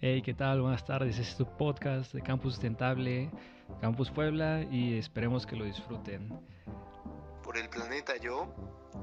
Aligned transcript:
Hey, 0.00 0.22
¿qué 0.22 0.34
tal? 0.34 0.60
Buenas 0.62 0.84
tardes. 0.84 1.18
Este 1.18 1.30
es 1.30 1.36
tu 1.36 1.46
podcast 1.56 2.12
de 2.12 2.22
Campus 2.22 2.54
Sustentable, 2.54 3.30
Campus 3.80 4.10
Puebla, 4.10 4.62
y 4.70 4.98
esperemos 4.98 5.46
que 5.46 5.56
lo 5.56 5.64
disfruten. 5.64 6.28
Por 7.42 7.56
el 7.56 7.68
planeta 7.68 8.16
yo 8.16 8.52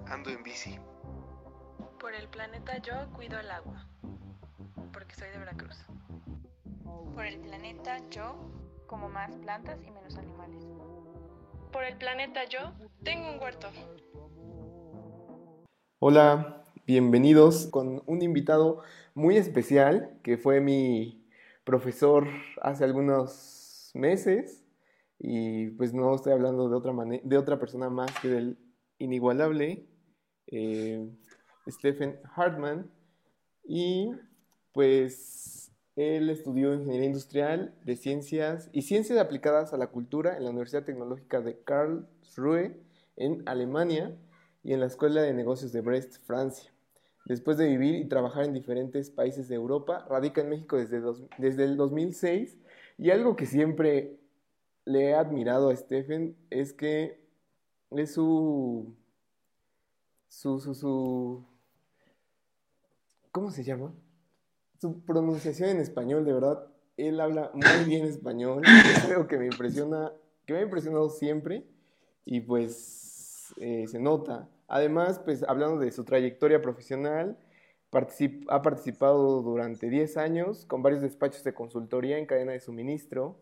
ando 0.08 0.30
en 0.30 0.44
bici. 0.44 0.78
Por 2.00 2.14
el 2.14 2.28
planeta 2.28 2.78
yo 2.80 2.94
cuido 3.14 3.40
el 3.40 3.50
agua, 3.52 3.88
porque 4.94 5.16
soy 5.16 5.30
de 5.30 5.40
Veracruz. 5.40 5.78
Por 7.14 7.26
el 7.26 7.40
planeta 7.40 7.98
yo 8.10 8.36
como 8.88 9.10
más 9.10 9.36
plantas 9.38 9.80
y 9.84 9.92
menos 9.92 10.18
animales. 10.18 10.64
Por 11.72 11.84
el 11.84 11.98
planeta 11.98 12.46
yo 12.46 12.72
tengo 13.04 13.32
un 13.32 13.40
huerto. 13.40 13.70
Hola, 16.00 16.64
bienvenidos 16.88 17.68
con 17.68 18.02
un 18.06 18.22
invitado 18.22 18.82
muy 19.14 19.36
especial 19.36 20.18
que 20.24 20.38
fue 20.38 20.62
mi 20.62 21.22
profesor 21.66 22.30
hace 22.62 22.86
algunos 22.86 23.92
meses 23.94 24.64
y 25.20 25.72
pues 25.72 25.94
no 25.94 26.16
estoy 26.16 26.32
hablando 26.32 26.70
de 26.70 26.76
otra, 26.78 26.94
de 27.22 27.38
otra 27.38 27.60
persona 27.60 27.90
más 27.90 28.10
que 28.22 28.30
del 28.30 28.58
inigualable 29.00 29.86
eh, 30.48 31.06
Stephen 31.68 32.22
Hartman 32.34 32.90
y 33.66 34.14
pues 34.72 35.74
él 35.98 36.30
estudió 36.30 36.74
ingeniería 36.74 37.08
industrial 37.08 37.76
de 37.84 37.98
ciencias 37.98 38.70
y 38.72 38.84
ciencias 38.84 39.20
aplicadas 39.20 39.74
a 39.74 39.78
la 39.78 39.88
cultura 39.88 40.38
en 40.38 40.46
la 40.46 40.52
Universidad 40.52 40.86
Tecnológica 40.86 41.42
de 41.42 41.60
Karlsruhe 41.66 42.80
en 43.18 43.44
Alemania 43.46 44.18
y 44.64 44.72
en 44.72 44.80
la 44.80 44.86
Escuela 44.86 45.22
de 45.22 45.34
Negocios 45.34 45.74
de 45.74 45.82
Brest, 45.82 46.26
Francia. 46.26 46.72
Después 47.28 47.58
de 47.58 47.68
vivir 47.68 47.96
y 47.96 48.08
trabajar 48.08 48.46
en 48.46 48.54
diferentes 48.54 49.10
países 49.10 49.50
de 49.50 49.56
Europa, 49.56 50.06
radica 50.10 50.40
en 50.40 50.48
México 50.48 50.78
desde, 50.78 51.02
desde 51.38 51.66
el 51.66 51.76
2006 51.76 52.58
y 52.98 53.12
algo 53.12 53.36
que 53.36 53.46
siempre 53.46 54.18
le 54.86 55.10
he 55.10 55.14
admirado 55.14 55.70
a 55.70 55.76
Stephen 55.76 56.38
es 56.50 56.72
que 56.72 57.20
es 57.92 58.14
su, 58.14 58.96
su, 60.30 60.62
su, 60.62 60.74
su 60.74 61.46
¿cómo 63.32 63.52
se 63.52 63.66
llama? 63.66 63.94
Su 64.80 65.02
pronunciación 65.02 65.72
en 65.72 65.82
español, 65.82 66.24
de 66.24 66.32
verdad, 66.32 66.66
él 66.96 67.20
habla 67.20 67.52
muy 67.54 67.84
bien 67.86 68.06
español, 68.06 68.64
es 68.86 69.04
algo 69.04 69.28
que 69.28 69.38
me 69.38 69.48
impresiona, 69.48 70.14
que 70.46 70.54
me 70.54 70.60
ha 70.60 70.64
impresionado 70.64 71.10
siempre 71.10 71.66
y 72.24 72.40
pues 72.40 73.54
eh, 73.58 73.86
se 73.86 74.00
nota. 74.00 74.48
Además, 74.68 75.20
pues 75.24 75.44
hablando 75.44 75.80
de 75.80 75.92
su 75.92 76.04
trayectoria 76.04 76.62
profesional, 76.62 77.38
ha 78.50 78.62
participado 78.62 79.42
durante 79.42 79.90
10 79.90 80.18
años 80.18 80.66
con 80.66 80.84
varios 80.84 81.02
despachos 81.02 81.44
de 81.44 81.54
consultoría 81.54 82.18
en 82.18 82.26
cadena 82.26 82.52
de 82.52 82.60
suministro 82.60 83.40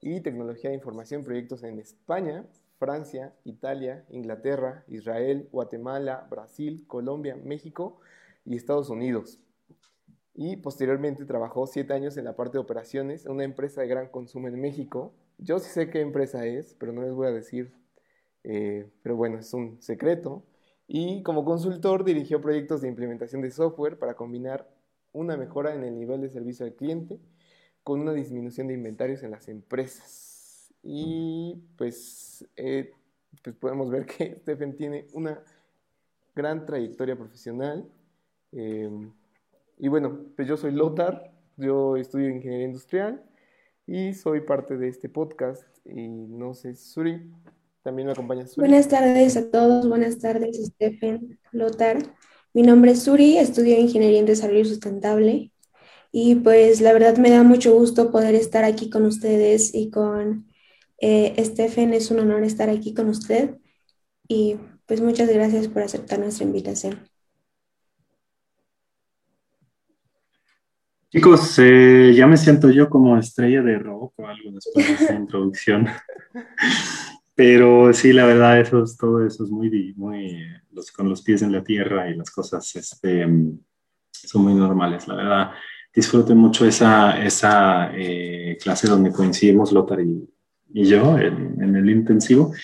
y 0.00 0.20
tecnología 0.20 0.70
de 0.70 0.76
información, 0.76 1.24
proyectos 1.24 1.62
en 1.62 1.78
España, 1.78 2.46
Francia, 2.78 3.34
Italia, 3.44 4.04
Inglaterra, 4.10 4.84
Israel, 4.88 5.48
Guatemala, 5.50 6.26
Brasil, 6.30 6.84
Colombia, 6.86 7.36
México 7.42 7.98
y 8.44 8.54
Estados 8.54 8.90
Unidos. 8.90 9.40
Y 10.34 10.56
posteriormente 10.56 11.24
trabajó 11.24 11.66
7 11.66 11.90
años 11.94 12.18
en 12.18 12.26
la 12.26 12.36
parte 12.36 12.58
de 12.58 12.64
operaciones 12.64 13.24
una 13.24 13.44
empresa 13.44 13.80
de 13.80 13.88
gran 13.88 14.08
consumo 14.08 14.48
en 14.48 14.60
México. 14.60 15.14
Yo 15.38 15.58
sí 15.58 15.70
sé 15.70 15.88
qué 15.88 16.02
empresa 16.02 16.44
es, 16.44 16.74
pero 16.74 16.92
no 16.92 17.00
les 17.00 17.12
voy 17.12 17.28
a 17.28 17.32
decir. 17.32 17.72
Eh, 18.44 18.90
pero 19.02 19.16
bueno, 19.16 19.38
es 19.38 19.54
un 19.54 19.80
secreto 19.80 20.44
y 20.88 21.22
como 21.22 21.44
consultor 21.44 22.04
dirigió 22.04 22.40
proyectos 22.40 22.80
de 22.80 22.88
implementación 22.88 23.42
de 23.42 23.50
software 23.50 23.98
para 23.98 24.14
combinar 24.14 24.68
una 25.12 25.36
mejora 25.36 25.74
en 25.74 25.82
el 25.82 25.98
nivel 25.98 26.20
de 26.20 26.28
servicio 26.28 26.66
al 26.66 26.74
cliente 26.74 27.18
con 27.82 28.00
una 28.00 28.12
disminución 28.12 28.66
de 28.66 28.74
inventarios 28.74 29.22
en 29.22 29.30
las 29.30 29.48
empresas. 29.48 30.72
Y 30.82 31.62
pues, 31.76 32.46
eh, 32.56 32.92
pues 33.42 33.56
podemos 33.56 33.90
ver 33.90 34.06
que 34.06 34.36
Stephen 34.40 34.76
tiene 34.76 35.06
una 35.12 35.40
gran 36.34 36.66
trayectoria 36.66 37.16
profesional. 37.16 37.88
Eh, 38.52 38.90
y 39.78 39.88
bueno, 39.88 40.20
pues 40.34 40.48
yo 40.48 40.56
soy 40.56 40.72
Lothar, 40.72 41.32
yo 41.56 41.96
estudio 41.96 42.28
ingeniería 42.28 42.66
industrial 42.66 43.24
y 43.86 44.14
soy 44.14 44.40
parte 44.40 44.76
de 44.76 44.88
este 44.88 45.08
podcast. 45.08 45.64
Y 45.84 46.08
no 46.08 46.54
sé, 46.54 46.74
Suri, 46.74 47.32
también 47.86 48.06
me 48.06 48.12
acompaña 48.12 48.44
Suri. 48.48 48.66
Buenas 48.66 48.88
tardes 48.88 49.36
a 49.36 49.48
todos, 49.48 49.88
buenas 49.88 50.18
tardes 50.18 50.60
Stephen, 50.60 51.38
Lothar. 51.52 51.98
Mi 52.52 52.62
nombre 52.62 52.90
es 52.90 53.04
Suri, 53.04 53.38
estudio 53.38 53.78
Ingeniería 53.78 54.18
en 54.18 54.26
Desarrollo 54.26 54.64
Sustentable 54.64 55.52
y 56.10 56.34
pues 56.34 56.80
la 56.80 56.92
verdad 56.92 57.16
me 57.16 57.30
da 57.30 57.44
mucho 57.44 57.72
gusto 57.74 58.10
poder 58.10 58.34
estar 58.34 58.64
aquí 58.64 58.90
con 58.90 59.04
ustedes 59.04 59.72
y 59.72 59.90
con 59.90 60.48
eh, 60.98 61.32
Stephen, 61.44 61.94
es 61.94 62.10
un 62.10 62.18
honor 62.18 62.42
estar 62.42 62.70
aquí 62.70 62.92
con 62.92 63.08
usted 63.08 63.56
y 64.26 64.56
pues 64.86 65.00
muchas 65.00 65.28
gracias 65.32 65.68
por 65.68 65.82
aceptar 65.82 66.18
nuestra 66.18 66.44
invitación. 66.44 67.08
Chicos, 71.10 71.56
eh, 71.60 72.12
ya 72.16 72.26
me 72.26 72.36
siento 72.36 72.68
yo 72.70 72.90
como 72.90 73.16
estrella 73.16 73.62
de 73.62 73.78
rock 73.78 74.12
o 74.16 74.26
algo 74.26 74.50
después 74.50 74.88
de 74.88 74.94
esta 74.94 75.14
introducción. 75.14 75.86
Pero 77.36 77.92
sí, 77.92 78.14
la 78.14 78.24
verdad, 78.24 78.58
eso 78.58 78.82
es, 78.82 78.96
todo 78.96 79.24
eso 79.24 79.44
es 79.44 79.50
muy, 79.50 79.92
muy 79.94 80.42
los, 80.72 80.90
con 80.90 81.10
los 81.10 81.20
pies 81.20 81.42
en 81.42 81.52
la 81.52 81.62
tierra 81.62 82.08
y 82.08 82.16
las 82.16 82.30
cosas 82.30 82.74
este, 82.74 83.26
son 84.10 84.42
muy 84.42 84.54
normales. 84.54 85.06
La 85.06 85.16
verdad, 85.16 85.50
disfruté 85.94 86.34
mucho 86.34 86.64
esa, 86.64 87.22
esa 87.22 87.92
eh, 87.94 88.56
clase 88.58 88.88
donde 88.88 89.12
coincidimos 89.12 89.70
Lothar 89.70 90.00
y, 90.00 90.26
y 90.72 90.86
yo 90.86 91.18
en, 91.18 91.62
en, 91.62 91.76
el 91.76 91.90
intensivo. 91.90 92.54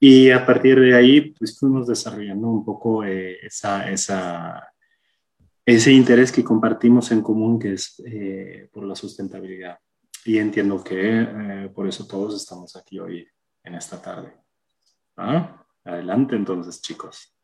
Y 0.00 0.30
a 0.30 0.46
partir 0.46 0.80
de 0.80 0.94
ahí, 0.94 1.32
pues 1.32 1.58
fuimos 1.58 1.86
desarrollando 1.86 2.48
un 2.48 2.64
poco 2.64 3.04
eh, 3.04 3.36
esa, 3.42 3.90
esa, 3.90 4.66
ese 5.66 5.92
interés 5.92 6.32
que 6.32 6.42
compartimos 6.42 7.12
en 7.12 7.20
común, 7.20 7.58
que 7.58 7.74
es 7.74 8.02
eh, 8.06 8.66
por 8.72 8.86
la 8.86 8.96
sustentabilidad. 8.96 9.76
Y 10.24 10.38
entiendo 10.38 10.82
que 10.82 11.68
por 11.74 11.86
eso 11.88 12.06
todos 12.06 12.40
estamos 12.40 12.76
aquí 12.76 13.00
hoy 13.00 13.26
en 13.64 13.74
esta 13.74 14.00
tarde. 14.00 14.32
¿Ah? 15.16 15.64
Adelante 15.84 16.36
entonces, 16.36 16.80
chicos. 16.80 17.34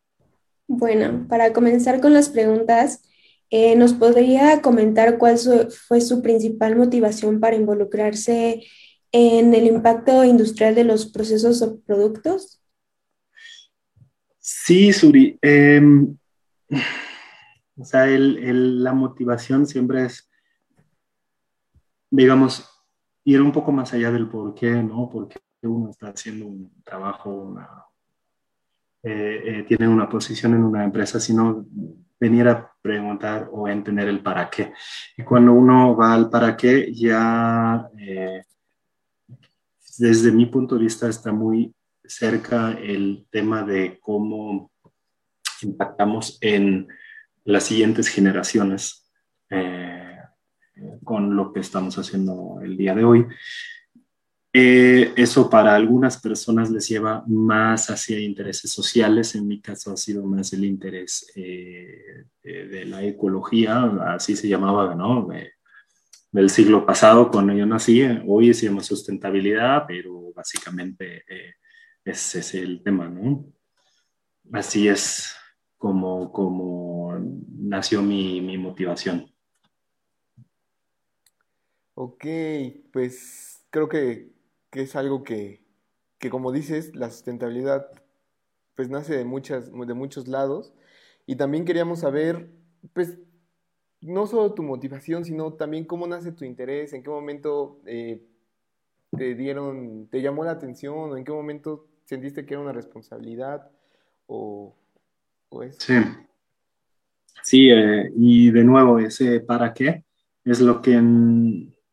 Bueno, 0.66 1.26
para 1.28 1.52
comenzar 1.52 2.00
con 2.00 2.12
las 2.12 2.28
preguntas, 2.28 3.02
eh, 3.50 3.74
¿nos 3.76 3.94
podría 3.94 4.60
comentar 4.60 5.18
cuál 5.18 5.38
fue 5.38 6.00
su 6.00 6.22
principal 6.22 6.76
motivación 6.76 7.40
para 7.40 7.56
involucrarse 7.56 8.62
en 9.10 9.54
el 9.54 9.66
impacto 9.66 10.24
industrial 10.24 10.74
de 10.74 10.84
los 10.84 11.06
procesos 11.06 11.62
o 11.62 11.80
productos? 11.80 12.62
Sí, 14.38 14.92
Suri. 14.92 15.38
Em, 15.40 16.16
o 17.78 17.84
sea, 17.84 18.06
la 18.06 18.92
motivación 18.92 19.66
siempre 19.66 20.04
es, 20.04 20.30
digamos, 22.10 22.68
ir 23.24 23.40
un 23.40 23.52
poco 23.52 23.72
más 23.72 23.94
allá 23.94 24.10
del 24.10 24.28
por 24.28 24.54
qué, 24.54 24.70
¿no? 24.70 25.08
Porque 25.10 25.38
uno 25.66 25.90
está 25.90 26.08
haciendo 26.08 26.46
un 26.46 26.70
trabajo, 26.84 27.56
eh, 29.02 29.42
eh, 29.44 29.64
tiene 29.66 29.88
una 29.88 30.08
posición 30.08 30.54
en 30.54 30.62
una 30.62 30.84
empresa, 30.84 31.18
sino 31.18 31.66
venir 32.20 32.48
a 32.48 32.72
preguntar 32.80 33.48
o 33.50 33.68
entender 33.68 34.08
el 34.08 34.20
para 34.20 34.48
qué. 34.50 34.72
Y 35.16 35.22
cuando 35.22 35.52
uno 35.52 35.96
va 35.96 36.14
al 36.14 36.30
para 36.30 36.56
qué, 36.56 36.92
ya 36.92 37.88
eh, 37.98 38.42
desde 39.98 40.30
mi 40.30 40.46
punto 40.46 40.76
de 40.76 40.82
vista 40.82 41.08
está 41.08 41.32
muy 41.32 41.74
cerca 42.04 42.72
el 42.72 43.26
tema 43.30 43.62
de 43.62 43.98
cómo 44.00 44.70
impactamos 45.62 46.38
en 46.40 46.88
las 47.44 47.64
siguientes 47.64 48.08
generaciones 48.08 49.04
con 51.02 51.34
lo 51.34 51.52
que 51.52 51.60
estamos 51.60 51.98
haciendo 51.98 52.60
el 52.62 52.76
día 52.76 52.94
de 52.94 53.04
hoy. 53.04 53.26
Eh, 54.52 55.12
eso 55.16 55.50
para 55.50 55.74
algunas 55.74 56.20
personas 56.20 56.70
les 56.70 56.88
lleva 56.88 57.22
más 57.26 57.90
hacia 57.90 58.18
intereses 58.18 58.72
sociales, 58.72 59.34
en 59.34 59.46
mi 59.46 59.60
caso 59.60 59.92
ha 59.92 59.96
sido 59.96 60.24
más 60.24 60.52
el 60.54 60.64
interés 60.64 61.30
eh, 61.36 62.24
de, 62.42 62.84
la 62.86 63.04
ecología, 63.04 63.84
así 64.14 64.34
se 64.36 64.48
llamaba, 64.48 64.94
¿no? 64.94 65.28
del 66.30 66.50
siglo 66.50 66.84
pasado 66.84 67.30
cuando 67.30 67.52
yo 67.54 67.66
nací, 67.66 68.02
hoy 68.26 68.52
se 68.54 68.66
llama 68.66 68.82
sustentabilidad, 68.82 69.84
pero 69.86 70.32
básicamente 70.34 71.24
eh, 71.28 71.54
ese 72.04 72.40
es 72.40 72.54
el 72.54 72.82
tema, 72.82 73.08
¿no? 73.08 73.44
Así 74.52 74.88
es 74.88 75.34
como, 75.76 76.32
como 76.32 77.18
nació 77.48 78.02
mi, 78.02 78.40
mi 78.40 78.56
motivación. 78.56 79.30
Ok, 81.94 82.24
pues 82.92 83.66
creo 83.70 83.88
que 83.88 84.37
que 84.78 84.84
es 84.84 84.94
algo 84.94 85.24
que, 85.24 85.60
como 86.30 86.52
dices, 86.52 86.94
la 86.94 87.10
sustentabilidad 87.10 87.90
pues 88.76 88.88
nace 88.88 89.16
de, 89.16 89.24
muchas, 89.24 89.72
de 89.72 89.94
muchos 89.94 90.28
lados. 90.28 90.72
Y 91.26 91.34
también 91.34 91.64
queríamos 91.64 91.98
saber, 91.98 92.48
pues, 92.92 93.18
no 94.00 94.28
solo 94.28 94.54
tu 94.54 94.62
motivación, 94.62 95.24
sino 95.24 95.54
también 95.54 95.84
cómo 95.84 96.06
nace 96.06 96.30
tu 96.30 96.44
interés, 96.44 96.92
en 96.92 97.02
qué 97.02 97.10
momento 97.10 97.80
eh, 97.86 98.22
te 99.16 99.34
dieron, 99.34 100.06
te 100.12 100.22
llamó 100.22 100.44
la 100.44 100.52
atención, 100.52 100.94
o 100.94 101.16
en 101.16 101.24
qué 101.24 101.32
momento 101.32 101.88
sentiste 102.04 102.46
que 102.46 102.54
era 102.54 102.62
una 102.62 102.72
responsabilidad 102.72 103.68
o, 104.28 104.76
eso. 105.60 105.80
Sí. 105.80 105.94
Sí, 107.42 107.68
eh, 107.68 108.12
y 108.14 108.52
de 108.52 108.62
nuevo, 108.62 109.00
ese 109.00 109.40
para 109.40 109.74
qué 109.74 110.04
es 110.44 110.60
lo 110.60 110.80
que, 110.80 111.02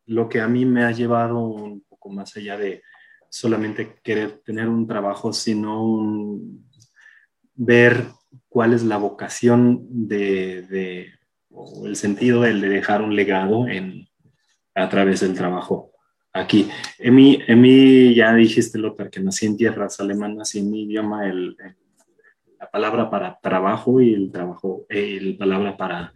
lo 0.06 0.30
que 0.30 0.40
a 0.40 0.48
mí 0.48 0.66
me 0.66 0.84
ha 0.84 0.92
llevado 0.92 1.82
más 2.10 2.36
allá 2.38 2.58
de 2.58 2.84
solamente 3.30 4.00
querer 4.04 4.40
tener 4.46 4.70
un 4.70 4.88
trabajo, 4.88 5.34
sino 5.34 6.40
ver 7.54 8.06
cuál 8.50 8.74
es 8.74 8.84
la 8.84 8.98
vocación 8.98 9.86
de, 9.90 11.10
o 11.50 11.86
el 11.88 11.96
sentido 11.96 12.42
de, 12.42 12.54
de 12.54 12.70
dejar 12.70 13.02
un 13.02 13.16
legado 13.16 13.68
en, 13.68 14.08
a 14.74 14.90
través 14.90 15.22
del 15.22 15.34
trabajo 15.34 15.92
aquí. 16.36 16.70
En 17.00 17.16
mí, 17.16 18.14
ya 18.14 18.34
dijiste, 18.36 18.78
Lothar, 18.78 19.10
que 19.10 19.22
nací 19.22 19.46
en 19.46 19.58
tierras 19.58 20.00
alemanas 20.00 20.54
y 20.54 20.60
en 20.60 20.70
mi 20.70 20.84
idioma 20.84 21.28
el, 21.28 21.56
la 22.60 22.70
palabra 22.70 23.10
para 23.10 23.40
trabajo 23.42 24.02
y 24.02 24.14
el 24.14 24.32
trabajo, 24.32 24.86
el 24.90 25.38
palabra 25.38 25.78
para 25.78 26.14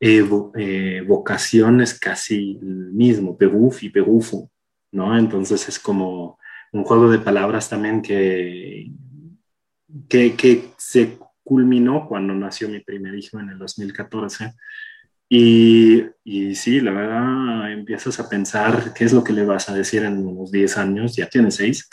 eh, 0.00 1.02
vocación 1.06 1.80
es 1.80 1.98
casi 1.98 2.58
el 2.60 2.92
mismo, 2.92 3.36
Beruf 3.36 3.82
y 3.82 3.88
Berufo, 3.88 4.50
¿no? 4.92 5.16
Entonces 5.18 5.68
es 5.68 5.78
como 5.78 6.38
un 6.72 6.84
juego 6.84 7.10
de 7.10 7.18
palabras 7.18 7.68
también 7.68 8.02
que, 8.02 8.90
que, 10.08 10.34
que 10.34 10.70
se 10.76 11.18
culminó 11.42 12.06
cuando 12.06 12.34
nació 12.34 12.68
mi 12.68 12.80
primer 12.80 13.14
hijo 13.14 13.40
en 13.40 13.50
el 13.50 13.58
2014 13.58 14.54
y, 15.30 16.06
y, 16.24 16.54
sí, 16.54 16.80
la 16.80 16.90
verdad, 16.90 17.70
empiezas 17.70 18.18
a 18.18 18.28
pensar 18.28 18.94
qué 18.94 19.04
es 19.04 19.12
lo 19.12 19.22
que 19.22 19.34
le 19.34 19.44
vas 19.44 19.68
a 19.68 19.74
decir 19.74 20.02
en 20.04 20.26
unos 20.26 20.50
10 20.50 20.78
años, 20.78 21.16
ya 21.16 21.28
tiene 21.28 21.50
6. 21.50 21.88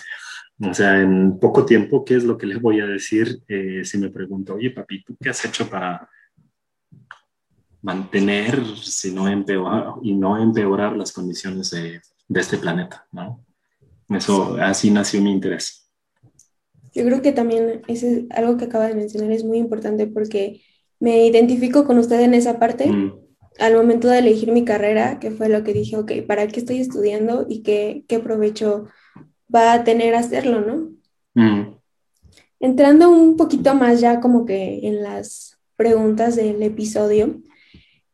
O 0.61 0.73
sea, 0.73 1.01
en 1.01 1.37
poco 1.37 1.65
tiempo, 1.65 2.05
¿qué 2.05 2.15
es 2.15 2.23
lo 2.23 2.37
que 2.37 2.45
le 2.47 2.55
voy 2.55 2.79
a 2.79 2.85
decir 2.85 3.41
eh, 3.49 3.83
si 3.83 3.97
me 3.97 4.09
pregunto, 4.09 4.55
oye, 4.55 4.71
papi, 4.71 5.03
¿tú 5.03 5.17
qué 5.21 5.29
has 5.29 5.43
hecho 5.43 5.69
para 5.69 6.09
mantener 7.81 8.65
si 8.77 9.11
no 9.11 9.27
empeorar, 9.27 9.95
y 10.01 10.13
no 10.15 10.41
empeorar 10.41 10.95
las 10.95 11.11
condiciones 11.11 11.71
de, 11.71 12.01
de 12.27 12.41
este 12.41 12.57
planeta? 12.57 13.07
¿no? 13.11 13.43
Eso, 14.09 14.57
así 14.59 14.91
nació 14.91 15.21
mi 15.21 15.31
interés. 15.31 15.89
Yo 16.93 17.03
creo 17.03 17.21
que 17.21 17.33
también 17.33 17.81
ese, 17.87 18.25
algo 18.29 18.57
que 18.57 18.65
acaba 18.65 18.87
de 18.87 18.95
mencionar 18.95 19.31
es 19.31 19.43
muy 19.43 19.57
importante 19.57 20.07
porque 20.07 20.61
me 20.99 21.25
identifico 21.25 21.85
con 21.85 21.99
usted 21.99 22.21
en 22.21 22.33
esa 22.33 22.57
parte. 22.57 22.87
Mm 22.87 23.25
al 23.59 23.75
momento 23.75 24.07
de 24.07 24.19
elegir 24.19 24.51
mi 24.51 24.65
carrera, 24.65 25.19
que 25.19 25.31
fue 25.31 25.49
lo 25.49 25.63
que 25.63 25.73
dije, 25.73 25.97
ok, 25.97 26.11
¿para 26.27 26.47
qué 26.47 26.59
estoy 26.59 26.79
estudiando 26.79 27.45
y 27.47 27.63
qué, 27.63 28.03
qué 28.07 28.19
provecho 28.19 28.87
va 29.53 29.73
a 29.73 29.83
tener 29.83 30.15
hacerlo, 30.15 30.61
no? 30.61 30.91
Mm. 31.35 31.75
Entrando 32.59 33.09
un 33.09 33.37
poquito 33.37 33.75
más 33.75 34.01
ya 34.01 34.19
como 34.19 34.45
que 34.45 34.87
en 34.87 35.03
las 35.03 35.57
preguntas 35.75 36.35
del 36.35 36.63
episodio 36.63 37.41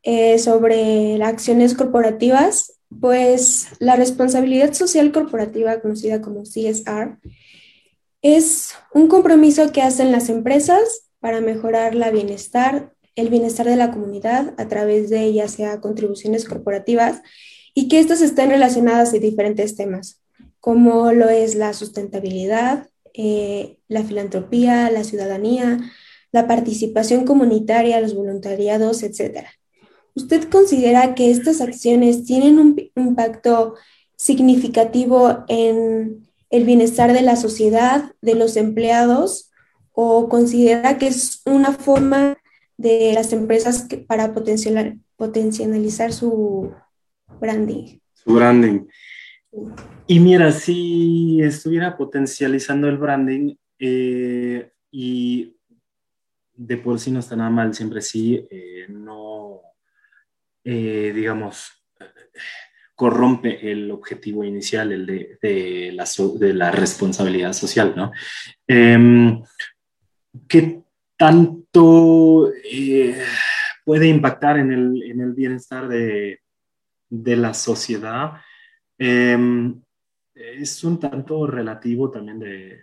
eh, 0.04 0.40
sobre 0.40 1.18
las 1.18 1.30
acciones 1.30 1.76
corporativas, 1.76 2.80
pues 3.00 3.68
la 3.80 3.96
responsabilidad 3.96 4.74
social 4.74 5.12
corporativa, 5.12 5.80
conocida 5.80 6.22
como 6.22 6.44
CSR, 6.44 7.20
es 8.22 8.74
un 8.94 9.08
compromiso 9.08 9.72
que 9.72 9.82
hacen 9.82 10.12
las 10.12 10.30
empresas 10.30 11.08
para 11.20 11.42
mejorar 11.42 11.96
bienestar 12.12 12.94
el 13.16 13.30
bienestar 13.30 13.66
de 13.68 13.76
la 13.76 13.92
comunidad 13.92 14.54
a 14.58 14.68
través 14.68 15.10
de 15.10 15.34
ya 15.34 15.48
sea 15.48 15.82
contribuciones 15.82 16.46
corporativas 16.46 17.22
y 17.74 17.88
que 17.88 18.00
estas 18.00 18.22
estén 18.22 18.50
relacionadas 18.50 19.14
a 19.14 19.18
diferentes 19.18 19.76
temas, 19.76 20.22
como 20.60 21.12
lo 21.12 21.30
es 21.30 21.56
la 21.56 21.74
sustentabilidad, 21.74 22.90
eh, 23.14 23.78
la 23.88 24.04
filantropía, 24.04 24.90
la 24.90 25.04
ciudadanía, 25.04 25.80
la 26.32 26.48
participación 26.48 27.26
comunitaria, 27.26 28.00
los 28.00 28.16
voluntariados, 28.16 29.04
etc. 29.04 29.46
¿Usted 30.16 30.50
considera 30.50 31.16
que 31.16 31.32
estas 31.32 31.62
acciones 31.62 32.26
tienen 32.26 32.60
un 32.60 32.76
impacto 32.96 33.76
significativo 34.16 35.44
en 35.48 36.28
el 36.50 36.66
bienestar 36.66 37.14
de 37.14 37.22
la 37.22 37.36
sociedad, 37.36 38.14
de 38.22 38.36
los 38.36 38.58
empleados, 38.58 39.52
o 39.94 40.30
considera 40.30 40.98
que 40.98 41.08
es 41.08 41.42
una 41.46 41.72
forma 41.72 42.38
de 42.78 43.14
las 43.14 43.32
empresas 43.34 43.88
para 44.08 44.34
potencializar 44.34 46.14
su 46.14 46.72
branding. 47.40 48.00
Su 48.14 48.34
branding. 48.34 48.88
Y 50.08 50.20
mira, 50.20 50.52
si 50.52 51.42
estuviera 51.42 51.98
potencializando 51.98 52.88
el 52.88 52.98
branding 52.98 53.56
eh, 53.80 54.72
y 54.92 55.56
de 56.54 56.78
por 56.78 57.00
sí 57.00 57.12
no 57.12 57.20
está 57.20 57.36
nada 57.36 57.50
mal, 57.50 57.74
siempre 57.74 58.02
sí, 58.02 58.46
eh, 58.50 58.88
no, 58.90 59.62
eh, 60.64 61.12
digamos, 61.14 61.72
corrompe 62.96 63.72
el 63.72 63.90
objetivo 63.92 64.44
inicial, 64.44 64.92
el 64.92 65.06
de, 65.06 65.38
de, 65.42 65.92
la, 65.94 66.06
de 66.40 66.54
la, 66.54 66.72
responsabilidad 66.72 67.54
social, 67.54 67.94
¿no? 67.96 68.12
Em, 68.68 69.42
¿Qué 70.48 70.84
tanto 71.18 72.52
eh, 72.64 73.24
puede 73.86 74.08
impactar 74.08 74.58
en 74.58 74.72
el, 74.72 75.04
en 75.04 75.22
el 75.22 75.34
bienestar 75.34 75.88
de, 75.88 76.40
de, 77.10 77.36
la 77.36 77.54
sociedad. 77.54 78.42
Em, 78.98 79.82
es 80.34 80.84
un 80.84 81.00
tanto 81.00 81.46
relativo 81.46 82.10
también 82.10 82.40
de, 82.40 82.80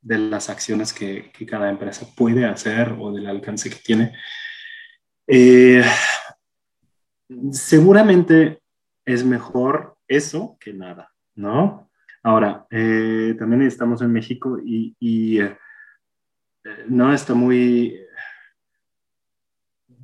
de 0.00 0.18
las 0.18 0.48
acciones 0.48 0.92
que, 0.92 1.30
que, 1.32 1.44
cada 1.44 1.68
empresa 1.68 2.06
puede 2.16 2.46
hacer 2.46 2.96
o 2.98 3.12
del 3.12 3.26
alcance 3.26 3.68
que 3.68 3.76
tiene. 3.84 4.12
Eh, 5.26 5.82
seguramente 7.50 8.60
es 9.04 9.24
mejor 9.24 9.96
eso 10.08 10.56
que 10.60 10.72
nada, 10.72 11.12
¿no? 11.34 11.90
Ahora, 12.22 12.66
eh, 12.70 13.34
también 13.38 13.62
estamos 13.62 14.00
en 14.02 14.12
México 14.12 14.58
y, 14.64 14.96
y 14.98 15.40
no 16.88 17.12
está 17.12 17.34
muy 17.34 18.00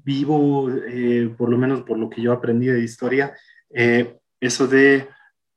vivo, 0.04 0.70
eh, 0.70 1.34
por 1.36 1.50
lo 1.50 1.58
menos 1.58 1.82
por 1.82 1.98
lo 1.98 2.08
que 2.08 2.22
yo 2.22 2.32
aprendí 2.32 2.66
de 2.66 2.82
historia, 2.82 3.34
eh, 3.70 4.18
eso 4.40 4.66
de 4.66 5.08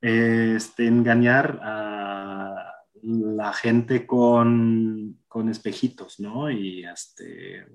eh, 0.02 0.54
este, 0.58 0.88
engañar 0.88 1.60
a 1.64 2.74
la 3.02 3.54
gente 3.54 4.06
con, 4.06 5.23
con 5.34 5.50
espejitos, 5.50 6.20
¿no? 6.20 6.52
Y, 6.52 6.86
este, 6.86 7.66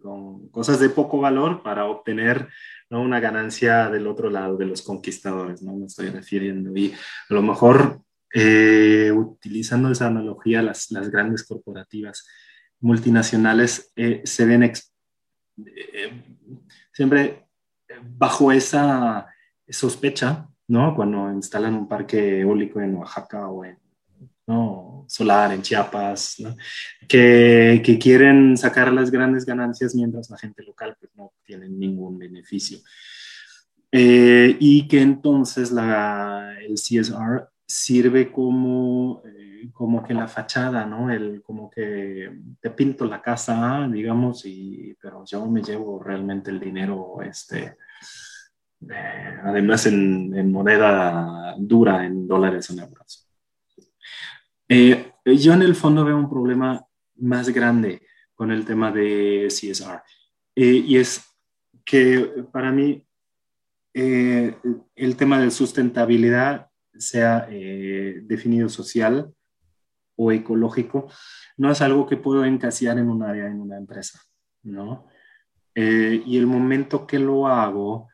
con 0.00 0.48
cosas 0.48 0.80
de 0.80 0.88
poco 0.88 1.20
valor 1.20 1.62
para 1.62 1.84
obtener 1.84 2.48
¿no? 2.88 3.02
una 3.02 3.20
ganancia 3.20 3.90
del 3.90 4.06
otro 4.06 4.30
lado 4.30 4.56
de 4.56 4.64
los 4.64 4.80
conquistadores, 4.80 5.62
¿no? 5.62 5.76
Me 5.76 5.84
estoy 5.84 6.08
refiriendo. 6.08 6.74
Y 6.74 6.94
a 7.28 7.34
lo 7.34 7.42
mejor 7.42 8.00
utilizando 8.34 9.90
esa 9.90 10.06
analogía, 10.06 10.62
las, 10.62 10.90
las 10.90 11.10
grandes 11.10 11.44
corporativas 11.44 12.26
multinacionales 12.80 13.92
eh, 13.94 14.22
se 14.24 14.46
ven 14.46 14.62
eh, 14.62 14.72
siempre 16.90 17.46
bajo 18.02 18.50
esa 18.50 19.26
sospecha, 19.68 20.48
¿no? 20.68 20.96
Cuando 20.96 21.30
instalan 21.30 21.74
un 21.74 21.86
parque 21.86 22.40
eólico 22.40 22.80
en 22.80 22.96
Oaxaca 22.96 23.48
o 23.48 23.62
en 23.62 23.78
¿no? 24.46 25.04
solar 25.06 25.52
en 25.52 25.62
Chiapas, 25.62 26.36
que, 27.06 27.82
que, 27.84 27.98
quieren 27.98 28.56
sacar 28.56 28.90
las 28.92 29.10
grandes 29.10 29.44
ganancias 29.44 29.94
mientras 29.94 30.30
la 30.30 30.38
gente 30.38 30.62
local 30.62 30.96
pues, 30.98 31.12
no 31.14 31.32
tiene 31.44 31.68
ningún 31.68 32.18
beneficio. 32.18 32.78
Eh, 33.92 34.56
y 34.58 34.88
que 34.88 35.02
entonces 35.02 35.70
la, 35.70 36.56
el 36.60 36.74
CSR 36.74 37.48
sirve 37.66 38.32
como 38.32 39.22
como 39.72 40.02
que 40.02 40.14
la 40.14 40.28
fachada, 40.28 40.84
¿no? 40.84 41.10
El, 41.10 41.42
como 41.42 41.70
que 41.70 42.30
te 42.60 42.70
pinto 42.70 43.04
la 43.04 43.22
casa, 43.22 43.88
digamos, 43.90 44.44
y, 44.44 44.96
pero 45.00 45.24
yo 45.26 45.46
me 45.46 45.62
llevo 45.62 46.02
realmente 46.02 46.50
el 46.50 46.60
dinero, 46.60 47.18
este, 47.22 47.76
eh, 48.90 49.38
además 49.42 49.86
en, 49.86 50.50
moneda 50.50 51.54
dura, 51.58 52.04
en 52.04 52.26
dólares 52.26 52.70
en 52.70 52.80
euros. 52.80 53.23
Eh, 54.68 55.12
yo 55.24 55.52
en 55.52 55.62
el 55.62 55.74
fondo 55.74 56.04
veo 56.04 56.16
un 56.16 56.30
problema 56.30 56.84
más 57.16 57.48
grande 57.50 58.02
con 58.34 58.50
el 58.50 58.64
tema 58.64 58.90
de 58.90 59.48
CSR, 59.48 60.02
eh, 60.56 60.82
y 60.86 60.96
es 60.96 61.24
que 61.84 62.44
para 62.52 62.72
mí 62.72 63.06
el 63.92 65.16
tema 65.16 65.40
de 65.40 65.52
sustentabilidad 65.52 66.68
sea 66.98 67.46
definido 67.46 68.68
social, 68.68 69.32
o 70.16 70.32
ecológico, 70.32 71.08
no 71.56 71.70
es 71.70 71.80
algo 71.80 72.06
que 72.06 72.16
puedo 72.16 72.44
encasillar 72.44 72.98
en 72.98 73.08
un 73.08 73.22
área, 73.22 73.46
en 73.46 73.60
una 73.60 73.76
empresa, 73.76 74.20
¿no? 74.62 75.08
eh, 75.74 76.22
y 76.24 76.38
el 76.38 76.46
momento 76.46 77.06
que 77.06 77.18
lo 77.18 77.46
hago 77.46 78.08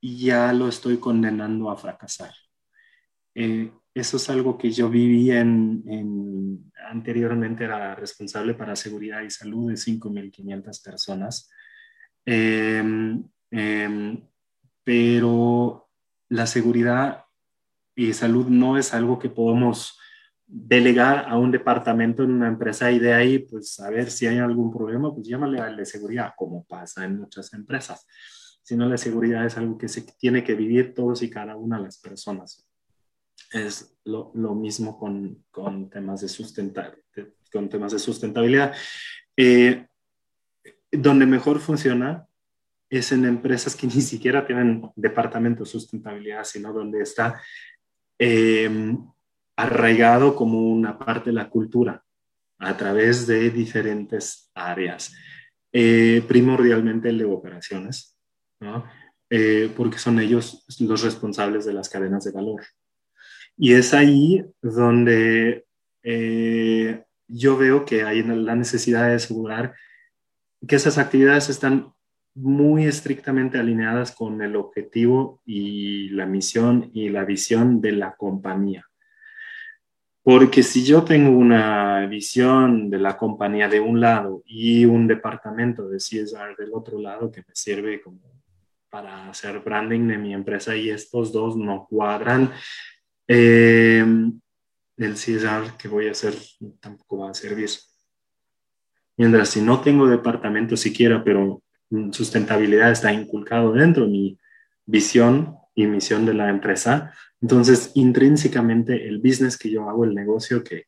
ya 0.00 0.52
lo 0.52 0.68
estoy 0.68 0.98
condenando 0.98 1.70
a 1.70 1.76
fracasar. 1.76 2.32
Eh, 3.34 3.72
eso 3.94 4.16
es 4.16 4.28
algo 4.28 4.58
que 4.58 4.72
yo 4.72 4.90
viví 4.90 5.30
en, 5.30 6.72
anteriormente, 6.88 7.64
era 7.64 7.94
responsable 7.94 8.54
para 8.54 8.74
seguridad 8.74 9.22
y 9.22 9.30
salud 9.30 9.70
de 9.70 9.76
5.500 9.76 10.82
personas. 10.82 11.48
Em, 12.24 13.22
em, 13.50 14.20
pero 14.82 15.88
la 16.28 16.46
seguridad 16.46 17.24
y 17.94 18.12
salud 18.12 18.48
no 18.48 18.76
es 18.76 18.92
algo 18.92 19.18
que 19.18 19.30
podemos 19.30 19.98
delegar 20.46 21.26
a 21.28 21.38
un 21.38 21.52
departamento 21.52 22.24
en 22.24 22.32
una 22.32 22.48
empresa 22.48 22.90
y 22.90 22.98
de 22.98 23.14
ahí, 23.14 23.38
pues, 23.38 23.78
a 23.80 23.90
ver 23.90 24.10
si 24.10 24.26
hay 24.26 24.38
algún 24.38 24.72
problema, 24.72 25.14
pues 25.14 25.26
llámale 25.26 25.60
al 25.60 25.76
de 25.76 25.86
seguridad, 25.86 26.32
como 26.36 26.64
pasa 26.64 27.04
en 27.04 27.18
muchas 27.20 27.52
empresas. 27.54 28.06
Sino 28.62 28.88
la 28.88 28.96
seguridad 28.96 29.46
es 29.46 29.56
algo 29.56 29.78
que 29.78 29.88
se 29.88 30.02
tiene 30.18 30.42
que 30.42 30.54
vivir 30.54 30.94
todos 30.94 31.22
y 31.22 31.30
cada 31.30 31.56
una 31.56 31.76
de 31.76 31.84
las 31.84 31.98
personas. 31.98 32.66
Es 33.54 33.96
lo, 34.04 34.32
lo 34.34 34.54
mismo 34.54 34.98
con, 34.98 35.44
con, 35.50 35.88
temas 35.88 36.20
de 36.20 37.32
con 37.52 37.68
temas 37.68 37.92
de 37.92 37.98
sustentabilidad. 37.98 38.74
Eh, 39.36 39.86
donde 40.90 41.26
mejor 41.26 41.60
funciona 41.60 42.26
es 42.90 43.12
en 43.12 43.24
empresas 43.24 43.74
que 43.76 43.86
ni 43.94 44.00
siquiera 44.00 44.46
tienen 44.46 44.90
departamento 44.96 45.64
de 45.64 45.70
sustentabilidad, 45.70 46.44
sino 46.44 46.72
donde 46.72 47.00
está 47.00 47.40
eh, 48.18 48.96
arraigado 49.56 50.34
como 50.34 50.60
una 50.68 50.98
parte 50.98 51.30
de 51.30 51.36
la 51.36 51.48
cultura 51.48 52.04
a 52.58 52.76
través 52.76 53.26
de 53.26 53.50
diferentes 53.50 54.50
áreas, 54.54 55.14
eh, 55.72 56.24
primordialmente 56.26 57.08
el 57.08 57.18
de 57.18 57.24
operaciones, 57.24 58.16
eh, 59.28 59.72
porque 59.76 59.98
son 59.98 60.20
ellos 60.20 60.64
los 60.80 61.02
responsables 61.02 61.64
de 61.64 61.72
las 61.72 61.88
cadenas 61.88 62.24
de 62.24 62.32
valor. 62.32 62.62
Y 63.56 63.74
es 63.74 63.94
ahí 63.94 64.44
donde 64.60 65.64
eh, 66.02 67.04
yo 67.28 67.56
veo 67.56 67.84
que 67.84 68.02
hay 68.02 68.22
la 68.22 68.54
necesidad 68.54 69.08
de 69.08 69.14
asegurar 69.14 69.74
que 70.66 70.76
esas 70.76 70.98
actividades 70.98 71.48
están 71.48 71.92
muy 72.34 72.86
estrictamente 72.86 73.58
alineadas 73.58 74.12
con 74.12 74.42
el 74.42 74.56
objetivo 74.56 75.40
y 75.44 76.08
la 76.10 76.26
misión 76.26 76.90
y 76.92 77.08
la 77.08 77.24
visión 77.24 77.80
de 77.80 77.92
la 77.92 78.14
compañía. 78.16 78.84
Porque 80.22 80.62
si 80.62 80.84
yo 80.84 81.04
tengo 81.04 81.30
una 81.30 82.06
visión 82.06 82.88
de 82.88 82.98
la 82.98 83.16
compañía 83.16 83.68
de 83.68 83.78
un 83.78 84.00
lado 84.00 84.42
y 84.46 84.84
un 84.84 85.06
departamento 85.06 85.88
de 85.88 85.98
CSR 85.98 86.56
del 86.56 86.72
otro 86.72 86.98
lado 86.98 87.30
que 87.30 87.42
me 87.42 87.54
sirve 87.54 88.00
como 88.00 88.20
para 88.88 89.28
hacer 89.28 89.60
branding 89.60 90.08
de 90.08 90.18
mi 90.18 90.32
empresa 90.32 90.74
y 90.74 90.88
estos 90.88 91.32
dos 91.32 91.56
no 91.56 91.86
cuadran, 91.90 92.50
eh, 93.28 94.04
el 94.96 95.14
CSR 95.14 95.76
que 95.78 95.88
voy 95.88 96.08
a 96.08 96.12
hacer 96.12 96.34
tampoco 96.80 97.18
va 97.18 97.30
a 97.30 97.34
servir. 97.34 97.70
Mientras 99.16 99.50
si 99.50 99.60
no 99.60 99.80
tengo 99.80 100.06
departamento 100.06 100.76
siquiera, 100.76 101.22
pero 101.22 101.62
sustentabilidad 102.10 102.90
está 102.90 103.12
inculcado 103.12 103.72
dentro 103.72 104.04
de 104.04 104.10
mi 104.10 104.38
visión 104.86 105.56
y 105.74 105.86
misión 105.86 106.26
de 106.26 106.34
la 106.34 106.48
empresa, 106.48 107.12
entonces, 107.44 107.92
intrínsecamente, 107.94 109.06
el 109.06 109.18
business 109.18 109.58
que 109.58 109.70
yo 109.70 109.86
hago, 109.86 110.06
el 110.06 110.14
negocio, 110.14 110.64
que, 110.64 110.86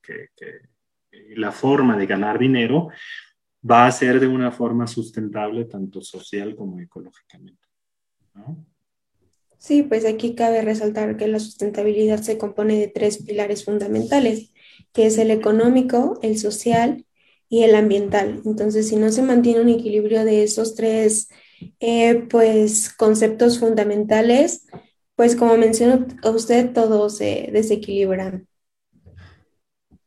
la 1.37 1.53
forma 1.53 1.99
de 1.99 2.07
ganar 2.07 2.39
dinero, 2.39 2.89
va 3.71 3.87
a 3.87 3.93
ser 3.93 4.19
de 4.19 4.27
una 4.27 4.51
forma 4.51 4.87
sustentable, 4.87 5.67
tanto 5.67 6.01
social 6.01 6.57
como 6.57 6.81
ecológicamente. 6.81 7.69
Sí, 9.59 9.83
pues 9.83 10.05
aquí 10.05 10.35
cabe 10.35 10.63
resaltar 10.63 11.17
que 11.17 11.27
la 11.27 11.41
sustentabilidad 11.41 12.21
se 12.23 12.39
compone 12.39 12.79
de 12.79 12.89
tres 12.89 13.23
pilares 13.23 13.65
fundamentales, 13.65 14.53
que 14.93 15.07
es 15.07 15.19
el 15.19 15.31
económico, 15.31 16.19
el 16.23 16.39
social 16.39 17.05
y 17.49 17.63
el 17.63 17.75
ambiental. 17.75 18.43
Entonces, 18.45 18.89
si 18.89 18.97
no 18.97 19.11
se 19.11 19.23
mantiene 19.23 19.61
un 19.61 19.69
equilibrio 19.69 20.25
de 20.25 20.43
esos 20.43 20.75
tres 20.75 21.29
eh, 21.81 22.27
pues, 22.29 22.93
conceptos 22.93 23.59
fundamentales, 23.59 24.67
pues 25.15 25.35
como 25.35 25.57
mencionó 25.57 26.07
usted, 26.25 26.73
todo 26.73 27.09
se 27.09 27.49
desequilibra. 27.53 28.43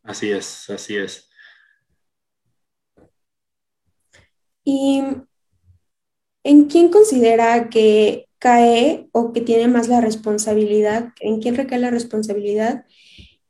Así 0.03 0.31
es, 0.31 0.69
así 0.69 0.95
es. 0.95 1.29
¿Y 4.63 5.01
en 6.43 6.65
quién 6.65 6.89
considera 6.89 7.69
que 7.69 8.28
cae 8.39 9.09
o 9.11 9.33
que 9.33 9.41
tiene 9.41 9.67
más 9.67 9.87
la 9.87 10.01
responsabilidad, 10.01 11.09
en 11.19 11.41
quién 11.41 11.55
recae 11.55 11.79
la 11.79 11.91
responsabilidad 11.91 12.85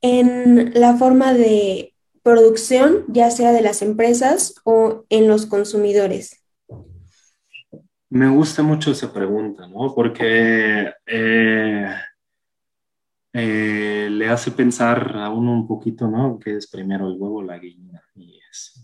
en 0.01 0.73
la 0.73 0.95
forma 0.95 1.33
de 1.33 1.93
producción, 2.23 3.05
ya 3.07 3.31
sea 3.31 3.51
de 3.51 3.61
las 3.61 3.81
empresas 3.81 4.55
o 4.63 5.05
en 5.09 5.27
los 5.27 5.45
consumidores? 5.45 6.43
Me 8.09 8.27
gusta 8.29 8.63
mucho 8.63 8.91
esa 8.91 9.13
pregunta, 9.13 9.67
¿no? 9.67 9.93
Porque 9.93 10.91
eh, 11.05 11.95
eh, 13.33 14.07
le 14.09 14.29
hace 14.29 14.51
pensar 14.51 15.15
a 15.15 15.29
uno 15.29 15.53
un 15.53 15.67
poquito, 15.67 16.07
¿no? 16.07 16.39
¿Qué 16.39 16.57
es 16.57 16.67
primero 16.67 17.07
el 17.07 17.17
huevo 17.17 17.43
la 17.43 17.57
gallina? 17.57 18.01
Y 18.15 18.39
es, 18.49 18.83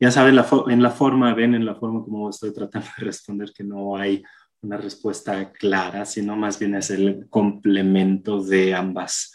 ya 0.00 0.10
saben, 0.10 0.38
en 0.68 0.82
la 0.82 0.90
forma, 0.90 1.34
ven 1.34 1.54
en 1.54 1.66
la 1.66 1.74
forma 1.74 2.02
como 2.02 2.30
estoy 2.30 2.52
tratando 2.52 2.88
de 2.98 3.04
responder 3.04 3.52
que 3.52 3.64
no 3.64 3.96
hay 3.96 4.22
una 4.60 4.76
respuesta 4.76 5.52
clara, 5.52 6.04
sino 6.04 6.36
más 6.36 6.58
bien 6.58 6.74
es 6.74 6.90
el 6.90 7.26
complemento 7.28 8.42
de 8.42 8.74
ambas 8.74 9.32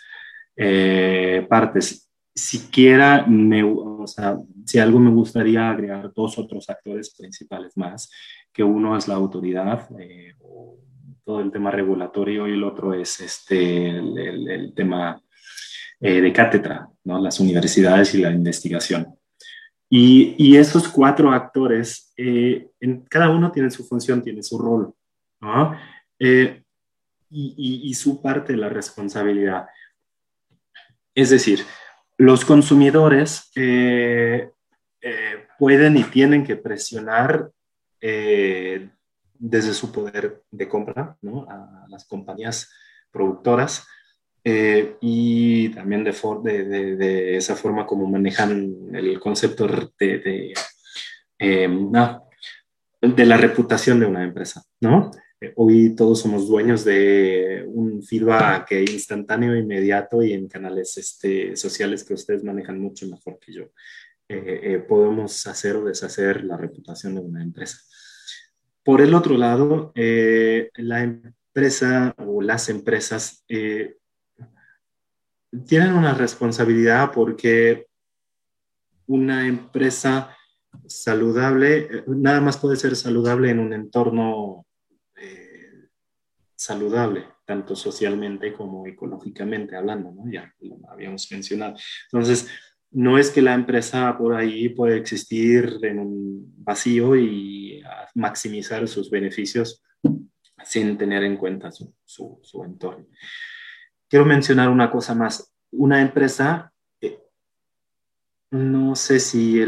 partes 1.50 2.04
siquiera 2.36 3.26
me, 3.28 3.64
o 3.64 4.08
sea, 4.08 4.38
si 4.66 4.80
algo 4.80 5.00
me 5.00 5.12
gustaría 5.12 5.70
agregar 5.70 6.12
dos 6.14 6.38
otros 6.38 6.70
actores 6.70 7.14
principales 7.16 7.78
más, 7.78 8.10
que 8.52 8.64
uno 8.64 8.98
es 8.98 9.08
la 9.08 9.16
autoridad, 9.16 9.88
eh, 10.00 10.34
todo 11.24 11.42
el 11.42 11.52
tema 11.52 11.72
regulatorio 11.72 12.48
y 12.48 12.54
el 12.54 12.64
otro 12.64 12.94
es 12.94 13.20
este, 13.22 13.90
el, 13.90 14.74
tema 14.76 15.22
eh, 16.00 16.22
de 16.22 16.34
cátedra, 16.34 16.90
¿no? 17.04 17.20
las 17.20 17.40
universidades 17.40 18.14
y 18.16 18.22
la 18.22 18.32
investigación. 18.32 19.16
Y, 19.96 20.58
estos 20.58 20.88
cuatro 20.88 21.32
actores, 21.32 22.12
eh, 22.18 22.68
en, 22.80 23.02
cada 23.02 23.30
uno 23.30 23.52
tiene 23.52 23.70
su 23.70 23.84
función, 23.84 24.24
tiene 24.24 24.42
su 24.42 24.58
rol, 24.58 24.92
¿no? 25.40 25.78
y, 27.30 27.94
su 27.94 28.20
parte 28.20 28.54
de 28.54 28.60
la 28.60 28.70
responsabilidad. 28.70 29.68
Es 31.14 31.30
decir, 31.30 31.64
los 32.18 32.44
consumidores 32.44 33.52
eh, 33.56 34.50
eh, 35.02 35.48
pueden 35.60 35.98
y 35.98 36.04
tienen 36.06 36.44
que 36.44 36.56
presionar 36.56 37.52
eh, 38.02 38.90
desde 39.34 39.74
su 39.74 39.92
poder 39.92 40.44
de 40.50 40.68
compra 40.68 41.18
a 41.50 41.86
las 41.88 42.06
compañías 42.06 42.72
productoras 43.12 43.86
y 44.44 45.70
también 45.70 46.04
de, 46.04 46.12
de, 46.64 47.38
esa 47.38 47.56
forma 47.56 47.86
como 47.86 48.10
manejan 48.10 48.76
el 48.94 49.20
concepto 49.20 49.68
de, 49.98 50.54
de 51.40 53.26
la 53.26 53.38
reputación 53.38 54.00
de 54.00 54.06
una 54.06 54.24
empresa, 54.24 54.64
¿no? 54.82 55.12
hoy 55.56 55.96
todos 55.96 56.22
somos 56.22 56.48
dueños 56.48 56.86
de 56.86 57.66
un 57.68 58.04
feedback 58.04 58.72
instantáneo, 58.72 59.56
inmediato 59.56 60.24
y 60.24 60.34
en 60.34 60.48
canales 60.48 60.98
este, 60.98 61.56
sociales 61.56 62.04
que 62.04 62.14
ustedes 62.14 62.44
manejan 62.44 62.80
mucho 62.80 63.08
mejor 63.08 63.40
que 63.40 63.54
yo. 63.54 63.64
Eh, 64.30 64.60
eh, 64.64 64.80
podemos 64.80 65.46
hacer 65.48 65.76
o 65.76 65.86
deshacer 65.86 66.44
la 66.44 66.58
reputación 66.58 67.16
de 67.16 67.22
una 67.22 67.44
empresa. 67.44 67.80
Por 68.84 69.02
el 69.02 69.14
otro 69.14 69.38
lado, 69.38 69.92
eh, 69.96 70.70
la 70.76 71.04
empresa 71.04 72.16
o 72.18 72.42
las 72.42 72.70
empresas 72.70 73.46
tienen 75.66 75.94
una 75.94 76.14
responsabilidad 76.14 77.12
porque 77.12 77.88
una 79.08 79.48
empresa 79.48 80.36
saludable, 80.88 82.04
nada 82.08 82.42
más 82.42 82.58
puede 82.58 82.76
ser 82.76 82.96
saludable 82.96 83.50
en 83.50 83.60
un 83.60 83.74
entorno 83.74 84.66
saludable, 86.64 87.26
tanto 87.46 87.76
socialmente 87.76 88.54
como 88.54 88.88
ecológicamente 88.88 89.76
hablando, 89.76 90.12
¿no? 90.12 90.32
Ya 90.32 90.54
lo 90.62 90.80
habíamos 90.90 91.30
mencionado. 91.30 91.76
Entonces, 92.06 92.48
no 92.92 93.18
es 93.18 93.32
que 93.32 93.42
la 93.42 93.54
empresa 93.54 94.18
por 94.18 94.36
ahí 94.36 94.70
puede 94.70 94.98
existir 94.98 95.80
en 95.82 96.00
un 96.00 96.54
vacío 96.58 97.18
y 97.18 97.84
maximizar 98.16 98.88
sus 98.88 99.10
beneficios 99.10 99.84
sin 100.64 100.98
tener 100.98 101.24
en 101.24 101.36
cuenta 101.36 101.70
su, 101.72 101.94
su, 102.06 102.64
entorno. 102.64 103.08
Quiero 104.14 104.28
mencionar 104.28 104.70
una 104.70 104.92
cosa 104.92 105.16
más. 105.16 105.52
Una 105.72 106.00
empresa, 106.00 106.72
eh, 107.02 107.18
no 108.52 108.96
sé 108.96 109.20
si 109.20 109.60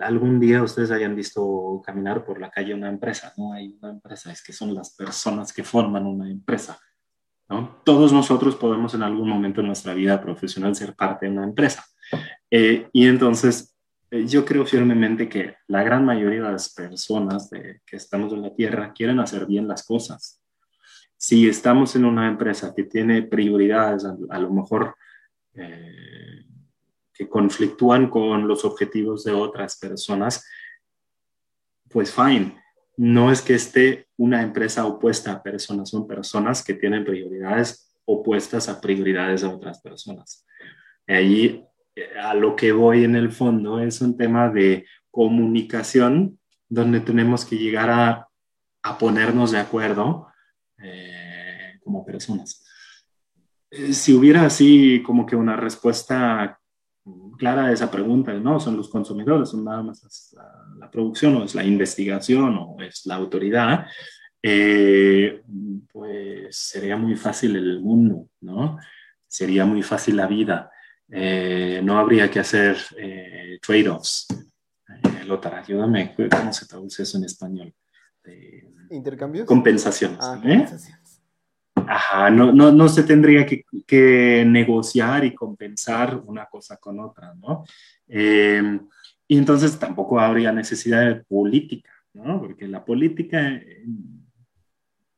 algún 0.00 0.38
día 0.38 0.62
ustedes 0.62 0.92
hayan 0.92 1.16
visto 1.16 1.82
caminar 1.84 2.24
por 2.24 2.40
la 2.40 2.48
calle 2.48 2.74
una 2.74 2.88
empresa. 2.88 3.34
No 3.36 3.52
hay 3.52 3.76
una 3.82 3.90
empresa, 3.90 4.30
es 4.30 4.40
que 4.40 4.52
son 4.52 4.72
las 4.72 4.94
personas 4.94 5.52
que 5.52 5.64
forman 5.64 6.06
una 6.06 6.30
empresa. 6.30 6.78
Todos 7.82 8.12
nosotros 8.12 8.54
podemos 8.54 8.94
en 8.94 9.02
algún 9.02 9.28
momento 9.28 9.62
en 9.62 9.66
nuestra 9.66 9.94
vida 9.94 10.20
profesional 10.20 10.76
ser 10.76 10.94
parte 10.94 11.26
de 11.26 11.32
una 11.32 11.42
empresa. 11.42 11.84
Eh, 12.48 12.88
y 12.92 13.08
entonces, 13.08 13.76
eh, 14.12 14.24
yo 14.28 14.44
creo 14.44 14.64
firmemente 14.64 15.28
que 15.28 15.56
la 15.66 15.82
gran 15.82 16.04
mayoría 16.04 16.44
de 16.44 16.52
las 16.52 16.72
personas 16.72 17.50
que 17.50 17.96
estamos 17.96 18.32
en 18.32 18.42
la 18.42 18.54
Tierra 18.54 18.92
quieren 18.92 19.18
hacer 19.18 19.44
bien 19.44 19.66
las 19.66 19.84
cosas. 19.84 20.41
Si 21.22 21.48
estamos 21.48 21.94
en 21.94 22.04
una 22.04 22.26
empresa 22.26 22.74
que 22.74 22.82
tiene 22.82 23.22
prioridades, 23.22 24.04
a, 24.04 24.38
lo 24.40 24.50
mejor 24.50 24.96
eh, 25.54 26.44
que 27.14 27.28
conflictúan 27.28 28.10
con 28.10 28.48
los 28.48 28.64
objetivos 28.64 29.22
de 29.22 29.30
otras 29.30 29.78
personas, 29.78 30.44
pues 31.88 32.12
fine. 32.12 32.60
No 32.96 33.30
es 33.30 33.40
que 33.40 33.54
esté 33.54 34.08
una 34.16 34.42
empresa 34.42 34.84
opuesta 34.84 35.30
a 35.30 35.42
personas, 35.44 35.90
son 35.90 36.08
personas 36.08 36.64
que 36.64 36.74
tienen 36.74 37.04
prioridades 37.04 37.94
opuestas 38.04 38.68
a 38.68 38.80
prioridades 38.80 39.42
de 39.42 39.46
otras 39.46 39.80
personas. 39.80 40.44
Allí 41.06 41.64
a 42.20 42.34
lo 42.34 42.56
que 42.56 42.72
voy 42.72 43.04
en 43.04 43.14
el 43.14 43.30
fondo 43.30 43.78
es 43.78 44.00
un 44.00 44.16
tema 44.16 44.50
de 44.50 44.86
comunicación 45.12 46.40
donde 46.68 46.98
tenemos 46.98 47.44
que 47.44 47.58
llegar 47.58 47.90
a, 47.90 48.28
ponernos 48.98 49.52
de 49.52 49.60
acuerdo 49.60 50.31
eh, 50.82 51.78
como 51.82 52.04
personas. 52.04 52.64
Eh, 53.70 53.92
si 53.92 54.12
hubiera 54.12 54.44
así 54.44 55.02
como 55.02 55.24
que 55.24 55.36
una 55.36 55.56
respuesta 55.56 56.58
clara 57.38 57.66
a 57.66 57.72
esa 57.72 57.90
pregunta, 57.90 58.32
no, 58.34 58.60
son 58.60 58.76
los 58.76 58.88
consumidores, 58.88 59.48
son 59.48 59.64
nada 59.64 59.82
más 59.82 60.34
la, 60.78 60.90
producción 60.90 61.36
o 61.36 61.44
es 61.44 61.54
la 61.54 61.64
investigación 61.64 62.56
o 62.58 62.76
es 62.80 63.06
la 63.06 63.16
autoridad, 63.16 63.86
eh, 64.42 65.42
pues 65.90 66.56
sería 66.56 66.96
muy 66.96 67.16
fácil 67.16 67.56
el 67.56 67.80
mundo, 67.80 68.28
¿no? 68.40 68.78
Sería 69.26 69.64
muy 69.64 69.82
fácil 69.82 70.16
la 70.16 70.26
vida. 70.26 70.70
Eh, 71.14 71.80
no 71.84 71.98
habría 71.98 72.30
que 72.30 72.40
hacer 72.40 72.76
eh, 72.96 73.58
trade-offs. 73.60 74.26
Eh, 74.88 75.24
Lothar, 75.24 75.56
ayúdame, 75.56 76.14
¿cómo 76.14 76.52
se 76.52 76.66
traduce 76.66 77.02
eso 77.02 77.18
en 77.18 77.24
español? 77.24 77.74
¿Intercambios? 78.92 79.46
Compensaciones. 79.46 80.18
Ah, 80.20 80.38
compensaciones. 80.40 81.22
Ajá, 81.74 82.30
no, 82.30 82.52
no, 82.52 82.70
no 82.70 82.88
se 82.88 83.02
tendría 83.02 83.44
que, 83.44 83.64
que, 83.86 84.44
negociar 84.46 85.24
y 85.24 85.34
compensar 85.34 86.20
una 86.24 86.46
cosa 86.46 86.76
con 86.76 87.00
otra, 87.00 87.34
¿no? 87.34 87.64
y 88.06 89.38
entonces 89.38 89.78
tampoco 89.78 90.20
habría 90.20 90.52
necesidad 90.52 91.06
de 91.06 91.24
política, 91.24 91.90
¿no? 92.12 92.38
Porque 92.38 92.68
la 92.68 92.84
política 92.84 93.58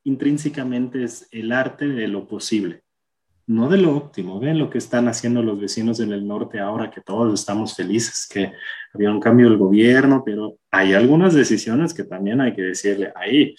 intrínsecamente 0.05 1.03
es 1.03 1.27
el 1.33 1.51
arte 1.51 1.89
de 1.89 2.07
lo 2.07 2.29
posible 2.29 2.84
no 3.47 3.69
de 3.69 3.79
lo 3.79 3.97
óptimo. 3.97 4.41
Ven 4.41 4.59
lo 4.59 4.71
que 4.71 4.79
están 4.79 5.09
haciendo 5.09 5.43
los 5.43 5.61
vecinos 5.61 6.01
en 6.01 6.13
el 6.13 6.27
norte 6.27 6.61
ahora, 6.61 6.91
que 6.91 7.01
todos 7.01 7.39
estamos 7.39 7.75
felices, 7.75 8.27
que 8.31 8.53
había 8.93 9.11
un 9.11 9.21
cambio 9.21 9.49
del 9.49 9.59
gobierno, 9.59 10.23
pero 10.25 10.59
hay 10.71 10.95
algunas 10.95 11.35
decisiones 11.35 11.93
que 11.93 12.05
también 12.05 12.41
hay 12.41 12.55
que 12.55 12.63
decirle 12.63 13.13
ahí. 13.15 13.55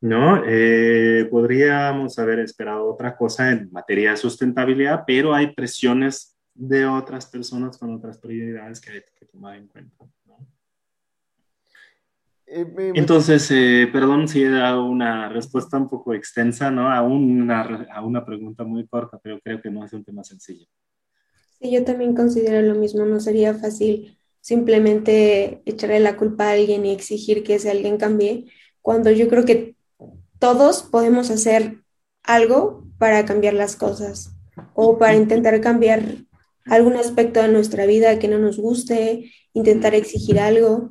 ¿no? 0.00 0.42
Eh, 0.46 1.26
podríamos 1.30 2.18
haber 2.18 2.40
esperado 2.40 2.92
otra 2.92 3.16
cosa 3.16 3.50
en 3.50 3.70
materia 3.72 4.10
de 4.10 4.16
sustentabilidad, 4.16 5.04
pero 5.06 5.34
hay 5.34 5.52
presiones 5.54 6.36
de 6.54 6.86
otras 6.86 7.26
personas 7.26 7.78
con 7.78 7.94
otras 7.94 8.18
prioridades 8.18 8.80
que 8.80 8.92
hay 8.92 9.02
que 9.18 9.26
tomar 9.26 9.56
en 9.56 9.68
cuenta. 9.68 10.04
Eh, 12.48 12.92
Entonces, 12.94 13.50
eh, 13.50 13.88
perdón 13.92 14.28
si 14.28 14.42
he 14.42 14.50
dado 14.50 14.84
una 14.84 15.28
respuesta 15.28 15.76
un 15.76 15.88
poco 15.88 16.14
extensa, 16.14 16.70
¿no? 16.70 16.90
A 16.90 17.02
una, 17.02 17.62
a 17.92 18.02
una 18.04 18.24
pregunta 18.24 18.64
muy 18.64 18.86
corta, 18.86 19.18
pero 19.22 19.40
creo 19.40 19.60
que 19.60 19.70
no 19.70 19.84
es 19.84 19.92
un 19.92 20.04
tema 20.04 20.22
sencillo. 20.22 20.66
Sí, 21.58 21.70
yo 21.72 21.84
también 21.84 22.14
considero 22.14 22.62
lo 22.62 22.78
mismo, 22.78 23.04
no 23.04 23.18
sería 23.20 23.54
fácil 23.54 24.18
simplemente 24.40 25.62
echarle 25.64 26.00
la 26.00 26.16
culpa 26.16 26.48
a 26.48 26.52
alguien 26.52 26.86
y 26.86 26.92
exigir 26.92 27.42
que 27.42 27.56
ese 27.56 27.70
alguien 27.70 27.96
cambie, 27.96 28.46
cuando 28.82 29.10
yo 29.10 29.28
creo 29.28 29.44
que 29.44 29.74
todos 30.38 30.82
podemos 30.84 31.30
hacer 31.30 31.78
algo 32.22 32.86
para 32.98 33.24
cambiar 33.24 33.54
las 33.54 33.74
cosas 33.76 34.36
o 34.74 34.98
para 34.98 35.16
intentar 35.16 35.60
cambiar 35.60 36.02
algún 36.66 36.96
aspecto 36.96 37.42
de 37.42 37.48
nuestra 37.48 37.86
vida 37.86 38.18
que 38.18 38.28
no 38.28 38.38
nos 38.38 38.58
guste, 38.58 39.32
intentar 39.54 39.94
exigir 39.94 40.38
algo. 40.38 40.90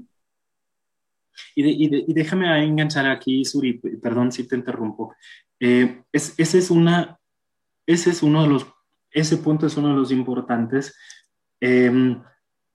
Y, 1.56 2.14
déjame 2.14 2.64
enganchar 2.64 3.08
aquí, 3.08 3.46
Suri, 3.46 3.74
perdón 3.74 4.32
si 4.32 4.48
te 4.48 4.56
interrumpo. 4.56 5.16
Eh, 5.60 6.04
ese, 6.12 6.58
es 6.58 6.70
una, 6.70 7.20
ese 7.86 8.10
es 8.12 8.24
uno 8.24 8.44
de 8.44 8.50
los, 8.50 8.68
ese 9.12 9.38
punto 9.38 9.68
es 9.68 9.78
uno 9.78 9.90
de 9.90 9.96
los 9.96 10.12
importantes, 10.12 10.96
em, 11.60 12.22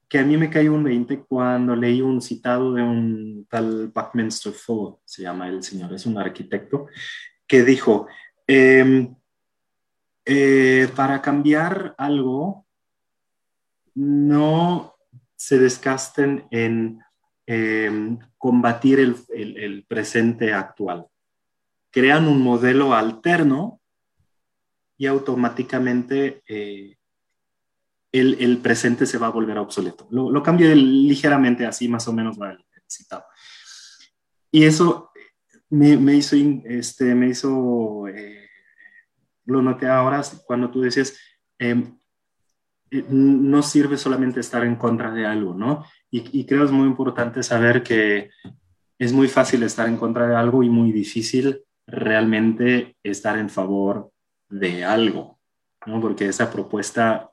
que 0.08 0.18
a 0.18 0.24
mí 0.24 0.36
me 0.36 0.50
cayó 0.50 0.74
un 0.74 0.84
20 0.84 1.20
cuando 1.24 1.76
leí 1.76 2.00
un 2.00 2.20
citado 2.20 2.72
de 2.74 2.82
un 2.82 3.46
tal 3.48 3.88
Buckminster 3.88 4.52
Fuller, 4.52 4.98
se 5.04 5.22
llama 5.22 5.48
el 5.48 5.62
señor, 5.62 5.92
es 5.92 6.06
un 6.06 6.18
arquitecto, 6.18 6.86
que 7.46 7.62
dijo, 7.62 8.08
em, 8.46 9.14
eh, 10.24 10.88
para 10.96 11.22
cambiar 11.22 11.94
algo, 11.96 12.66
no 13.94 14.94
se 15.36 15.58
desgasten 15.58 16.46
en 16.50 17.00
Em, 17.52 18.16
combatir 18.40 18.98
el, 18.98 19.84
presente 19.86 20.54
actual. 20.54 21.06
Crean 21.90 22.26
un 22.26 22.40
modelo 22.40 22.94
alterno 22.94 23.82
y 24.96 25.06
automáticamente 25.06 26.42
eh, 26.48 26.96
el, 28.10 28.58
presente 28.62 29.04
se 29.04 29.18
va 29.18 29.26
a 29.26 29.30
volver 29.30 29.58
obsoleto. 29.58 30.08
Lo, 30.10 30.30
lo 30.30 30.42
cambio 30.42 30.74
ligeramente 30.74 31.66
así, 31.66 31.86
más 31.86 32.08
o 32.08 32.14
menos 32.14 32.40
va 32.40 32.52
el, 32.52 32.64
citado. 32.88 33.24
Y 34.50 34.64
eso 34.64 35.10
me, 35.68 36.14
hizo, 36.14 36.34
este, 36.64 37.14
me 37.14 37.28
hizo 37.28 38.08
eh, 38.08 38.48
lo 39.44 39.60
noté 39.60 39.86
ahora 39.86 40.22
cuando 40.46 40.70
tú 40.70 40.80
decías, 40.80 41.14
em, 41.58 41.99
no 42.90 43.62
sirve 43.62 43.96
solamente 43.96 44.40
estar 44.40 44.64
en 44.64 44.76
contra 44.76 45.12
de 45.12 45.26
algo, 45.26 45.54
¿no? 45.54 45.84
Y, 46.10 46.44
creo 46.44 46.64
es 46.64 46.72
muy 46.72 46.88
importante 46.88 47.42
saber 47.42 47.82
que 47.82 48.30
es 48.98 49.12
muy 49.12 49.28
fácil 49.28 49.62
estar 49.62 49.88
en 49.88 49.96
contra 49.96 50.26
de 50.26 50.34
algo 50.34 50.62
y 50.62 50.68
muy 50.68 50.90
difícil 50.90 51.62
realmente 51.86 52.96
estar 53.02 53.38
en 53.38 53.48
favor 53.48 54.10
de 54.48 54.84
algo, 54.84 55.38
¿no? 55.86 56.00
Porque 56.00 56.26
esa 56.26 56.50
propuesta 56.50 57.30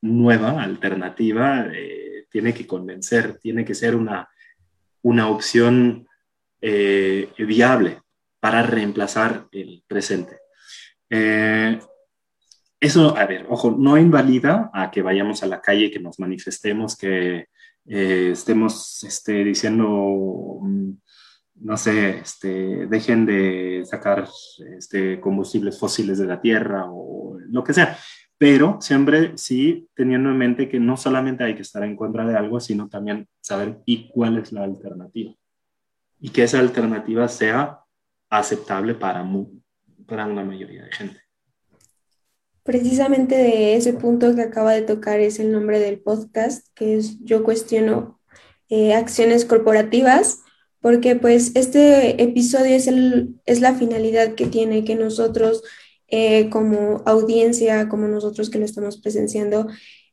nueva, 0.00 0.62
alternativa, 0.62 1.66
eh, 1.72 2.26
tiene 2.30 2.54
que 2.54 2.66
convencer, 2.66 3.38
tiene 3.38 3.64
que 3.64 3.74
ser 3.74 3.94
una, 3.94 4.28
una 5.02 5.28
opción 5.28 6.06
eh, 6.60 7.30
viable 7.38 8.00
para 8.40 8.62
reemplazar 8.62 9.46
el 9.52 9.84
presente. 9.86 10.38
Eh, 11.10 11.78
eso, 12.80 13.16
a 13.16 13.26
ver, 13.26 13.46
ojo, 13.48 13.70
no 13.70 13.96
invalida 13.96 14.70
a 14.72 14.90
que 14.90 15.02
vayamos 15.02 15.42
a 15.42 15.46
la 15.46 15.60
calle, 15.60 15.90
que 15.90 16.00
nos 16.00 16.18
manifestemos, 16.18 16.96
que 16.96 17.46
eh, 17.86 18.30
estemos 18.32 19.02
este, 19.04 19.44
diciendo, 19.44 20.58
mm, 20.60 20.90
no 21.60 21.76
sé, 21.76 22.18
este, 22.18 22.86
dejen 22.86 23.24
de 23.24 23.82
sacar 23.84 24.28
este, 24.76 25.20
combustibles 25.20 25.78
fósiles 25.78 26.18
de 26.18 26.26
la 26.26 26.40
tierra 26.40 26.84
o 26.90 27.38
lo 27.48 27.64
que 27.64 27.72
sea. 27.72 27.96
Pero 28.38 28.78
siempre 28.82 29.38
sí 29.38 29.88
teniendo 29.94 30.30
en 30.30 30.36
mente 30.36 30.68
que 30.68 30.78
no 30.78 30.98
solamente 30.98 31.44
hay 31.44 31.54
que 31.54 31.62
estar 31.62 31.82
en 31.84 31.96
contra 31.96 32.26
de 32.26 32.36
algo, 32.36 32.60
sino 32.60 32.88
también 32.88 33.26
saber 33.40 33.78
y 33.86 34.08
cuál 34.08 34.38
es 34.38 34.52
la 34.52 34.64
alternativa. 34.64 35.32
Y 36.20 36.30
que 36.30 36.42
esa 36.42 36.58
alternativa 36.58 37.28
sea 37.28 37.80
aceptable 38.28 38.94
para, 38.94 39.24
para 40.06 40.26
una 40.26 40.44
mayoría 40.44 40.84
de 40.84 40.92
gente. 40.92 41.25
Precisamente 42.66 43.36
de 43.36 43.76
ese 43.76 43.92
punto 43.92 44.34
que 44.34 44.42
acaba 44.42 44.72
de 44.72 44.82
tocar 44.82 45.20
es 45.20 45.38
el 45.38 45.52
nombre 45.52 45.78
del 45.78 46.00
podcast, 46.00 46.66
que 46.74 46.96
es 46.96 47.20
Yo 47.20 47.44
cuestiono 47.44 48.20
eh, 48.68 48.92
acciones 48.92 49.44
corporativas, 49.44 50.40
porque 50.80 51.14
pues 51.14 51.52
este 51.54 52.20
episodio 52.20 52.74
es, 52.74 52.88
el, 52.88 53.36
es 53.46 53.60
la 53.60 53.74
finalidad 53.74 54.34
que 54.34 54.46
tiene 54.46 54.84
que 54.84 54.96
nosotros 54.96 55.62
eh, 56.08 56.50
como 56.50 57.02
audiencia, 57.06 57.88
como 57.88 58.08
nosotros 58.08 58.50
que 58.50 58.58
lo 58.58 58.64
estamos 58.64 59.00
presenciando, 59.00 59.68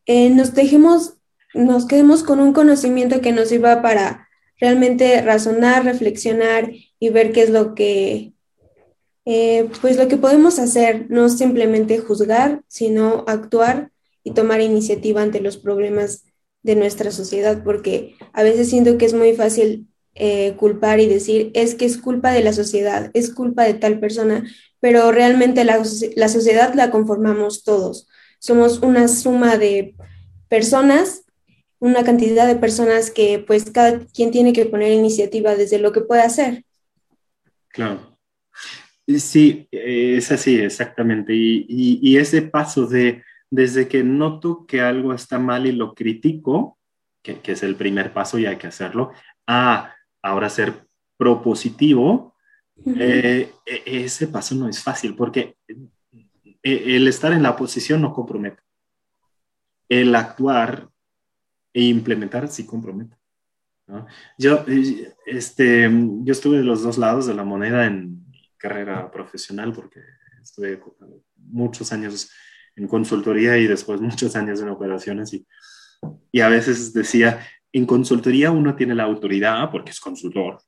eh, 0.05 0.29
nos 0.29 0.53
dejemos, 0.53 1.15
nos 1.55 1.87
quedemos 1.87 2.21
con 2.21 2.39
un 2.39 2.53
conocimiento 2.53 3.19
que 3.19 3.31
nos 3.31 3.49
sirva 3.49 3.81
para 3.81 4.29
realmente 4.59 5.23
razonar, 5.23 5.85
reflexionar 5.85 6.71
y 6.99 7.09
ver 7.09 7.31
qué 7.31 7.41
es 7.41 7.49
lo 7.49 7.73
que 7.73 8.33
eh, 9.25 9.69
pues 9.81 9.97
lo 9.97 10.07
que 10.07 10.17
podemos 10.17 10.59
hacer 10.59 11.07
no 11.09 11.29
simplemente 11.29 11.99
juzgar, 11.99 12.62
sino 12.67 13.23
actuar 13.27 13.91
y 14.23 14.31
tomar 14.31 14.62
iniciativa 14.62 15.21
ante 15.21 15.39
los 15.39 15.57
problemas 15.57 16.25
de 16.62 16.75
nuestra 16.75 17.12
sociedad, 17.12 17.63
porque 17.63 18.15
a 18.33 18.43
veces 18.43 18.69
siento 18.69 18.97
que 18.97 19.05
es 19.05 19.13
muy 19.13 19.33
fácil 19.33 19.88
eh, 20.15 20.55
culpar 20.57 20.99
y 20.99 21.07
decir, 21.07 21.51
es 21.53 21.75
que 21.75 21.86
es 21.86 21.97
culpa 21.97 22.31
de 22.31 22.43
la 22.43 22.53
sociedad, 22.53 23.12
es 23.13 23.33
culpa 23.33 23.63
de 23.63 23.73
tal 23.73 23.99
persona, 23.99 24.43
pero 24.79 25.12
realmente 25.12 25.63
la, 25.63 25.81
la 26.15 26.29
sociedad 26.29 26.73
la 26.73 26.91
conformamos 26.91 27.63
todos. 27.63 28.07
Somos 28.39 28.79
una 28.79 29.07
suma 29.07 29.57
de 29.57 29.95
personas, 30.49 31.23
una 31.79 32.03
cantidad 32.03 32.47
de 32.47 32.55
personas 32.55 33.12
que 33.12 33.39
pues 33.39 33.71
cada 33.71 33.99
quien 34.05 34.31
tiene 34.31 34.53
que 34.53 34.65
poner 34.65 34.91
iniciativa 34.91 35.55
desde 35.55 35.79
lo 35.79 35.91
que 35.91 36.01
puede 36.01 36.21
hacer. 36.21 36.63
Claro. 37.69 38.17
Sí, 39.07 39.67
es 39.71 40.31
así, 40.31 40.55
exactamente. 40.59 41.33
Y, 41.33 41.65
y, 42.01 42.17
ese 42.17 42.41
paso 42.41 42.87
de, 42.87 43.23
desde 43.49 43.87
que 43.87 44.03
noto 44.03 44.65
que 44.65 44.81
algo 44.81 45.13
está 45.13 45.39
mal 45.39 45.65
y 45.67 45.73
lo 45.73 45.93
critico, 45.93 46.77
que, 47.21 47.39
que, 47.39 47.51
es 47.53 47.63
el 47.63 47.75
primer 47.75 48.13
paso 48.13 48.39
y 48.39 48.45
hay 48.45 48.57
que 48.57 48.67
hacerlo, 48.67 49.11
a 49.45 49.93
ahora 50.21 50.49
ser 50.49 50.87
propositivo, 51.17 52.33
eh, 52.85 53.51
e, 53.65 54.05
ese 54.05 54.27
paso 54.27 54.55
no 54.55 54.67
es 54.67 54.81
fácil 54.81 55.15
porque 55.15 55.55
e, 56.63 56.95
el 56.95 57.07
estar 57.07 57.31
en 57.33 57.43
la 57.43 57.55
posición 57.55 58.01
no 58.01 58.13
compromete. 58.13 58.61
El 59.89 60.15
actuar 60.15 60.89
e 61.73 61.83
implementar 61.83 62.47
sí 62.47 62.65
compromete. 62.65 63.15
Yo, 64.37 64.65
este, 65.25 65.89
yo 65.91 66.31
estuve 66.31 66.57
de 66.57 66.63
los 66.63 66.83
dos 66.83 66.97
lados 66.97 67.27
de 67.27 67.33
la 67.33 67.43
moneda 67.43 67.85
en 67.85 68.22
carrera 68.63 69.12
profesional 69.12 69.73
porque 69.73 69.99
estuve 70.41 70.82
muchos 71.36 71.91
años 71.91 72.32
en 72.78 72.88
consultoría 72.88 73.58
y 73.58 73.67
después 73.67 73.99
muchos 73.99 74.38
años 74.38 74.62
en 74.62 74.69
operaciones 74.69 75.34
y, 75.34 75.45
y 76.32 76.39
a 76.39 76.47
veces 76.47 76.93
decía, 76.93 77.45
en 77.73 77.86
consultoría 77.86 78.52
uno 78.52 78.73
tiene 78.73 78.95
la 78.95 79.04
autoridad 79.04 79.69
porque 79.69 79.91
es 79.91 79.99
consultor, 79.99 80.62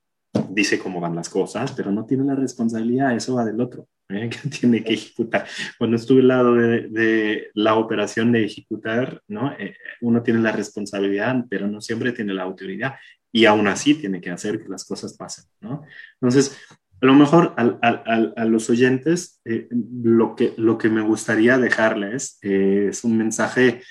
dice 0.50 0.78
cómo 0.78 1.00
van 1.00 1.16
las 1.16 1.30
cosas, 1.30 1.72
pero 1.72 1.90
no 1.90 2.06
tiene 2.06 2.26
la 2.26 2.36
responsabilidad, 2.36 3.16
eso 3.16 3.36
va 3.36 3.46
del 3.46 3.62
otro, 3.62 3.88
¿eh? 4.10 4.30
que 4.30 4.50
tiene 4.50 4.84
que 4.84 4.96
ejecutar. 4.96 5.48
Cuando 5.78 5.96
estuve 5.96 6.20
al 6.20 6.28
lado 6.28 6.54
de, 6.54 7.50
la 7.54 7.76
operación 7.76 8.34
de 8.34 8.44
ejecutar, 8.44 9.22
¿no? 9.30 9.54
Eh, 9.54 9.74
uno 10.02 10.22
tiene 10.22 10.42
la 10.42 10.52
responsabilidad, 10.52 11.46
pero 11.50 11.66
no 11.68 11.80
siempre 11.80 12.12
tiene 12.12 12.34
la 12.34 12.44
autoridad 12.44 12.96
y 13.36 13.44
aún 13.44 13.68
así 13.68 13.96
tiene 13.96 14.22
que 14.22 14.32
hacer 14.32 14.62
que 14.62 14.70
las 14.70 14.86
cosas 14.86 15.18
pasen. 15.18 15.44
¿no? 15.60 15.84
Entonces, 16.22 16.58
a 17.06 17.14
lo 17.14 17.16
mejor 17.16 17.54
a, 17.58 18.46
los 18.46 18.70
oyentes 18.70 19.40
eh, 19.46 19.68
lo, 19.72 20.36
que, 20.36 20.90
me 20.90 21.02
gustaría 21.02 21.58
dejarles 21.58 22.38
es 22.42 23.04
un 23.04 23.18
mensaje 23.18 23.82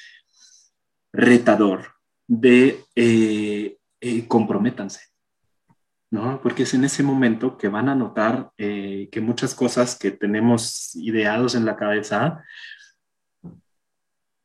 retador, 1.12 1.94
de 2.27 2.85
eh, 2.96 3.79
eh, 4.00 4.29
comprométanse, 4.29 5.00
¿no? 6.11 6.40
Porque 6.42 6.64
es 6.64 6.74
en 6.74 6.85
ese 6.85 7.03
momento 7.03 7.57
que 7.57 7.68
van 7.68 7.88
a 7.88 7.94
notar 7.94 8.50
eh, 8.59 9.09
que 9.12 9.20
muchas 9.20 9.55
cosas 9.55 9.96
que 9.96 10.11
tenemos 10.11 10.94
ideados 10.96 11.55
en 11.55 11.64
la 11.64 11.77
cabeza 11.77 12.42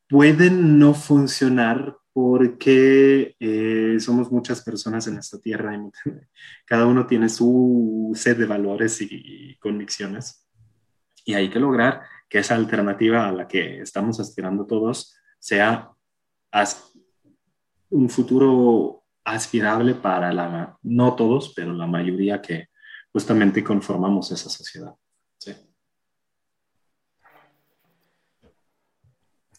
pueden 0.07 0.79
no 0.79 0.93
funcionar 0.93 1.97
porque 2.21 3.37
somos 4.01 4.29
muchas 4.29 4.61
personas 4.61 5.07
en 5.07 5.17
esta 5.17 5.39
tierra 5.39 5.73
y 5.73 6.09
cada 6.65 6.85
uno 6.85 7.07
tiene 7.07 7.29
su 7.29 8.11
set 8.13 8.37
de 8.37 8.45
valores 8.45 9.01
y, 9.01 9.55
convicciones 9.61 10.45
y 11.23 11.33
hay 11.33 11.49
que 11.49 11.59
lograr 11.59 12.01
que 12.27 12.39
esa 12.39 12.55
alternativa 12.55 13.25
a 13.25 13.31
la 13.31 13.47
que 13.47 13.79
estamos 13.79 14.19
aspirando 14.19 14.65
todos 14.65 15.15
sea 15.39 15.91
un 17.89 18.09
futuro 18.09 19.05
aspirable 19.23 19.95
para 19.95 20.33
la, 20.33 20.77
no 20.81 21.15
todos, 21.15 21.53
pero 21.55 21.71
la 21.71 21.87
mayoría 21.87 22.41
que 22.41 22.67
justamente 23.13 23.63
conformamos 23.63 24.29
esa 24.31 24.49
sociedad. 24.49 24.93
Sí, 25.37 25.55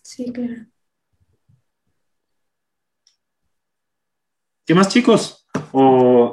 sí 0.02 0.30
claro. 0.30 0.69
¿Qué 4.64 4.74
más, 4.74 4.88
chicos? 4.88 5.48
O, 5.72 6.32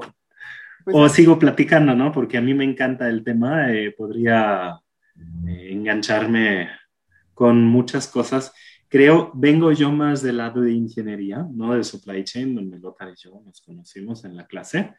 pues 0.84 0.96
o 0.96 1.10
sigo 1.10 1.38
platicando, 1.40 1.96
¿no? 1.96 2.12
Porque 2.12 2.38
a 2.38 2.42
mí 2.42 2.54
me 2.54 2.63
encanta 2.63 3.10
el 3.10 3.24
tema, 3.24 3.74
eh, 3.74 3.92
podría 3.92 4.80
eh, 5.48 5.70
engancharme 5.72 6.70
con 7.34 7.63
muchas 7.66 8.08
cosas 8.08 8.54
Creo, 8.90 9.32
vengo 9.34 9.72
yo 9.74 9.92
más 9.92 10.22
del 10.22 10.38
lado 10.38 10.62
de 10.62 10.72
ingeniería, 10.72 11.46
no 11.52 11.76
de 11.76 11.84
supply 11.84 12.24
chain, 12.24 12.56
donde 12.56 12.80
Lothar 12.80 13.10
y 13.10 13.16
yo 13.18 13.42
nos 13.46 13.60
conocimos 13.62 14.24
en 14.24 14.38
la 14.38 14.48
clase. 14.48 14.96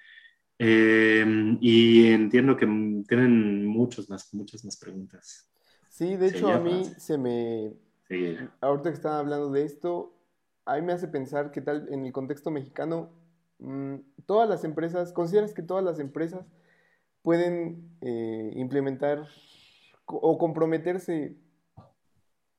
Em, 0.58 1.56
y 1.60 2.08
entiendo 2.08 2.54
que 2.56 2.66
tienen 3.08 3.64
muchos 3.64 4.10
más, 4.10 4.34
muchas 4.34 4.62
más 4.64 4.76
preguntas. 4.76 5.48
Sí, 5.88 6.16
de 6.16 6.26
hecho 6.28 6.48
a 6.52 6.60
mí 6.60 6.84
se 6.98 7.16
me... 7.16 7.72
Ahorita 8.60 8.90
que 8.90 8.96
estaba 8.96 9.20
hablando 9.20 9.50
de 9.50 9.64
esto, 9.64 10.14
a 10.66 10.76
mí 10.76 10.82
me 10.82 10.92
hace 10.92 11.08
pensar 11.08 11.50
que 11.50 11.62
tal 11.62 11.88
en 11.90 12.04
el 12.04 12.12
contexto 12.12 12.50
mexicano, 12.50 13.10
todas 14.26 14.48
las 14.48 14.64
empresas, 14.64 15.12
¿consideras 15.12 15.52
que 15.52 15.62
todas 15.62 15.84
las 15.84 15.98
empresas 15.98 16.46
pueden 17.22 17.90
eh, 18.00 18.52
implementar 18.54 19.26
o 20.06 20.38
comprometerse 20.38 21.36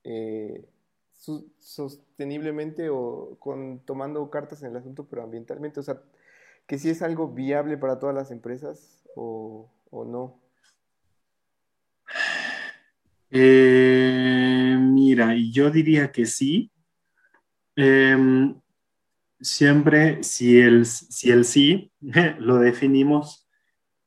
eh, 0.03 0.67
sosteniblemente 1.59 2.89
o 2.89 3.38
con, 3.39 3.79
tomando 3.85 4.29
cartas 4.29 4.62
en 4.63 4.71
el 4.71 4.77
asunto, 4.77 5.07
pero 5.09 5.23
ambientalmente? 5.23 5.79
O 5.79 5.83
sea, 5.83 6.01
que 6.69 6.77
si 6.77 6.89
es 6.89 7.01
algo 7.01 7.29
viable 7.29 7.77
para 7.77 7.97
todas 7.97 8.15
las 8.15 8.29
empresas 8.29 9.03
o, 9.15 9.71
no. 9.91 10.39
Eh, 13.31 14.77
mira, 14.79 15.33
yo 15.51 15.71
diría 15.71 16.12
que 16.12 16.25
sí. 16.25 16.71
Em, 17.75 18.59
siempre 19.41 20.23
si 20.23 20.60
el, 20.60 20.86
si 20.86 21.43
sí 21.43 21.91
lo 22.39 22.58
definimos 22.58 23.47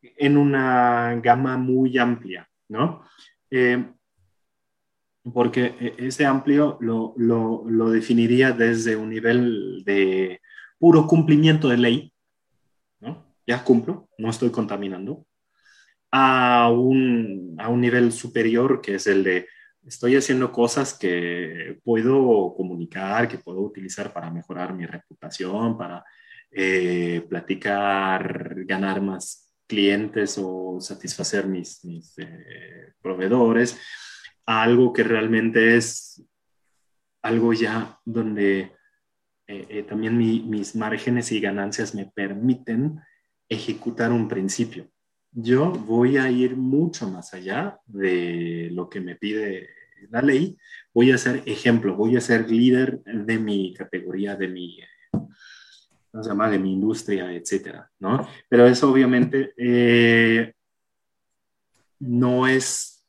en 0.01 0.37
una 0.37 1.15
gama 1.23 1.57
muy 1.57 1.99
amplia, 1.99 2.49
¿no? 2.69 3.05
Eh, 3.51 3.85
porque 5.33 5.75
e, 5.79 6.07
ese 6.07 6.27
amplio 6.27 6.79
lo, 6.81 7.15
lo, 7.17 7.91
definiría 7.91 8.53
desde 8.53 8.97
un 8.97 9.11
nivel 9.11 9.83
de 9.85 10.41
puro 10.79 11.07
cumplimiento 11.07 11.69
de 11.69 11.77
ley, 11.77 12.13
¿no? 13.01 13.25
Ya 13.47 13.63
cumplo, 13.63 14.09
no 14.19 14.31
estoy 14.31 14.51
contaminando, 14.51 15.27
a 16.11 16.71
un, 16.71 17.57
a 17.59 17.69
un 17.69 17.81
nivel 17.81 18.13
superior 18.13 18.81
que 18.81 18.97
es 18.97 19.07
el 19.07 19.23
de 19.25 19.49
estoy 19.85 20.17
haciendo 20.17 20.53
cosas 20.53 20.95
que 20.95 21.81
puedo 21.85 22.55
comunicar, 22.57 23.29
que 23.29 23.39
puedo 23.39 23.61
utilizar 23.61 24.13
para 24.13 24.31
mejorar 24.31 24.75
mi 24.75 24.87
reputación, 24.87 25.77
para 25.77 26.05
eh, 26.51 27.25
platicar, 27.29 28.55
ganar 28.65 29.01
más 29.01 29.53
clientes 29.67 30.39
o 30.39 30.79
satisfacer 30.81 31.47
mis, 31.47 31.83
eh, 32.19 32.93
proveedores 33.01 33.79
algo 34.45 34.93
que 34.93 35.03
realmente 35.03 35.77
es 35.77 36.23
algo 37.23 37.53
ya 37.53 37.99
donde 38.05 38.73
eh, 39.47 39.85
también 39.89 40.19
mis 40.19 40.75
márgenes 40.75 41.31
y 41.31 41.41
ganancias 41.41 41.95
me 41.95 42.07
permiten 42.07 43.01
ejecutar 43.49 44.11
un 44.11 44.29
principio. 44.29 44.92
Yo 45.35 45.71
voy 45.71 46.19
a 46.19 46.31
ir 46.31 46.57
mucho 46.57 47.09
más 47.09 47.33
allá 47.33 47.81
de 47.87 48.69
lo 48.71 48.91
que 48.91 49.01
me 49.01 49.17
pide 49.17 49.71
la 50.11 50.21
ley. 50.21 50.59
Voy 50.93 51.11
a 51.11 51.17
ser 51.17 51.43
ejemplo, 51.47 51.97
voy 51.97 52.17
a 52.17 52.21
ser 52.21 52.51
líder 52.51 53.03
de 53.05 53.39
mi 53.39 53.73
categoría, 53.73 54.37
de 54.37 54.49
mi, 54.49 54.79
¿cómo 55.11 56.23
se 56.23 56.29
llama? 56.29 56.51
De 56.51 56.59
mi 56.59 56.75
industria, 56.75 57.33
etcétera, 57.33 57.91
¿no? 57.99 58.29
Pero 58.47 58.67
eso 58.67 58.91
obviamente 58.91 59.55
eh, 59.57 60.53
no 61.99 62.47
es 62.47 63.07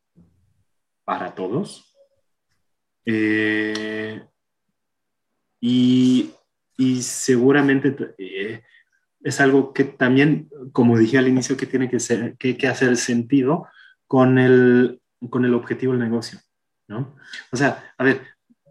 para 1.03 1.35
todos. 1.35 1.93
Eh, 3.05 4.23
y, 5.59 6.31
seguramente 7.01 8.15
eh, 8.17 8.63
es 9.23 9.41
algo 9.41 9.73
que 9.73 9.83
también, 9.83 10.49
como 10.71 10.97
dije 10.97 11.17
al 11.17 11.27
inicio, 11.27 11.57
que 11.57 11.65
tiene 11.65 11.89
que, 11.89 11.99
ser, 11.99 12.35
que, 12.37 12.57
que 12.57 12.67
hacer 12.67 12.95
sentido 12.97 13.67
con 14.07 14.37
el, 14.37 15.01
con 15.29 15.45
el 15.45 15.53
objetivo 15.53 15.93
del 15.93 16.01
negocio, 16.01 16.39
¿no? 16.87 17.15
O 17.51 17.57
sea, 17.57 17.93
a 17.97 18.03
ver, 18.03 18.21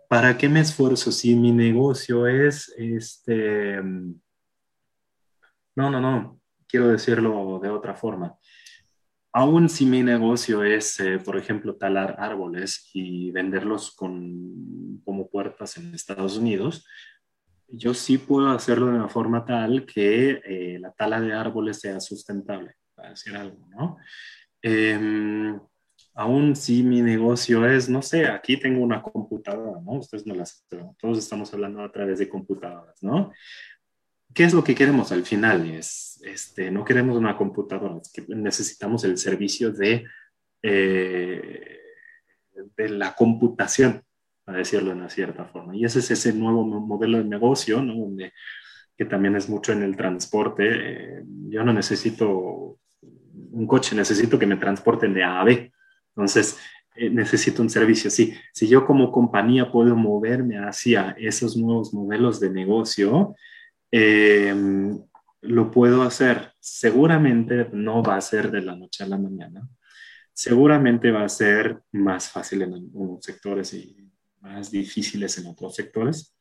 ¿para 0.09 0.37
qué 0.37 0.49
me 0.49 0.61
esfuerzo 0.61 1.11
si 1.11 1.35
mi 1.35 1.53
negocio 1.53 2.27
es, 2.27 2.73
este, 2.77 3.83
no, 3.83 5.91
no, 5.91 6.01
no, 6.01 6.41
quiero 6.69 6.89
decirlo 6.89 7.59
de 7.63 7.71
otra 7.71 7.95
forma 7.95 8.37
aún 9.33 9.69
si 9.69 9.87
mi 9.87 10.03
negocio 10.03 10.63
es, 10.63 11.01
eh, 11.01 11.19
por 11.19 11.37
ejemplo, 11.37 11.77
talar 11.77 12.17
árboles 12.19 12.91
y 12.93 13.31
venderlos 13.31 13.93
con, 13.93 15.01
como 15.05 15.29
puertas 15.29 15.77
en 15.79 15.95
Estados 15.95 16.37
Unidos, 16.37 16.87
yo 17.73 17.95
sí 17.95 18.19
puedo 18.19 18.51
hacerlo 18.51 18.87
de 18.87 18.93
una 18.93 19.09
forma 19.09 19.45
tal 19.45 19.87
que 19.87 20.41
eh, 20.45 20.79
la 20.79 20.93
tala 20.93 21.21
de 21.21 21.33
árboles 21.33 21.81
sea 21.81 22.01
sustentable, 22.01 22.75
para 22.95 23.11
decir 23.11 23.35
algo, 23.35 23.67
¿no? 23.71 23.97
Em, 24.61 25.59
aún 26.15 26.55
si 26.55 26.83
mi 26.83 27.01
negocio 27.01 27.67
es, 27.67 27.89
no 27.89 28.03
sé, 28.03 28.27
aquí 28.27 28.59
tengo 28.59 28.83
una 28.83 29.03
computadora, 29.03 29.81
¿no? 29.81 29.93
Ustedes 29.93 30.27
no 30.27 30.35
las, 30.35 30.67
todos 30.99 31.19
estamos 31.19 31.53
hablando 31.55 31.83
a 31.83 31.91
través 31.91 32.19
de 32.19 32.29
computadoras, 32.29 33.03
¿no? 33.03 33.33
¿Qué 34.35 34.45
es 34.45 34.53
lo 34.53 34.63
que 34.63 34.75
queremos 34.75 35.11
al 35.11 35.25
final? 35.25 35.69
Es, 35.71 36.21
este, 36.25 36.71
no 36.71 36.85
queremos 36.85 37.17
una 37.17 37.37
computadora, 37.37 38.01
necesitamos 38.29 39.05
el 39.05 39.17
servicio 39.17 39.73
de, 39.73 40.05
eh, 40.63 41.81
de 42.77 42.89
la 42.91 43.15
computación, 43.15 44.05
a 44.55 44.59
decirlo 44.59 44.91
de 44.91 44.97
una 44.97 45.09
cierta 45.09 45.45
forma. 45.45 45.77
Y 45.77 45.85
ese 45.85 46.01
es 46.01 46.11
ese 46.11 46.33
nuevo 46.33 46.65
modelo 46.65 47.19
de 47.19 47.25
negocio, 47.25 47.83
¿no? 47.83 47.95
Donde, 47.95 48.33
que 48.97 49.05
también 49.05 49.37
es 49.37 49.49
mucho 49.49 49.73
en 49.73 49.83
el 49.83 49.97
transporte. 49.97 50.65
Eh, 50.69 51.25
yo 51.49 51.65
no 51.65 51.73
necesito 51.73 52.79
un 53.53 53.67
coche, 53.67 53.97
necesito 53.97 54.39
que 54.39 54.47
me 54.47 54.57
transporten 54.57 55.15
de 55.15 55.25
A 55.25 55.41
a 55.41 55.45
B. 55.45 55.73
Entonces, 56.15 56.59
eh, 56.95 57.11
necesito 57.11 57.63
un 57.63 57.71
servicio. 57.71 58.11
Sí, 58.11 58.35
si 58.53 58.69
yo 58.69 58.85
como 58.87 59.13
compañía 59.13 59.71
puedo 59.71 59.97
moverme 59.97 60.59
hacia 60.59 61.15
esos 61.19 61.57
nuevos 61.57 61.95
modelos 61.95 62.41
de 62.41 62.51
negocio, 62.51 63.35
eh, 63.91 64.55
lo 65.43 65.71
puedo 65.71 66.03
hacer. 66.03 66.53
Seguramente 66.61 67.69
no 67.73 68.03
va 68.03 68.17
a 68.17 68.21
ser 68.21 68.51
de 68.51 68.63
la 68.63 68.77
noche 68.77 69.05
a 69.05 69.09
la 69.09 69.19
mañana. 69.19 69.69
Seguramente 70.33 71.11
va 71.11 71.25
a 71.25 71.29
ser 71.29 71.83
más 71.93 72.29
fácil 72.31 72.63
en 72.63 72.75
algunos 72.75 73.25
sectores 73.25 73.75
y 73.75 73.97
más 74.43 74.71
difíciles 74.71 75.39
en 75.39 75.47
otros 75.47 75.75
sectores. 75.75 76.37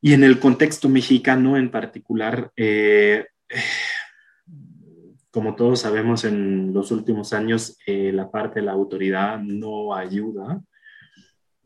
Y 0.00 0.12
en 0.12 0.24
el 0.24 0.38
contexto 0.38 0.88
mexicano 0.88 1.56
en 1.56 1.70
particular, 1.70 2.52
eh, 2.56 3.26
como 5.30 5.54
todos 5.54 5.80
sabemos, 5.80 6.24
en 6.24 6.72
los 6.72 6.90
últimos 6.90 7.32
años 7.32 7.78
eh, 7.86 8.12
la 8.12 8.30
parte 8.30 8.60
de 8.60 8.66
la 8.66 8.72
autoridad 8.72 9.38
no 9.38 9.94
ayuda. 9.94 10.60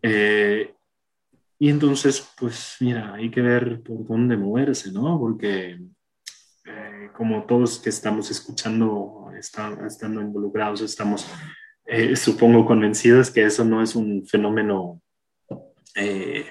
Eh, 0.02 0.74
y 1.58 1.68
entonces, 1.68 2.26
pues 2.38 2.76
mira, 2.80 3.14
hay 3.14 3.30
que 3.30 3.42
ver 3.42 3.82
por 3.82 4.06
dónde 4.06 4.36
moverse, 4.36 4.90
¿no? 4.92 5.18
Porque 5.18 5.78
como 7.14 7.44
todos 7.44 7.78
que 7.78 7.90
estamos 7.90 8.30
escuchando, 8.30 9.30
estando 9.36 10.22
involucrados, 10.22 10.80
estamos 10.80 11.26
eh, 11.92 12.14
supongo 12.14 12.64
convencidos 12.64 13.32
que 13.32 13.42
eso 13.42 13.64
no 13.64 13.82
es 13.82 13.96
un 13.96 14.24
fenómeno 14.24 15.02
eh, 15.96 16.46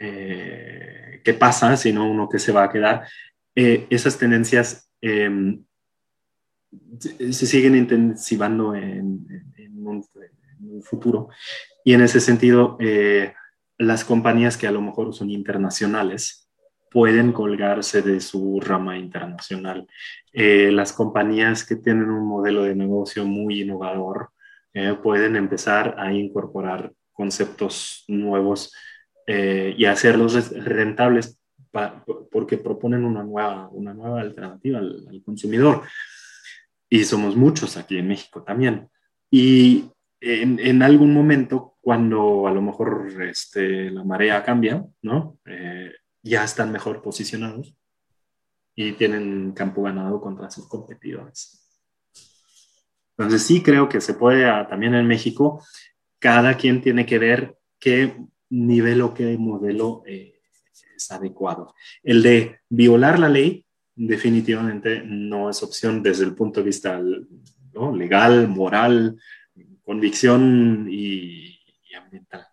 eh, 0.00 1.20
que 1.22 1.34
pasa, 1.34 1.76
sino 1.76 2.10
uno 2.10 2.28
que 2.28 2.40
se 2.40 2.50
va 2.50 2.64
a 2.64 2.72
quedar. 2.72 3.06
esas 3.54 4.18
tendencias 4.18 4.90
em, 5.00 5.64
se 6.98 7.46
siguen 7.46 7.76
intensivando 7.76 8.74
en, 8.74 9.24
un, 9.76 10.02
futuro 10.82 11.28
y 11.84 11.92
en 11.92 12.00
ese 12.00 12.18
sentido 12.18 12.76
las 13.78 14.04
compañías 14.04 14.56
que 14.56 14.66
a 14.66 14.72
lo 14.72 14.80
mejor 14.80 15.14
son 15.14 15.30
internacionales 15.30 16.48
pueden 16.90 17.32
colgarse 17.32 18.02
de 18.02 18.20
su 18.20 18.60
rama 18.60 18.98
internacional. 18.98 19.86
las 20.32 20.92
compañías 20.92 21.64
que 21.64 21.76
tienen 21.76 22.10
un 22.10 22.26
modelo 22.26 22.64
de 22.64 22.74
negocio 22.74 23.24
muy 23.24 23.60
innovador 23.60 24.33
eh, 24.74 24.94
pueden 25.02 25.36
empezar 25.36 25.94
a 25.98 26.12
incorporar 26.12 26.92
conceptos 27.12 28.04
nuevos 28.08 28.74
eh, 29.26 29.74
y 29.76 29.86
hacerlos 29.86 30.50
rentables 30.64 31.40
porque 32.30 32.58
proponen 32.58 33.04
una 33.04 33.24
nueva, 33.24 33.68
una 33.70 33.94
nueva 33.94 34.20
alternativa 34.20 34.78
al, 34.78 35.22
consumidor. 35.24 35.82
Y 36.88 37.04
somos 37.04 37.34
muchos 37.34 37.76
aquí 37.76 37.98
en 37.98 38.08
México 38.08 38.42
también. 38.42 38.88
Y 39.30 39.86
en, 40.20 40.60
en 40.60 40.82
algún 40.82 41.12
momento, 41.12 41.74
cuando 41.80 42.46
a 42.46 42.52
lo 42.52 42.62
mejor 42.62 43.12
este, 43.22 43.90
la 43.90 44.04
marea 44.04 44.42
cambia, 44.42 44.84
¿no? 45.02 45.38
Eh, 45.44 45.92
ya 46.22 46.44
están 46.44 46.72
mejor 46.72 47.02
posicionados 47.02 47.76
y 48.74 48.92
tienen 48.92 49.52
campo 49.52 49.82
ganado 49.82 50.20
contra 50.20 50.50
sus 50.50 50.68
competidores. 50.68 51.63
Entonces 53.16 53.42
sí 53.42 53.62
creo 53.62 53.88
que 53.88 54.00
se 54.00 54.14
puede 54.14 54.44
ah, 54.46 54.66
también 54.68 54.94
en 54.94 55.06
México, 55.06 55.64
cada 56.18 56.56
quien 56.56 56.80
tiene 56.80 57.06
que 57.06 57.18
ver 57.18 57.56
qué 57.78 58.16
nivel 58.50 59.02
o 59.02 59.14
qué 59.14 59.36
modelo 59.38 60.02
eh, 60.06 60.40
es 60.96 61.10
adecuado. 61.10 61.74
El 62.02 62.22
de 62.22 62.60
violar 62.68 63.18
la 63.18 63.28
ley 63.28 63.64
definitivamente 63.96 65.02
no 65.04 65.50
es 65.50 65.62
opción 65.62 66.02
desde 66.02 66.24
el 66.24 66.34
punto 66.34 66.60
de 66.60 66.66
vista 66.66 67.00
legal, 67.94 68.48
moral, 68.48 69.18
convicción 69.84 70.88
y, 70.90 71.58
ambiental. 71.96 72.46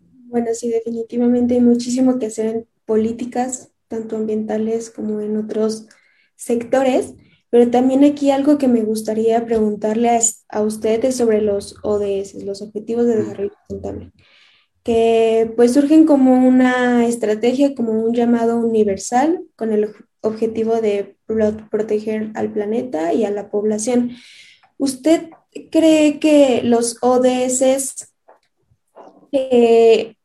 Bueno, 0.00 0.48
sí, 0.52 0.68
definitivamente 0.68 1.54
hay 1.54 1.60
muchísimo 1.60 2.18
que 2.18 2.26
hacer 2.26 2.46
en 2.46 2.68
políticas, 2.84 3.72
tanto 3.88 4.16
ambientales 4.16 4.90
como 4.90 5.20
en 5.20 5.36
otros 5.36 5.88
sectores. 6.36 7.14
Pero 7.50 7.70
también 7.70 8.04
aquí 8.04 8.30
algo 8.30 8.58
que 8.58 8.68
me 8.68 8.82
gustaría 8.82 9.44
preguntarle 9.46 10.20
a, 10.48 10.62
ustedes 10.62 11.16
sobre 11.16 11.40
los 11.40 11.76
ODS, 11.82 12.34
los 12.44 12.60
Objetivos 12.60 13.06
de 13.06 13.16
Desarrollo 13.16 13.52
Sustentable, 13.60 14.12
que 14.82 15.52
pues 15.56 15.72
surgen 15.72 16.04
como 16.04 16.46
una 16.46 17.06
estrategia, 17.06 17.74
como 17.74 17.92
un 17.92 18.14
llamado 18.14 18.58
universal 18.58 19.42
con 19.56 19.72
el 19.72 19.94
objetivo 20.20 20.80
de 20.80 21.16
proteger 21.70 22.30
al 22.34 22.52
planeta 22.52 23.14
y 23.14 23.24
a 23.24 23.30
la 23.30 23.50
población. 23.50 24.12
¿Usted 24.76 25.30
cree 25.70 26.18
que 26.18 26.62
los 26.62 26.98
ODS 27.00 28.12
eh, 29.32 30.16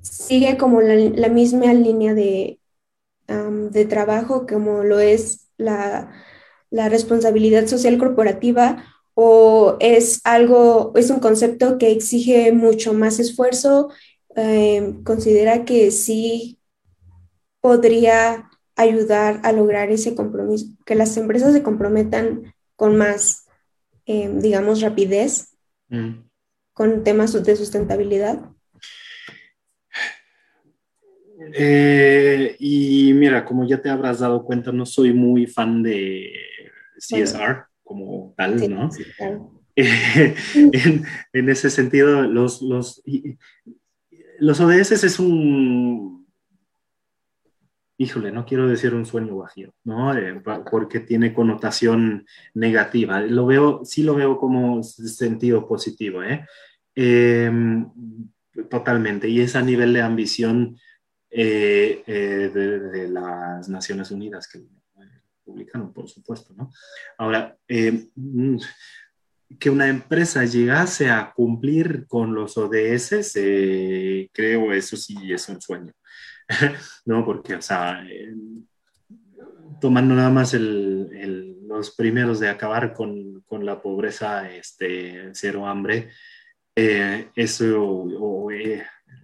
sigue 0.00 0.56
como 0.58 0.80
la, 0.80 1.28
misma 1.28 1.72
línea 1.72 2.14
de, 2.14 2.60
de 3.26 3.84
trabajo 3.84 4.46
como 4.46 4.82
lo 4.84 5.00
es 5.00 5.48
la 5.56 6.12
la 6.72 6.88
responsabilidad 6.88 7.66
social 7.66 7.98
corporativa 7.98 8.84
o 9.14 9.76
es 9.78 10.20
algo, 10.24 10.92
es 10.96 11.10
un 11.10 11.20
concepto 11.20 11.78
que 11.78 11.92
exige 11.92 12.50
mucho 12.52 12.94
más 12.94 13.20
esfuerzo? 13.20 13.90
Eh, 14.34 14.94
¿Considera 15.04 15.64
que 15.64 15.90
sí 15.90 16.58
podría 17.60 18.50
ayudar 18.74 19.40
a 19.44 19.52
lograr 19.52 19.90
ese 19.90 20.14
compromiso, 20.14 20.66
que 20.86 20.94
las 20.94 21.16
empresas 21.18 21.52
se 21.52 21.62
comprometan 21.62 22.54
con 22.74 22.96
más, 22.96 23.46
eh, 24.06 24.32
digamos, 24.34 24.80
rapidez 24.80 25.54
mm. 25.88 26.24
con 26.72 27.04
temas 27.04 27.40
de 27.44 27.54
sustentabilidad? 27.54 28.40
Eh, 31.54 32.56
y 32.58 33.12
mira, 33.14 33.44
como 33.44 33.66
ya 33.66 33.80
te 33.80 33.90
habrás 33.90 34.20
dado 34.20 34.42
cuenta, 34.44 34.72
no 34.72 34.86
soy 34.86 35.12
muy 35.12 35.46
fan 35.46 35.82
de 35.82 36.32
CSR 37.08 37.66
como 37.82 38.34
tal, 38.36 38.70
¿no? 38.70 38.90
en, 39.76 41.48
ese 41.48 41.70
sentido, 41.70 42.22
los, 42.22 42.60
los, 42.62 43.02
los 44.38 44.60
ODS 44.60 44.92
es 45.04 45.18
un, 45.18 46.26
híjole, 47.96 48.32
no 48.32 48.44
quiero 48.44 48.68
decir 48.68 48.94
un 48.94 49.06
sueño 49.06 49.36
bajío, 49.36 49.74
¿no? 49.84 50.16
Eh, 50.16 50.42
porque 50.70 51.00
tiene 51.00 51.32
connotación 51.32 52.26
negativa. 52.54 53.20
Lo 53.20 53.46
veo, 53.46 53.84
sí 53.84 54.02
lo 54.02 54.14
veo 54.14 54.38
como 54.38 54.82
sentido 54.82 55.66
positivo, 55.66 56.22
¿eh? 56.22 56.46
Em, 56.94 57.90
totalmente. 58.68 59.28
Y 59.28 59.40
es 59.40 59.56
a 59.56 59.62
nivel 59.62 59.92
de 59.92 60.02
ambición 60.02 60.76
eh, 61.30 62.02
eh, 62.06 62.50
de, 62.52 62.80
de, 62.80 63.08
las 63.08 63.68
Naciones 63.68 64.10
Unidas 64.10 64.48
que 64.48 64.60
publicano, 65.44 65.92
por 65.92 66.08
supuesto, 66.08 66.54
¿no? 66.54 66.70
Ahora, 67.18 67.56
eh, 67.68 68.08
mm, 68.14 68.56
que 69.58 69.70
una 69.70 69.88
empresa 69.88 70.44
llegase 70.44 71.10
a 71.10 71.32
cumplir 71.32 72.06
con 72.06 72.34
los 72.34 72.56
ODS, 72.56 73.36
eh, 73.36 74.30
creo 74.32 74.72
eso 74.72 74.96
sí 74.96 75.16
es 75.32 75.48
un 75.48 75.60
sueño, 75.60 75.92
¿no? 77.04 77.24
Porque, 77.24 77.54
o 77.54 77.62
sea, 77.62 78.04
eh, 78.08 78.34
tomando 79.80 80.14
nada 80.14 80.30
más 80.30 80.54
el, 80.54 81.58
los 81.66 81.94
primeros 81.94 82.40
de 82.40 82.48
acabar 82.48 82.94
con, 82.94 83.42
con, 83.42 83.66
la 83.66 83.82
pobreza, 83.82 84.50
este, 84.50 85.30
cero 85.34 85.66
hambre, 85.66 86.10
eso, 86.74 87.82
o, 87.82 88.50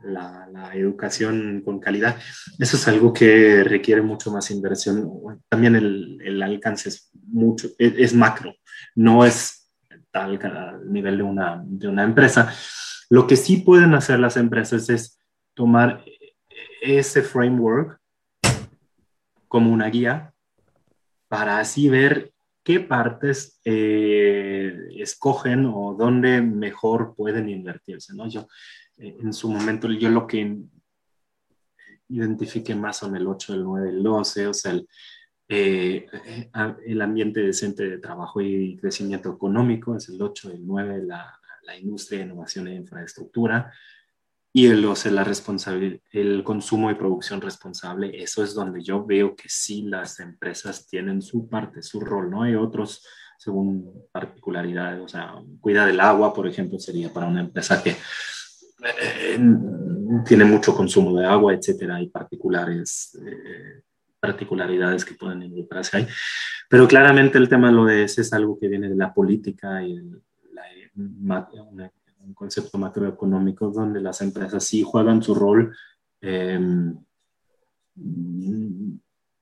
la, 0.02 0.46
educación 0.74 1.62
con 1.64 1.80
calidad. 1.80 2.16
Eso 2.58 2.76
es 2.76 2.88
algo 2.88 3.12
que 3.12 3.64
requiere 3.64 4.02
mucho 4.02 4.30
más 4.30 4.50
inversión. 4.50 5.11
También 5.48 5.76
el, 5.76 6.42
alcance 6.42 6.90
es 6.90 7.11
mucho, 7.26 7.68
es, 7.78 8.14
macro, 8.14 8.54
no 8.94 9.24
es 9.24 9.70
tal 10.11 10.38
al 10.42 10.92
nivel 10.92 11.18
de 11.18 11.22
una, 11.22 11.62
de 11.64 11.88
una 11.88 12.04
empresa. 12.04 12.52
Lo 13.08 13.26
que 13.26 13.37
sí 13.37 13.58
pueden 13.58 13.94
hacer 13.94 14.18
las 14.18 14.37
empresas 14.37 14.88
es 14.90 15.18
tomar 15.54 16.04
ese 16.82 17.22
framework 17.22 17.98
como 19.48 19.72
una 19.72 19.88
guía 19.88 20.32
para 21.28 21.58
así 21.58 21.88
ver 21.88 22.32
qué 22.62 22.80
partes 22.80 23.61
eh, 23.64 24.88
escogen 24.96 25.64
o 25.66 25.94
dónde 25.98 26.42
mejor 26.42 27.14
pueden 27.16 27.48
invertirse, 27.48 28.14
¿no? 28.14 28.28
Yo, 28.28 28.46
en 28.98 29.32
su 29.32 29.50
momento, 29.50 29.90
yo 29.90 30.08
lo 30.08 30.26
que 30.26 30.58
identifique 32.08 32.74
más 32.74 32.98
son 32.98 33.16
el 33.16 33.26
8, 33.26 33.54
el 33.54 33.64
9, 33.64 33.88
el 33.90 34.02
12, 34.02 34.46
o 34.46 34.54
sea, 34.54 34.72
el, 34.72 34.88
eh, 35.48 36.06
el 36.87 37.02
ambiente 37.02 37.40
decente 37.40 37.88
de 37.88 37.98
trabajo 37.98 38.40
y 38.40 38.76
crecimiento 38.76 39.32
económico, 39.32 39.96
es 39.96 40.08
el 40.08 40.20
8, 40.20 40.52
el 40.52 40.66
9, 40.66 41.02
la, 41.04 41.38
la 41.62 41.76
industria, 41.76 42.22
innovación 42.22 42.68
e 42.68 42.74
infraestructura, 42.74 43.72
y 44.52 44.66
el, 44.66 44.84
o 44.87 44.96
sea, 44.96 45.12
la 45.12 45.24
responsabilidad, 45.24 46.00
el 46.11 46.42
consumo 46.42 46.90
y 46.90 46.94
producción 46.94 47.40
responsable, 47.40 48.22
eso 48.22 48.42
es 48.42 48.54
donde 48.54 48.82
yo 48.82 49.04
veo 49.04 49.37
que 49.37 49.48
sí 49.48 49.82
las 49.82 50.20
empresas 50.20 50.87
tienen 50.87 51.22
su 51.22 51.48
parte, 51.48 51.82
su 51.82 52.00
rol, 52.00 52.30
¿no? 52.30 52.42
Hay 52.42 52.54
otros 52.54 53.04
según 53.38 54.08
particularidades, 54.11 55.00
o 55.00 55.08
sea, 55.08 55.34
cuida 55.61 55.87
del 55.87 56.00
agua, 56.00 56.34
por 56.34 56.48
ejemplo, 56.48 56.78
sería 56.80 57.12
para 57.12 57.26
una 57.26 57.40
empresa 57.40 57.80
que 57.82 57.96
eh, 58.85 59.38
tiene 60.25 60.45
mucho 60.45 60.75
consumo 60.75 61.19
de 61.19 61.27
agua, 61.27 61.55
etcétera, 61.55 61.97
hay 61.97 62.09
particulares, 62.09 63.19
eh, 63.25 63.83
particularidades 64.21 65.05
que 65.05 65.14
pueden 65.14 65.43
involucrarse 65.43 65.97
ahí. 65.97 66.07
Pero 66.69 66.87
claramente 66.87 67.38
el 67.38 67.49
tema 67.49 67.69
de 67.69 67.75
lo 67.75 67.88
ese 67.88 68.23
es 68.23 68.33
algo 68.33 68.59
que 68.59 68.69
viene 68.69 68.88
de 68.88 68.97
la 68.97 69.12
política 69.12 69.83
y 69.83 69.99
un 69.99 70.23
concepto 72.35 72.79
macroeconómico 72.79 73.71
donde 73.71 74.01
las 74.01 74.21
empresas 74.21 74.64
sí 74.64 74.83
juegan 74.83 75.23
su 75.23 75.35
rol, 75.35 75.75
em, 76.21 76.97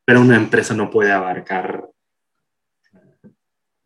pero 0.04 0.20
una 0.20 0.36
empresa 0.36 0.74
no 0.74 0.90
puede 0.90 1.12
abarcar 1.12 1.88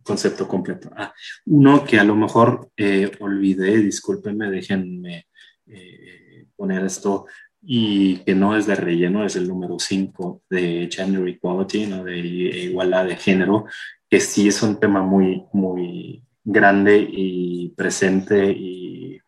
concepto 0.03 0.49
completo. 0.49 0.91
Ah, 0.97 1.13
uno 1.47 1.85
que 1.85 1.99
a 1.99 2.05
lo 2.05 2.17
mejor 2.17 2.71
eh, 2.77 3.11
olvidé, 3.21 3.77
discúlpenme, 3.79 4.51
déjenme 4.51 5.27
eh, 5.72 6.46
poner 6.56 6.85
esto, 6.85 7.26
y 7.62 8.18
que 8.18 8.35
no 8.35 8.56
es 8.56 8.66
de 8.66 8.74
relleno, 8.74 9.24
es 9.24 9.37
el 9.37 9.46
número 9.46 9.78
5 9.78 10.42
de 10.48 10.88
Gender 10.90 11.26
Equality, 11.28 11.87
¿no? 11.87 12.04
de 12.04 12.18
igualdad 12.18 13.06
de 13.06 13.16
género, 13.16 13.66
que 14.09 14.20
sí 14.20 14.48
es 14.48 14.62
un 14.62 14.80
tema 14.80 15.02
muy, 15.02 15.44
muy 15.52 16.24
grande 16.42 17.06
y 17.09 17.68
presente 17.76 18.50
y, 18.50 19.20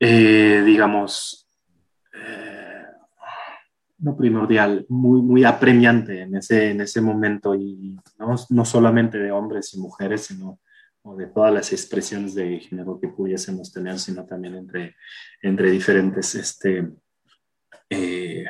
eh, 0.00 0.62
digamos, 0.64 1.48
eh, 2.14 2.84
no 3.98 4.16
primordial, 4.16 4.86
muy, 4.88 5.20
muy 5.20 5.44
apremiante 5.44 6.22
en 6.22 6.36
ese, 6.36 6.70
en 6.70 6.80
ese 6.80 7.00
momento 7.00 7.54
y 7.54 7.98
¿no? 8.18 8.34
no 8.48 8.64
solamente 8.64 9.18
de 9.18 9.30
hombres 9.30 9.74
y 9.74 9.78
mujeres, 9.78 10.26
sino 10.26 10.58
de 11.12 11.26
todas 11.26 11.52
las 11.52 11.72
expresiones 11.72 12.34
de 12.34 12.60
género 12.60 12.98
que 12.98 13.08
pudiésemos 13.08 13.70
tener, 13.70 13.98
sino 13.98 14.24
también 14.24 14.54
entre, 14.54 14.96
entre 15.42 15.70
diferentes, 15.70 16.34
este, 16.34 16.90
eh, 17.90 18.46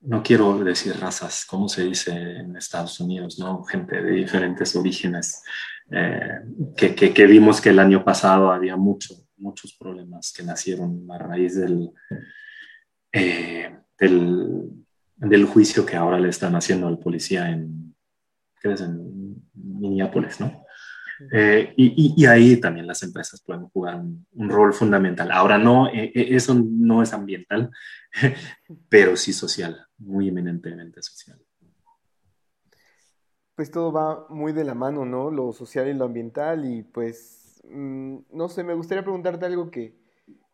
no 0.00 0.22
quiero 0.22 0.58
decir 0.58 0.98
razas, 0.98 1.46
como 1.46 1.68
se 1.68 1.84
dice 1.84 2.10
en 2.10 2.56
Estados 2.56 2.98
Unidos, 3.00 3.38
¿no? 3.38 3.62
Gente 3.64 4.02
de 4.02 4.10
diferentes 4.10 4.74
orígenes, 4.74 5.42
eh, 5.90 6.40
que, 6.76 6.94
que, 6.94 7.26
vimos 7.26 7.60
que 7.60 7.70
el 7.70 7.78
año 7.78 8.04
pasado 8.04 8.50
había 8.50 8.76
mucho, 8.76 9.14
muchos 9.36 9.74
problemas 9.78 10.32
que 10.32 10.42
nacieron 10.42 11.06
a 11.10 11.18
raíz 11.18 11.56
del, 11.56 11.90
eh, 13.12 13.76
del, 13.98 14.70
del, 15.16 15.44
juicio 15.44 15.86
que 15.86 15.96
ahora 15.96 16.18
le 16.18 16.28
están 16.28 16.56
haciendo 16.56 16.88
al 16.88 16.98
policía 16.98 17.48
en, 17.48 17.94
¿qué 18.60 18.72
es? 18.72 18.80
en 18.80 19.36
Minneapolis, 19.54 20.40
¿no? 20.40 20.65
Eh, 21.32 21.72
y, 21.76 22.26
ahí 22.26 22.58
también 22.58 22.86
las 22.86 23.02
empresas 23.02 23.40
pueden 23.40 23.68
jugar 23.68 23.96
un, 23.96 24.50
rol 24.50 24.72
fundamental. 24.72 25.30
Ahora 25.32 25.58
no, 25.58 25.88
eso 25.92 26.54
no 26.54 27.02
es 27.02 27.12
ambiental, 27.12 27.70
pero 28.88 29.16
sí 29.16 29.32
social, 29.32 29.86
muy 29.98 30.28
eminentemente 30.28 31.02
social 31.02 31.38
pues 33.56 33.70
todo 33.70 33.90
va 33.90 34.26
muy 34.28 34.52
de 34.52 34.64
la 34.64 34.74
mano, 34.74 35.04
¿no? 35.06 35.30
Lo 35.30 35.52
social 35.52 35.88
y 35.88 35.94
lo 35.94 36.04
ambiental 36.04 36.66
y 36.66 36.82
pues, 36.82 37.60
mm, 37.64 38.18
no 38.30 38.48
sé, 38.48 38.62
me 38.62 38.74
gustaría 38.74 39.02
preguntarte 39.02 39.46
algo 39.46 39.70
que, 39.70 39.98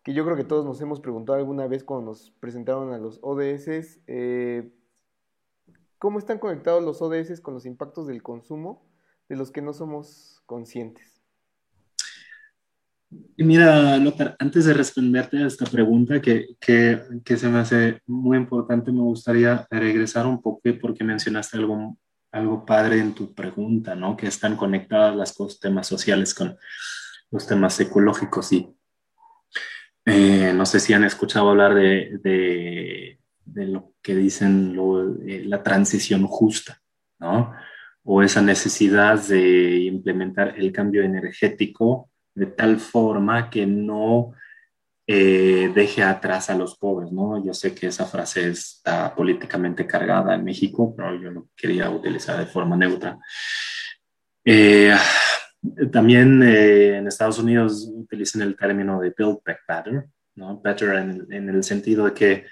yo 0.07 0.25
creo 0.25 0.37
que 0.37 0.45
todos 0.45 0.65
nos 0.65 0.81
hemos 0.81 1.01
preguntado 1.01 1.39
alguna 1.39 1.67
vez 1.67 1.85
cuando 1.85 2.07
nos 2.13 2.31
presentaron 2.41 2.93
a 2.93 2.99
los 2.99 3.19
ODS. 3.23 4.01
Eh, 4.07 4.73
¿Cómo 5.99 6.19
están 6.19 6.39
conectados 6.39 6.83
los 6.83 7.03
ODS 7.03 7.41
con 7.41 7.55
los 7.55 7.67
impactos 7.67 8.07
del 8.07 8.23
consumo 8.23 8.85
de 9.29 9.37
los 9.37 9.51
que 9.51 9.63
no 9.63 9.73
somos 9.73 10.42
conscientes? 10.53 11.09
Mira, 13.39 13.97
Lothar, 13.97 14.37
antes 14.39 14.67
de 14.67 14.75
responderte 14.75 15.39
a 15.39 15.47
esta 15.47 15.65
pregunta 15.65 16.21
que, 16.21 16.49
que, 16.61 17.01
que, 17.25 17.37
se 17.37 17.49
me 17.49 17.59
hace 17.59 18.01
muy 18.07 18.37
importante, 18.37 18.93
me 18.93 19.01
gustaría 19.01 19.67
regresar 19.71 20.27
un 20.27 20.41
poco 20.41 20.61
porque 20.81 21.05
mencionaste 21.05 21.57
algo 21.57 21.97
algo 22.33 22.65
padre 22.65 22.99
en 22.99 23.15
tu 23.15 23.35
pregunta, 23.35 23.95
¿no? 23.95 24.17
Que 24.17 24.27
están 24.27 24.57
conectadas 24.57 25.15
las 25.15 25.33
cosas, 25.35 25.61
temas 25.61 25.87
sociales 25.87 26.35
con 26.35 26.57
los 27.31 27.47
temas 27.47 27.79
ecológicos 27.79 28.53
y 28.53 28.75
eh, 30.07 30.53
no 30.55 30.67
sé 30.67 30.81
si 30.81 30.95
han 30.95 31.05
escuchado 31.05 31.51
hablar 31.51 31.75
de, 31.75 32.19
de, 33.45 33.67
lo 33.67 33.93
que 34.03 34.17
dicen 34.17 34.77
eh, 35.27 35.45
la 35.47 35.63
transición 35.63 36.27
justa, 36.27 36.83
¿no? 37.21 37.53
O 38.05 38.23
esa 38.23 38.43
necesidad 38.43 39.19
de 39.29 39.81
implementar 39.81 40.55
el 40.59 40.73
cambio 40.73 41.03
energético 41.03 42.11
de 42.35 42.47
tal 42.47 42.79
forma 42.79 43.51
que 43.51 43.67
no 43.67 44.33
eh, 45.07 45.71
deje 45.75 46.03
atrás 46.03 46.49
a 46.49 46.55
los 46.55 46.77
pobres, 46.77 47.13
¿no? 47.13 47.45
Yo 47.45 47.53
sé 47.53 47.75
que 47.75 47.89
esa 47.89 48.07
frase 48.07 48.49
está 48.49 49.15
políticamente 49.15 49.87
cargada 49.87 50.35
en 50.35 50.45
México, 50.45 50.95
pero 50.97 51.21
yo 51.21 51.31
lo 51.31 51.49
quería 51.57 51.91
utilizar 51.91 52.39
de 52.39 52.47
forma 52.47 52.77
neutra. 52.77 53.19
Eh, 54.45 54.95
también 55.91 56.43
eh, 56.43 56.99
en 56.99 57.09
Estados 57.09 57.39
Unidos 57.39 57.91
utilizan 57.93 58.43
el 58.43 58.57
término 58.57 59.01
de 59.01 59.13
Build 59.17 59.39
Back 59.45 59.61
Better, 59.69 60.07
¿no? 60.37 60.61
Better 60.61 60.95
en, 60.95 61.27
en 61.33 61.49
el 61.49 61.65
sentido 61.65 62.07
de 62.07 62.15
que 62.15 62.47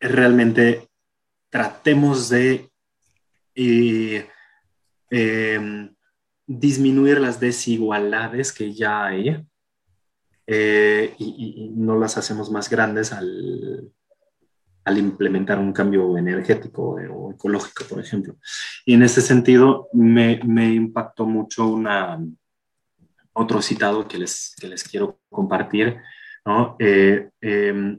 realmente 0.00 0.88
tratemos 1.48 2.28
de 2.28 2.67
disminuir 6.46 7.20
las 7.20 7.40
desigualdades 7.40 8.52
que 8.52 8.72
ya 8.72 9.06
hay 9.06 9.46
eh, 10.46 11.14
y, 11.18 11.70
no 11.76 11.98
las 11.98 12.16
hacemos 12.16 12.50
más 12.50 12.70
grandes 12.70 13.12
al, 13.12 13.92
al 14.82 14.98
implementar 14.98 15.58
un 15.58 15.74
cambio 15.74 16.16
energético 16.16 16.96
o 16.96 17.30
ecológico, 17.32 17.84
por 17.84 18.00
ejemplo. 18.00 18.36
Y 18.86 18.94
en 18.94 19.02
ese 19.02 19.20
sentido 19.20 19.88
me, 19.92 20.40
me 20.44 20.72
impactó 20.72 21.26
mucho 21.26 21.66
una, 21.66 22.18
otro 23.34 23.60
citado 23.60 24.08
que 24.08 24.16
les, 24.16 24.56
que 24.58 24.68
les 24.68 24.82
quiero 24.82 25.20
compartir. 25.28 25.98
¿no? 26.46 26.76
Eh, 26.78 27.28
em, 27.42 27.98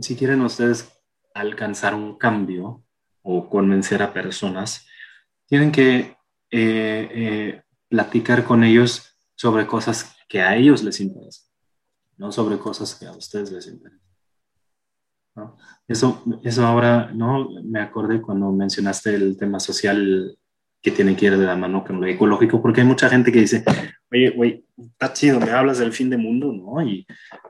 si 0.00 0.16
quieren 0.16 0.40
ustedes 0.40 0.90
alcanzar 1.34 1.94
un 1.94 2.16
cambio 2.16 2.82
o 3.28 3.48
convencer 3.48 4.02
a 4.02 4.12
personas, 4.12 4.86
tienen 5.46 5.72
que 5.72 6.16
eh, 6.50 7.60
platicar 7.88 8.44
con 8.44 8.62
ellos 8.62 9.16
sobre 9.34 9.66
cosas 9.66 10.16
que 10.28 10.40
a 10.40 10.56
ellos 10.56 10.84
les 10.84 11.00
interesa, 11.00 11.42
no 12.16 12.30
sobre 12.30 12.56
cosas 12.58 12.94
que 12.94 13.06
a 13.06 13.12
ustedes 13.12 13.50
les 13.50 13.66
interesan. 13.66 14.00
Eso, 15.86 16.22
eso 16.42 16.66
ahora, 16.66 17.10
¿no? 17.12 17.50
Me 17.62 17.80
acordé 17.80 18.22
cuando 18.22 18.50
mencionaste 18.52 19.14
el 19.14 19.36
tema 19.36 19.60
social 19.60 20.38
que 20.80 20.90
tiene 20.92 21.16
que 21.16 21.26
ir 21.26 21.36
de 21.36 21.44
la 21.44 21.56
mano 21.56 21.84
con 21.84 22.00
lo 22.00 22.06
ecológico, 22.06 22.62
porque 22.62 22.80
hay 22.80 22.86
mucha 22.86 23.08
gente 23.08 23.32
que 23.32 23.40
dice, 23.40 23.64
oye, 24.10 24.30
güey, 24.30 24.64
está 24.78 25.12
chido, 25.12 25.40
me 25.40 25.50
hablas 25.50 25.78
del 25.78 25.92
fin 25.92 26.08
del 26.08 26.20
mundo, 26.20 26.52
¿no? 26.52 26.80
Y 26.80 27.06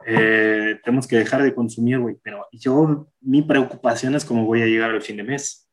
eh, 0.06 0.80
tenemos 0.82 1.06
que 1.06 1.18
dejar 1.18 1.42
de 1.42 1.54
consumir, 1.54 1.98
güey, 1.98 2.16
pero 2.22 2.46
yo, 2.50 3.08
mi 3.20 3.42
preocupación 3.42 4.14
es 4.14 4.24
cómo 4.24 4.46
voy 4.46 4.62
a 4.62 4.66
llegar 4.66 4.90
al 4.90 5.02
fin 5.02 5.18
de 5.18 5.24
mes. 5.24 5.65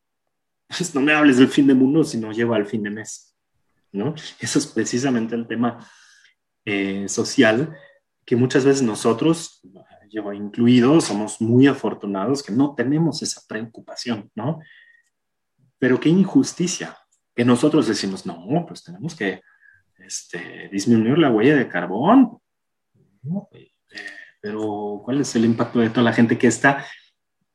No 0.94 1.00
me 1.00 1.12
hables 1.12 1.38
del 1.38 1.48
fin 1.48 1.66
del 1.66 1.76
mundo 1.76 2.04
si 2.04 2.18
no 2.18 2.32
llego 2.32 2.54
al 2.54 2.66
fin 2.66 2.82
de 2.82 2.90
mes, 2.90 3.36
¿no? 3.92 4.14
Eso 4.38 4.58
es 4.58 4.66
precisamente 4.66 5.34
el 5.34 5.46
tema 5.46 5.86
eh, 6.64 7.08
social 7.08 7.76
que 8.24 8.36
muchas 8.36 8.64
veces 8.64 8.82
nosotros, 8.82 9.60
yo 10.10 10.32
incluido, 10.32 11.00
somos 11.00 11.40
muy 11.40 11.66
afortunados 11.66 12.42
que 12.42 12.52
no 12.52 12.74
tenemos 12.74 13.22
esa 13.22 13.42
preocupación, 13.46 14.30
¿no? 14.34 14.60
Pero 15.78 16.00
qué 16.00 16.08
injusticia 16.08 16.96
que 17.34 17.44
nosotros 17.44 17.86
decimos, 17.86 18.24
no, 18.24 18.64
pues 18.66 18.82
tenemos 18.82 19.14
que 19.14 19.42
este, 19.98 20.68
disminuir 20.70 21.18
la 21.18 21.30
huella 21.30 21.56
de 21.56 21.68
carbón. 21.68 22.38
Eh, 23.52 23.72
pero 24.40 25.02
¿cuál 25.04 25.20
es 25.20 25.34
el 25.36 25.44
impacto 25.44 25.80
de 25.80 25.90
toda 25.90 26.02
la 26.02 26.12
gente 26.12 26.38
que 26.38 26.46
está? 26.46 26.84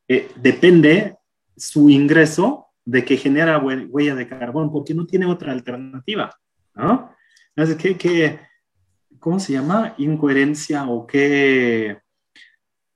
Eh, 0.06 0.30
depende 0.36 1.16
su 1.56 1.90
ingreso 1.90 2.69
de 2.90 3.04
que 3.04 3.16
genera 3.16 3.58
huella 3.58 4.16
de 4.16 4.26
carbón, 4.26 4.72
porque 4.72 4.94
no 4.94 5.06
tiene 5.06 5.26
otra 5.26 5.52
alternativa, 5.52 6.36
¿no? 6.74 7.14
Entonces, 7.54 7.76
¿qué, 7.76 7.96
qué, 7.96 8.40
cómo 9.20 9.38
se 9.38 9.52
llama? 9.52 9.94
Incoherencia 9.98 10.88
o 10.88 11.06
qué... 11.06 11.98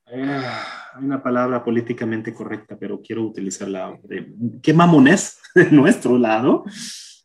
Eh, 0.06 0.42
hay 0.94 1.04
una 1.04 1.22
palabra 1.22 1.62
políticamente 1.62 2.34
correcta, 2.34 2.76
pero 2.76 3.00
quiero 3.00 3.22
utilizarla. 3.22 3.96
¿Qué 4.60 4.74
mamones 4.74 5.40
de 5.54 5.70
nuestro 5.70 6.18
lado? 6.18 6.64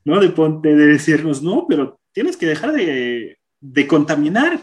¿No? 0.06 0.20
De, 0.20 0.30
de, 0.30 0.76
decirnos, 0.76 1.42
no, 1.42 1.66
pero 1.68 2.00
tienes 2.12 2.38
que 2.38 2.46
dejar 2.46 2.72
de, 2.72 3.40
de 3.60 3.88
contaminar. 3.88 4.60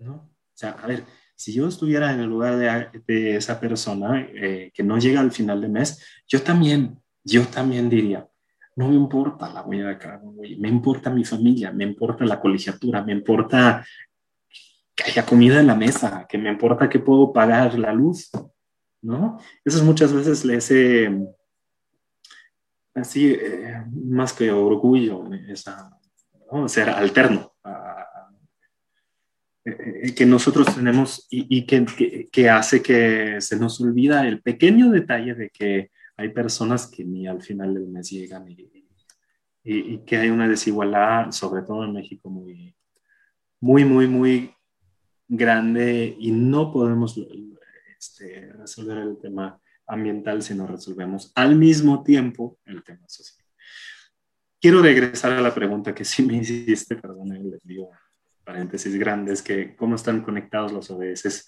¿No? 0.00 0.14
O 0.14 0.54
sea, 0.54 0.70
a 0.70 0.86
ver, 0.88 1.04
si 1.38 1.52
yo 1.52 1.68
estuviera 1.68 2.12
en 2.12 2.18
el 2.18 2.26
lugar 2.26 2.56
de, 3.06 3.36
esa 3.36 3.60
persona 3.60 4.26
eh, 4.34 4.72
que 4.74 4.82
no 4.82 4.98
llega 4.98 5.20
al 5.20 5.30
final 5.30 5.60
de 5.60 5.68
mes, 5.68 6.04
yo 6.26 6.42
también, 6.42 6.98
yo 7.22 7.46
también 7.46 7.88
diría, 7.88 8.26
no 8.74 8.88
me 8.88 8.96
importa 8.96 9.48
la 9.48 9.62
huella 9.62 9.86
de 9.86 9.98
carbón, 9.98 10.36
me 10.58 10.68
importa 10.68 11.10
mi 11.10 11.24
familia, 11.24 11.70
me 11.70 11.84
importa 11.84 12.24
la 12.24 12.40
colegiatura, 12.40 13.04
me 13.04 13.12
importa 13.12 13.86
que 14.96 15.04
haya 15.04 15.24
comida 15.24 15.60
en 15.60 15.68
la 15.68 15.76
mesa, 15.76 16.26
que 16.28 16.38
me 16.38 16.50
importa 16.50 16.88
que 16.88 16.98
puedo 16.98 17.32
pagar 17.32 17.78
la 17.78 17.92
luz, 17.92 18.32
¿no? 19.00 19.38
Eso 19.64 19.78
es 19.78 19.84
muchas 19.84 20.12
veces 20.12 20.44
ese, 20.44 21.24
así, 22.94 23.28
eh, 23.28 23.84
más 23.92 24.32
que 24.32 24.50
orgullo, 24.50 25.22
esa, 25.46 25.96
ser 26.66 26.90
alterno 26.90 27.52
que 29.64 30.26
nosotros 30.26 30.74
tenemos 30.74 31.26
y, 31.30 31.66
que, 31.66 32.28
que, 32.30 32.50
hace 32.50 32.82
que 32.82 33.40
se 33.40 33.58
nos 33.58 33.80
olvida 33.80 34.26
el 34.26 34.40
pequeño 34.40 34.90
detalle 34.90 35.34
de 35.34 35.50
que 35.50 35.90
hay 36.16 36.30
personas 36.30 36.86
que 36.86 37.04
ni 37.04 37.26
al 37.26 37.42
final 37.42 37.74
del 37.74 37.88
mes 37.88 38.10
llegan 38.10 38.48
y, 38.48 38.68
y, 39.64 39.98
que 39.98 40.16
hay 40.16 40.30
una 40.30 40.48
desigualdad, 40.48 41.30
sobre 41.32 41.62
todo 41.62 41.84
en 41.84 41.92
México, 41.92 42.30
muy, 42.30 42.74
muy, 43.60 43.84
muy, 43.84 44.06
muy 44.06 44.54
grande 45.28 46.16
y 46.18 46.30
no 46.30 46.72
podemos 46.72 47.20
este, 47.98 48.52
resolver 48.54 48.98
el 48.98 49.18
tema 49.18 49.60
ambiental 49.86 50.42
si 50.42 50.54
no 50.54 50.66
resolvemos 50.66 51.32
al 51.34 51.56
mismo 51.56 52.02
tiempo 52.02 52.58
el 52.64 52.82
tema 52.82 53.08
social. 53.08 53.44
Quiero 54.60 54.82
regresar 54.82 55.32
a 55.32 55.40
la 55.40 55.54
pregunta 55.54 55.94
que 55.94 56.04
sí 56.04 56.22
me 56.22 56.36
hiciste, 56.36 56.96
perdón, 56.96 57.50
les 57.50 57.62
digo 57.62 57.90
paréntesis 58.48 58.94
grandes, 58.96 59.42
que 59.42 59.76
cómo 59.76 59.94
están 59.94 60.22
conectados 60.22 60.72
los 60.72 60.90
ODS 60.90 61.46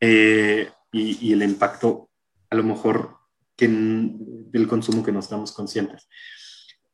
eh, 0.00 0.70
y, 0.90 1.34
el 1.34 1.42
impacto 1.42 2.08
a 2.48 2.56
lo 2.56 2.62
mejor 2.62 3.18
que, 3.54 3.68
del 3.68 4.66
consumo 4.66 5.04
que 5.04 5.12
no 5.12 5.20
estamos 5.20 5.52
conscientes. 5.52 6.08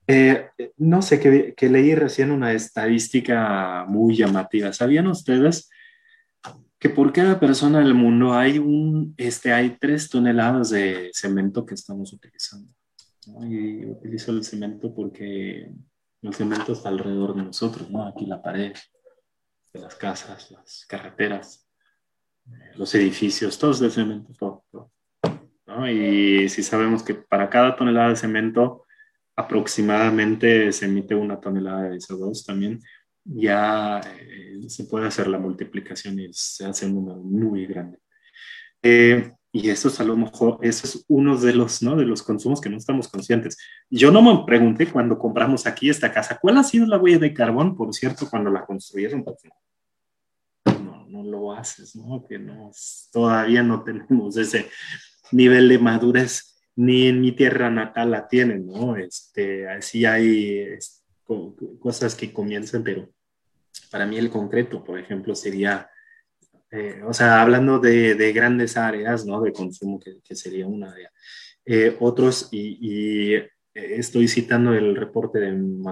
Eh, 0.09 0.49
no 0.78 1.01
sé, 1.01 1.20
que, 1.20 1.55
que, 1.57 1.68
leí 1.68 1.94
recién 1.94 2.32
una 2.32 2.53
estadística 2.55 3.84
muy 3.86 4.16
llamativa. 4.16 4.72
¿Sabían 4.72 5.07
ustedes 5.07 5.70
que 6.80 6.90
por 6.90 7.12
cada 7.12 7.38
persona 7.38 7.78
del 7.78 7.94
mundo 7.94 8.34
hay, 8.34 8.59
un, 8.59 9.14
este, 9.16 9.53
hay 9.53 9.76
tres 9.80 10.11
toneladas 10.11 10.70
de 10.70 11.11
cemento 11.12 11.64
que 11.64 11.74
estamos 11.74 12.12
utilizando? 12.12 12.72
Y 13.49 13.84
utilizo 13.86 14.32
el 14.32 14.42
cemento 14.42 14.92
porque 14.92 15.70
el 16.22 16.34
cemento 16.34 16.72
está 16.72 16.88
alrededor 16.88 17.36
de 17.36 17.44
nosotros, 17.44 17.88
¿no? 17.88 18.05
Aquí 18.05 18.26
la 18.26 18.42
pared, 18.42 18.72
las 19.79 19.95
casas, 19.95 20.51
las 20.51 20.87
carreteras, 20.89 21.68
los 22.77 22.95
edificios, 22.95 23.59
todos 23.59 23.81
de 23.81 23.91
cemento, 23.91 24.33
todo. 24.39 24.93
Y 25.89 26.49
si 26.49 26.62
sabemos 26.62 27.03
que 27.03 27.14
para 27.14 27.51
cada 27.51 27.77
tonelada 27.77 28.11
de 28.11 28.16
cemento 28.16 28.85
aproximadamente 29.37 30.72
se 30.72 30.87
emite 30.87 31.14
una 31.14 31.39
tonelada 31.39 31.91
de 31.91 31.99
CO2 31.99 32.47
también, 32.47 32.81
ya 33.24 34.01
eh, 34.01 34.61
se 34.68 34.85
puede 34.85 35.09
hacer 35.09 35.27
la 35.27 35.39
multiplicación 35.39 36.18
y 36.20 36.29
se 36.33 36.64
hace 36.64 36.87
un 36.87 36.95
número 36.95 37.18
muy 37.20 37.66
grande. 37.66 37.99
Eh, 38.83 39.33
y 39.57 39.71
eso 39.71 39.89
es 39.89 39.99
a 40.01 40.05
lo 40.05 40.19
mejor, 40.19 40.59
eso 40.61 40.87
es 40.87 41.03
uno 41.09 41.35
de 41.39 41.55
los, 41.55 41.83
¿no? 41.83 41.97
de 41.97 42.05
los 42.05 42.23
consumos 42.23 42.61
que 42.61 42.69
no 42.69 42.77
estamos 42.77 43.09
conscientes. 43.09 43.57
Yo 43.89 44.11
no 44.11 44.21
me 44.21 44.45
pregunté 44.45 44.87
cuando 44.87 45.19
compramos 45.19 45.67
aquí 45.67 45.89
esta 45.89 46.13
casa, 46.13 46.39
¿cuál 46.39 46.59
ha 46.59 46.63
sido 46.63 46.85
la 46.85 46.99
huella 46.99 47.19
de 47.19 47.33
carbón, 47.33 47.75
por 47.75 47.95
cierto, 47.95 48.29
cuando 48.29 48.51
la 48.51 48.67
construyeron? 48.67 49.25
no 51.09 51.23
lo 51.23 51.53
haces, 51.55 51.97
¿no? 51.97 52.27
Que 52.29 52.39
no, 52.39 52.71
todavía 53.11 53.63
no 53.63 53.83
tenemos 53.83 54.37
ese 54.37 54.69
nivel 55.33 55.71
de 55.71 55.79
madurez, 55.79 56.59
ni 56.75 57.07
en 57.07 57.23
mi 57.23 57.33
tierra 57.33 57.71
natal 57.71 58.11
la 58.11 58.29
tienen, 58.29 58.67
¿no? 58.67 58.95
Este, 58.97 59.67
así 59.71 60.05
hay 60.05 60.77
cosas 61.81 62.15
que 62.15 62.31
comienzan, 62.31 62.85
pero 62.85 63.09
para 63.91 64.05
mí 64.05 64.19
el 64.19 64.29
concreto, 64.29 64.85
por 64.85 64.99
ejemplo, 64.99 65.35
sería, 65.35 65.89
eh, 66.71 67.03
o 67.07 67.12
sea, 67.12 67.43
hablando 67.43 67.79
de, 67.79 68.14
de, 68.14 68.33
grandes 68.33 68.77
áreas, 68.77 69.25
¿no? 69.25 69.41
De 69.41 69.53
consumo, 69.53 69.99
que, 69.99 70.21
que 70.23 70.35
sería 70.35 70.67
una 70.67 70.93
área. 70.93 71.11
Eh, 71.64 71.97
otros, 72.01 72.49
y, 72.53 72.79
y, 72.81 73.35
eh, 73.35 73.51
estoy 73.75 74.29
citando 74.29 74.73
el 74.73 74.97
reporte 74.97 75.39
de 75.39 75.49
Helen 75.49 75.83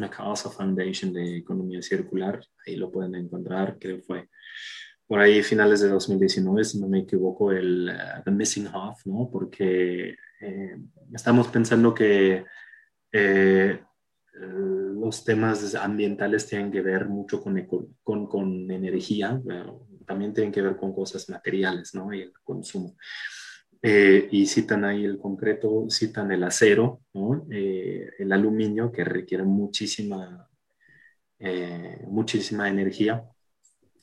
MacArthur 0.00 0.52
Foundation 0.52 1.12
de 1.12 1.38
Economía 1.38 1.82
Circular, 1.82 2.40
ahí 2.66 2.76
lo 2.76 2.90
pueden 2.90 3.14
encontrar, 3.14 3.76
creo 3.78 3.96
que 3.96 4.02
fue 4.02 4.28
por 5.06 5.20
ahí 5.20 5.42
finales 5.42 5.80
de 5.80 5.88
2019, 5.88 6.64
si 6.64 6.80
no 6.80 6.88
me 6.88 7.00
equivoco, 7.00 7.52
el 7.52 7.90
uh, 7.90 8.22
The 8.24 8.30
Missing 8.30 8.68
Half, 8.68 9.06
¿no? 9.06 9.28
Porque 9.30 10.16
eh, 10.40 10.76
estamos 11.12 11.48
pensando 11.48 11.94
que 11.94 12.44
eh, 13.12 13.80
los 14.34 15.24
temas 15.24 15.74
ambientales 15.74 16.46
tienen 16.46 16.72
que 16.72 16.80
ver 16.80 17.06
mucho 17.06 17.42
con, 17.42 17.60
con, 18.02 18.26
con 18.26 18.70
energía, 18.70 19.40
también 20.06 20.34
tienen 20.34 20.52
que 20.52 20.62
ver 20.62 20.76
con 20.76 20.92
cosas 20.92 21.28
materiales, 21.28 21.94
¿no? 21.94 22.12
Y 22.12 22.22
el 22.22 22.32
consumo. 22.42 22.96
Eh, 23.86 24.28
y 24.30 24.46
citan 24.46 24.82
ahí 24.84 25.04
el 25.04 25.18
concreto, 25.18 25.86
citan 25.90 26.32
el 26.32 26.42
acero, 26.42 27.02
eh, 27.50 28.10
el 28.18 28.32
aluminio, 28.32 28.90
que 28.90 29.04
requiere 29.04 29.44
muchísima, 29.44 30.48
eh, 31.38 32.02
muchísima 32.08 32.68
energía, 32.68 33.22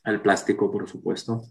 el 0.05 0.21
plástico, 0.21 0.71
por 0.71 0.87
supuesto, 0.87 1.41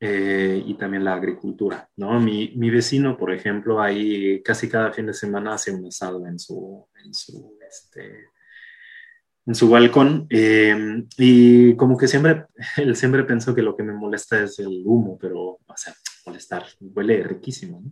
y 0.00 0.74
también 0.74 1.04
la 1.04 1.14
agricultura. 1.14 1.88
¿no? 1.96 2.20
Mi, 2.20 2.52
mi, 2.56 2.70
vecino, 2.70 3.16
por 3.16 3.32
ejemplo, 3.32 3.80
ahí 3.82 4.42
casi 4.42 4.68
cada 4.68 4.92
fin 4.92 5.06
de 5.06 5.14
semana 5.14 5.54
hace 5.54 5.72
un 5.72 5.86
asado 5.86 6.26
en 6.26 6.38
su, 6.38 6.86
en 7.04 7.12
su 7.12 7.58
este, 7.68 8.28
en 9.48 9.54
su 9.54 9.70
balcón 9.70 10.26
em, 10.28 11.08
y 11.16 11.74
como 11.76 11.96
que 11.96 12.06
siempre, 12.06 12.46
él 12.76 12.94
siempre 12.94 13.24
pensó 13.24 13.54
que 13.54 13.62
lo 13.62 13.74
que 13.74 13.82
me 13.82 13.94
molesta 13.94 14.42
es 14.42 14.58
el 14.58 14.82
humo, 14.84 15.18
pero, 15.18 15.40
o 15.40 15.76
sea, 15.76 15.94
molestar, 16.26 16.66
huele 16.80 17.22
riquísimo, 17.22 17.82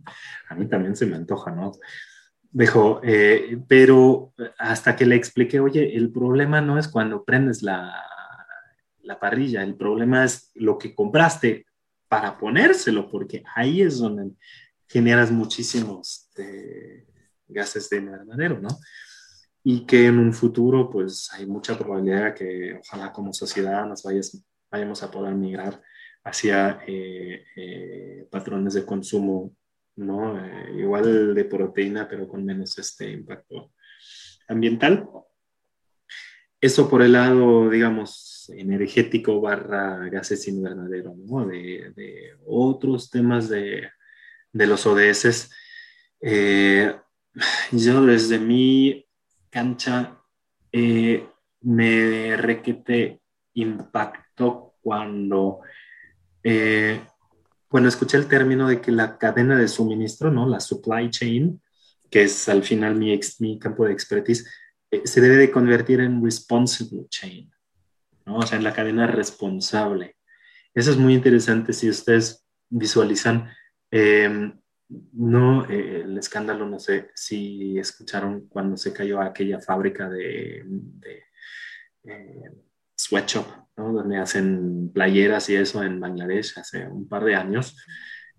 A 0.49 0.55
mí 0.55 0.67
también 0.67 0.95
se 0.95 1.07
me 1.07 1.15
antoja, 1.15 1.51
¿no? 1.51 1.71
Dijo, 2.51 3.01
eh, 3.03 3.59
pero 3.67 4.33
hasta 4.59 4.95
que 4.95 5.07
le 5.07 5.15
expliqué, 5.15 5.59
oye, 5.59 5.95
el 5.95 6.11
problema 6.11 6.61
no 6.61 6.77
es 6.77 6.87
cuando 6.87 7.25
prendes 7.25 7.63
la, 7.63 7.91
la 9.01 9.19
parrilla, 9.19 9.63
el 9.63 9.75
problema 9.75 10.23
es 10.25 10.51
lo 10.53 10.77
que 10.77 10.93
compraste 10.93 11.65
para 12.07 12.37
ponérselo, 12.37 13.09
porque 13.09 13.43
ahí 13.55 13.81
es 13.81 13.99
donde 13.99 14.31
generas 14.87 15.31
muchísimos 15.31 16.29
este, 16.29 17.05
gases 17.47 17.89
de 17.89 17.97
invernadero, 17.97 18.59
¿no? 18.59 18.69
y 19.69 19.85
que 19.85 20.05
en 20.05 20.17
un 20.17 20.31
futuro 20.33 20.89
pues 20.89 21.29
hay 21.33 21.45
mucha 21.45 21.77
probabilidad 21.77 22.33
que 22.33 22.79
ojalá 22.79 23.11
como 23.11 23.33
sociedad 23.33 23.85
nos 23.85 24.01
vayas, 24.01 24.41
vayamos 24.71 25.03
a 25.03 25.11
poder 25.11 25.35
migrar 25.35 25.83
hacia 26.23 26.79
eh, 26.87 27.43
eh, 27.53 28.27
patrones 28.31 28.75
de 28.75 28.85
consumo, 28.85 29.53
¿no? 29.97 30.39
Eh, 30.39 30.79
igual 30.79 31.35
de 31.35 31.43
proteína, 31.43 32.07
pero 32.07 32.29
con 32.29 32.45
menos 32.45 32.77
este 32.77 33.11
impacto 33.11 33.73
ambiental. 34.47 35.05
Eso 36.61 36.89
por 36.89 37.01
el 37.01 37.11
lado, 37.11 37.69
digamos, 37.69 38.36
energético 38.49 39.41
barra 39.41 40.09
gases 40.09 40.47
invernadero, 40.47 41.15
¿no? 41.15 41.45
De, 41.45 42.33
otros 42.45 43.09
temas 43.09 43.49
de, 43.49 43.89
los 44.53 44.85
ODS. 44.85 45.49
yo 47.71 48.05
desde 48.05 48.39
mi 48.39 49.05
cancha 49.49 50.17
eh, 50.71 51.27
me 51.61 52.37
requete 52.37 53.21
impactó 53.55 54.75
cuando, 54.81 55.61
eh, 56.43 57.01
cuando 57.67 57.89
escuché 57.89 58.17
el 58.17 58.27
término 58.27 58.67
de 58.67 58.79
que 58.79 58.91
la 58.91 59.17
cadena 59.17 59.57
de 59.57 59.67
suministro, 59.67 60.31
¿no? 60.31 60.47
la 60.47 60.59
supply 60.59 61.09
chain, 61.09 61.61
que 62.09 62.23
es 62.23 62.47
al 62.47 62.63
final 62.63 62.95
mi, 62.95 63.19
mi 63.39 63.59
campo 63.59 63.85
de 63.85 63.93
expertise, 63.93 64.47
eh, 64.91 65.01
se 65.05 65.21
debe 65.21 65.37
de 65.37 65.51
convertir 65.51 65.99
en 65.99 66.23
responsible 66.23 67.07
chain. 67.09 67.51
¿No? 68.27 68.37
O 68.37 68.41
sea, 68.45 68.57
en 68.57 68.63
la 68.63 68.73
cadena 68.73 69.07
responsable. 69.07 70.17
Eso 70.73 70.91
es 70.91 70.97
muy 70.97 71.15
interesante 71.15 71.73
si 71.73 71.89
ustedes 71.89 72.45
visualizan, 72.69 73.49
em, 73.89 74.59
no, 75.13 75.67
eh, 75.69 76.01
el 76.03 76.17
escándalo, 76.17 76.67
no 76.67 76.79
sé 76.79 77.09
si 77.15 77.79
escucharon 77.79 78.47
cuando 78.47 78.77
se 78.77 78.93
cayó 78.93 79.21
aquella 79.21 79.59
fábrica 79.59 80.09
de, 80.09 80.63
de 80.65 81.23
eh, 82.03 82.51
sweatshop, 82.95 83.45
¿no? 83.77 83.93
donde 83.93 84.17
hacen 84.17 84.91
playeras 84.93 85.49
y 85.49 85.55
eso 85.55 85.83
en 85.83 85.99
Bangladesh 85.99 86.59
hace 86.59 86.87
un 86.87 87.07
par 87.07 87.23
de 87.23 87.35
años. 87.35 87.75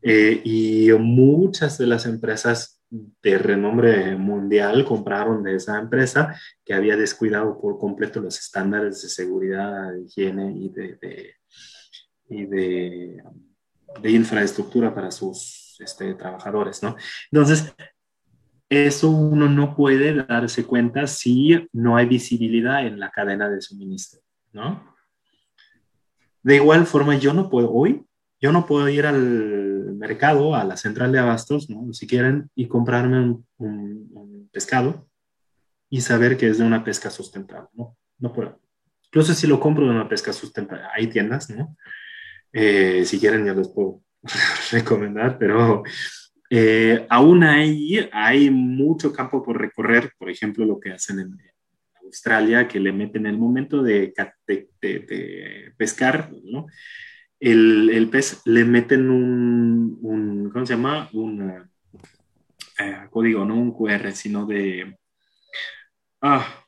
Eh, 0.02 0.40
y 0.44 0.90
muchas 0.98 1.78
de 1.78 1.86
las 1.86 2.06
empresas 2.06 2.77
de 2.90 3.38
renombre 3.38 4.16
mundial 4.16 4.84
compraron 4.84 5.42
de 5.42 5.56
esa 5.56 5.78
empresa 5.78 6.34
que 6.64 6.72
había 6.72 6.96
descuidado 6.96 7.60
por 7.60 7.78
completo 7.78 8.20
los 8.20 8.38
estándares 8.38 9.02
de 9.02 9.08
seguridad, 9.08 9.92
de 9.92 10.02
higiene 10.02 10.52
y 10.56 10.68
de, 10.70 11.34
y 12.30 12.46
de, 12.46 13.22
de, 14.00 14.10
infraestructura 14.10 14.94
para 14.94 15.10
sus 15.10 15.76
este, 15.80 16.14
trabajadores, 16.14 16.82
¿no? 16.82 16.96
Entonces, 17.30 17.74
eso 18.70 19.10
uno 19.10 19.48
no 19.48 19.74
puede 19.74 20.14
darse 20.14 20.64
cuenta 20.64 21.06
si 21.06 21.68
no 21.72 21.96
hay 21.96 22.06
visibilidad 22.06 22.86
en 22.86 22.98
la 22.98 23.10
cadena 23.10 23.48
de 23.48 23.60
suministro, 23.60 24.20
¿no? 24.52 24.96
De 26.42 26.56
igual 26.56 26.86
forma, 26.86 27.16
yo 27.16 27.34
no 27.34 27.50
puedo, 27.50 27.70
hoy, 27.70 28.07
yo 28.40 28.52
no 28.52 28.66
puedo 28.66 28.88
ir 28.88 29.06
al 29.06 29.94
mercado, 29.94 30.54
a 30.54 30.64
la 30.64 30.76
central 30.76 31.12
de 31.12 31.18
abastos, 31.18 31.68
¿no? 31.68 31.92
Si 31.92 32.06
quieren, 32.06 32.50
y 32.54 32.68
comprarme 32.68 33.36
un, 33.58 34.48
pescado 34.52 35.06
y 35.90 36.00
saber 36.00 36.36
que 36.36 36.48
es 36.48 36.58
de 36.58 36.64
una 36.64 36.84
pesca 36.84 37.10
sustentable, 37.10 37.68
¿no? 37.74 37.96
No 38.18 38.32
puedo. 38.32 38.60
Incluso 39.04 39.34
si 39.34 39.46
lo 39.46 39.60
compro 39.60 39.84
de 39.84 39.90
una 39.90 40.08
pesca 40.08 40.32
sustentable, 40.32 40.84
hay 40.94 41.08
tiendas, 41.08 41.50
¿no? 41.50 41.76
Eh, 42.52 43.04
si 43.04 43.18
quieren, 43.18 43.44
ya 43.44 43.54
les 43.54 43.68
puedo 43.68 44.02
recomendar, 44.72 45.38
pero 45.38 45.82
eh, 46.50 47.06
aún 47.10 47.44
hay, 47.44 48.08
hay 48.12 48.50
mucho 48.50 49.12
campo 49.12 49.42
por 49.42 49.60
recorrer, 49.60 50.12
por 50.18 50.30
ejemplo, 50.30 50.64
lo 50.64 50.80
que 50.80 50.92
hacen 50.92 51.20
en 51.20 51.38
Australia, 52.02 52.66
que 52.66 52.80
le 52.80 52.92
meten 52.92 53.26
el 53.26 53.36
momento 53.36 53.82
de, 53.82 54.14
de, 54.46 55.72
pescar, 55.76 56.32
¿no? 56.44 56.66
El, 57.40 57.90
el, 57.90 58.10
pez 58.10 58.42
le 58.46 58.64
meten 58.64 59.10
un, 59.10 59.98
un, 60.02 60.50
¿cómo 60.50 60.66
se 60.66 60.74
llama? 60.74 61.08
Un 61.12 61.68
eh, 62.78 63.06
código, 63.10 63.44
no 63.44 63.54
un 63.54 63.72
QR, 63.72 64.12
sino 64.12 64.44
de, 64.46 64.96
ah, 66.22 66.64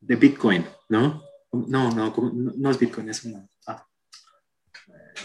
de 0.00 0.16
Bitcoin, 0.16 0.64
¿no? 0.88 1.22
No, 1.52 1.90
no, 1.92 2.14
no, 2.32 2.70
es 2.70 2.78
Bitcoin, 2.78 3.08
es 3.10 3.24
una, 3.24 3.46
ah. 3.66 3.86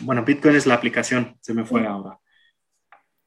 bueno, 0.02 0.26
Bitcoin 0.26 0.56
es 0.56 0.66
la 0.66 0.74
aplicación, 0.74 1.38
se 1.42 1.54
me 1.54 1.66
fue 1.66 1.86
ahora. 1.86 2.20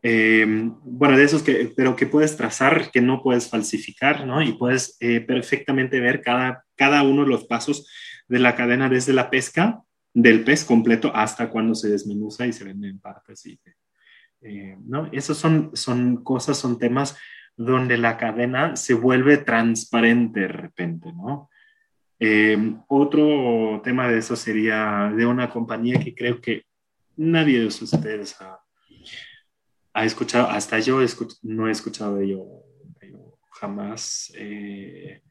Eh, 0.02 0.46
bueno, 0.82 1.16
de 1.16 1.24
esos 1.24 1.42
que, 1.42 1.72
pero 1.76 1.94
que 1.94 2.06
puedes 2.06 2.36
trazar, 2.36 2.90
que 2.90 3.00
no 3.00 3.22
puedes 3.22 3.48
falsificar, 3.48 4.26
¿no? 4.26 4.42
Y 4.42 4.52
puedes 4.52 4.96
eh, 5.00 5.20
perfectamente 5.20 6.00
ver 6.00 6.22
cada, 6.22 6.64
cada 6.74 7.02
uno 7.02 7.22
de 7.22 7.28
los 7.28 7.44
pasos 7.44 7.88
de 8.26 8.38
la 8.38 8.54
cadena 8.54 8.88
desde 8.88 9.12
la 9.12 9.28
pesca 9.28 9.82
del 10.12 10.44
pez 10.44 10.64
completo 10.64 11.12
hasta 11.14 11.50
cuando 11.50 11.74
se 11.74 11.88
desmenuza 11.88 12.46
y 12.46 12.52
se 12.52 12.64
vende 12.64 12.88
en 12.88 13.00
partes. 13.00 13.46
Y, 13.46 13.58
eh, 14.42 14.76
¿no? 14.84 15.08
Esos 15.12 15.38
son, 15.38 15.70
son 15.74 16.24
cosas, 16.24 16.58
son 16.58 16.78
temas 16.78 17.16
donde 17.56 17.98
la 17.98 18.16
cadena 18.16 18.76
se 18.76 18.94
vuelve 18.94 19.36
transparente 19.38 20.40
de 20.40 20.48
repente, 20.48 21.12
¿no? 21.12 21.48
otro 22.88 23.80
tema 23.82 24.06
de 24.06 24.18
eso 24.18 24.36
sería 24.36 25.10
de 25.16 25.24
una 25.24 25.48
compañía 25.48 25.98
que 25.98 26.14
creo 26.14 26.38
que 26.38 26.64
nadie 27.16 27.60
de 27.60 27.66
ustedes 27.66 28.38
ha 28.42 28.60
ha 29.92 30.04
escuchado, 30.04 30.48
hasta 30.48 30.78
yo 30.78 31.00
no 31.42 31.68
he 31.68 31.70
escuchado 31.70 32.16
de 32.16 32.26
ello, 32.26 32.46
jamás, 33.52 34.32
eh, 34.36 35.22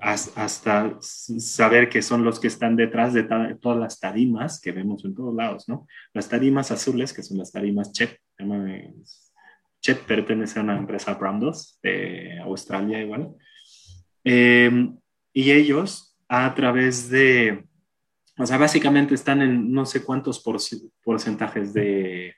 hasta 0.00 0.98
saber 1.00 1.88
que 1.88 2.02
son 2.02 2.24
los 2.24 2.38
que 2.38 2.48
están 2.48 2.76
detrás 2.76 3.14
de 3.14 3.24
todas 3.24 3.78
las 3.78 3.98
tarimas 3.98 4.60
que 4.60 4.72
vemos 4.72 5.04
en 5.04 5.14
todos 5.14 5.34
lados, 5.34 5.68
¿no? 5.68 5.86
Las 6.12 6.28
tarimas 6.28 6.70
azules, 6.70 7.12
que 7.12 7.22
son 7.22 7.38
las 7.38 7.52
tarimas 7.52 7.92
CHEP, 7.92 8.18
CHEP 9.80 10.06
pertenece 10.06 10.58
a 10.58 10.62
una 10.62 10.76
empresa 10.76 11.14
Brandos 11.14 11.78
de 11.82 12.38
Australia 12.40 13.00
igual, 13.00 13.34
eh, 14.24 14.90
y 15.32 15.50
ellos 15.50 16.16
a 16.28 16.54
través 16.54 17.08
de, 17.08 17.64
o 18.38 18.46
sea, 18.46 18.58
básicamente 18.58 19.14
están 19.14 19.42
en 19.42 19.72
no 19.72 19.86
sé 19.86 20.02
cuántos 20.02 20.42
porcentajes 21.02 21.72
de 21.72 22.34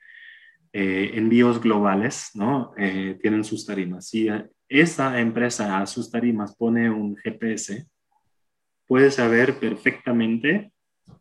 eh, 0.73 1.11
envíos 1.15 1.61
globales, 1.61 2.31
¿no? 2.35 2.73
Eh, 2.77 3.19
tienen 3.23 3.43
sus 3.43 3.65
tarimas. 3.65 4.07
Si 4.07 4.29
esa 4.69 5.19
empresa 5.21 5.79
a 5.79 5.87
sus 5.87 6.11
tarimas 6.11 6.55
pone 6.57 6.91
un 6.91 7.17
GPS, 7.17 7.87
puede 8.87 9.11
saber 9.11 9.59
perfectamente 9.59 10.73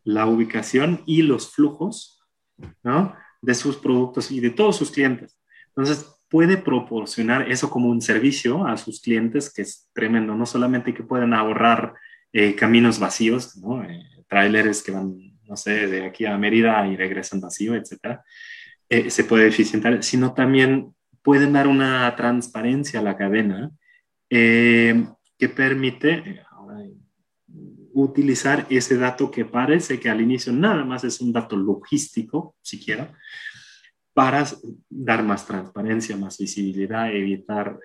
la 0.03 0.25
ubicación 0.25 1.01
y 1.05 1.21
los 1.21 1.53
flujos. 1.53 2.13
De 3.39 3.53
sus 3.53 3.77
productos 3.77 4.31
y 4.31 4.39
de 4.39 4.49
todos 4.49 4.77
sus 4.77 4.89
clientes. 4.89 5.39
Entonces, 5.67 6.17
puede 6.27 6.57
proporcionar 6.57 7.51
eso 7.51 7.69
como 7.69 7.89
un 7.89 8.01
servicio 8.01 8.65
a 8.65 8.77
sus 8.77 8.99
clientes, 8.99 9.53
que 9.53 9.61
es 9.61 9.89
tremendo. 9.93 10.33
No 10.35 10.45
solamente 10.47 10.93
que 10.93 11.03
pueden 11.03 11.35
ahorrar 11.35 11.93
eh, 12.33 12.55
caminos 12.55 12.99
vacíos, 12.99 13.55
¿no? 13.57 13.85
trailers 14.27 14.83
que 14.83 14.91
van, 14.91 15.39
no 15.43 15.55
sé, 15.55 15.87
de 15.87 16.05
aquí 16.05 16.25
a 16.25 16.37
Mérida 16.37 16.85
y 16.87 16.97
regresan 16.97 17.39
vacío, 17.39 17.75
etcétera, 17.75 18.23
eh, 18.89 19.09
se 19.09 19.23
puede 19.23 19.47
eficientar, 19.47 20.03
sino 20.03 20.33
también 20.33 20.93
pueden 21.27 21.51
dar 21.51 21.67
una 21.67 22.15
transparencia 22.15 23.01
a 23.01 23.03
la 23.03 23.17
cadena 23.17 23.69
eh, 24.29 25.07
que 25.37 25.49
permite 25.49 26.13
eh, 26.19 26.41
utilizar 27.91 28.65
ese 28.69 28.95
dato 28.95 29.29
que 29.29 29.43
parece 29.43 29.99
que 29.99 30.09
al 30.09 30.21
inicio 30.21 30.53
nada 30.53 30.85
más 30.85 31.03
es 31.03 31.19
un 31.19 31.33
dato 31.33 31.57
logístico, 31.57 32.55
siquiera, 32.61 33.11
para 34.13 34.45
dar 34.89 35.21
más 35.21 35.45
transparencia, 35.45 36.15
más 36.15 36.37
visibilidad, 36.37 37.13
evitar, 37.13 37.77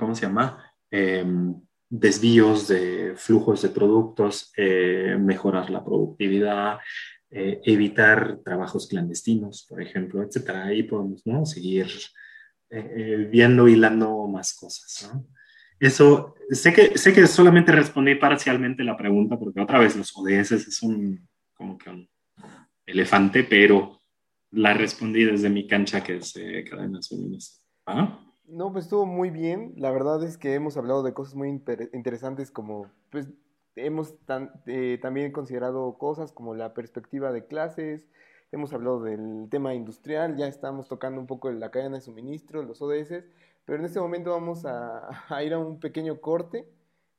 ¿cómo 0.00 0.14
se 0.16 0.22
llama? 0.26 0.68
Em, 0.90 1.54
desvíos 1.88 2.66
de 2.66 3.14
flujos 3.16 3.62
de 3.62 3.68
productos, 3.68 4.52
mejorar 4.56 5.70
la 5.70 5.84
productividad, 5.84 6.80
eh, 7.30 7.60
evitar 7.64 8.38
trabajos 8.44 8.86
clandestinos, 8.86 9.66
por 9.68 9.82
ejemplo, 9.82 10.22
etcétera. 10.22 10.66
Ahí 10.66 10.84
podemos 10.84 11.26
¿no? 11.26 11.44
seguir 11.44 11.86
eh, 12.70 12.92
eh, 12.96 13.28
viendo, 13.30 13.66
hilando 13.66 14.28
más 14.28 14.54
cosas. 14.54 15.10
¿no? 15.12 15.26
Eso, 15.80 16.36
sé 16.50 16.72
que, 16.72 16.96
sé 16.96 17.12
que 17.12 17.26
solamente 17.26 17.72
respondí 17.72 18.14
parcialmente 18.14 18.84
la 18.84 18.96
pregunta, 18.96 19.38
porque 19.38 19.60
otra 19.60 19.80
vez 19.80 19.96
los 19.96 20.16
ODS 20.16 20.52
es 20.52 20.82
un, 20.82 21.28
como 21.54 21.76
que 21.76 21.90
un 21.90 22.08
elefante, 22.86 23.42
pero 23.42 24.00
la 24.52 24.72
respondí 24.72 25.24
desde 25.24 25.50
mi 25.50 25.66
cancha, 25.66 26.04
que 26.04 26.18
es 26.18 26.32
cadenas 26.70 27.08
feministas. 27.08 27.60
¿Ah? 27.86 28.20
No, 28.46 28.72
pues 28.72 28.84
estuvo 28.84 29.04
muy 29.04 29.30
bien. 29.30 29.74
La 29.76 29.90
verdad 29.90 30.22
es 30.22 30.38
que 30.38 30.54
hemos 30.54 30.76
hablado 30.76 31.02
de 31.02 31.12
cosas 31.12 31.34
muy 31.34 31.48
interesantes 31.48 32.52
como, 32.52 32.88
pues, 33.10 33.28
hemos 33.76 34.14
eh, 34.66 34.98
también 35.00 35.32
considerado 35.32 35.96
cosas 35.98 36.32
como 36.32 36.54
la 36.54 36.74
perspectiva 36.74 37.32
de 37.32 37.46
clases, 37.46 38.08
hemos 38.52 38.72
hablado 38.72 39.02
del 39.02 39.48
tema 39.50 39.74
industrial, 39.74 40.36
ya 40.36 40.46
estamos 40.48 40.88
tocando 40.88 41.20
un 41.20 41.26
poco 41.26 41.50
la 41.50 41.70
cadena 41.70 41.96
de 41.96 42.00
suministro, 42.00 42.62
los 42.62 42.80
ODS, 42.82 43.24
pero 43.64 43.78
en 43.78 43.84
este 43.84 44.00
momento 44.00 44.30
vamos 44.30 44.64
a, 44.66 45.44
ir 45.44 45.52
a 45.52 45.58
un 45.58 45.78
pequeño 45.78 46.20
corte 46.20 46.66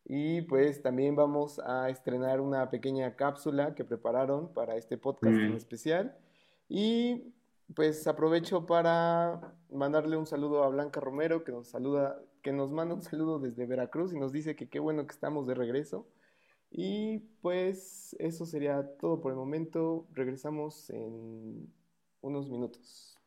y 0.05 0.41
pues 0.43 0.81
también 0.81 1.15
vamos 1.15 1.59
a 1.59 1.89
estrenar 1.89 2.41
una 2.41 2.69
pequeña 2.69 3.15
cápsula 3.15 3.75
que 3.75 3.83
prepararon 3.83 4.53
para 4.53 4.75
este 4.77 4.97
podcast 4.97 5.35
en 5.35 5.53
especial. 5.53 6.15
Y 6.69 7.33
pues 7.75 8.07
aprovecho 8.07 8.65
para 8.65 9.53
mandarle 9.69 10.15
un 10.15 10.25
saludo 10.25 10.63
a 10.63 10.69
Blanca 10.69 11.01
Romero 11.01 11.43
que 11.43 11.51
nos 11.51 11.67
saluda, 11.67 12.21
que 12.41 12.53
nos 12.53 12.71
manda 12.71 12.95
un 12.95 13.01
saludo 13.01 13.39
desde 13.39 13.65
Veracruz 13.65 14.13
y 14.13 14.19
nos 14.19 14.31
dice 14.31 14.55
que 14.55 14.69
qué 14.69 14.79
bueno 14.79 15.05
que 15.05 15.13
estamos 15.13 15.45
de 15.45 15.55
regreso. 15.55 16.07
Y 16.79 17.23
pues 17.41 18.15
eso 18.19 18.45
sería 18.45 18.83
todo 18.99 19.19
por 19.19 19.31
el 19.31 19.35
momento. 19.35 20.05
Regresamos 20.13 20.91
en 20.91 21.73
unos 22.21 22.51
minutos. 22.51 23.17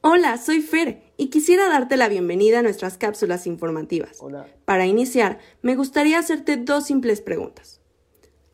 Hola, 0.00 0.38
soy 0.38 0.62
Fer 0.62 1.12
y 1.18 1.28
quisiera 1.28 1.68
darte 1.68 1.98
la 1.98 2.08
bienvenida 2.08 2.60
a 2.60 2.62
nuestras 2.62 2.96
cápsulas 2.96 3.46
informativas. 3.46 4.16
Hola. 4.20 4.46
Para 4.64 4.86
iniciar, 4.86 5.40
me 5.60 5.76
gustaría 5.76 6.18
hacerte 6.18 6.56
dos 6.56 6.86
simples 6.86 7.20
preguntas. 7.20 7.82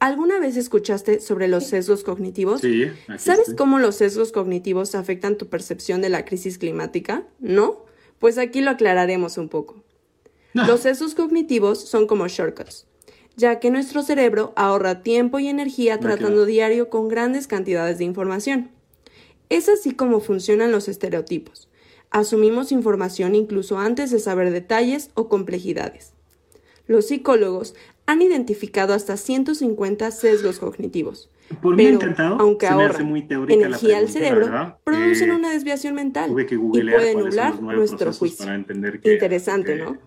¿Alguna 0.00 0.40
vez 0.40 0.56
escuchaste 0.56 1.20
sobre 1.20 1.46
los 1.46 1.66
sesgos 1.66 2.02
cognitivos? 2.02 2.62
Sí. 2.62 2.90
¿Sabes 3.16 3.54
cómo 3.56 3.78
los 3.78 3.94
sesgos 3.94 4.32
cognitivos 4.32 4.96
afectan 4.96 5.38
tu 5.38 5.48
percepción 5.48 6.02
de 6.02 6.08
la 6.08 6.24
crisis 6.24 6.58
climática? 6.58 7.28
¿No? 7.38 7.84
Pues 8.18 8.38
aquí 8.38 8.60
lo 8.60 8.72
aclararemos 8.72 9.38
un 9.38 9.48
poco. 9.48 9.84
Los 10.52 10.80
sesgos 10.80 11.14
cognitivos 11.14 11.78
son 11.78 12.08
como 12.08 12.26
shortcuts 12.26 12.89
ya 13.40 13.58
que 13.58 13.70
nuestro 13.70 14.02
cerebro 14.02 14.52
ahorra 14.54 15.02
tiempo 15.02 15.38
y 15.38 15.48
energía 15.48 15.98
tratando 15.98 16.44
diario 16.44 16.90
con 16.90 17.08
grandes 17.08 17.46
cantidades 17.46 17.96
de 17.98 18.04
información. 18.04 18.70
Es 19.48 19.68
así 19.68 19.92
como 19.92 20.20
funcionan 20.20 20.70
los 20.72 20.88
estereotipos. 20.88 21.68
Asumimos 22.10 22.70
información 22.70 23.34
incluso 23.34 23.78
antes 23.78 24.10
de 24.10 24.18
saber 24.18 24.50
detalles 24.50 25.10
o 25.14 25.28
complejidades. 25.28 26.12
Los 26.86 27.06
psicólogos 27.06 27.74
han 28.06 28.20
identificado 28.20 28.92
hasta 28.92 29.16
150 29.16 30.10
sesgos 30.10 30.58
cognitivos, 30.58 31.30
Por 31.62 31.76
pero 31.76 31.90
intentado, 31.94 32.36
aunque 32.40 32.66
muy 33.04 33.22
la 33.60 33.66
energía 33.66 33.98
al 33.98 34.08
cerebro, 34.08 34.46
verdad. 34.46 34.78
producen 34.84 35.30
Eh, 35.30 35.34
una 35.34 35.50
desviación 35.52 35.94
mental 35.94 36.30
y 36.30 36.44
pueden 36.44 37.18
nublar 37.20 37.62
nuestro 37.62 38.12
juicio. 38.12 38.44
para 38.44 38.56
entender 38.56 39.00
que- 39.00 39.12
Interesante, 39.14 39.76
que 39.76 39.84
¿no? 39.84 39.98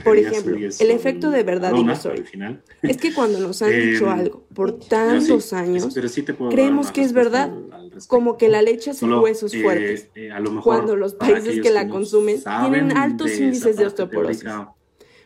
Por 0.00 0.16
ejemplo, 0.16 0.56
el 0.56 0.90
efecto 0.90 1.30
de 1.30 1.42
verdad 1.42 1.72
ilusorio. 1.76 2.22
al 2.22 2.26
final. 2.26 2.62
Es 2.82 2.96
que 2.96 3.12
cuando 3.12 3.38
nos 3.40 3.60
han 3.62 3.70
dicho 3.92 4.10
algo 4.10 4.44
por 4.54 4.72
Pero 4.74 4.82
sí, 4.82 4.88
tantos 4.88 5.52
años, 5.52 5.92
pero 5.94 6.08
sí 6.08 6.22
te 6.22 6.34
puedo 6.34 6.50
dar 6.50 6.56
creemos 6.58 6.90
que 6.92 7.02
es 7.02 7.12
verdad, 7.12 7.50
al- 7.50 7.72
al 7.72 7.82
respecto. 7.90 8.08
como 8.08 8.36
que 8.36 8.48
la 8.48 8.62
leche 8.62 8.90
hace 8.90 9.00
Solo, 9.00 9.20
huesos 9.20 9.52
eh, 9.54 9.62
fuertes, 9.62 10.08
eh, 10.14 10.30
a 10.30 10.40
lo 10.40 10.50
mejor 10.50 10.62
cuando 10.76 10.96
los 10.96 11.14
países 11.14 11.60
que 11.60 11.70
la 11.70 11.88
consumen 11.88 12.40
tienen 12.60 12.96
altos 12.96 13.30
de 13.30 13.36
índices 13.44 13.76
de 13.76 13.86
osteoporosis. 13.86 14.42
teórica, 14.42 14.74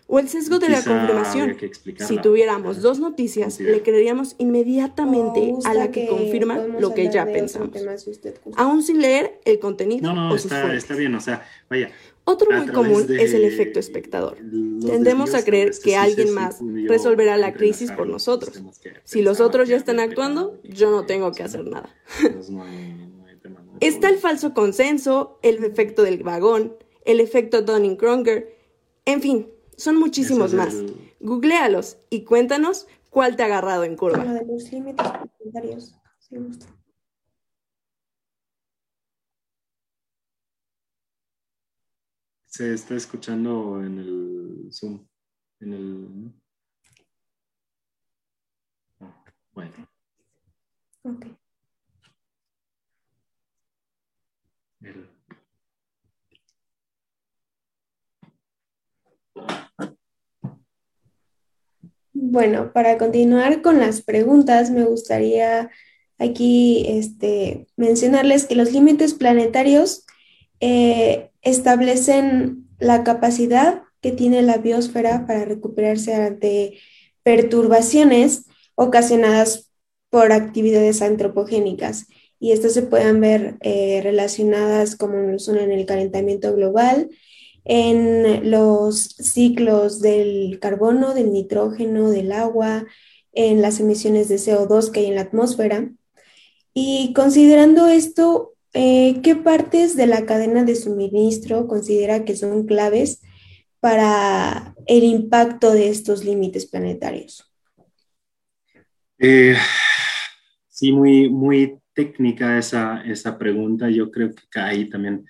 O 0.08 0.20
el 0.20 0.28
sesgo 0.28 0.60
de 0.60 0.68
la 0.68 0.82
confirmación. 0.84 1.56
Si 1.98 2.18
tuviéramos 2.18 2.80
dos 2.80 3.00
noticias, 3.00 3.58
le 3.58 3.82
creeríamos 3.82 4.36
inmediatamente 4.38 5.40
Me 5.40 5.58
a 5.68 5.74
la 5.74 5.90
que, 5.90 6.06
confirma 6.06 6.58
lo 6.58 6.94
que 6.94 7.10
ya 7.10 7.24
pensamos, 7.26 7.70
aún 8.56 8.82
sin 8.84 9.00
leer 9.00 9.40
el 9.44 9.58
contenido 9.58 10.14
No, 10.14 10.28
no, 10.28 10.34
o 10.34 10.38
sus 10.38 10.44
está, 10.46 10.60
fuentes. 10.60 10.84
está 10.84 10.94
bien, 10.94 11.14
o 11.14 11.20
sea, 11.20 11.44
vaya. 11.68 11.90
Otro 12.28 12.50
muy 12.50 12.66
común 12.66 13.06
de 13.06 13.22
es 13.22 13.32
el 13.34 13.44
efecto 13.44 13.78
espectador. 13.78 14.36
Tendemos 14.84 15.32
a 15.34 15.44
creer 15.44 15.70
que 15.82 15.96
alguien 15.96 16.34
más 16.34 16.58
resolverá 16.88 17.36
la 17.36 17.54
crisis 17.54 17.92
por 17.92 18.08
nosotros. 18.08 18.60
Si 19.04 19.22
los 19.22 19.40
otros 19.40 19.68
ya 19.68 19.76
están 19.76 20.00
actuando, 20.00 20.60
yo 20.64 20.90
no 20.90 21.06
tengo 21.06 21.30
que 21.30 21.44
hacer 21.44 21.64
nada. 21.64 21.88
Está 23.80 24.08
el 24.08 24.16
falso 24.16 24.54
consenso, 24.54 25.38
el 25.42 25.62
efecto 25.62 26.02
del 26.02 26.24
vagón, 26.24 26.76
el 27.04 27.20
efecto 27.20 27.62
Dunning-Kruger, 27.62 28.56
en 29.04 29.22
fin, 29.22 29.48
son 29.76 29.96
muchísimos 29.96 30.52
más. 30.52 30.74
Googlealos 31.20 31.98
y 32.10 32.24
cuéntanos 32.24 32.88
cuál 33.08 33.36
te 33.36 33.44
ha 33.44 33.46
agarrado 33.46 33.84
en 33.84 33.92
Lo 33.92 33.98
curva. 33.98 34.24
de 34.24 34.44
los 34.46 34.72
límites 34.72 35.06
gusta. 36.30 36.75
Se 42.56 42.72
está 42.72 42.94
escuchando 42.94 43.82
en 43.84 43.98
el 43.98 44.68
Zoom. 44.72 45.06
En 45.60 45.72
el. 45.74 46.32
Ah, 48.98 49.24
Bueno, 49.52 49.72
Ok. 51.02 51.26
el- 54.80 55.10
Bueno, 62.14 62.72
para 62.72 62.96
continuar 62.96 63.60
con 63.60 63.78
las 63.78 64.00
preguntas, 64.00 64.70
me 64.70 64.84
gustaría 64.86 65.70
aquí 66.16 66.86
este, 66.88 67.66
mencionarles 67.76 68.46
que 68.46 68.54
los 68.54 68.72
límites 68.72 69.12
planetarios 69.12 70.06
eh, 70.60 71.30
establecen 71.42 72.68
la 72.78 73.04
capacidad 73.04 73.82
que 74.00 74.12
tiene 74.12 74.42
la 74.42 74.58
biosfera 74.58 75.26
para 75.26 75.44
recuperarse 75.44 76.14
ante 76.14 76.78
perturbaciones 77.22 78.44
ocasionadas 78.74 79.70
por 80.10 80.32
actividades 80.32 81.02
antropogénicas. 81.02 82.06
Y 82.38 82.52
estas 82.52 82.74
se 82.74 82.82
pueden 82.82 83.20
ver 83.20 83.56
eh, 83.60 84.00
relacionadas 84.02 84.96
como 84.96 85.38
son 85.38 85.58
en 85.58 85.72
el 85.72 85.86
calentamiento 85.86 86.54
global, 86.54 87.10
en 87.64 88.50
los 88.50 89.00
ciclos 89.00 90.00
del 90.00 90.58
carbono, 90.60 91.14
del 91.14 91.32
nitrógeno, 91.32 92.10
del 92.10 92.32
agua, 92.32 92.86
en 93.32 93.60
las 93.62 93.80
emisiones 93.80 94.28
de 94.28 94.36
CO2 94.36 94.90
que 94.90 95.00
hay 95.00 95.06
en 95.06 95.16
la 95.16 95.22
atmósfera. 95.22 95.90
Y 96.74 97.12
considerando 97.14 97.86
esto, 97.86 98.55
eh, 98.76 99.20
¿qué 99.22 99.34
partes 99.34 99.96
de 99.96 100.06
la 100.06 100.26
cadena 100.26 100.64
de 100.64 100.76
suministro 100.76 101.66
considera 101.66 102.24
que 102.24 102.36
son 102.36 102.66
claves 102.66 103.22
para 103.80 104.74
el 104.86 105.04
impacto 105.04 105.72
de 105.72 105.88
estos 105.88 106.24
límites 106.24 106.66
planetarios? 106.66 107.50
Eh, 109.18 109.56
sí, 110.68 110.92
muy, 110.92 111.30
muy 111.30 111.78
técnica 111.94 112.58
esa, 112.58 113.02
esa 113.04 113.38
pregunta. 113.38 113.88
Yo 113.90 114.10
creo 114.10 114.30
que 114.34 114.60
ahí 114.60 114.88
también 114.88 115.24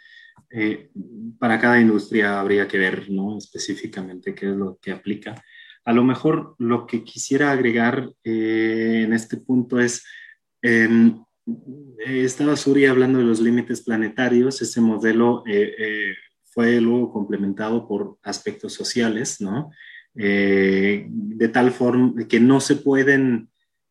eh, 0.51 0.91
para 1.39 1.61
cada 1.61 1.81
industria 1.81 2.41
habría 2.41 2.67
que 2.69 2.79
ver 2.79 3.11
¿no? 3.11 3.39
específicamente 3.39 4.35
qué 4.35 4.47
es 4.51 4.57
lo 4.57 4.79
que 4.81 4.93
aplica. 4.93 5.35
A 5.85 5.93
lo 5.93 6.03
mejor 6.03 6.57
lo 6.59 6.87
que 6.87 7.05
quisiera 7.05 7.53
agregar 7.53 8.11
eh, 8.25 9.03
en 9.05 9.13
este 9.13 9.37
punto 9.37 9.79
es, 9.79 10.05
eh, 10.63 10.89
estaba 11.99 12.57
Suri 12.57 12.87
hablando 12.87 13.19
de 13.19 13.25
los 13.25 13.41
límites 13.41 13.83
planetarios, 13.83 14.61
ese 14.63 14.81
modelo 14.81 15.43
eh, 15.47 15.75
eh, 15.79 16.15
fue 16.43 16.81
luego 16.81 17.13
complementado 17.13 17.87
por 17.87 18.19
aspectos 18.23 18.73
sociales, 18.73 19.41
¿no? 19.41 19.71
Eh, 20.15 21.07
de 21.09 21.49
tal 21.49 21.71
forma 21.71 22.27
que 22.27 22.41
no 22.41 22.61
se 22.61 22.77
pueden, 22.77 23.51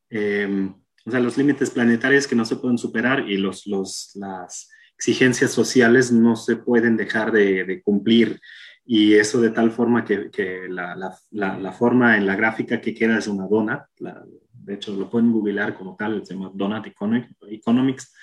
eh, 0.09 0.71
o 1.05 1.11
sea, 1.11 1.19
los 1.19 1.37
límites 1.37 1.69
planetarios 1.69 2.27
que 2.27 2.35
no 2.35 2.45
se 2.45 2.55
pueden 2.55 2.79
superar 2.79 3.29
y 3.29 3.37
los, 3.37 3.67
los, 3.67 4.11
las 4.15 4.69
exigencias 4.97 5.51
sociales 5.51 6.11
no 6.11 6.35
se 6.35 6.55
pueden 6.55 6.97
dejar 6.97 7.31
de, 7.31 7.63
de 7.63 7.81
cumplir. 7.81 8.39
Y 8.87 9.13
eso 9.13 9.41
de 9.41 9.49
tal 9.51 9.71
forma 9.71 10.03
que, 10.03 10.29
que 10.31 10.67
la, 10.67 10.95
la, 10.95 11.15
la, 11.31 11.57
la, 11.59 11.71
forma 11.71 12.17
en 12.17 12.25
la 12.25 12.35
gráfica 12.35 12.81
que 12.81 12.93
queda 12.93 13.17
es 13.17 13.27
una 13.27 13.47
donut. 13.47 13.81
La, 13.99 14.23
de 14.65 14.73
hecho, 14.73 14.93
lo 14.93 15.09
pueden 15.09 15.31
googlear 15.31 15.75
como 15.75 15.95
tal, 15.95 16.25
se 16.25 16.33
llama 16.33 16.51
Donut 16.53 16.87
Economics 16.87 18.13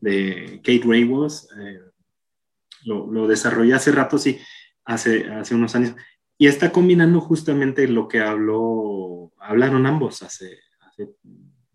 de 0.00 0.60
Kate 0.64 0.82
Raywos. 0.84 1.48
Eh, 1.58 1.80
lo, 2.84 3.06
lo, 3.06 3.28
desarrollé 3.28 3.74
hace 3.74 3.92
rato, 3.92 4.16
sí, 4.16 4.38
hace, 4.84 5.28
hace 5.30 5.54
unos 5.54 5.74
años. 5.74 5.94
Y 6.38 6.46
está 6.46 6.72
combinando 6.72 7.20
justamente 7.20 7.86
lo 7.86 8.08
que 8.08 8.20
habló, 8.20 9.32
hablaron 9.38 9.84
ambos 9.84 10.22
hace, 10.22 10.58
hace, 10.80 11.10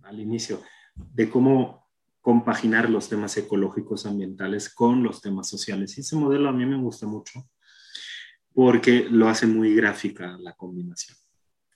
al 0.01 0.19
inicio, 0.19 0.61
de 0.95 1.29
cómo 1.29 1.87
compaginar 2.19 2.89
los 2.89 3.07
temas 3.07 3.37
ecológicos 3.37 4.07
ambientales 4.07 4.73
con 4.73 5.03
los 5.03 5.21
temas 5.21 5.47
sociales. 5.47 5.95
Y 5.97 6.01
ese 6.01 6.15
modelo 6.15 6.49
a 6.49 6.53
mí 6.53 6.65
me 6.65 6.77
gusta 6.77 7.05
mucho 7.05 7.47
porque 8.55 9.05
lo 9.07 9.29
hace 9.29 9.45
muy 9.45 9.75
gráfica 9.75 10.35
la 10.39 10.53
combinación. 10.53 11.15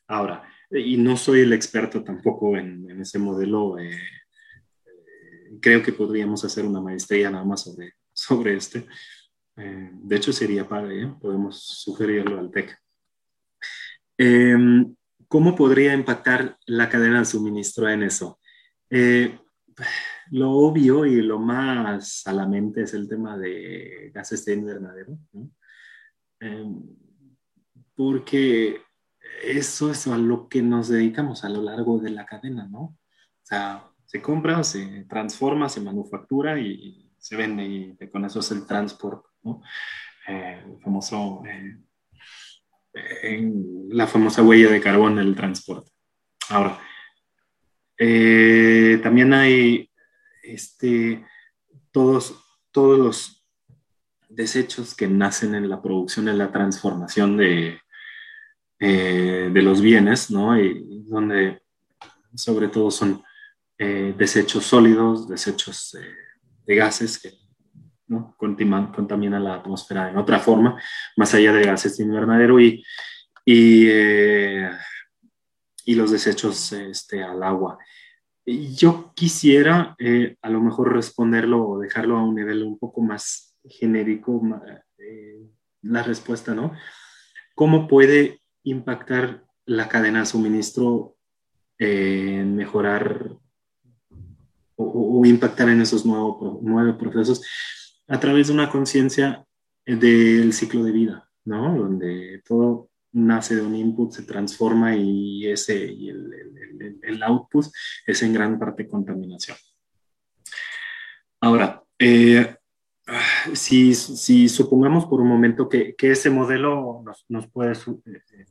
Ahora, 0.08 0.50
y 0.72 0.98
no 0.98 1.18
soy 1.18 1.42
el 1.42 1.54
experto 1.54 2.04
tampoco 2.04 2.58
en, 2.58 2.90
en 2.90 3.02
ese 3.02 3.20
modelo, 3.20 3.80
eh, 3.80 3.92
eh, 3.92 5.58
creo 5.62 5.82
que 5.82 5.94
podríamos 5.94 6.44
hacer 6.46 6.66
una 6.66 6.82
maestría 6.82 7.32
nada 7.32 7.46
más 7.46 7.64
sobre, 7.64 7.94
sobre 8.14 8.56
este. 8.56 8.86
Eh, 9.58 9.90
de 9.94 10.16
hecho, 10.16 10.32
sería 10.32 10.68
padre, 10.68 11.04
¿eh? 11.04 11.14
podemos 11.20 11.62
sugerirlo 11.62 12.40
al 12.40 12.52
TEC. 12.52 12.78
Em, 14.18 14.96
¿Cómo 15.28 15.56
podría 15.56 15.94
impactar 15.94 16.58
la 16.66 16.90
cadena 16.90 17.20
de 17.20 17.26
suministro 17.26 17.88
en 17.88 18.04
eso? 18.04 18.40
Eh, 18.90 19.38
lo 20.32 20.52
obvio 20.52 21.06
y 21.06 21.22
lo 21.22 21.40
más 21.40 22.26
a 22.26 22.34
la 22.34 22.48
mente 22.48 22.84
es 22.84 22.94
el 22.94 23.08
tema 23.08 23.38
de 23.38 24.12
gases 24.14 24.44
de 24.46 24.54
invernadero, 24.54 25.18
¿no? 25.34 25.52
eh, 26.40 26.66
porque 27.96 28.82
eso 29.44 29.92
es 29.92 30.08
a 30.08 30.18
lo 30.18 30.50
que 30.50 30.62
nos 30.62 30.90
dedicamos 30.90 31.44
a 31.44 31.50
lo 31.50 31.62
largo 31.62 32.00
de 32.00 32.10
la 32.12 32.26
cadena, 32.26 32.68
¿no? 32.68 32.82
O 32.82 32.98
sea, 33.44 33.86
se 34.06 34.22
compra, 34.22 34.64
se 34.64 35.06
transforma, 35.10 35.70
se 35.70 35.82
manufactura 35.82 36.60
y, 36.60 37.12
se 37.18 37.36
vende 37.36 37.66
y 37.66 38.08
con 38.10 38.26
eso 38.26 38.40
es 38.40 38.52
el 38.52 38.66
transporte, 38.66 39.28
¿no? 39.44 39.62
Eh, 40.28 40.64
el 40.66 40.82
famoso, 40.82 41.44
eh, 42.94 43.52
la 43.90 44.08
famosa 44.08 44.42
huella 44.42 44.72
de 44.72 44.82
carbón 44.82 45.18
del 45.18 45.36
transporte. 45.36 45.92
Ahora, 46.50 46.80
eh, 47.98 49.00
también 49.04 49.34
hay 49.34 49.92
este, 50.44 51.26
todos, 51.92 52.42
todos 52.72 52.98
los 52.98 53.46
desechos 54.30 54.96
que 54.96 55.08
nacen 55.08 55.56
en 55.56 55.70
la 55.70 55.82
producción, 55.82 56.30
en 56.30 56.38
la 56.38 56.52
transformación 56.52 57.38
de, 57.38 57.80
eh, 58.82 59.50
de 59.52 59.62
los 59.62 59.82
bienes, 59.82 60.32
¿no? 60.32 60.58
Y 60.58 61.04
donde 61.06 61.64
sobre 62.34 62.70
todo 62.70 62.90
son 62.90 63.22
eh, 63.78 64.16
desechos 64.18 64.66
sólidos, 64.66 65.28
desechos 65.28 65.96
eh, 65.96 66.16
de 66.66 66.76
gases 66.76 67.20
que 67.20 67.34
¿no? 68.08 68.38
contaminan, 68.38 69.44
la 69.44 69.56
atmósfera 69.56 70.10
en 70.10 70.18
otra 70.18 70.40
forma, 70.40 70.82
más 71.18 71.34
allá 71.34 71.52
de 71.52 71.64
gases 71.64 71.98
de 71.98 72.06
invernadero 72.06 72.58
y, 72.58 72.82
y 73.46 73.86
los 75.96 76.12
desechos 76.12 76.72
este, 76.72 77.22
al 77.22 77.44
agua. 77.44 77.78
Yo 78.46 79.12
quisiera 79.14 79.98
a 80.42 80.50
lo 80.50 80.62
mejor 80.62 80.94
responderlo 80.94 81.68
o 81.68 81.80
dejarlo 81.80 82.18
a 82.18 82.24
un 82.24 82.36
nivel 82.36 82.64
un 82.64 82.80
poco 82.80 83.02
más 83.02 83.58
genérico, 83.66 84.42
la 85.82 86.02
respuesta, 86.04 86.56
¿no? 86.56 86.72
¿Cómo 87.54 87.88
puede 87.88 88.40
impactar 88.72 89.44
la 89.66 89.88
cadena 89.88 90.22
de 90.22 90.26
suministro 90.26 91.16
en 91.78 92.56
mejorar 92.56 93.30
o, 94.76 95.26
impactar 95.26 95.70
en 95.70 95.82
esos 95.82 96.06
nuevos, 96.06 96.62
nuevos 96.62 96.96
procesos 96.96 97.42
a 98.08 98.20
través 98.20 98.48
de 98.48 98.54
una 98.54 98.70
conciencia 98.70 99.46
del 99.86 100.54
ciclo 100.54 100.84
de 100.84 100.92
vida, 100.92 101.30
¿no? 101.46 101.78
Donde 101.78 102.42
todo 102.46 102.90
nace 103.12 103.56
de 103.56 103.62
un 103.62 103.76
input, 103.76 104.12
se 104.12 104.24
transforma 104.24 104.96
y 104.96 105.48
ese 105.48 105.86
y 105.86 106.10
el, 106.10 106.34
el, 106.34 107.00
el 107.02 107.24
output 107.24 107.66
es 108.06 108.24
en 108.24 108.34
gran 108.34 108.58
parte 108.58 108.88
contaminación. 108.88 109.58
Ahora, 111.42 111.84
eh, 111.98 112.56
si, 113.54 113.96
si, 113.96 114.50
supongamos 114.50 115.06
por 115.06 115.22
un 115.22 115.28
momento 115.28 115.70
que, 115.70 115.96
que 115.96 116.12
ese 116.12 116.30
modelo 116.30 117.02
nos, 117.04 117.26
nos 117.30 117.48
puede 117.48 117.74
eh, 117.74 118.46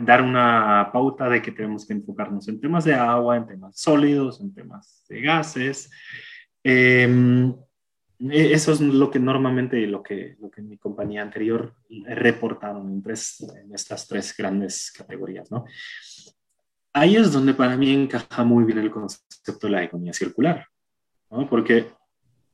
dar 0.00 0.22
una 0.22 0.90
pauta 0.92 1.28
de 1.28 1.40
que 1.40 1.52
tenemos 1.52 1.86
que 1.86 1.92
enfocarnos 1.92 2.48
en 2.48 2.60
temas 2.60 2.84
de 2.84 2.94
agua, 2.94 3.36
en 3.36 3.46
temas 3.46 3.78
sólidos, 3.78 4.40
en 4.40 4.54
temas 4.54 5.04
de 5.08 5.20
gases. 5.20 5.90
Em, 6.62 7.54
e, 8.18 8.52
eso 8.52 8.72
es 8.72 8.80
lo 8.80 9.10
que 9.10 9.18
normalmente 9.18 9.86
lo 9.86 10.02
que, 10.02 10.36
lo 10.40 10.50
que 10.50 10.60
en 10.60 10.68
mi 10.68 10.78
compañía 10.78 11.22
anterior 11.22 11.74
he 11.88 12.14
reportado 12.14 12.80
en, 12.80 13.02
en 13.04 13.74
estas 13.74 14.06
tres 14.06 14.34
grandes 14.36 14.92
categorías. 14.92 15.50
¿no? 15.50 15.64
Ahí 16.92 17.16
es 17.16 17.32
donde 17.32 17.54
para 17.54 17.76
mí 17.76 17.92
encaja 17.92 18.44
muy 18.44 18.64
bien 18.64 18.78
el 18.78 18.90
concepto 18.90 19.66
de 19.66 19.70
la 19.70 19.84
economía 19.84 20.12
circular, 20.12 20.66
¿no? 21.30 21.48
porque 21.48 21.86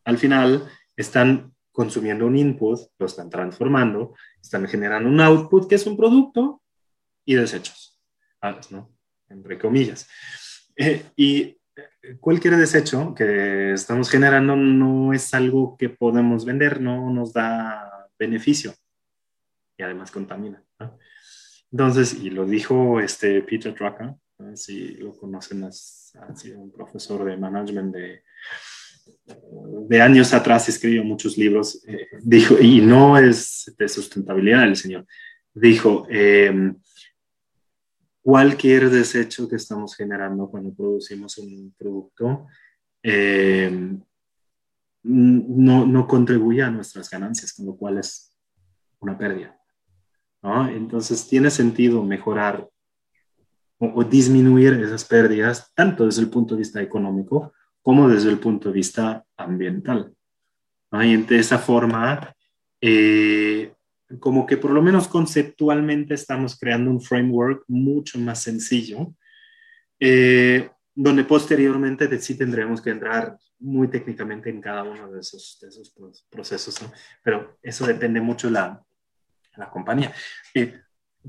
al 0.04 0.18
final 0.18 0.68
están 0.96 1.52
consumiendo 1.72 2.26
un 2.26 2.36
input, 2.36 2.80
lo 2.98 3.06
están 3.06 3.30
transformando, 3.30 4.14
están 4.40 4.66
generando 4.66 5.08
un 5.08 5.20
output 5.20 5.68
que 5.68 5.76
es 5.76 5.86
un 5.86 5.96
producto 5.96 6.62
y 7.28 7.34
desechos, 7.34 8.00
¿no? 8.70 8.90
entre 9.28 9.58
comillas. 9.58 10.08
Eh, 10.74 11.04
y 11.14 11.58
cualquier 12.20 12.56
desecho 12.56 13.14
que 13.14 13.74
estamos 13.74 14.08
generando 14.08 14.56
no 14.56 15.12
es 15.12 15.34
algo 15.34 15.76
que 15.76 15.90
podemos 15.90 16.46
vender, 16.46 16.80
no 16.80 17.10
nos 17.10 17.34
da 17.34 18.08
beneficio 18.18 18.72
y 19.76 19.82
además 19.82 20.10
contamina. 20.10 20.64
Entonces, 21.70 22.14
y 22.14 22.30
lo 22.30 22.46
dijo 22.46 22.98
este 22.98 23.42
Peter 23.42 23.74
Drucker, 23.74 24.14
si 24.54 24.94
lo 24.94 25.14
conocen, 25.14 25.64
ha 25.64 25.70
sido 25.70 26.60
un 26.60 26.72
profesor 26.72 27.26
de 27.26 27.36
management 27.36 27.94
de, 27.94 28.22
de 29.86 30.00
años 30.00 30.32
atrás, 30.32 30.66
escribió 30.70 31.04
muchos 31.04 31.36
libros, 31.36 31.84
eh, 31.86 32.06
dijo, 32.22 32.58
y 32.58 32.80
no 32.80 33.18
es 33.18 33.74
de 33.76 33.86
sustentabilidad 33.86 34.64
el 34.64 34.76
señor, 34.76 35.06
dijo, 35.52 36.06
eh, 36.08 36.72
cualquier 38.28 38.90
desecho 38.90 39.48
que 39.48 39.56
estamos 39.56 39.96
generando 39.96 40.50
cuando 40.50 40.74
producimos 40.74 41.38
un 41.38 41.74
producto 41.78 42.46
eh, 43.02 43.96
no, 45.02 45.86
no, 45.86 46.06
contribuye 46.06 46.62
a 46.62 46.70
nuestras 46.70 47.08
ganancias, 47.08 47.54
con 47.54 47.64
lo 47.64 47.74
cual 47.74 47.96
es 47.96 48.36
una 49.00 49.16
pérdida. 49.16 49.58
¿no? 50.42 50.68
Entonces 50.68 51.26
tiene 51.26 51.48
sentido 51.48 52.04
mejorar 52.04 52.68
o, 53.78 54.04
disminuir 54.04 54.74
esas 54.74 55.06
pérdidas, 55.06 55.72
tanto 55.74 56.04
desde 56.04 56.20
el 56.20 56.28
punto 56.28 56.54
de 56.54 56.58
vista 56.58 56.82
económico 56.82 57.54
como 57.80 58.10
desde 58.10 58.28
el 58.28 58.38
punto 58.38 58.68
de 58.68 58.74
vista 58.74 59.24
ambiental. 59.38 60.12
Y 60.92 61.16
de 61.16 61.38
esa 61.38 61.58
forma, 61.58 62.36
eh, 62.78 63.72
como 64.20 64.46
que 64.46 64.56
por 64.56 64.70
lo 64.70 64.82
menos 64.82 65.08
conceptualmente 65.08 66.14
estamos 66.14 66.58
creando 66.58 66.90
un 66.90 67.00
framework 67.00 67.64
mucho 67.68 68.18
más 68.18 68.42
sencillo, 68.42 69.14
eh, 70.00 70.70
donde 70.94 71.24
posteriormente 71.24 72.18
sí 72.20 72.36
tendremos 72.36 72.80
que 72.80 72.90
entrar 72.90 73.38
muy 73.60 73.88
técnicamente 73.88 74.50
en 74.50 74.60
cada 74.60 74.82
uno 74.82 75.10
de 75.10 75.20
esos, 75.20 75.58
de 75.60 75.68
esos 75.68 75.94
procesos, 76.30 76.80
¿no? 76.82 76.92
pero 77.22 77.58
eso 77.62 77.86
depende 77.86 78.20
mucho 78.20 78.46
de 78.48 78.54
la, 78.54 78.82
la 79.56 79.70
compañía. 79.70 80.12
Eh, 80.54 80.80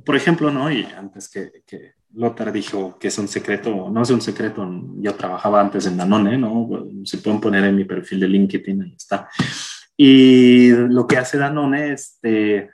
por 0.05 0.15
ejemplo, 0.15 0.49
¿no? 0.51 0.71
y 0.71 0.83
antes 0.83 1.29
que, 1.29 1.63
que 1.65 1.93
Lothar 2.13 2.51
dijo 2.51 2.97
que 2.97 3.09
es 3.09 3.17
un 3.17 3.27
secreto, 3.27 3.89
no 3.89 4.01
es 4.01 4.09
un 4.09 4.21
secreto, 4.21 4.67
yo 4.97 5.13
trabajaba 5.15 5.59
antes 5.59 5.85
en 5.85 5.97
Danone, 5.97 6.37
¿no? 6.37 6.69
se 7.03 7.17
pueden 7.17 7.41
poner 7.41 7.65
en 7.65 7.75
mi 7.75 7.83
perfil 7.83 8.21
de 8.21 8.27
LinkedIn, 8.27 8.81
ahí 8.83 8.93
está. 8.95 9.29
Y 10.01 10.71
lo 10.71 11.05
que 11.05 11.17
hace 11.17 11.37
Danone 11.37 11.91
es 11.91 12.13
este, 12.13 12.71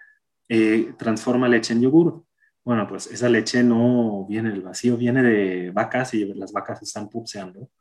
eh, 0.48 0.94
transforma 0.96 1.48
leche 1.48 1.74
en 1.74 1.82
yogur. 1.82 2.24
Bueno, 2.64 2.88
pues 2.88 3.08
esa 3.08 3.28
leche 3.30 3.64
no 3.64 4.28
viene 4.30 4.52
del 4.52 4.62
vacío, 4.62 4.96
viene 4.96 5.24
de 5.24 5.72
vacas 5.72 6.14
y 6.14 6.24
las 6.36 6.54
vacas 6.54 6.84
están 6.84 7.10
pupseando 7.10 7.72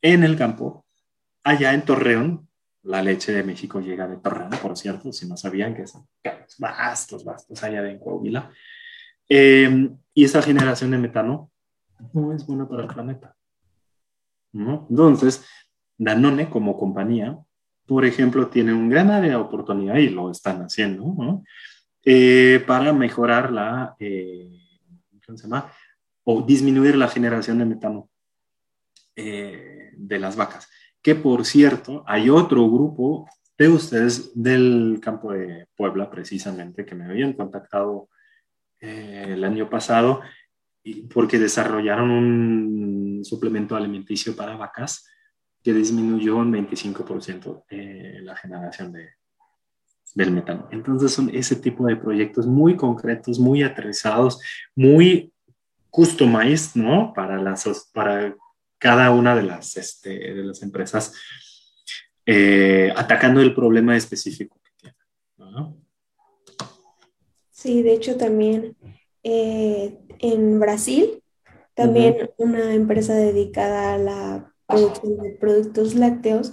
en 0.00 0.22
el 0.22 0.36
campo. 0.36 0.86
Allá 1.42 1.74
en 1.74 1.84
Torreón, 1.84 2.48
la 2.84 3.02
leche 3.02 3.32
de 3.32 3.42
México 3.42 3.80
llega 3.80 4.06
de 4.06 4.18
Torreón, 4.18 4.50
por 4.62 4.76
cierto, 4.78 5.12
si 5.12 5.26
no 5.26 5.36
sabían 5.36 5.74
que 5.74 5.88
son 5.88 6.06
vastos, 6.60 7.24
vastos 7.24 7.64
allá 7.64 7.82
de 7.82 7.98
Coahuila. 7.98 8.48
Eh, 9.28 9.90
y 10.14 10.24
esa 10.24 10.40
generación 10.40 10.92
de 10.92 10.98
metano 10.98 11.50
no 12.12 12.32
es 12.32 12.46
buena 12.46 12.68
para 12.68 12.84
el 12.84 12.88
planeta. 12.88 13.34
¿no? 14.52 14.86
Entonces, 14.88 15.44
Danone 15.98 16.48
como 16.48 16.78
compañía 16.78 17.36
por 17.86 18.04
ejemplo, 18.04 18.48
tiene 18.48 18.72
un 18.72 18.88
gran 18.88 19.10
área 19.10 19.30
de 19.30 19.36
oportunidad 19.36 19.96
y 19.96 20.08
lo 20.08 20.30
están 20.30 20.62
haciendo, 20.62 21.04
¿no? 21.04 21.44
Eh, 22.04 22.62
para 22.66 22.92
mejorar 22.92 23.50
la, 23.50 23.96
eh, 23.98 24.48
¿cómo 25.24 25.38
se 25.38 25.44
llama? 25.44 25.70
O 26.24 26.42
disminuir 26.42 26.96
la 26.96 27.08
generación 27.08 27.58
de 27.58 27.64
metano 27.64 28.10
eh, 29.16 29.90
de 29.96 30.18
las 30.18 30.36
vacas. 30.36 30.68
Que 31.02 31.14
por 31.14 31.44
cierto, 31.44 32.04
hay 32.06 32.30
otro 32.30 32.68
grupo 32.70 33.28
de 33.56 33.68
ustedes 33.68 34.32
del 34.34 34.98
campo 35.02 35.32
de 35.32 35.66
Puebla, 35.76 36.10
precisamente, 36.10 36.84
que 36.84 36.94
me 36.94 37.04
habían 37.04 37.34
contactado 37.34 38.08
el 38.80 39.42
año 39.44 39.70
pasado 39.70 40.20
porque 41.12 41.38
desarrollaron 41.38 42.10
un 42.10 43.24
suplemento 43.24 43.74
alimenticio 43.74 44.36
para 44.36 44.56
vacas 44.56 45.06
que 45.64 45.72
disminuyó 45.72 46.36
un 46.36 46.52
25% 46.52 47.64
eh, 47.70 48.20
la 48.22 48.36
generación 48.36 48.92
de, 48.92 49.08
del 50.14 50.30
metano. 50.30 50.68
Entonces 50.70 51.10
son 51.10 51.30
ese 51.34 51.56
tipo 51.56 51.86
de 51.86 51.96
proyectos 51.96 52.46
muy 52.46 52.76
concretos, 52.76 53.38
muy 53.38 53.62
aterrizados, 53.62 54.38
muy 54.76 55.32
customized, 55.88 56.74
¿no? 56.74 57.14
Para, 57.14 57.40
las, 57.40 57.90
para 57.94 58.36
cada 58.78 59.10
una 59.10 59.34
de 59.34 59.42
las, 59.42 59.78
este, 59.78 60.34
de 60.34 60.44
las 60.44 60.62
empresas, 60.62 61.14
eh, 62.26 62.92
atacando 62.94 63.40
el 63.40 63.54
problema 63.54 63.96
específico 63.96 64.60
que 64.62 64.70
tienen. 64.76 64.98
¿no? 65.38 65.78
Sí, 67.50 67.82
de 67.82 67.94
hecho 67.94 68.18
también 68.18 68.76
eh, 69.22 69.98
en 70.18 70.60
Brasil, 70.60 71.22
también 71.72 72.30
una 72.36 72.74
empresa 72.74 73.14
dedicada 73.14 73.94
a 73.94 73.98
la 73.98 74.53
producción 74.74 75.16
de 75.18 75.30
productos 75.30 75.94
lácteos, 75.94 76.52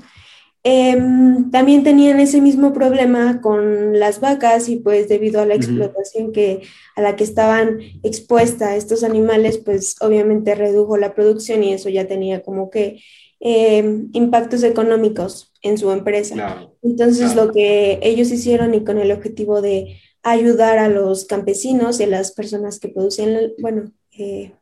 em, 0.64 1.50
también 1.50 1.84
tenían 1.84 2.20
ese 2.20 2.40
mismo 2.40 2.72
problema 2.74 3.42
con 3.42 4.00
las 4.00 4.20
vacas 4.20 4.70
y 4.70 4.78
pues 4.78 5.10
debido 5.10 5.42
a 5.42 5.46
la 5.46 5.56
explotación 5.56 6.32
que, 6.32 6.62
a 6.96 7.02
la 7.02 7.16
que 7.16 7.24
estaban 7.24 7.80
expuestas 8.04 8.76
estos 8.76 9.04
animales, 9.04 9.58
pues 9.58 9.96
obviamente 10.02 10.56
redujo 10.56 10.98
la 10.98 11.16
producción 11.16 11.64
y 11.64 11.74
eso 11.74 11.90
ya 11.90 12.08
tenía 12.08 12.44
como 12.44 12.70
que 12.70 13.02
em, 13.40 14.10
impactos 14.14 14.64
económicos 14.64 15.52
en 15.64 15.78
su 15.78 15.92
empresa. 15.92 16.70
Entonces 16.84 17.36
lo 17.36 17.52
que 17.52 18.00
ellos 18.04 18.32
hicieron 18.32 18.74
y 18.76 18.84
con 18.84 19.00
el 19.00 19.12
objetivo 19.12 19.62
de 19.62 20.00
ayudar 20.24 20.78
a 20.78 20.90
los 20.90 21.26
campesinos 21.26 22.00
y 22.00 22.04
a 22.04 22.08
las 22.08 22.32
personas 22.32 22.80
que 22.80 22.90
producen, 22.90 23.54
bueno, 23.60 23.92
eh, 24.18 24.54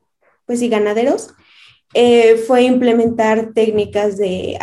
pues 0.45 0.62
y 0.62 0.70
ganaderos, 0.70 1.34
eh, 1.94 2.38
fue 2.38 2.64
implementar 2.64 3.54
técnicas 3.54 4.18
de 4.18 4.58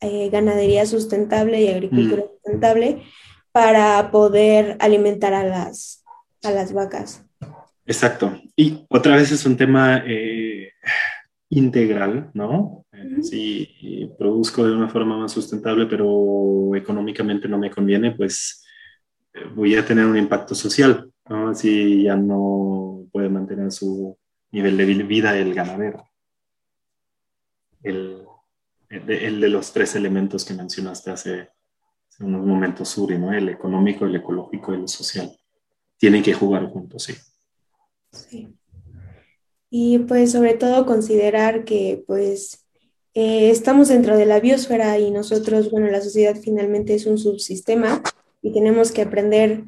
eh, 0.00 0.30
ganadería 0.30 0.86
sustentable 0.86 1.60
y 1.60 1.68
agricultura 1.68 2.22
mm. 2.22 2.28
sustentable 2.34 3.02
para 3.52 4.10
poder 4.10 4.76
alimentar 4.80 5.34
a 5.34 5.44
las, 5.44 6.04
a 6.42 6.50
las 6.50 6.72
vacas. 6.72 7.24
Exacto. 7.84 8.38
Y 8.56 8.84
otra 8.88 9.16
vez 9.16 9.30
es 9.32 9.46
un 9.46 9.56
tema 9.56 10.02
eh, 10.06 10.72
integral, 11.50 12.30
¿no? 12.34 12.84
Si 13.22 14.10
produzco 14.18 14.66
de 14.66 14.74
una 14.74 14.88
forma 14.88 15.16
más 15.16 15.32
sustentable, 15.32 15.86
pero 15.86 16.74
económicamente 16.74 17.46
no 17.46 17.58
me 17.58 17.70
conviene, 17.70 18.12
pues 18.12 18.64
voy 19.54 19.76
a 19.76 19.84
tener 19.84 20.06
un 20.06 20.16
impacto 20.16 20.54
social, 20.54 21.10
¿no? 21.28 21.54
Si 21.54 22.04
ya 22.04 22.16
no 22.16 23.06
puede 23.12 23.28
mantener 23.28 23.70
su 23.70 24.16
nivel 24.50 24.76
de 24.76 24.84
vida 24.84 25.38
el 25.38 25.54
ganadero. 25.54 26.04
El, 27.86 28.26
el, 28.88 29.40
de, 29.40 29.48
los 29.48 29.72
tres 29.72 29.94
elementos 29.94 30.44
que 30.44 30.54
mencionaste 30.54 31.10
hace, 31.10 31.48
unos 32.20 32.46
momentos, 32.46 32.88
Suri, 32.88 33.18
¿no? 33.18 33.32
El 33.32 33.48
económico, 33.48 34.06
el 34.06 34.16
ecológico 34.16 34.72
y 34.72 34.76
el 34.76 34.88
social. 34.88 35.30
Tienen 35.98 36.22
que 36.22 36.32
jugar 36.32 36.66
juntos, 36.66 37.04
sí. 37.04 37.14
Sí. 38.10 38.48
Y 39.68 39.98
pues 40.00 40.32
sobre 40.32 40.54
todo 40.54 40.86
considerar 40.86 41.64
que 41.64 42.02
pues 42.06 42.66
eh, 43.12 43.50
estamos 43.50 43.88
dentro 43.88 44.16
de 44.16 44.24
la 44.24 44.40
biosfera 44.40 44.98
y 44.98 45.10
nosotros, 45.10 45.70
bueno, 45.70 45.88
la 45.88 46.00
sociedad 46.00 46.36
finalmente 46.36 46.94
es 46.94 47.06
un 47.06 47.18
subsistema 47.18 48.02
y 48.40 48.52
tenemos 48.52 48.92
que 48.92 49.02
aprender 49.02 49.64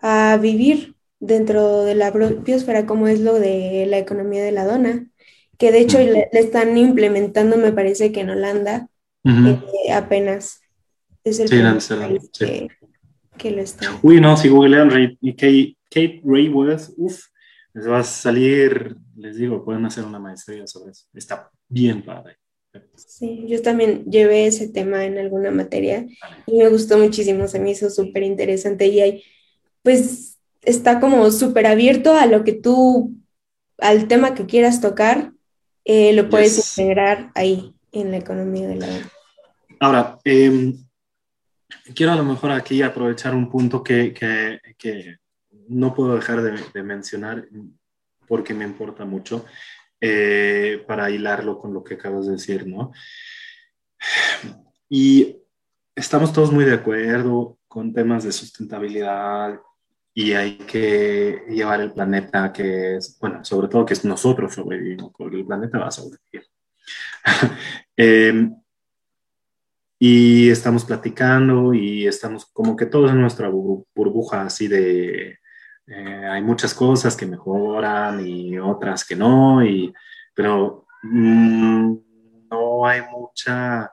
a 0.00 0.38
vivir 0.40 0.96
dentro 1.18 1.82
de 1.82 1.94
la 1.94 2.10
biosfera 2.10 2.86
como 2.86 3.08
es 3.08 3.20
lo 3.20 3.34
de 3.34 3.84
la 3.86 3.98
economía 3.98 4.42
de 4.42 4.52
la 4.52 4.64
dona, 4.64 5.09
que 5.60 5.70
de 5.70 5.80
hecho 5.80 5.98
le, 5.98 6.30
están 6.32 6.76
implementando, 6.78 7.58
me 7.58 7.70
parece 7.70 8.10
que 8.10 8.20
en 8.20 8.30
Holanda, 8.30 8.88
eh, 9.24 9.92
apenas. 9.92 10.62
Es 11.22 11.38
el 11.38 11.48
sí, 11.48 12.38
que, 12.38 12.68
que, 13.36 13.50
lo 13.50 13.60
está. 13.60 14.00
Uy, 14.02 14.22
no, 14.22 14.38
si 14.38 14.48
googlean 14.48 14.88
Kate, 15.36 15.76
Kate 15.90 16.22
Ray 16.24 16.48
West, 16.48 16.94
uff, 16.96 17.26
les 17.74 17.86
va 17.86 17.98
a 17.98 18.04
salir, 18.04 18.96
les 19.14 19.36
digo, 19.36 19.62
pueden 19.62 19.84
hacer 19.84 20.04
una 20.04 20.18
maestría 20.18 20.66
sobre 20.66 20.92
eso. 20.92 21.06
Está 21.12 21.50
bien 21.68 22.02
padre. 22.02 22.38
Sí, 22.94 23.44
yo 23.46 23.60
también 23.60 24.06
llevé 24.06 24.46
ese 24.46 24.66
tema 24.66 25.04
en 25.04 25.18
alguna 25.18 25.50
materia 25.50 26.06
y 26.46 26.56
me 26.56 26.70
gustó 26.70 26.96
muchísimo, 26.96 27.48
se 27.48 27.60
me 27.60 27.72
hizo 27.72 27.90
súper 27.90 28.22
interesante 28.22 28.86
y 28.86 29.00
ahí, 29.00 29.24
pues, 29.82 30.38
está 30.62 31.00
como 31.00 31.30
súper 31.30 31.66
abierto 31.66 32.14
a 32.14 32.24
lo 32.24 32.44
que 32.44 32.54
tú, 32.54 33.14
al 33.76 34.08
tema 34.08 34.34
que 34.34 34.46
quieras 34.46 34.80
tocar, 34.80 35.34
eh, 35.84 36.12
lo 36.12 36.28
puedes 36.28 36.78
integrar 36.78 37.30
ahí 37.34 37.74
en 37.92 38.10
la 38.10 38.18
economía 38.18 38.68
de 38.68 38.76
la 38.76 38.86
Ahora, 39.80 40.18
em, 40.24 40.76
quiero 41.94 42.12
a 42.12 42.16
lo 42.16 42.24
mejor 42.24 42.50
aquí 42.50 42.82
aprovechar 42.82 43.34
un 43.34 43.48
punto 43.48 43.82
que, 43.82 44.12
que, 44.12 44.60
que 44.76 45.16
no 45.68 45.94
puedo 45.94 46.16
dejar 46.16 46.42
de, 46.42 46.60
de, 46.74 46.82
mencionar 46.82 47.48
porque 48.26 48.52
me 48.52 48.64
importa 48.64 49.04
mucho 49.04 49.46
eh, 50.00 50.84
para 50.86 51.10
hilarlo 51.10 51.58
con 51.58 51.72
lo 51.72 51.82
que 51.82 51.94
acabas 51.94 52.26
de 52.26 52.32
decir, 52.32 52.66
¿no? 52.66 52.92
Y 54.88 55.36
estamos 55.94 56.32
todos 56.32 56.52
muy 56.52 56.64
de 56.64 56.74
acuerdo 56.74 57.58
con 57.68 57.92
temas 57.92 58.24
de 58.24 58.32
sustentabilidad 58.32 59.60
y 60.14 60.32
hay 60.32 60.58
que 60.58 61.44
llevar 61.48 61.80
el 61.80 61.92
planeta 61.92 62.52
que 62.52 62.96
es, 62.96 63.18
bueno, 63.20 63.44
sobre 63.44 63.68
todo 63.68 63.86
que 63.86 63.94
nosotros 64.04 64.54
sobrevivimos, 64.54 65.12
porque 65.16 65.36
el 65.36 65.46
planeta 65.46 65.78
va 65.78 65.88
a 65.88 65.90
sobrevivir. 65.90 66.46
Em, 67.96 68.54
y 69.98 70.48
estamos 70.48 70.86
platicando 70.86 71.74
y 71.74 72.06
estamos 72.06 72.46
como 72.46 72.74
que 72.74 72.86
todos 72.86 73.10
en 73.10 73.20
nuestra 73.20 73.50
burbuja 73.50 74.42
así 74.42 74.68
de, 74.68 75.38
eh, 75.86 76.26
hay 76.30 76.40
muchas 76.40 76.72
cosas 76.72 77.16
que 77.16 77.26
mejoran 77.26 78.26
y 78.26 78.58
otras 78.58 79.04
que 79.04 79.16
no, 79.16 79.64
y, 79.64 79.92
pero 80.34 80.86
mm, 81.02 81.94
no 82.50 82.86
hay 82.86 83.02
mucha 83.10 83.92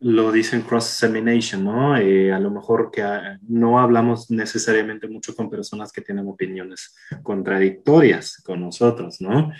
lo 0.00 0.30
dicen 0.30 0.62
cross-examination, 0.62 1.64
¿no? 1.64 1.96
Eh, 1.96 2.32
a 2.32 2.38
lo 2.38 2.50
mejor 2.50 2.90
que 2.90 3.02
ah, 3.02 3.38
no 3.48 3.78
hablamos 3.78 4.30
necesariamente 4.30 5.08
mucho 5.08 5.34
con 5.34 5.48
personas 5.48 5.90
que 5.92 6.02
tienen 6.02 6.28
opiniones 6.28 6.94
contradictorias 7.22 8.42
con 8.44 8.60
nosotros, 8.60 9.20
¿no? 9.20 9.52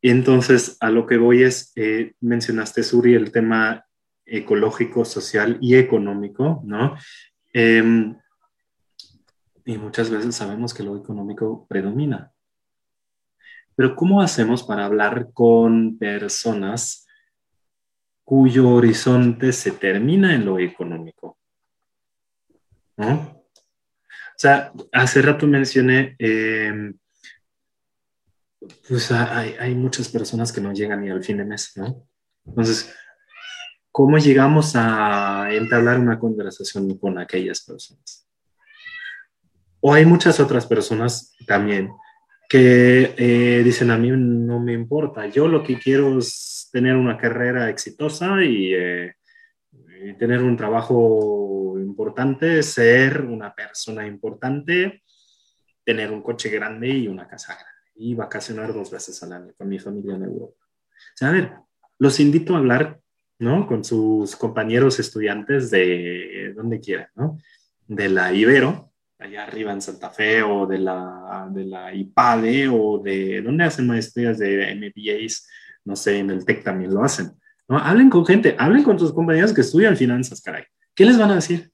Entonces, 0.00 0.76
a 0.80 0.90
lo 0.90 1.06
que 1.06 1.18
voy 1.18 1.42
es, 1.42 1.72
eh, 1.76 2.14
mencionaste, 2.20 2.82
Suri, 2.82 3.14
el 3.14 3.30
tema 3.30 3.84
ecológico, 4.24 5.04
social 5.04 5.58
y 5.60 5.76
económico, 5.76 6.62
¿no? 6.64 6.96
Em, 7.52 8.16
y 9.64 9.78
muchas 9.78 10.10
veces 10.10 10.34
sabemos 10.34 10.74
que 10.74 10.82
lo 10.82 10.96
económico 10.96 11.66
predomina. 11.68 12.32
Pero 13.76 13.94
¿cómo 13.94 14.22
hacemos 14.22 14.64
para 14.64 14.86
hablar 14.86 15.28
con 15.32 15.98
personas 15.98 17.06
cuyo 18.24 18.68
horizonte 18.70 19.52
se 19.52 19.72
termina 19.72 20.34
en 20.34 20.44
lo 20.44 20.58
económico. 20.58 21.38
¿No? 22.96 23.14
O 23.14 24.38
sea, 24.42 24.72
hace 24.92 25.22
rato 25.22 25.46
mencioné, 25.46 26.16
em, 26.18 26.98
pues 28.88 29.10
hay, 29.12 29.54
hay, 29.58 29.74
muchas 29.74 30.08
personas 30.08 30.52
que 30.52 30.60
no 30.60 30.72
llegan 30.72 31.02
ni 31.02 31.10
al 31.10 31.22
fin 31.22 31.38
de 31.38 31.44
mes, 31.44 31.72
¿no? 31.76 32.06
Entonces, 32.46 32.94
¿cómo 33.90 34.18
llegamos 34.18 34.72
a 34.74 35.48
entablar 35.52 35.98
una 35.98 36.18
conversación 36.18 36.96
con 36.98 37.18
aquellas 37.18 37.60
personas? 37.60 38.26
O 39.80 39.92
hay 39.92 40.06
muchas 40.06 40.38
otras 40.40 40.66
personas 40.66 41.34
también 41.46 41.92
que 42.52 43.14
eh, 43.16 43.62
dicen 43.64 43.90
a 43.90 43.96
mí 43.96 44.10
no 44.10 44.60
me 44.60 44.74
importa, 44.74 45.26
yo 45.26 45.48
lo 45.48 45.62
que 45.62 45.78
quiero 45.78 46.18
es 46.18 46.68
tener 46.70 46.96
una 46.96 47.16
carrera 47.16 47.70
exitosa 47.70 48.44
y, 48.44 48.74
eh, 48.74 49.14
tener 50.18 50.42
un 50.42 50.54
trabajo 50.54 51.76
importante, 51.78 52.62
ser 52.62 53.22
una 53.22 53.54
persona 53.54 54.06
importante, 54.06 55.02
tener 55.82 56.10
un 56.10 56.20
coche 56.20 56.50
grande 56.50 56.90
y 56.90 57.08
una 57.08 57.26
casa 57.26 57.54
grande 57.54 57.90
y 57.94 58.14
vacacionar 58.14 58.74
dos 58.74 58.90
veces 58.90 59.22
al 59.22 59.32
año 59.32 59.54
con 59.56 59.70
mi 59.70 59.78
familia 59.78 60.16
en 60.16 60.24
Europa. 60.24 60.60
O 60.60 61.16
sea, 61.16 61.30
a 61.30 61.32
ver, 61.32 61.52
los 61.98 62.20
invito 62.20 62.54
a 62.54 62.58
hablar, 62.58 63.00
¿no? 63.38 63.66
Con 63.66 63.82
sus 63.82 64.36
compañeros 64.36 64.98
estudiantes 64.98 65.70
de 65.70 66.52
donde 66.54 66.80
quieran, 66.80 67.08
¿no? 67.14 67.38
De 67.86 68.10
la 68.10 68.34
Ibero, 68.34 68.91
allá 69.22 69.44
arriba 69.44 69.72
en 69.72 69.80
Santa 69.80 70.10
Fe 70.10 70.42
o 70.42 70.66
de 70.66 70.78
la, 70.78 71.48
de 71.50 71.64
la 71.64 71.94
IPADE 71.94 72.68
o 72.68 72.98
de 72.98 73.40
donde 73.42 73.64
hacen 73.64 73.86
maestrías 73.86 74.38
de 74.38 74.74
MBAs, 74.74 75.48
no 75.84 75.96
sé, 75.96 76.18
en 76.18 76.30
el 76.30 76.44
TEC 76.44 76.62
también 76.64 76.92
lo 76.92 77.02
hacen. 77.02 77.32
¿no? 77.68 77.78
Hablen 77.78 78.10
con 78.10 78.26
gente, 78.26 78.56
hablen 78.58 78.82
con 78.82 78.98
sus 78.98 79.12
compañeros 79.12 79.52
que 79.52 79.60
estudian 79.60 79.96
finanzas, 79.96 80.40
caray. 80.42 80.64
¿Qué 80.94 81.04
les 81.04 81.18
van 81.18 81.30
a 81.30 81.36
decir? 81.36 81.70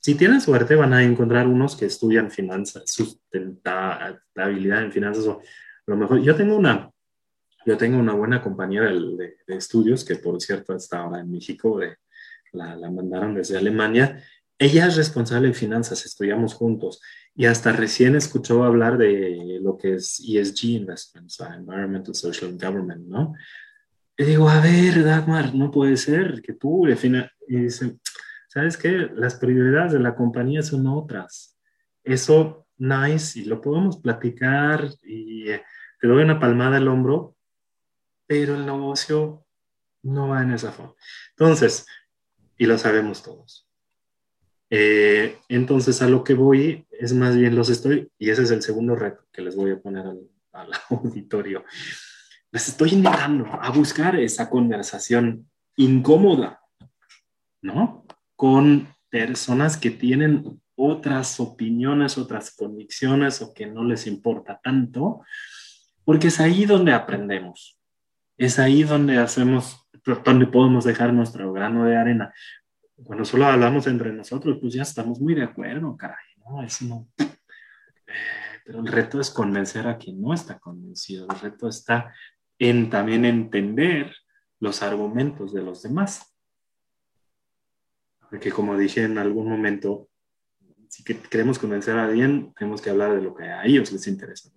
Si 0.00 0.14
tienen 0.14 0.40
suerte, 0.40 0.74
van 0.74 0.94
a 0.94 1.02
encontrar 1.02 1.46
unos 1.46 1.76
que 1.76 1.86
estudian 1.86 2.30
finanzas, 2.30 2.84
sustentabilidad 2.86 4.84
en 4.84 4.92
finanzas 4.92 5.26
o 5.26 5.42
lo 5.86 5.96
mejor. 5.96 6.22
Yo 6.22 6.34
tengo 6.36 6.56
una, 6.56 6.90
yo 7.66 7.76
tengo 7.76 7.98
una 7.98 8.14
buena 8.14 8.40
compañera 8.40 8.90
de, 8.90 9.36
de, 9.46 9.56
estudios 9.56 10.04
que, 10.04 10.16
por 10.16 10.40
cierto, 10.40 10.74
está 10.74 11.00
ahora 11.00 11.20
en 11.20 11.30
México, 11.30 11.78
de, 11.78 11.96
la, 12.52 12.76
la 12.76 12.90
mandaron 12.90 13.34
desde 13.34 13.58
Alemania 13.58 14.22
ella 14.60 14.88
es 14.88 14.96
responsable 14.96 15.48
de 15.48 15.54
finanzas, 15.54 16.04
estudiamos 16.04 16.52
juntos 16.52 17.00
y 17.34 17.46
hasta 17.46 17.72
recién 17.72 18.14
escuchó 18.14 18.62
hablar 18.62 18.98
de 18.98 19.58
lo 19.58 19.78
que 19.78 19.94
es 19.94 20.20
ESG 20.20 20.64
Investments, 20.64 21.40
Environmental 21.40 22.14
Social 22.14 22.58
Government, 22.60 23.06
¿no? 23.06 23.32
Y 24.18 24.24
digo, 24.24 24.50
a 24.50 24.60
ver, 24.60 25.02
Dagmar, 25.02 25.54
no 25.54 25.70
puede 25.70 25.96
ser 25.96 26.42
que 26.42 26.52
tú, 26.52 26.86
y 26.86 27.56
dice, 27.56 27.96
¿sabes 28.48 28.76
qué? 28.76 29.08
Las 29.14 29.36
prioridades 29.36 29.92
de 29.92 30.00
la 30.00 30.14
compañía 30.14 30.60
son 30.60 30.86
otras. 30.88 31.56
Eso, 32.04 32.66
nice, 32.76 33.38
y 33.38 33.46
lo 33.46 33.62
podemos 33.62 33.96
platicar 33.96 34.90
y 35.02 35.48
eh, 35.48 35.62
te 35.98 36.06
doy 36.06 36.22
una 36.22 36.38
palmada 36.38 36.76
al 36.76 36.88
hombro, 36.88 37.34
pero 38.26 38.56
el 38.56 38.66
negocio 38.66 39.46
no 40.02 40.28
va 40.28 40.42
en 40.42 40.50
esa 40.50 40.70
forma. 40.70 40.92
Entonces, 41.30 41.86
y 42.58 42.66
lo 42.66 42.76
sabemos 42.76 43.22
todos 43.22 43.69
eh, 44.70 45.38
entonces, 45.48 46.00
a 46.00 46.08
lo 46.08 46.22
que 46.22 46.34
voy 46.34 46.86
es 46.92 47.12
más 47.12 47.36
bien 47.36 47.56
los 47.56 47.68
estoy, 47.68 48.08
y 48.18 48.30
ese 48.30 48.44
es 48.44 48.52
el 48.52 48.62
segundo 48.62 48.94
reto 48.94 49.24
que 49.32 49.42
les 49.42 49.56
voy 49.56 49.72
a 49.72 49.80
poner 49.80 50.06
al, 50.06 50.70
auditorio. 50.90 51.64
Les 52.52 52.68
estoy 52.68 52.90
invitando 52.90 53.46
a 53.46 53.70
buscar 53.70 54.16
esa 54.16 54.48
conversación 54.48 55.50
incómoda, 55.76 56.60
¿no? 57.62 58.06
Con 58.36 58.88
personas 59.08 59.76
que 59.76 59.90
tienen 59.90 60.60
otras 60.76 61.40
opiniones, 61.40 62.16
otras 62.16 62.54
convicciones 62.54 63.42
o 63.42 63.52
que 63.52 63.66
no 63.66 63.84
les 63.84 64.06
importa 64.06 64.60
tanto, 64.62 65.22
porque 66.04 66.28
es 66.28 66.40
ahí 66.40 66.64
donde 66.64 66.92
aprendemos, 66.92 67.78
es 68.36 68.58
ahí 68.58 68.84
donde 68.84 69.18
hacemos, 69.18 69.86
donde 70.24 70.46
podemos 70.46 70.84
dejar 70.84 71.12
nuestro 71.12 71.52
grano 71.52 71.84
de 71.84 71.96
arena 71.96 72.32
cuando 73.04 73.24
solo 73.24 73.46
hablamos 73.46 73.86
entre 73.86 74.12
nosotros, 74.12 74.58
pues 74.60 74.74
ya 74.74 74.82
estamos 74.82 75.20
muy 75.20 75.34
de 75.34 75.44
acuerdo, 75.44 75.96
caray, 75.96 76.24
¿no? 76.38 76.62
Eso 76.62 76.84
no. 76.84 77.08
Eh, 77.18 78.60
pero 78.64 78.80
el 78.80 78.86
reto 78.86 79.20
es 79.20 79.30
convencer 79.30 79.86
a 79.86 79.96
quien 79.96 80.20
no 80.20 80.34
está 80.34 80.58
convencido. 80.58 81.26
El 81.30 81.40
reto 81.40 81.68
está 81.68 82.14
en 82.58 82.90
también 82.90 83.24
entender 83.24 84.14
los 84.60 84.82
argumentos 84.82 85.52
de 85.52 85.62
los 85.62 85.82
demás. 85.82 86.36
Porque 88.28 88.52
como 88.52 88.76
dije 88.76 89.02
en 89.02 89.18
algún 89.18 89.48
momento, 89.48 90.08
si 90.88 91.02
queremos 91.02 91.58
convencer 91.58 91.96
a 91.96 92.04
alguien, 92.04 92.52
tenemos 92.56 92.80
que 92.80 92.90
hablar 92.90 93.14
de 93.14 93.22
lo 93.22 93.34
que 93.34 93.44
a 93.44 93.64
ellos 93.64 93.90
les 93.90 94.06
interesa. 94.06 94.50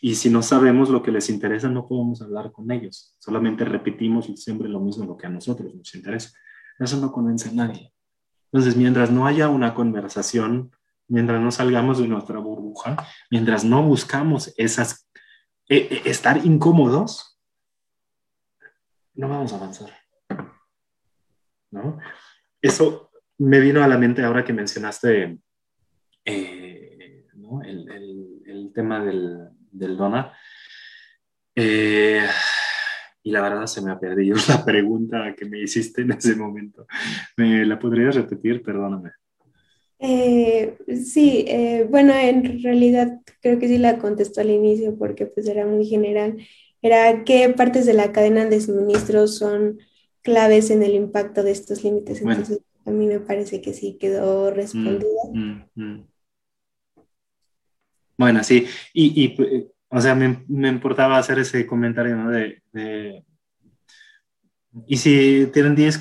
Y 0.00 0.14
si 0.14 0.28
no 0.28 0.42
sabemos 0.42 0.90
lo 0.90 1.02
que 1.02 1.12
les 1.12 1.30
interesa, 1.30 1.68
no 1.68 1.86
podemos 1.86 2.20
hablar 2.20 2.52
con 2.52 2.70
ellos. 2.70 3.14
Solamente 3.18 3.64
repetimos 3.64 4.26
siempre 4.36 4.68
lo 4.68 4.80
mismo, 4.80 5.04
lo 5.04 5.16
que 5.16 5.26
a 5.26 5.30
nosotros 5.30 5.74
nos 5.74 5.94
interesa. 5.94 6.32
Eso 6.80 6.96
no 6.96 7.12
convence 7.12 7.50
a 7.50 7.52
nadie. 7.52 7.92
Entonces, 8.50 8.76
mientras 8.76 9.10
no 9.10 9.26
haya 9.26 9.48
una 9.48 9.74
conversación, 9.74 10.72
mientras 11.06 11.40
no 11.40 11.50
salgamos 11.52 11.98
de 11.98 12.08
nuestra 12.08 12.38
burbuja, 12.38 12.96
mientras 13.30 13.64
no 13.64 13.82
buscamos 13.82 14.52
esas, 14.56 15.08
e, 15.68 16.02
e, 16.04 16.10
estar 16.10 16.44
incómodos, 16.44 17.38
no 19.14 19.28
vamos 19.28 19.52
a 19.52 19.56
avanzar. 19.56 19.90
¿No? 21.70 21.98
Eso 22.60 23.10
me 23.38 23.60
vino 23.60 23.84
a 23.84 23.88
la 23.88 23.98
mente 23.98 24.24
ahora 24.24 24.44
que 24.44 24.52
mencionaste 24.52 25.38
eh, 26.24 27.26
el, 27.64 28.72
tema 28.74 29.04
del, 29.04 29.50
del 29.70 29.96
donut. 29.96 30.26
Eh, 31.54 32.26
y 33.30 33.32
la 33.32 33.42
verdad 33.42 33.66
se 33.66 33.80
me 33.80 33.92
ha 33.92 33.98
perdido 34.00 34.36
la 34.48 34.64
pregunta 34.64 35.34
que 35.36 35.44
me 35.44 35.60
hiciste 35.60 36.02
en 36.02 36.12
ese 36.12 36.34
momento. 36.34 36.86
¿Me 37.36 37.64
la 37.64 37.78
podrías 37.78 38.16
repetir? 38.16 38.60
Perdóname. 38.62 39.12
Eh, 40.00 40.76
sí, 41.04 41.44
eh, 41.46 41.86
bueno, 41.88 42.12
en 42.12 42.60
realidad 42.62 43.20
creo 43.40 43.58
que 43.58 43.68
sí 43.68 43.78
la 43.78 43.98
contestó 43.98 44.40
al 44.40 44.50
inicio 44.50 44.96
porque 44.98 45.26
pues 45.26 45.46
era 45.46 45.64
muy 45.64 45.86
general. 45.86 46.38
Era 46.82 47.22
qué 47.24 47.48
partes 47.50 47.86
de 47.86 47.94
la 47.94 48.10
cadena 48.10 48.46
de 48.46 48.60
suministro 48.60 49.28
son 49.28 49.78
claves 50.22 50.70
en 50.70 50.82
el 50.82 50.94
impacto 50.94 51.44
de 51.44 51.52
estos 51.52 51.84
límites. 51.84 52.22
Entonces, 52.22 52.60
a 52.84 52.90
mí 52.90 53.06
me 53.06 53.20
parece 53.20 53.60
que 53.60 53.74
sí 53.74 53.96
quedó 54.00 54.50
respondida. 54.50 55.22
Mm, 55.32 55.62
mm, 55.76 55.84
mm. 55.84 56.06
Bueno, 58.16 58.42
sí, 58.42 58.66
y, 58.92 59.24
y 59.24 59.70
o 59.90 60.00
sea, 60.00 60.14
me, 60.14 60.44
me, 60.48 60.68
importaba 60.68 61.18
hacer 61.18 61.38
ese 61.40 61.66
comentario, 61.66 62.16
¿no? 62.16 62.30
De, 62.30 62.62
y 64.86 64.96
si 64.96 65.48
tienen 65.52 65.74
10 65.74 65.98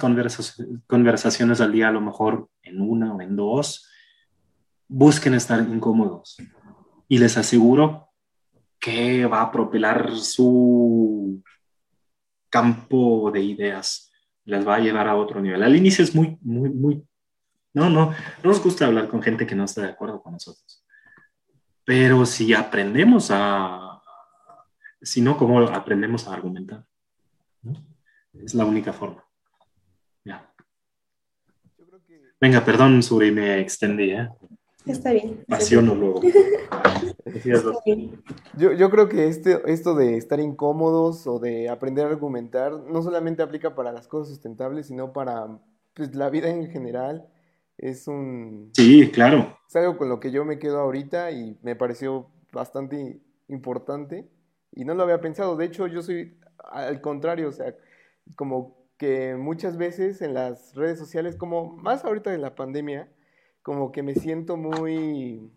conversaciones 0.88 1.60
al 1.60 1.72
día, 1.72 1.88
a 1.88 1.92
lo 1.92 2.02
mejor 2.02 2.50
en 2.62 2.82
una 2.82 3.14
o 3.14 3.20
en 3.20 3.36
dos, 3.36 3.90
busquen 4.88 5.34
estar 5.34 5.60
incómodos. 5.62 6.38
Y 7.08 7.18
les 7.18 7.36
aseguro 7.36 8.10
que 8.80 9.26
va 9.26 9.42
a 9.42 9.52
propelar 9.52 10.16
su 10.16 11.44
campo 12.50 13.32
de 13.32 13.42
ideas, 13.42 14.12
les 14.46 14.68
va 14.68 14.76
a 14.76 14.80
llevar 14.80 15.08
a 15.08 15.16
otro 15.16 15.42
nivel. 15.42 15.64
Al 15.64 15.76
inicio 15.76 16.04
es 16.04 16.14
muy, 16.14 16.38
muy, 16.42 16.70
muy... 16.70 17.04
No, 17.74 17.90
no, 17.90 18.12
no 18.12 18.16
nos 18.44 18.62
gusta 18.62 18.86
hablar 18.86 19.08
con 19.08 19.22
gente 19.22 19.48
que 19.48 19.56
no 19.56 19.64
está 19.64 19.82
de 19.82 19.90
acuerdo 19.90 20.22
con 20.22 20.34
nosotros. 20.34 20.79
Pero 21.90 22.24
si 22.24 22.54
aprendemos 22.54 23.30
a, 23.32 24.00
si 25.02 25.22
no, 25.22 25.36
¿cómo 25.36 25.62
aprendemos 25.62 26.28
a 26.28 26.36
argumentar? 26.36 26.86
Es 28.32 28.54
la 28.54 28.64
única 28.64 28.94
forma. 28.94 29.26
Ya. 30.24 30.54
Venga, 32.40 32.64
perdón, 32.64 33.02
Suri, 33.02 33.32
me 33.32 33.60
extendí. 33.60 34.12
¿eh? 34.12 34.30
Está 34.86 35.14
bien. 35.14 35.44
Pasiono 35.48 35.96
luego. 35.96 36.22
Yo, 38.56 38.74
yo, 38.74 38.90
creo 38.92 39.10
que 39.10 39.28
este, 39.28 39.60
esto 39.66 39.96
de 39.96 40.16
estar 40.18 40.40
incómodos 40.40 41.26
o 41.26 41.40
de 41.40 41.70
aprender 41.70 42.06
a 42.06 42.10
argumentar 42.10 42.72
no 42.72 43.02
solamente 43.02 43.42
aplica 43.42 43.74
para 43.74 43.92
las 43.92 44.08
cosas 44.08 44.30
sustentables, 44.30 44.86
sino 44.86 45.12
para 45.12 45.60
pues, 45.96 46.14
la 46.14 46.30
vida 46.30 46.50
en 46.50 46.70
general 46.70 47.28
es 47.80 48.08
un... 48.08 48.72
Sí, 48.74 49.10
claro. 49.10 49.58
Es 49.68 49.76
algo 49.76 49.98
con 49.98 50.10
lo 50.10 50.20
que 50.20 50.32
yo 50.32 50.46
me 50.46 50.60
quedo 50.60 50.80
ahorita 50.80 51.32
y 51.32 51.58
me 51.64 51.76
pareció 51.76 52.28
bastante 52.52 53.20
importante 53.48 54.28
y 54.72 54.86
no 54.86 54.94
lo 54.94 55.04
había 55.04 55.22
pensado. 55.22 55.56
De 55.56 55.66
hecho, 55.66 55.88
yo 55.88 56.02
soy 56.02 56.38
al 56.58 57.02
contrario, 57.02 57.48
o 57.48 57.52
sea, 57.52 57.74
como 58.36 58.78
que 58.98 59.36
muchas 59.36 59.78
veces 59.78 60.22
en 60.22 60.34
las 60.34 60.76
redes 60.76 61.00
sociales, 61.00 61.38
como 61.38 61.78
más 61.78 62.04
ahorita 62.04 62.32
de 62.32 62.38
la 62.38 62.56
pandemia, 62.56 63.10
como 63.64 63.92
que 63.92 64.04
me 64.04 64.14
siento 64.14 64.58
muy... 64.58 65.52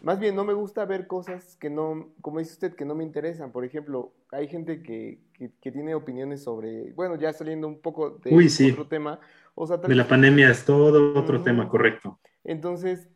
Más 0.00 0.20
bien, 0.20 0.36
no 0.36 0.44
me 0.44 0.54
gusta 0.54 0.84
ver 0.84 1.08
cosas 1.08 1.56
que 1.56 1.70
no, 1.70 2.14
como 2.22 2.38
dice 2.38 2.52
usted, 2.52 2.74
que 2.74 2.84
no 2.84 2.94
me 2.94 3.02
interesan. 3.02 3.50
Por 3.50 3.64
ejemplo, 3.64 4.14
hay 4.30 4.46
gente 4.46 4.80
que, 4.82 5.20
que, 5.60 5.72
tiene 5.72 5.96
opiniones 5.96 6.44
sobre, 6.44 6.92
bueno, 6.92 7.16
ya 7.16 7.32
saliendo 7.32 7.66
un 7.66 7.80
poco 7.80 8.10
de 8.10 8.70
otro 8.70 8.86
tema, 8.86 9.18
de 9.66 9.94
la 9.94 10.06
pandemia 10.06 10.50
es 10.50 10.64
todo 10.64 11.18
otro 11.18 11.42
tema, 11.42 11.68
correcto. 11.68 12.20
Entonces, 12.44 13.08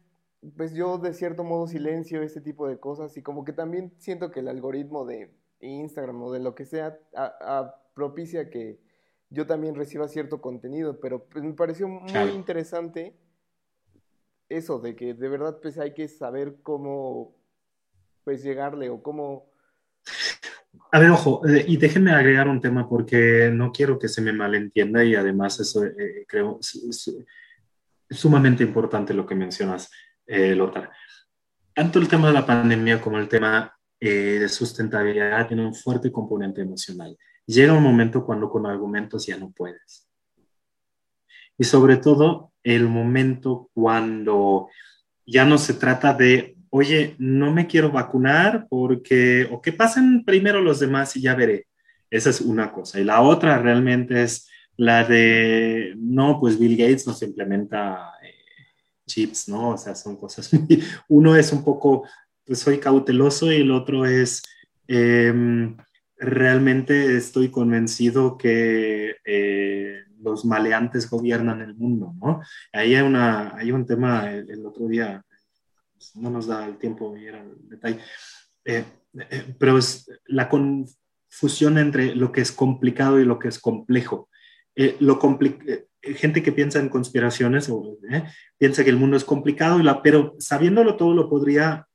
pues 0.57 0.74
yo 0.74 0.99
de 0.99 1.14
cierto 1.14 1.45
modo 1.45 1.68
silencio 1.68 2.22
este 2.22 2.40
tipo 2.40 2.66
de 2.66 2.80
cosas 2.80 3.16
y 3.16 3.22
como 3.22 3.45
que 3.45 3.53
también 3.53 3.95
siento 3.99 4.30
que 4.30 4.40
el 4.40 4.49
algoritmo 4.49 5.07
de 5.07 5.32
Instagram 5.61 6.20
o 6.22 6.32
de 6.32 6.40
lo 6.40 6.55
que 6.55 6.64
sea 6.64 6.99
propicia 7.95 8.51
que 8.51 8.80
yo 9.30 9.47
también 9.47 9.76
reciba 9.76 10.09
cierto 10.09 10.40
contenido, 10.40 10.99
pero 11.01 11.24
pues 11.24 11.45
me 11.45 11.55
pareció 11.55 11.86
muy 11.88 12.30
interesante 12.34 13.16
eso 14.49 14.80
de 14.80 14.97
que 14.97 15.14
de 15.14 15.28
verdad 15.28 15.61
pues 15.62 15.78
hay 15.78 15.95
que 15.95 16.09
saber 16.09 16.57
cómo 16.62 17.34
pues 18.24 18.43
llegarle 18.43 18.90
o 18.90 19.03
cómo 19.03 19.51
a 20.95 20.99
ver, 20.99 21.11
ojo, 21.11 21.47
eh, 21.49 21.64
y 21.66 21.79
déjenme 21.79 22.12
agregar 22.12 22.49
un 22.49 22.61
tema 22.61 22.89
porque 22.89 23.51
no 23.53 23.73
quiero 23.73 23.99
que 23.99 24.09
se 24.09 24.20
me 24.20 24.33
malentienda 24.33 25.03
y 25.03 25.14
además 25.14 25.59
eso 25.61 25.85
eh, 25.85 26.27
creo 26.29 26.59
es, 26.61 27.11
sumamente 28.11 28.62
importante 28.62 29.14
lo 29.14 29.27
que 29.27 29.35
mencionas, 29.35 29.91
eh, 30.27 30.55
Lothar. 30.55 30.91
Tanto 31.75 31.99
el 31.99 32.09
tema 32.09 32.29
de 32.29 32.35
la 32.35 32.45
pandemia 32.45 33.01
como 33.01 33.18
el 33.18 33.29
tema 33.29 33.75
de 33.99 34.49
sustentabilidad 34.49 35.47
tiene 35.47 35.64
un 35.64 35.75
fuerte 35.75 36.11
componente 36.11 36.61
emocional. 36.61 37.16
Llega 37.47 37.73
un 37.73 37.85
momento 37.85 38.27
cuando 38.27 38.51
con 38.51 38.66
argumentos 38.66 39.25
ya 39.27 39.39
no 39.39 39.53
puedes. 39.53 40.09
Y 41.57 41.62
sobre 41.62 41.99
todo 41.99 42.53
el 42.64 42.89
momento 42.89 43.70
cuando 43.73 44.68
ya 45.25 45.45
no 45.45 45.57
se 45.57 45.75
trata 45.75 46.12
de 46.14 46.57
oye, 46.75 47.14
no 47.18 47.53
me 47.53 47.66
quiero 47.66 47.91
vacunar 47.91 48.66
porque, 48.68 49.47
o 49.51 49.61
que 49.61 49.73
pasen 49.73 50.25
primero 50.25 50.62
los 50.62 50.81
demás 50.81 51.14
y 51.16 51.20
ya 51.20 51.35
veré. 51.35 51.66
Esa 52.11 52.31
es 52.31 52.41
una 52.41 52.73
cosa. 52.73 52.99
Y 52.99 53.05
la 53.05 53.20
otra 53.20 53.59
realmente 53.59 54.23
es 54.23 54.49
la 54.79 55.05
de, 55.05 55.93
no, 55.99 56.41
pues 56.41 56.59
Bill 56.59 56.79
Gates 56.79 57.07
nos 57.07 57.23
implementa 57.23 58.12
eh, 58.23 58.33
chips, 59.07 59.51
¿no? 59.51 59.70
O 59.70 59.79
sea, 59.79 59.95
son 59.95 60.16
cosas, 60.16 60.51
uno 61.09 61.37
es 61.37 61.53
un 61.53 61.62
poco, 61.62 62.09
pues 62.47 62.61
soy 62.61 62.79
cauteloso 62.79 63.53
y 63.53 63.57
el 63.57 63.70
otro 63.70 64.07
es, 64.07 64.43
em, 64.89 65.77
realmente 66.16 67.18
estoy 67.18 67.51
convencido 67.51 68.39
que 68.39 69.16
eh, 69.27 70.05
los 70.23 70.47
maleantes 70.47 71.11
gobiernan 71.11 71.61
el 71.61 71.75
mundo, 71.75 72.14
¿no? 72.18 72.41
Ahí 72.73 72.95
hay, 72.95 73.03
una, 73.03 73.57
hay 73.57 73.73
un 73.73 73.85
tema 73.85 74.31
el 74.33 74.64
otro 74.64 74.87
día, 74.89 75.23
no 76.14 76.30
nos 76.30 76.46
da 76.46 76.66
el 76.66 76.76
tiempo 76.78 77.16
ir 77.16 77.34
al 77.34 77.57
detalle. 77.68 78.00
Eh, 78.64 78.84
eh, 79.30 79.55
pero 79.59 79.78
es 79.78 80.11
la 80.26 80.48
confusión 80.48 81.78
entre 81.78 82.14
lo 82.14 82.32
que 82.32 82.40
es 82.40 82.53
complicado 82.53 83.20
y 83.20 83.24
lo 83.24 83.38
que 83.38 83.48
es 83.48 83.59
complejo. 83.59 84.28
Eh, 84.74 84.96
lo 85.00 85.18
gente 86.00 86.42
que 86.42 86.53
piensa 86.53 86.78
en 86.78 86.88
conspiraciones 86.88 87.68
o 87.68 87.98
piensa 88.59 88.84
que 88.84 88.90
el 88.90 88.96
mundo 88.96 89.16
es 89.16 89.24
complicado, 89.24 89.78
y 89.78 89.82
la, 89.82 90.03
pero 90.03 90.34
sabiéndolo 90.38 90.96
todo 90.96 91.14
lo 91.14 91.28
podría, 91.28 91.86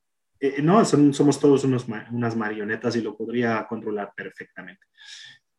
no, 0.61 0.85
somos 0.85 1.39
todos 1.39 1.63
unos, 1.63 1.87
unas 2.11 2.35
marionetas 2.35 2.95
y 2.95 3.01
lo 3.01 3.17
podría 3.17 3.65
controlar 3.67 4.13
perfectamente. 4.15 4.85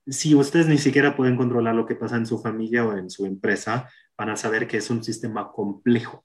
Si 0.07 0.35
ustedes 0.35 0.69
ni 0.69 0.79
siquiera 0.79 1.15
pueden 1.17 1.37
controlar 1.37 1.75
lo 1.75 1.85
que 1.85 1.97
pasa 1.97 2.17
en 2.17 2.27
su 2.27 2.39
familia 2.39 2.87
o 2.87 2.97
en 2.97 3.11
su 3.11 3.27
empresa, 3.27 3.91
van 4.17 4.31
a 4.31 4.37
saber 4.37 4.67
que 4.67 4.79
es 4.79 4.89
un 4.89 5.05
sistema 5.05 5.51
complejo. 5.51 6.25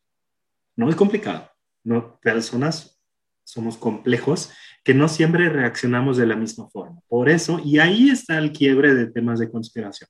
No 0.76 0.90
es 0.90 0.96
complicado, 0.96 1.50
no, 1.84 2.20
personas 2.20 3.00
somos 3.44 3.78
complejos 3.78 4.52
que 4.84 4.94
no 4.94 5.08
siempre 5.08 5.50
reaccionamos 5.50 6.18
de 6.18 6.26
la 6.26 6.36
misma 6.36 6.70
forma. 6.70 7.00
Por 7.08 7.30
eso, 7.30 7.62
y 7.64 7.80
ahí 7.80 8.10
está 8.10 8.38
el 8.38 8.52
quiebre 8.52 8.94
de 8.94 9.08
temas 9.08 9.40
de 9.40 9.50
conspiración. 9.50 10.10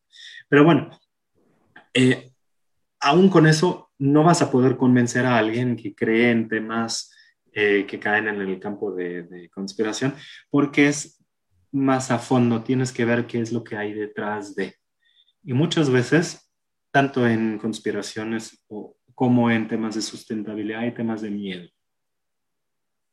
Pero 0.49 0.63
bueno, 0.63 0.89
eh, 1.93 2.31
aún 2.99 3.29
con 3.29 3.47
eso, 3.47 3.91
no 3.99 4.23
vas 4.23 4.41
a 4.41 4.51
poder 4.51 4.77
convencer 4.77 5.25
a 5.25 5.37
alguien 5.37 5.75
que 5.75 5.93
cree 5.93 6.31
en 6.31 6.47
temas 6.47 7.11
eh, 7.53 7.85
que 7.87 7.99
caen 7.99 8.27
en 8.27 8.41
el 8.41 8.59
campo 8.59 8.93
de, 8.93 9.23
de, 9.23 9.49
conspiración, 9.49 10.15
porque 10.49 10.87
es 10.87 11.23
más 11.71 12.09
a 12.09 12.17
fondo, 12.17 12.63
tienes 12.63 12.91
que 12.91 13.05
ver 13.05 13.27
qué 13.27 13.41
es 13.41 13.51
lo 13.51 13.63
que 13.63 13.77
hay 13.77 13.93
detrás 13.93 14.55
de. 14.55 14.75
Y 15.43 15.53
muchas 15.53 15.91
veces, 15.91 16.51
tanto 16.91 17.27
en 17.27 17.59
conspiraciones 17.59 18.63
o 18.67 18.97
como 19.15 19.51
en 19.51 19.67
temas 19.67 19.95
de 19.95 20.01
sustentabilidad 20.01 20.85
y 20.85 20.93
temas 20.93 21.21
de 21.21 21.29
miedo. 21.29 21.69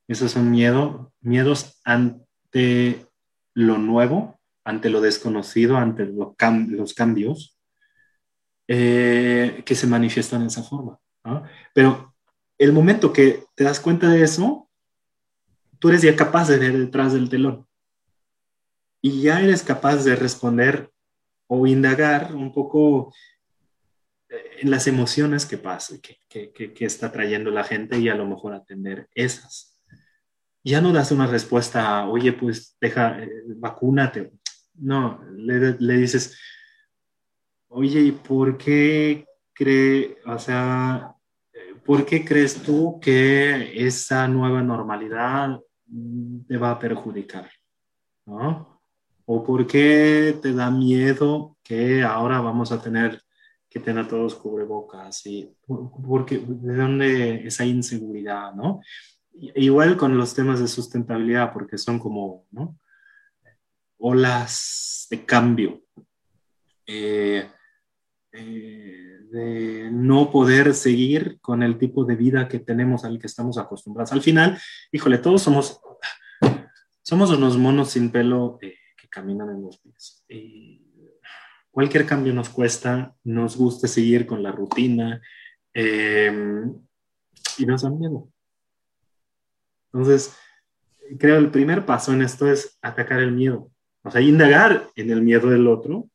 Esos 0.09 0.33
son 0.33 0.51
miedo, 0.51 1.13
miedos 1.21 1.81
ante 1.85 3.07
lo 3.55 3.79
nuevo, 3.79 4.41
ante 4.65 4.91
lo 4.91 5.01
desconocido, 5.01 5.77
ante 5.77 6.07
los 6.07 6.95
cambios, 6.95 7.59
eh, 8.67 9.63
que 9.65 9.75
se 9.75 9.87
manifiestan 9.87 10.41
de 10.41 10.47
esa 10.49 10.63
forma. 10.63 10.99
Pero 11.75 12.15
el 12.59 12.73
momento 12.73 13.13
que 13.13 13.45
te 13.55 13.65
das 13.65 13.81
cuenta 13.81 14.09
de 14.09 14.23
eso, 14.23 14.69
tú 15.79 15.89
eres 15.89 16.03
ya 16.03 16.15
capaz 16.17 16.49
de 16.49 16.59
ver 16.59 16.77
detrás 16.77 17.13
del 17.13 17.29
telón. 17.29 17.67
Y 19.03 19.23
ya 19.23 19.41
eres 19.41 19.63
capaz 19.63 20.05
de 20.05 20.15
responder 20.15 20.93
o 21.47 21.67
indagar 21.67 22.35
un 22.35 22.53
poco 22.53 23.13
en 24.31 24.71
las 24.71 24.87
emociones 24.87 25.47
que 25.47 25.59
pasa, 25.59 25.97
que, 26.01 26.53
que, 26.53 26.85
está 26.85 27.11
trayendo 27.11 27.51
la 27.51 27.65
gente 27.65 27.99
y 27.99 28.09
a 28.09 28.15
lo 28.15 28.27
mejor 28.27 28.55
atender 28.55 29.09
esas. 29.15 29.81
Ya 30.63 30.81
no 30.81 30.93
das 30.93 31.11
una 31.11 31.27
respuesta, 31.27 32.07
oye, 32.07 32.33
pues 32.33 32.77
deja, 32.81 33.23
eh, 33.23 33.31
vacúnate. 33.57 34.33
No, 34.75 35.21
le, 35.35 35.77
le, 35.79 35.97
dices, 35.97 36.39
oye, 37.69 38.01
¿y 38.01 38.13
por 38.13 38.57
qué 38.57 39.27
cree, 39.53 40.19
o 40.27 40.39
sea, 40.39 41.15
¿por 41.85 42.07
qué 42.07 42.25
crees 42.25 42.63
tú 42.63 43.01
que 43.01 43.87
esa 43.87 44.29
nueva 44.29 44.63
normalidad 44.63 45.59
te 46.47 46.57
va 46.57 46.73
a 46.73 46.79
perjudicar? 46.79 47.51
¿No? 48.27 48.81
¿O 49.25 49.43
por 49.43 49.67
qué 49.67 50.39
te 50.41 50.53
da 50.53 50.71
miedo 50.71 51.57
que 51.63 52.03
ahora 52.03 52.41
vamos 52.41 52.71
a 52.71 52.81
tener 52.81 53.23
que 53.71 53.81
tener 53.81 54.09
todos 54.09 54.35
cubrebocas? 54.35 55.25
Y 55.27 55.55
porque, 55.67 56.39
¿De 56.39 56.75
dónde 56.75 57.47
esa 57.47 57.65
inseguridad? 57.65 58.53
¿no? 58.53 58.81
Igual 59.33 59.97
con 59.97 60.19
los 60.19 60.35
temas 60.35 60.61
de 60.61 60.69
sustentabilidad, 60.69 61.53
porque 61.53 61.79
son 61.79 61.99
como 61.99 62.47
¿no? 62.51 62.77
olas 63.99 65.07
de 65.11 65.25
cambio. 65.25 65.83
Eh, 66.87 67.49
eh, 68.33 69.11
de 69.31 69.91
no 69.93 70.31
poder 70.31 70.75
seguir 70.75 71.39
con 71.41 71.63
el 71.63 71.79
tipo 71.79 72.05
de 72.05 72.17
vida 72.17 72.49
que 72.49 72.59
tenemos 72.59 73.05
al 73.05 73.19
que 73.19 73.29
estamos 73.29 73.59
acostumbrados. 73.59 74.13
Al 74.13 74.23
final, 74.23 74.59
híjole, 74.91 75.19
todos 75.19 75.43
somos, 75.43 75.81
somos 77.03 77.31
unos 77.31 77.57
monos 77.57 77.91
sin 77.91 78.11
pelo 78.11 78.59
eh, 78.61 78.75
que 78.97 79.09
caminan 79.09 79.51
en 79.51 79.63
los 79.63 79.79
pies. 79.79 80.25
Cualquier 81.71 82.07
cambio 82.07 82.33
nos 82.33 82.49
cuesta, 82.49 83.15
nos 83.25 83.57
gusta 83.57 83.87
seguir 83.87 84.27
con 84.27 84.43
la 84.43 84.53
rutina 84.53 85.21
em, 85.73 86.75
y 87.59 87.67
nos 87.67 87.83
da 87.83 87.91
miedo. 87.91 88.29
Entonces, 89.93 90.35
creo 91.19 91.39
el 91.39 91.51
primer 91.51 91.87
paso 91.87 92.13
en 92.13 92.23
esto 92.23 92.51
es 92.51 92.79
atacar 92.83 93.21
el 93.21 93.33
miedo, 93.33 93.71
o 94.03 94.11
sea, 94.11 94.21
indagar 94.21 94.89
en 94.97 95.11
el 95.11 95.23
miedo 95.23 95.51
del 95.51 95.67
otro 95.67 96.09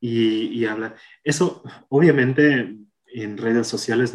y, 0.00 0.64
hablar. 0.64 0.96
Eso, 1.24 1.62
obviamente, 1.88 2.76
en 3.06 3.36
redes 3.36 3.66
sociales 3.66 4.14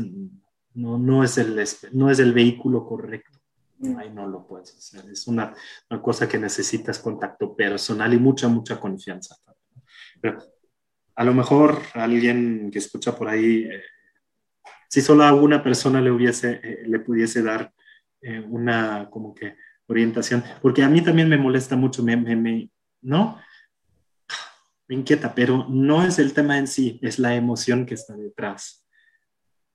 no, 0.74 0.98
no, 0.98 1.24
es, 1.24 1.38
el, 1.38 1.62
no 1.92 2.10
es 2.10 2.20
el 2.20 2.34
vehículo 2.34 2.86
correcto. 2.86 3.40
Mm. 3.80 3.98
Ahí 3.98 4.10
no 4.10 4.28
lo 4.28 4.48
puedes 4.48 4.76
hacer. 4.76 5.10
Es 5.12 5.28
una, 5.28 5.54
una, 5.90 6.02
cosa 6.02 6.28
que 6.28 6.38
necesitas 6.38 7.00
contacto 7.00 7.56
personal 7.56 8.14
y 8.14 8.18
mucha, 8.18 8.48
mucha 8.48 8.80
confianza. 8.80 9.36
A 11.16 11.24
lo 11.24 11.34
mejor 11.34 11.80
alguien 11.94 12.70
que 12.72 12.80
escucha 12.80 13.16
por 13.16 13.28
ahí, 13.28 13.64
eh, 13.64 13.84
si 14.90 15.02
solo 15.02 15.24
a 15.24 15.34
una 15.34 15.64
persona 15.64 16.02
le, 16.02 16.12
hubiese, 16.12 16.60
eh, 16.64 16.84
le 16.86 17.00
pudiese 17.00 17.42
dar 17.42 17.74
eh, 18.22 18.40
una 18.40 19.10
como 19.10 19.34
que 19.34 19.56
orientación, 19.88 20.44
porque 20.62 20.84
a 20.84 20.90
mí 20.90 21.02
también 21.02 21.30
me 21.30 21.38
molesta 21.38 21.76
mucho, 21.76 22.04
me, 22.04 22.16
me, 22.16 22.70
¿no? 23.02 23.40
me 24.88 24.96
inquieta, 24.96 25.34
pero 25.34 25.68
no 25.70 26.06
es 26.06 26.20
el 26.20 26.34
tema 26.34 26.58
en 26.58 26.68
sí, 26.68 27.00
es 27.02 27.20
la 27.20 27.36
emoción 27.36 27.86
que 27.86 27.94
está 27.94 28.16
detrás 28.16 28.84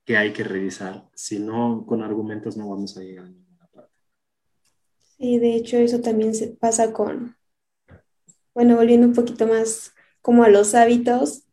que 0.04 0.16
hay 0.16 0.32
que 0.32 0.42
revisar. 0.42 1.06
Si 1.14 1.38
no, 1.38 1.84
con 1.86 2.02
argumentos 2.02 2.56
no 2.56 2.70
vamos 2.70 2.96
a 2.96 3.00
llegar 3.00 3.26
a 3.26 3.28
ninguna 3.28 3.66
parte. 3.66 3.92
Sí, 5.18 5.38
de 5.38 5.54
hecho 5.54 5.76
eso 5.76 6.00
también 6.00 6.34
se 6.34 6.48
pasa 6.48 6.92
con, 6.92 7.36
bueno, 8.54 8.76
volviendo 8.76 9.06
un 9.06 9.12
poquito 9.12 9.46
más 9.46 9.92
como 10.28 10.44
a 10.44 10.50
los 10.50 10.74
hábitos, 10.74 11.44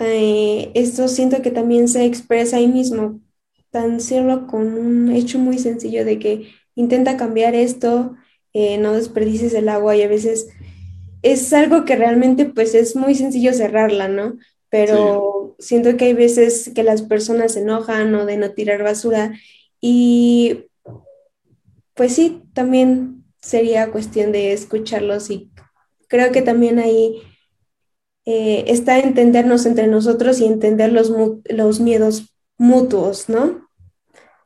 eh, 0.00 0.72
esto 0.74 1.06
siento 1.06 1.42
que 1.42 1.52
también 1.52 1.86
se 1.86 2.04
expresa 2.04 2.56
ahí 2.56 2.66
mismo, 2.66 3.20
tan 3.70 4.00
solo 4.00 4.48
con 4.48 4.66
un 4.76 5.12
hecho 5.12 5.38
muy 5.38 5.60
sencillo 5.60 6.04
de 6.04 6.18
que 6.18 6.48
intenta 6.74 7.16
cambiar 7.16 7.54
esto, 7.54 8.16
eh, 8.52 8.78
no 8.78 8.94
desperdices 8.94 9.54
el 9.54 9.68
agua 9.68 9.94
y 9.94 10.02
a 10.02 10.08
veces 10.08 10.48
es 11.22 11.52
algo 11.52 11.84
que 11.84 11.94
realmente 11.94 12.46
pues 12.46 12.74
es 12.74 12.96
muy 12.96 13.14
sencillo 13.14 13.52
cerrarla, 13.52 14.08
¿no? 14.08 14.38
Pero 14.70 15.54
siento 15.60 15.96
que 15.96 16.06
hay 16.06 16.14
veces 16.14 16.72
que 16.74 16.82
las 16.82 17.02
personas 17.02 17.52
se 17.52 17.60
enojan 17.60 18.12
o 18.16 18.26
de 18.26 18.38
no 18.38 18.50
tirar 18.50 18.82
basura 18.82 19.38
y 19.80 20.64
pues 21.94 22.12
sí, 22.16 22.42
también 22.54 23.22
sería 23.40 23.92
cuestión 23.92 24.32
de 24.32 24.52
escucharlos 24.52 25.30
y 25.30 25.48
creo 26.08 26.32
que 26.32 26.42
también 26.42 26.80
ahí 26.80 27.22
eh, 28.26 28.64
está 28.66 28.98
entendernos 28.98 29.66
entre 29.66 29.86
nosotros 29.86 30.40
y 30.40 30.46
entender 30.46 30.92
los, 30.92 31.12
los 31.48 31.80
miedos 31.80 32.34
mutuos, 32.58 33.28
¿no? 33.28 33.68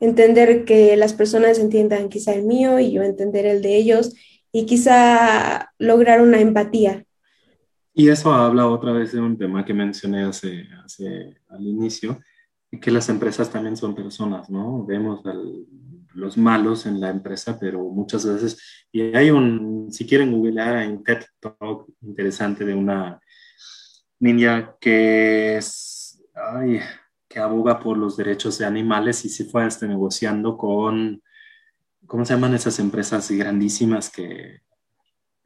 Entender 0.00 0.66
que 0.66 0.96
las 0.98 1.14
personas 1.14 1.58
entiendan 1.58 2.10
quizá 2.10 2.34
el 2.34 2.44
mío 2.44 2.78
y 2.78 2.92
yo 2.92 3.02
entender 3.02 3.46
el 3.46 3.62
de 3.62 3.76
ellos 3.76 4.14
y 4.52 4.66
quizá 4.66 5.72
lograr 5.78 6.20
una 6.20 6.40
empatía. 6.40 7.04
Y 7.94 8.08
eso 8.10 8.32
habla 8.32 8.68
otra 8.68 8.92
vez 8.92 9.12
de 9.12 9.20
un 9.20 9.38
tema 9.38 9.64
que 9.64 9.72
mencioné 9.72 10.24
hace, 10.24 10.68
hace 10.84 11.38
al 11.48 11.66
inicio, 11.66 12.20
que 12.80 12.90
las 12.90 13.08
empresas 13.08 13.50
también 13.50 13.78
son 13.78 13.94
personas, 13.94 14.50
¿no? 14.50 14.84
Vemos 14.84 15.22
los 16.12 16.36
malos 16.36 16.84
en 16.84 17.00
la 17.00 17.08
empresa, 17.08 17.58
pero 17.58 17.82
muchas 17.84 18.26
veces, 18.26 18.86
y 18.92 19.00
hay 19.16 19.30
un, 19.30 19.88
si 19.90 20.06
quieren 20.06 20.32
googlear, 20.32 20.76
hay 20.76 20.88
un 20.88 21.02
TED 21.02 21.24
Talk 21.40 21.86
interesante 22.02 22.64
de 22.64 22.74
una 22.74 23.20
niña 24.20 24.76
que 24.80 25.56
es, 25.56 26.22
ay, 26.34 26.80
que 27.28 27.40
aboga 27.40 27.80
por 27.80 27.98
los 27.98 28.16
derechos 28.16 28.58
de 28.58 28.66
animales 28.66 29.24
y 29.24 29.28
se 29.28 29.44
fue 29.44 29.66
este 29.66 29.88
negociando 29.88 30.56
con 30.56 31.22
¿cómo 32.06 32.24
se 32.24 32.34
llaman 32.34 32.54
esas 32.54 32.78
empresas 32.78 33.30
grandísimas 33.30 34.10
que, 34.10 34.60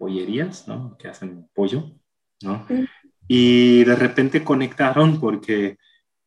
pollerías, 0.04 0.68
¿no? 0.68 0.96
Que 0.98 1.08
hacen 1.08 1.48
pollo, 1.54 1.92
¿no? 2.42 2.66
Y 3.26 3.84
de 3.84 3.96
repente 3.96 4.44
conectaron 4.44 5.18
porque 5.18 5.78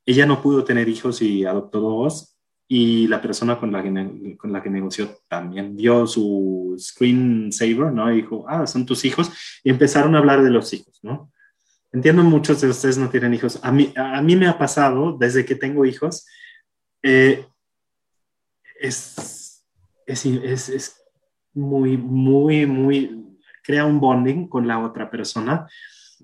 ella 0.05 0.25
no 0.25 0.41
pudo 0.41 0.63
tener 0.63 0.89
hijos 0.89 1.21
y 1.21 1.45
adoptó 1.45 1.79
dos 1.79 2.37
y 2.67 3.07
la 3.07 3.21
persona 3.21 3.59
con 3.59 3.71
la 3.71 3.83
que, 3.83 4.35
con 4.37 4.51
la 4.51 4.61
que 4.61 4.69
negoció 4.69 5.09
también 5.27 5.75
vio 5.75 6.07
su 6.07 6.75
screensaver, 6.77 7.93
¿no? 7.93 8.11
Y 8.11 8.17
dijo, 8.17 8.45
ah, 8.47 8.65
son 8.65 8.85
tus 8.85 9.05
hijos 9.05 9.31
y 9.63 9.69
empezaron 9.69 10.15
a 10.15 10.19
hablar 10.19 10.43
de 10.43 10.49
los 10.49 10.73
hijos, 10.73 10.99
¿no? 11.03 11.31
Entiendo 11.91 12.23
muchos 12.23 12.61
de 12.61 12.69
ustedes 12.69 12.97
no 12.97 13.09
tienen 13.09 13.33
hijos. 13.33 13.59
A 13.63 13.71
mí, 13.71 13.93
a 13.95 14.21
mí 14.21 14.35
me 14.35 14.47
ha 14.47 14.57
pasado 14.57 15.17
desde 15.17 15.45
que 15.45 15.55
tengo 15.55 15.85
hijos. 15.85 16.25
Eh, 17.01 17.45
es 18.79 19.37
es, 20.07 20.25
es, 20.25 20.69
es 20.69 21.03
muy, 21.53 21.97
muy, 21.97 22.65
muy, 22.65 23.37
crea 23.63 23.85
un 23.85 23.99
bonding 23.99 24.47
con 24.47 24.67
la 24.67 24.79
otra 24.79 25.11
persona. 25.11 25.67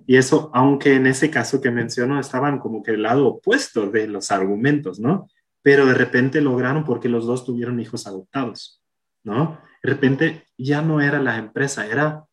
Y 0.07 0.15
eso, 0.15 0.49
aunque 0.53 0.95
en 0.95 1.05
ese 1.05 1.29
caso 1.29 1.61
que 1.61 1.69
menciono 1.69 2.19
estaban 2.19 2.57
como 2.57 2.81
que 2.81 2.91
el 2.91 3.03
lado 3.03 3.27
opuesto 3.27 3.91
de 3.91 4.07
los 4.07 4.31
argumentos, 4.31 4.99
¿no? 4.99 5.27
Pero 5.61 5.85
de 5.85 5.93
repente 5.93 6.41
lograron 6.41 6.83
porque 6.83 7.09
los 7.09 7.25
dos 7.25 7.45
tuvieron 7.45 7.79
hijos 7.79 8.07
adoptados, 8.07 8.81
¿no? 9.23 9.59
De 9.83 9.89
repente 9.91 10.45
ya 10.57 10.81
no 10.81 10.99
era 10.99 11.21
la 11.21 11.37
empresa, 11.37 11.85
era, 11.85 12.25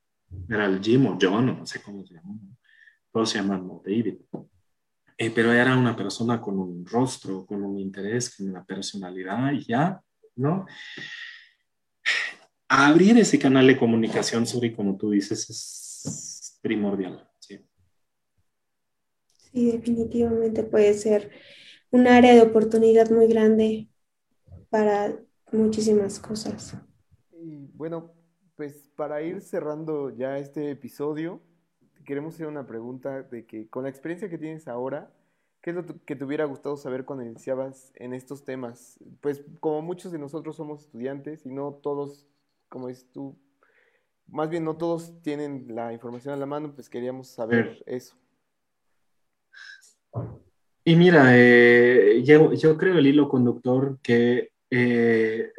era 0.49 0.67
el 0.67 0.81
Jim 0.81 1.07
o 1.07 1.19
John, 1.21 1.51
o 1.51 1.55
no 1.59 1.67
sé 1.67 1.83
cómo 1.83 2.05
se 2.07 2.15
llama. 2.15 2.35
Todos 3.13 3.31
se 3.31 3.39
llaman 3.39 3.69
David. 3.85 4.17
Eh, 5.19 5.31
pero 5.31 5.53
era 5.53 5.77
una 5.77 5.95
persona 5.95 6.41
con 6.41 6.59
un 6.59 6.87
rostro, 6.87 7.45
con 7.45 7.63
un 7.63 7.79
interés, 7.79 8.37
con 8.37 8.49
una 8.49 8.65
personalidad 8.65 9.53
y 9.53 9.65
ya, 9.65 10.01
¿no? 10.37 10.67
abrir 12.71 13.19
ese 13.19 13.37
canal 13.37 13.67
de 13.67 13.77
comunicación, 13.77 14.47
Suri, 14.47 14.73
como 14.73 14.97
tú 14.97 15.11
dices, 15.11 15.51
es 15.51 16.59
primordial. 16.63 17.29
Sí. 17.41 17.59
sí, 19.53 19.73
definitivamente 19.73 20.63
puede 20.63 20.95
ser 20.95 21.31
un 21.91 22.07
área 22.07 22.33
de 22.33 22.43
oportunidad 22.43 23.11
muy 23.11 23.27
grande 23.27 23.89
para 24.69 25.19
muchísimas 25.51 26.21
cosas. 26.21 26.77
Y 27.33 27.67
bueno, 27.75 28.15
pues 28.55 28.89
para 28.95 29.21
ir 29.21 29.41
cerrando 29.43 30.17
ya 30.17 30.39
este 30.39 30.71
episodio, 30.71 31.43
queremos 32.05 32.35
hacer 32.35 32.47
una 32.47 32.67
pregunta 32.67 33.23
de 33.23 33.47
que 33.47 33.69
con 33.69 33.85
la 33.85 33.91
experiencia 33.91 34.29
que 34.29 34.39
tienes 34.39 34.69
ahora, 34.69 35.13
¿qué 35.63 35.71
es 35.71 35.77
lo 35.77 35.85
que 35.85 36.17
te 36.17 36.25
hubiera 36.25 36.45
gustado 36.45 36.77
saber 36.77 37.05
cuando 37.05 37.25
iniciabas 37.25 37.93
en 37.97 38.15
estos 38.15 38.45
temas? 38.45 38.99
Pues 39.21 39.43
como 39.61 39.83
muchos 39.83 40.13
de 40.13 40.19
nosotros 40.19 40.57
somos 40.57 40.83
estudiantes 40.83 41.47
y 41.47 41.51
no 41.51 41.73
todos 41.75 42.27
como 42.71 42.89
dices 42.89 43.07
tú, 43.13 43.37
más 44.29 44.49
bien 44.49 44.65
no 44.65 44.77
todos 44.77 45.21
tienen 45.23 45.67
la 45.69 45.93
información 45.93 46.33
a 46.33 46.39
la 46.39 46.47
mano, 46.47 46.73
pues 46.75 46.89
queríamos 46.89 47.29
saber 47.29 47.83
eso. 47.85 48.17
Y 50.85 50.97
mira, 50.97 51.33
eh, 51.37 52.23
yo, 52.25 52.55
yo, 52.55 52.79
creo 52.79 52.97
el 52.97 53.07
hilo 53.07 53.29
conductor 53.29 53.99
que 54.03 54.53
eh, 54.71 55.53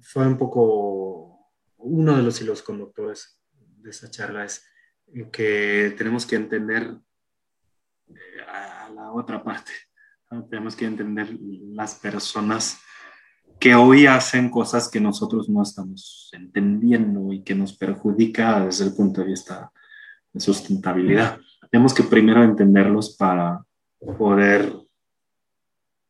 fue 0.00 0.26
un 0.26 0.36
poco 0.36 1.52
uno 1.78 2.16
de 2.16 2.22
los 2.22 2.40
hilos 2.42 2.62
conductores 2.62 3.40
de 3.78 3.90
esa 3.90 4.10
charla 4.10 4.44
es 4.44 4.66
que 5.32 5.94
tenemos 5.96 6.26
que 6.26 6.36
entender 6.36 6.94
eh, 8.08 8.14
a 8.48 8.88
la 8.90 9.12
otra 9.12 9.42
parte, 9.42 9.72
tenemos 10.50 10.74
que 10.74 10.84
entender 10.84 11.36
las 11.40 11.94
personas 11.94 12.80
que 13.58 13.74
hoy 13.74 14.06
hacen 14.06 14.50
cosas 14.50 14.90
que 14.90 15.00
nosotros 15.00 15.48
no 15.48 15.62
estamos 15.62 16.30
entendiendo 16.32 17.32
y 17.32 17.42
que 17.42 17.54
nos 17.54 17.76
perjudica 17.76 18.64
desde 18.64 18.84
el 18.84 18.94
punto 18.94 19.22
de 19.22 19.28
vista 19.28 19.72
de 20.32 20.40
sustentabilidad. 20.40 21.38
Tenemos 21.70 21.94
que 21.94 22.02
primero 22.02 22.42
entenderlos 22.42 23.16
para 23.16 23.64
poder 24.18 24.72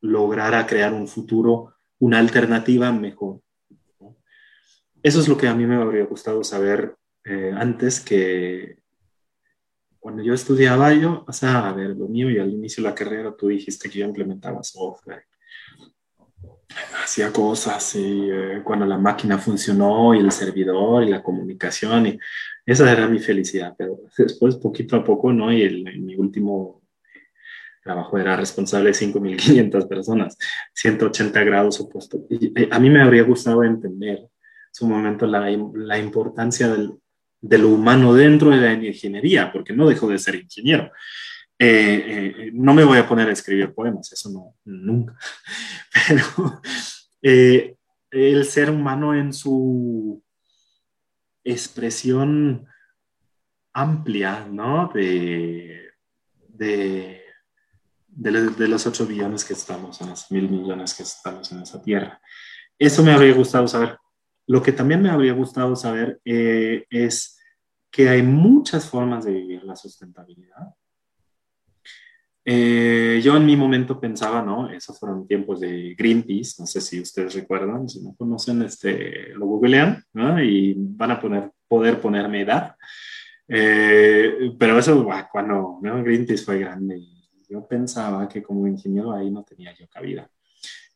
lograr 0.00 0.54
a 0.54 0.66
crear 0.66 0.92
un 0.92 1.06
futuro, 1.06 1.74
una 1.98 2.18
alternativa 2.18 2.90
mejor. 2.92 3.40
Eso 5.02 5.20
es 5.20 5.28
lo 5.28 5.36
que 5.36 5.46
a 5.46 5.54
mí 5.54 5.66
me 5.66 5.76
habría 5.76 6.04
gustado 6.04 6.42
saber 6.42 6.96
eh, 7.24 7.52
antes 7.56 8.00
que 8.00 8.78
cuando 10.06 10.22
yo 10.22 10.34
estudiaba, 10.34 10.94
yo, 10.94 11.24
o 11.26 11.32
sea, 11.32 11.68
a 11.68 11.72
ver, 11.72 11.96
lo 11.96 12.06
mío 12.06 12.30
y 12.30 12.38
al 12.38 12.52
inicio 12.52 12.80
de 12.80 12.90
la 12.90 12.94
carrera 12.94 13.34
tú 13.36 13.48
dijiste 13.48 13.90
que 13.90 13.98
yo 13.98 14.06
implementaba 14.06 14.62
software, 14.62 15.24
hacía 17.02 17.32
cosas 17.32 17.96
y 17.96 18.30
eh, 18.30 18.60
cuando 18.62 18.86
la 18.86 18.98
máquina 18.98 19.36
funcionó 19.36 20.14
y 20.14 20.20
el 20.20 20.30
servidor 20.30 21.02
y 21.02 21.08
la 21.10 21.24
comunicación 21.24 22.06
y 22.06 22.18
esa 22.64 22.92
era 22.92 23.08
mi 23.08 23.18
felicidad, 23.18 23.74
pero 23.76 23.98
después 24.16 24.54
poquito 24.54 24.94
a 24.94 25.02
poco, 25.02 25.32
¿no? 25.32 25.52
Y 25.52 25.62
el, 25.62 25.82
mi 26.00 26.14
último 26.14 26.84
trabajo 27.82 28.16
era 28.16 28.36
responsable 28.36 28.90
de 28.90 28.94
5.500 28.94 29.88
personas, 29.88 30.38
180 30.72 31.42
grados 31.42 31.80
opuestos. 31.80 32.20
Y 32.30 32.52
eh, 32.54 32.68
a 32.70 32.78
mí 32.78 32.90
me 32.90 33.02
habría 33.02 33.24
gustado 33.24 33.64
entender 33.64 34.18
en 34.18 34.28
su 34.70 34.86
momento 34.86 35.26
la, 35.26 35.50
la 35.74 35.98
importancia 35.98 36.68
del, 36.68 36.92
de 37.48 37.58
lo 37.58 37.68
humano 37.68 38.12
dentro 38.12 38.50
de 38.50 38.56
la 38.56 38.72
ingeniería, 38.72 39.52
porque 39.52 39.72
no 39.72 39.88
dejo 39.88 40.08
de 40.08 40.18
ser 40.18 40.34
ingeniero. 40.34 40.90
Eh, 41.58 42.34
eh, 42.38 42.50
no 42.52 42.74
me 42.74 42.84
voy 42.84 42.98
a 42.98 43.08
poner 43.08 43.28
a 43.28 43.32
escribir 43.32 43.72
poemas, 43.72 44.12
eso 44.12 44.30
no, 44.30 44.56
nunca. 44.64 45.16
Pero 46.08 46.60
eh, 47.22 47.76
el 48.10 48.44
ser 48.44 48.70
humano 48.70 49.14
en 49.14 49.32
su 49.32 50.22
expresión 51.44 52.66
amplia, 53.72 54.46
¿no? 54.50 54.90
De, 54.92 55.90
de, 56.48 57.22
de, 58.08 58.68
los 58.68 58.86
8 58.86 59.06
billones 59.06 59.44
que 59.44 59.52
estamos, 59.52 60.00
en 60.00 60.10
los 60.10 60.30
mil 60.32 60.50
millones 60.50 60.94
que 60.94 61.04
estamos 61.04 61.52
en 61.52 61.60
esa 61.60 61.80
tierra. 61.80 62.20
Eso 62.78 63.04
me 63.04 63.12
habría 63.12 63.34
gustado 63.34 63.68
saber. 63.68 63.96
Lo 64.48 64.62
que 64.62 64.72
también 64.72 65.00
me 65.00 65.10
habría 65.10 65.32
gustado 65.32 65.76
saber 65.76 66.20
es 66.24 67.35
que 67.96 68.10
hay 68.10 68.22
muchas 68.22 68.90
formas 68.90 69.24
de 69.24 69.32
vivir 69.32 69.64
la 69.64 69.74
sustentabilidad 69.74 70.74
eh, 72.48 73.20
yo 73.24 73.36
en 73.36 73.44
mi 73.44 73.56
momento 73.56 73.98
pensaba, 73.98 74.40
¿no? 74.40 74.70
Esos 74.70 75.00
fueron 75.00 75.26
tiempos 75.26 75.58
de 75.58 75.96
Greenpeace, 75.98 76.54
no 76.60 76.66
sé 76.66 76.80
si 76.80 77.00
ustedes 77.00 77.34
recuerdan, 77.34 77.88
si 77.88 78.00
no 78.04 78.14
conocen, 78.14 78.62
este, 78.62 79.30
lo 79.34 79.46
googlean, 79.46 80.04
¿no? 80.12 80.40
Y 80.40 80.76
van 80.78 81.10
a 81.10 81.20
poner, 81.20 81.50
poder 81.66 82.00
ponerme 82.00 82.42
edad. 82.42 82.76
Eh, 83.48 84.52
pero 84.56 84.78
eso, 84.78 85.04
cuando 85.32 85.80
¿no? 85.82 86.04
Greenpeace 86.04 86.44
fue 86.44 86.60
grande, 86.60 87.00
yo 87.48 87.66
pensaba 87.66 88.28
que 88.28 88.44
como 88.44 88.68
ingeniero 88.68 89.12
ahí 89.12 89.28
no 89.28 89.42
tenía 89.42 89.74
yo 89.74 89.88
cabida. 89.88 90.30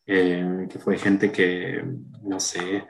Eh, 0.07 0.69
que 0.71 0.79
fue 0.79 0.99
gente 0.99 1.33
que, 1.33 1.85
no 2.23 2.39
sé, 2.39 2.85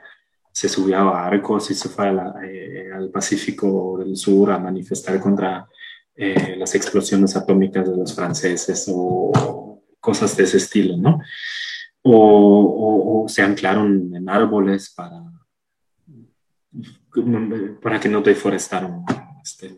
se 0.51 0.67
subió 0.67 0.97
a 0.97 1.03
barcos 1.03 1.71
y 1.71 1.75
se 1.75 1.89
fue 1.89 2.09
al 2.09 3.09
Pacífico 3.09 3.97
del 3.99 4.15
Sur 4.15 4.51
a 4.51 4.59
manifestar 4.59 5.19
contra 5.19 5.67
eh, 6.15 6.55
las 6.57 6.75
explosiones 6.75 7.35
atómicas 7.35 7.89
de 7.89 7.95
los 7.95 8.13
franceses 8.13 8.85
o 8.93 9.81
cosas 9.99 10.35
de 10.35 10.43
ese 10.43 10.57
estilo, 10.57 10.97
¿no? 10.97 11.19
O, 12.03 13.25
se 13.29 13.41
anclaron 13.43 14.13
en 14.13 14.27
árboles 14.27 14.89
para, 14.89 15.23
para 17.81 17.99
que 17.99 18.09
no 18.09 18.21
deforestaron 18.21 19.05
este, 19.41 19.73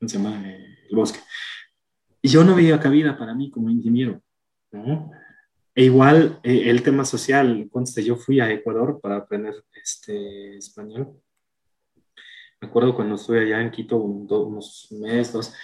el 0.00 0.96
bosque. 0.96 1.18
Y 2.22 2.28
yo 2.28 2.44
no 2.44 2.54
veía 2.54 2.78
cabida 2.78 3.18
para 3.18 3.34
mí 3.34 3.50
como 3.50 3.70
ingeniero, 3.70 4.20
¿no? 4.72 5.10
E 5.74 5.84
igual 5.84 6.40
eh, 6.42 6.70
el 6.70 6.82
tema 6.82 7.04
social, 7.04 7.68
conste, 7.70 8.02
yo 8.02 8.16
fui 8.16 8.40
a 8.40 8.50
Ecuador 8.50 9.00
para 9.00 9.16
aprender 9.16 9.54
este, 9.82 10.56
español 10.56 11.20
me 12.60 12.68
acuerdo 12.68 12.94
cuando 12.94 13.14
estuve 13.14 13.40
allá 13.40 13.60
en 13.60 13.70
Quito, 13.70 13.96
unos 13.96 14.88
meses, 15.00 15.54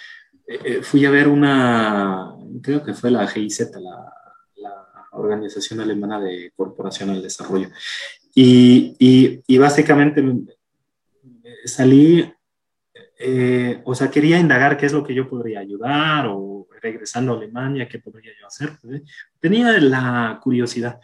eh, 0.47 0.59
eh, 0.63 0.81
fui 0.81 1.05
a 1.05 1.11
ver 1.11 1.27
una, 1.27 2.33
creo 2.61 2.83
que 2.83 2.93
fue 2.93 3.11
la 3.11 3.27
GIZ, 3.27 3.71
la, 3.79 4.11
la 4.55 4.85
Organización 5.11 5.79
Alemana 5.79 6.19
de 6.19 6.51
Corporación 6.55 7.11
al 7.11 7.21
Desarrollo. 7.21 7.69
Y, 8.33 8.95
y, 8.97 9.43
y 9.45 9.57
básicamente 9.59 10.23
eh, 13.19 13.81
o 13.83 13.95
sea, 13.95 14.11
quería 14.11 14.39
indagar 14.39 14.77
qué 14.77 14.85
es 14.85 14.93
lo 14.93 15.03
que 15.03 15.13
yo 15.13 15.27
podría 15.27 15.59
ayudar 15.59 16.27
o 16.29 16.67
regresando 16.81 17.33
a 17.33 17.37
Alemania, 17.37 17.87
qué 17.87 17.99
podría 17.99 18.31
yo 18.39 18.45
hacer. 18.45 18.77
Tenía 19.39 19.79
la 19.79 20.39
curiosidad, 20.41 20.99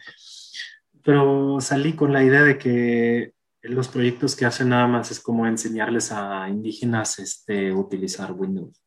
pero 1.02 1.60
salí 1.60 1.94
con 1.94 2.12
la 2.12 2.22
idea 2.22 2.42
de 2.42 2.56
que 2.56 3.34
los 3.62 3.88
proyectos 3.88 4.36
que 4.36 4.44
hacen 4.44 4.68
nada 4.68 4.86
más 4.86 5.10
es 5.10 5.20
como 5.20 5.46
enseñarles 5.46 6.12
a 6.12 6.48
indígenas 6.48 7.18
este, 7.18 7.72
utilizar 7.72 8.32
Windows. 8.32 8.80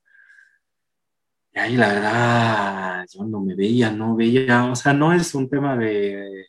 Y 1.54 1.60
ahí 1.60 1.76
la 1.76 1.88
verdad, 1.90 3.06
yo 3.12 3.26
no 3.26 3.42
me 3.42 3.56
veía, 3.56 3.92
no 3.92 4.16
veía, 4.16 4.66
o 4.66 4.76
sea, 4.76 4.94
no 4.94 5.12
es 5.12 5.34
un 5.36 5.50
tema 5.50 5.76
de 5.76 6.48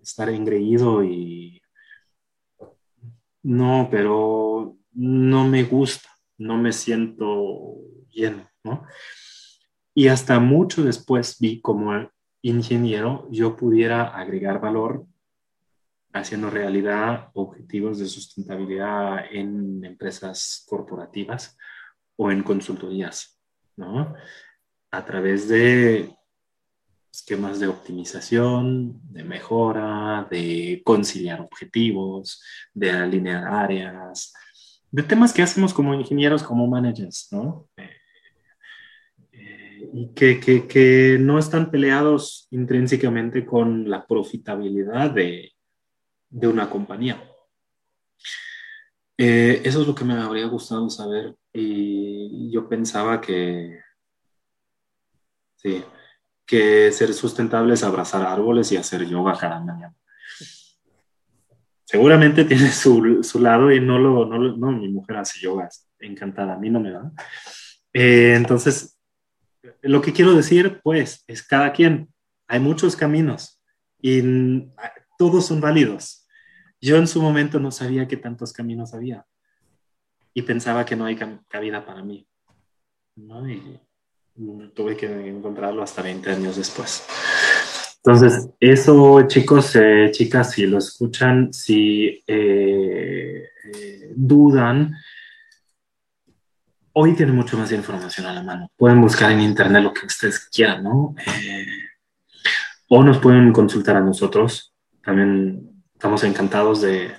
estar 0.00 0.28
engreído 0.28 1.02
y... 1.02 1.60
No, 3.42 3.88
pero 3.90 4.77
no 4.98 5.46
me 5.46 5.62
gusta, 5.62 6.08
no 6.38 6.58
me 6.58 6.72
siento 6.72 7.76
bien, 8.12 8.48
¿no? 8.64 8.84
Y 9.94 10.08
hasta 10.08 10.40
mucho 10.40 10.82
después 10.82 11.38
vi 11.38 11.60
como 11.60 12.10
ingeniero 12.42 13.28
yo 13.30 13.56
pudiera 13.56 14.08
agregar 14.08 14.60
valor 14.60 15.06
haciendo 16.12 16.50
realidad 16.50 17.30
objetivos 17.34 18.00
de 18.00 18.06
sustentabilidad 18.06 19.24
en 19.30 19.84
empresas 19.84 20.64
corporativas 20.68 21.56
o 22.16 22.32
en 22.32 22.42
consultorías, 22.42 23.38
¿no? 23.76 24.16
A 24.90 25.04
través 25.04 25.48
de 25.48 26.12
esquemas 27.12 27.60
de 27.60 27.68
optimización, 27.68 29.00
de 29.12 29.22
mejora, 29.22 30.26
de 30.28 30.82
conciliar 30.84 31.40
objetivos, 31.40 32.42
de 32.74 32.90
alinear 32.90 33.44
áreas, 33.46 34.32
de 34.90 35.02
temas 35.02 35.32
que 35.32 35.42
hacemos 35.42 35.74
como 35.74 35.94
ingenieros, 35.94 36.42
como 36.42 36.66
managers, 36.66 37.28
¿no? 37.30 37.68
Eh, 37.76 37.90
eh, 39.32 39.90
y 39.92 40.14
que, 40.14 40.40
que, 40.40 40.66
que 40.66 41.18
no 41.20 41.38
están 41.38 41.70
peleados 41.70 42.48
intrínsecamente 42.50 43.44
con 43.44 43.88
la 43.88 44.06
profitabilidad 44.06 45.10
de, 45.10 45.52
de 46.30 46.48
una 46.48 46.68
compañía. 46.70 47.22
Eh, 49.16 49.62
eso 49.64 49.80
es 49.82 49.86
lo 49.86 49.94
que 49.94 50.04
me 50.04 50.14
habría 50.14 50.46
gustado 50.46 50.88
saber 50.88 51.34
y 51.52 52.50
yo 52.52 52.68
pensaba 52.68 53.20
que, 53.20 53.80
sí, 55.56 55.82
que 56.46 56.92
ser 56.92 57.12
sustentable 57.12 57.74
es 57.74 57.82
abrazar 57.82 58.22
árboles 58.22 58.70
y 58.70 58.76
hacer 58.76 59.06
yoga 59.06 59.36
cada 59.36 59.60
mañana. 59.60 59.94
Seguramente 61.88 62.44
tiene 62.44 62.70
su, 62.70 63.22
su 63.22 63.40
lado 63.40 63.72
y 63.72 63.80
no 63.80 63.98
lo, 63.98 64.26
no, 64.26 64.38
no, 64.38 64.72
mi 64.72 64.88
mujer 64.88 65.16
hace 65.16 65.40
yoga, 65.40 65.70
encantada, 65.98 66.54
a 66.54 66.58
mí 66.58 66.68
no 66.68 66.80
me 66.80 66.90
da. 66.90 67.10
Eh, 67.94 68.34
entonces, 68.36 69.00
lo 69.80 70.02
que 70.02 70.12
quiero 70.12 70.34
decir, 70.34 70.80
pues, 70.82 71.24
es 71.26 71.42
cada 71.42 71.72
quien, 71.72 72.12
hay 72.46 72.60
muchos 72.60 72.94
caminos 72.94 73.62
y 74.00 74.22
todos 75.18 75.46
son 75.46 75.62
válidos. 75.62 76.26
Yo 76.78 76.96
en 76.96 77.08
su 77.08 77.22
momento 77.22 77.58
no 77.58 77.70
sabía 77.70 78.06
que 78.06 78.18
tantos 78.18 78.52
caminos 78.52 78.92
había 78.92 79.24
y 80.34 80.42
pensaba 80.42 80.84
que 80.84 80.94
no 80.94 81.06
hay 81.06 81.18
cabida 81.48 81.86
para 81.86 82.02
mí. 82.02 82.28
¿no? 83.16 83.48
Y 83.48 83.80
tuve 84.74 84.94
que 84.96 85.06
encontrarlo 85.28 85.82
hasta 85.82 86.02
20 86.02 86.30
años 86.30 86.56
después. 86.56 87.04
Entonces, 88.04 88.48
eso, 88.60 89.26
chicos, 89.26 89.74
eh, 89.76 90.10
chicas, 90.12 90.52
si 90.52 90.66
lo 90.66 90.78
escuchan, 90.78 91.52
si 91.52 92.22
eh, 92.26 93.48
eh, 93.74 94.12
dudan 94.14 94.94
hoy 97.00 97.14
tienen 97.14 97.36
mucho 97.36 97.56
más 97.56 97.70
información 97.70 98.26
a 98.26 98.32
la 98.32 98.42
mano. 98.42 98.70
Pueden 98.76 99.00
buscar 99.00 99.30
en 99.30 99.40
internet 99.40 99.82
lo 99.82 99.92
que 99.92 100.06
ustedes 100.06 100.48
quieran, 100.48 100.82
¿no? 100.82 101.14
O 102.88 103.04
nos 103.04 103.18
pueden 103.18 103.52
consultar 103.52 103.96
a 103.96 104.00
nosotros. 104.00 104.74
También 105.04 105.84
estamos 105.92 106.24
encantados 106.24 106.80
de, 106.80 107.12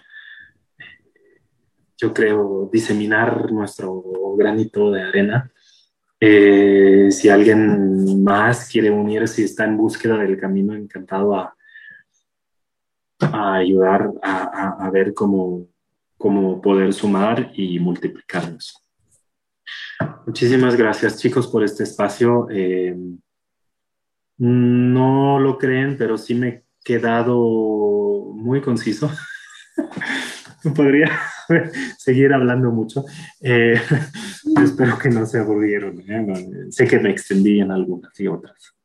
yo 1.98 2.14
creo, 2.14 2.70
diseminar 2.74 3.52
nuestro 3.54 4.04
granito 4.38 4.92
de 4.92 5.02
arena. 5.02 5.50
Eh, 6.22 7.10
si 7.12 7.30
alguien 7.30 8.22
más 8.24 8.70
quiere 8.70 8.92
unirse 8.92 9.42
y 9.42 9.46
está 9.46 9.64
en 9.66 9.78
búsqueda 9.78 10.18
del 10.18 10.38
camino, 10.38 10.74
encantado 10.76 11.36
a, 11.36 11.56
ayudar 13.22 14.12
a, 14.22 14.86
a, 14.86 14.90
ver 14.92 15.14
cómo, 15.14 15.68
cómo 16.18 16.62
poder 16.62 16.94
sumar 16.94 17.52
y 17.54 17.80
multiplicarnos. 17.80 18.82
Muchísimas 20.26 20.76
gracias 20.76 21.18
chicos 21.18 21.48
por 21.48 21.64
este 21.64 21.84
espacio. 21.84 22.48
Eh, 22.50 22.96
no 24.38 25.40
lo 25.40 25.58
creen, 25.58 25.98
pero 25.98 26.18
sí 26.18 26.34
me 26.34 26.48
he 26.48 26.64
quedado 26.84 27.38
muy 28.34 28.62
conciso. 28.62 29.10
Podría 30.76 31.10
seguir 31.98 32.34
hablando 32.34 32.72
mucho. 32.72 33.06
Eh, 33.42 33.76
espero 34.64 34.98
que 34.98 35.10
no 35.10 35.26
se 35.26 35.40
aburrieron. 35.40 36.00
¿eh? 36.08 36.72
Sé 36.72 36.88
que 36.88 37.00
me 37.00 37.12
extendí 37.12 37.60
en 37.60 37.72
algunas 37.72 38.18
y 38.20 38.28
otras, 38.28 38.76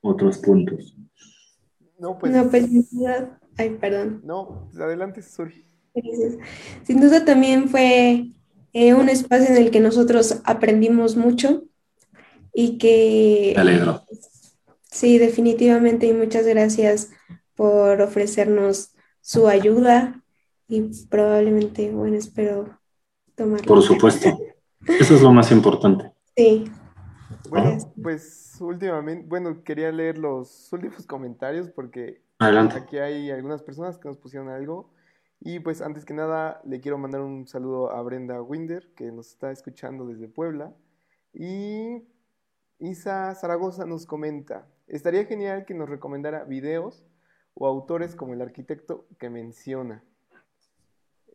otros 0.00 0.38
puntos. 0.38 0.96
No, 1.98 2.18
pues. 2.18 2.32
No, 2.32 2.50
pues, 2.50 2.66
ay, 3.56 3.70
perdón. 3.80 4.20
No, 4.24 4.70
adelante, 4.78 5.22
Suri. 5.22 5.64
Sin 6.82 7.00
duda 7.00 7.24
también 7.24 7.68
fue 7.70 8.26
eh, 8.74 8.92
un 8.92 9.08
espacio 9.08 9.54
en 9.54 9.62
el 9.62 9.70
que 9.70 9.80
nosotros 9.80 10.42
aprendimos 10.44 11.16
mucho 11.16 11.64
y 12.52 12.76
que... 12.76 13.52
Me 13.54 13.62
alegro. 13.62 14.02
Sí, 14.90 15.18
definitivamente 15.18 16.06
y 16.06 16.12
muchas 16.12 16.46
gracias 16.46 17.10
por 17.54 18.02
ofrecernos 18.02 18.94
su 19.22 19.48
ayuda 19.48 20.22
y 20.68 21.06
probablemente, 21.08 21.90
bueno, 21.92 22.16
espero 22.16 22.78
tomar. 23.34 23.62
Por 23.62 23.82
supuesto. 23.82 24.38
Eso 24.86 25.14
es 25.14 25.22
lo 25.22 25.32
más 25.32 25.50
importante. 25.52 26.12
Sí. 26.36 26.70
Bueno, 27.48 27.78
pues 28.02 28.56
últimamente, 28.60 29.26
bueno, 29.28 29.62
quería 29.62 29.90
leer 29.90 30.18
los 30.18 30.72
últimos 30.72 31.06
comentarios 31.06 31.70
porque 31.70 32.22
Adelante. 32.38 32.76
aquí 32.76 32.98
hay 32.98 33.30
algunas 33.30 33.62
personas 33.62 33.98
que 33.98 34.08
nos 34.08 34.18
pusieron 34.18 34.48
algo. 34.48 34.90
Y 35.40 35.60
pues 35.60 35.82
antes 35.82 36.04
que 36.04 36.14
nada 36.14 36.60
le 36.64 36.80
quiero 36.80 36.98
mandar 36.98 37.20
un 37.20 37.46
saludo 37.46 37.90
a 37.90 38.02
Brenda 38.02 38.40
Winder, 38.40 38.88
que 38.96 39.12
nos 39.12 39.28
está 39.28 39.50
escuchando 39.50 40.06
desde 40.06 40.28
Puebla. 40.28 40.74
Y 41.32 42.02
Isa 42.78 43.34
Zaragoza 43.34 43.86
nos 43.86 44.06
comenta, 44.06 44.66
estaría 44.86 45.24
genial 45.26 45.64
que 45.66 45.74
nos 45.74 45.88
recomendara 45.88 46.44
videos 46.44 47.04
o 47.54 47.66
autores 47.66 48.14
como 48.14 48.34
el 48.34 48.42
arquitecto 48.42 49.06
que 49.18 49.30
menciona. 49.30 50.02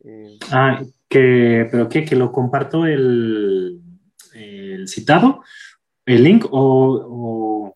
Eh, 0.03 0.37
ah, 0.51 0.81
que, 1.07 1.67
pero 1.69 1.87
qué, 1.89 2.05
que 2.05 2.15
lo 2.15 2.31
comparto 2.31 2.85
el, 2.85 3.81
el 4.33 4.87
citado, 4.87 5.43
el 6.05 6.23
link 6.23 6.45
o, 6.51 7.75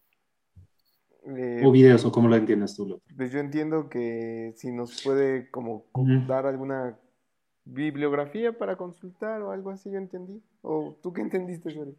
eh, 1.28 1.62
o, 1.64 1.72
videos 1.72 2.06
o 2.06 2.12
cómo 2.12 2.28
lo 2.28 2.36
entiendes 2.36 2.76
tú. 2.76 3.02
Pues 3.16 3.32
yo 3.32 3.40
entiendo 3.40 3.90
que 3.90 4.54
si 4.56 4.72
nos 4.72 5.02
puede 5.04 5.50
como 5.52 5.86
dar 6.28 6.46
alguna 6.46 6.98
bibliografía 7.66 8.58
para 8.58 8.76
consultar 8.76 9.42
o 9.42 9.52
algo 9.52 9.72
así, 9.72 9.92
yo 9.92 9.98
entendí. 9.98 10.42
¿O 10.62 10.98
tú 11.02 11.14
qué 11.14 11.22
entendiste, 11.22 11.72
Sori? 11.72 11.96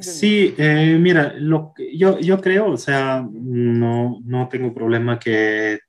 Sí, 0.00 0.54
eh, 0.58 0.98
mira, 1.00 1.32
lo, 1.38 1.72
yo, 1.94 2.18
yo 2.18 2.40
creo, 2.42 2.72
o 2.72 2.76
sea, 2.76 3.26
no, 3.30 4.20
no 4.22 4.48
tengo 4.48 4.74
problema 4.74 5.18
que 5.18 5.80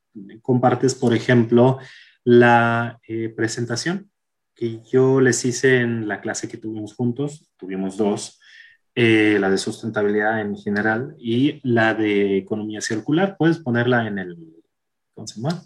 compartes, 0.41 0.95
por 0.95 1.13
ejemplo, 1.13 1.79
la 2.23 2.99
eh, 3.07 3.29
presentación 3.29 4.09
que 4.55 4.81
yo 4.91 5.21
les 5.21 5.45
hice 5.45 5.79
en 5.79 6.07
la 6.07 6.19
clase 6.19 6.49
que 6.49 6.57
tuvimos 6.57 6.93
juntos, 6.93 7.49
tuvimos 7.57 7.95
dos, 7.95 8.39
eh, 8.93 9.37
la 9.39 9.49
de 9.49 9.57
sustentabilidad 9.57 10.41
en 10.41 10.57
general 10.57 11.15
y 11.17 11.61
la 11.63 11.93
de 11.93 12.37
economía 12.37 12.81
circular. 12.81 13.37
Puedes 13.37 13.59
ponerla 13.59 14.05
en 14.05 14.19
el, 14.19 14.37
¿cómo 15.13 15.25
se 15.25 15.39
llama? 15.39 15.63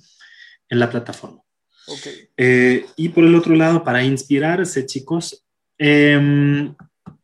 En 0.69 0.79
la 0.79 0.91
plataforma. 0.91 1.41
Okay. 1.87 2.29
Eh, 2.37 2.85
y 2.95 3.09
por 3.09 3.23
el 3.23 3.33
otro 3.33 3.55
lado, 3.55 3.83
para 3.83 4.03
inspirarse, 4.03 4.85
chicos, 4.85 5.43
eh, 5.79 6.71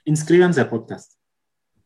inscríbanse 0.06 0.62
a 0.62 0.70
podcast, 0.70 1.14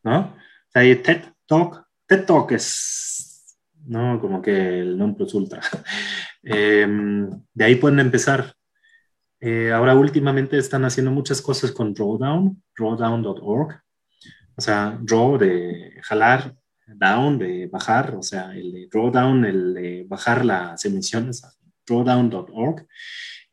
¿no? 0.02 0.20
O 0.20 0.72
sea, 0.72 1.02
TED 1.02 1.24
Talk, 1.46 1.86
TED 2.06 2.24
Talk 2.24 2.52
es, 2.52 3.58
¿no? 3.84 4.18
Como 4.18 4.40
que 4.40 4.80
el 4.80 4.96
non 4.96 5.14
plus 5.14 5.34
ultra. 5.34 5.60
Eh, 6.44 6.86
de 7.54 7.64
ahí 7.64 7.76
pueden 7.76 8.00
empezar. 8.00 8.54
Eh, 9.40 9.72
ahora 9.72 9.94
últimamente 9.94 10.56
están 10.56 10.84
haciendo 10.84 11.10
muchas 11.10 11.42
cosas 11.42 11.70
con 11.72 11.92
Drawdown, 11.92 12.62
drawdown.org. 12.76 13.80
O 14.56 14.60
sea, 14.60 14.98
draw 15.02 15.36
de 15.36 16.00
jalar, 16.02 16.54
down 16.86 17.38
de 17.38 17.66
bajar, 17.66 18.14
o 18.14 18.22
sea, 18.22 18.54
el 18.54 18.72
de 18.72 18.88
drawdown, 18.90 19.44
el 19.44 19.74
de 19.74 20.06
bajar 20.08 20.44
las 20.44 20.84
emisiones, 20.84 21.42
drawdown.org. 21.86 22.86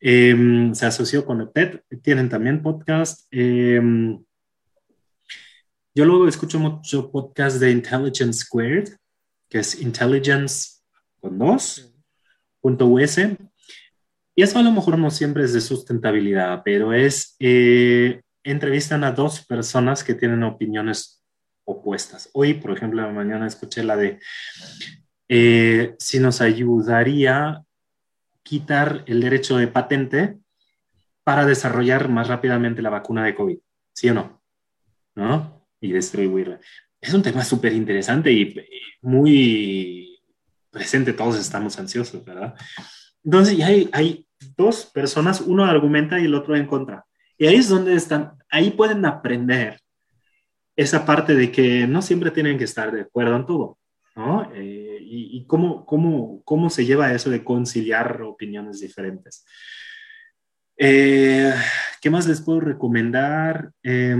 Eh, 0.00 0.70
se 0.72 0.86
asoció 0.86 1.24
con 1.24 1.52
TED, 1.52 1.80
tienen 2.02 2.28
también 2.28 2.62
podcast. 2.62 3.26
Eh, 3.30 3.80
yo 5.94 6.04
luego 6.04 6.26
escucho 6.26 6.58
mucho 6.58 7.10
podcast 7.10 7.58
de 7.58 7.70
Intelligence 7.70 8.44
Squared, 8.44 8.96
que 9.48 9.58
es 9.58 9.80
Intelligence 9.80 10.80
con 11.20 11.38
dos, 11.38 11.91
US. 12.62 13.36
Y 14.34 14.42
eso 14.42 14.58
a 14.58 14.62
lo 14.62 14.72
mejor 14.72 14.98
no 14.98 15.10
siempre 15.10 15.44
es 15.44 15.52
de 15.52 15.60
sustentabilidad, 15.60 16.62
pero 16.64 16.92
es, 16.92 17.36
eh, 17.38 18.22
entrevistan 18.44 19.04
a 19.04 19.12
dos 19.12 19.44
personas 19.44 20.02
que 20.02 20.14
tienen 20.14 20.42
opiniones 20.42 21.22
opuestas. 21.64 22.30
Hoy, 22.32 22.54
por 22.54 22.70
ejemplo, 22.76 23.02
la 23.02 23.12
mañana 23.12 23.46
escuché 23.46 23.84
la 23.84 23.96
de 23.96 24.18
eh, 25.28 25.94
si 25.98 26.18
nos 26.18 26.40
ayudaría 26.40 27.62
quitar 28.42 29.04
el 29.06 29.20
derecho 29.20 29.56
de 29.56 29.68
patente 29.68 30.38
para 31.24 31.46
desarrollar 31.46 32.08
más 32.08 32.28
rápidamente 32.28 32.82
la 32.82 32.90
vacuna 32.90 33.24
de 33.24 33.34
COVID, 33.34 33.58
¿sí 33.92 34.08
o 34.08 34.14
no? 34.14 34.42
¿No? 35.14 35.62
y 35.82 35.92
distribuirla. 35.92 36.60
Es 37.00 37.12
un 37.12 37.22
tema 37.22 37.44
súper 37.44 37.74
interesante 37.74 38.32
y 38.32 38.54
muy 39.02 40.11
presente, 40.72 41.12
todos 41.12 41.38
estamos 41.38 41.78
ansiosos, 41.78 42.24
¿verdad? 42.24 42.54
Entonces, 43.22 43.56
ya 43.56 43.66
hay, 43.66 43.88
hay 43.92 44.26
dos 44.56 44.86
personas, 44.86 45.40
uno 45.40 45.64
argumenta 45.64 46.18
y 46.18 46.24
el 46.24 46.34
otro 46.34 46.56
en 46.56 46.66
contra. 46.66 47.04
Y 47.38 47.46
ahí 47.46 47.56
es 47.56 47.68
donde 47.68 47.94
están, 47.94 48.32
ahí 48.50 48.70
pueden 48.70 49.04
aprender 49.04 49.78
esa 50.74 51.04
parte 51.04 51.34
de 51.34 51.52
que 51.52 51.86
no 51.86 52.02
siempre 52.02 52.30
tienen 52.30 52.58
que 52.58 52.64
estar 52.64 52.90
de 52.90 53.02
acuerdo 53.02 53.36
en 53.36 53.46
todo, 53.46 53.78
¿no? 54.16 54.50
Eh, 54.54 54.98
y, 55.00 55.38
y 55.38 55.46
cómo, 55.46 55.84
cómo, 55.84 56.42
cómo 56.44 56.70
se 56.70 56.84
lleva 56.84 57.12
eso 57.12 57.30
de 57.30 57.44
conciliar 57.44 58.22
opiniones 58.22 58.80
diferentes. 58.80 59.44
Eh, 60.76 61.52
¿Qué 62.00 62.10
más 62.10 62.26
les 62.26 62.40
puedo 62.40 62.58
recomendar? 62.58 63.70
Eh, 63.84 64.16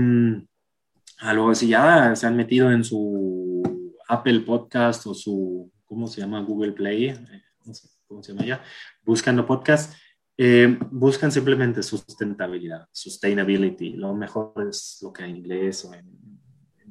luego 1.33 1.55
si 1.55 1.67
ya 1.67 2.15
se 2.15 2.27
han 2.27 2.37
metido 2.37 2.71
en 2.71 2.83
su 2.83 3.61
Apple 4.07 4.41
Podcast 4.41 5.05
o 5.07 5.13
su, 5.13 5.72
¿cómo 5.93 6.07
se 6.07 6.21
llama? 6.21 6.41
Google 6.41 6.73
Play, 6.73 7.07
eh, 7.07 7.43
no 7.65 7.73
sé 7.73 7.87
cómo 8.07 8.23
se 8.23 8.33
llama 8.33 8.45
ya, 8.45 8.63
buscando 9.03 9.45
podcast, 9.45 9.93
eh, 10.37 10.77
buscan 10.91 11.31
simplemente 11.31 11.83
sustentabilidad, 11.83 12.87
sustainability. 12.91 13.93
Lo 13.93 14.13
mejor 14.13 14.53
es 14.69 14.99
lo 15.01 15.13
que 15.13 15.23
en 15.23 15.37
inglés 15.37 15.85
o 15.85 15.93
en, 15.93 16.05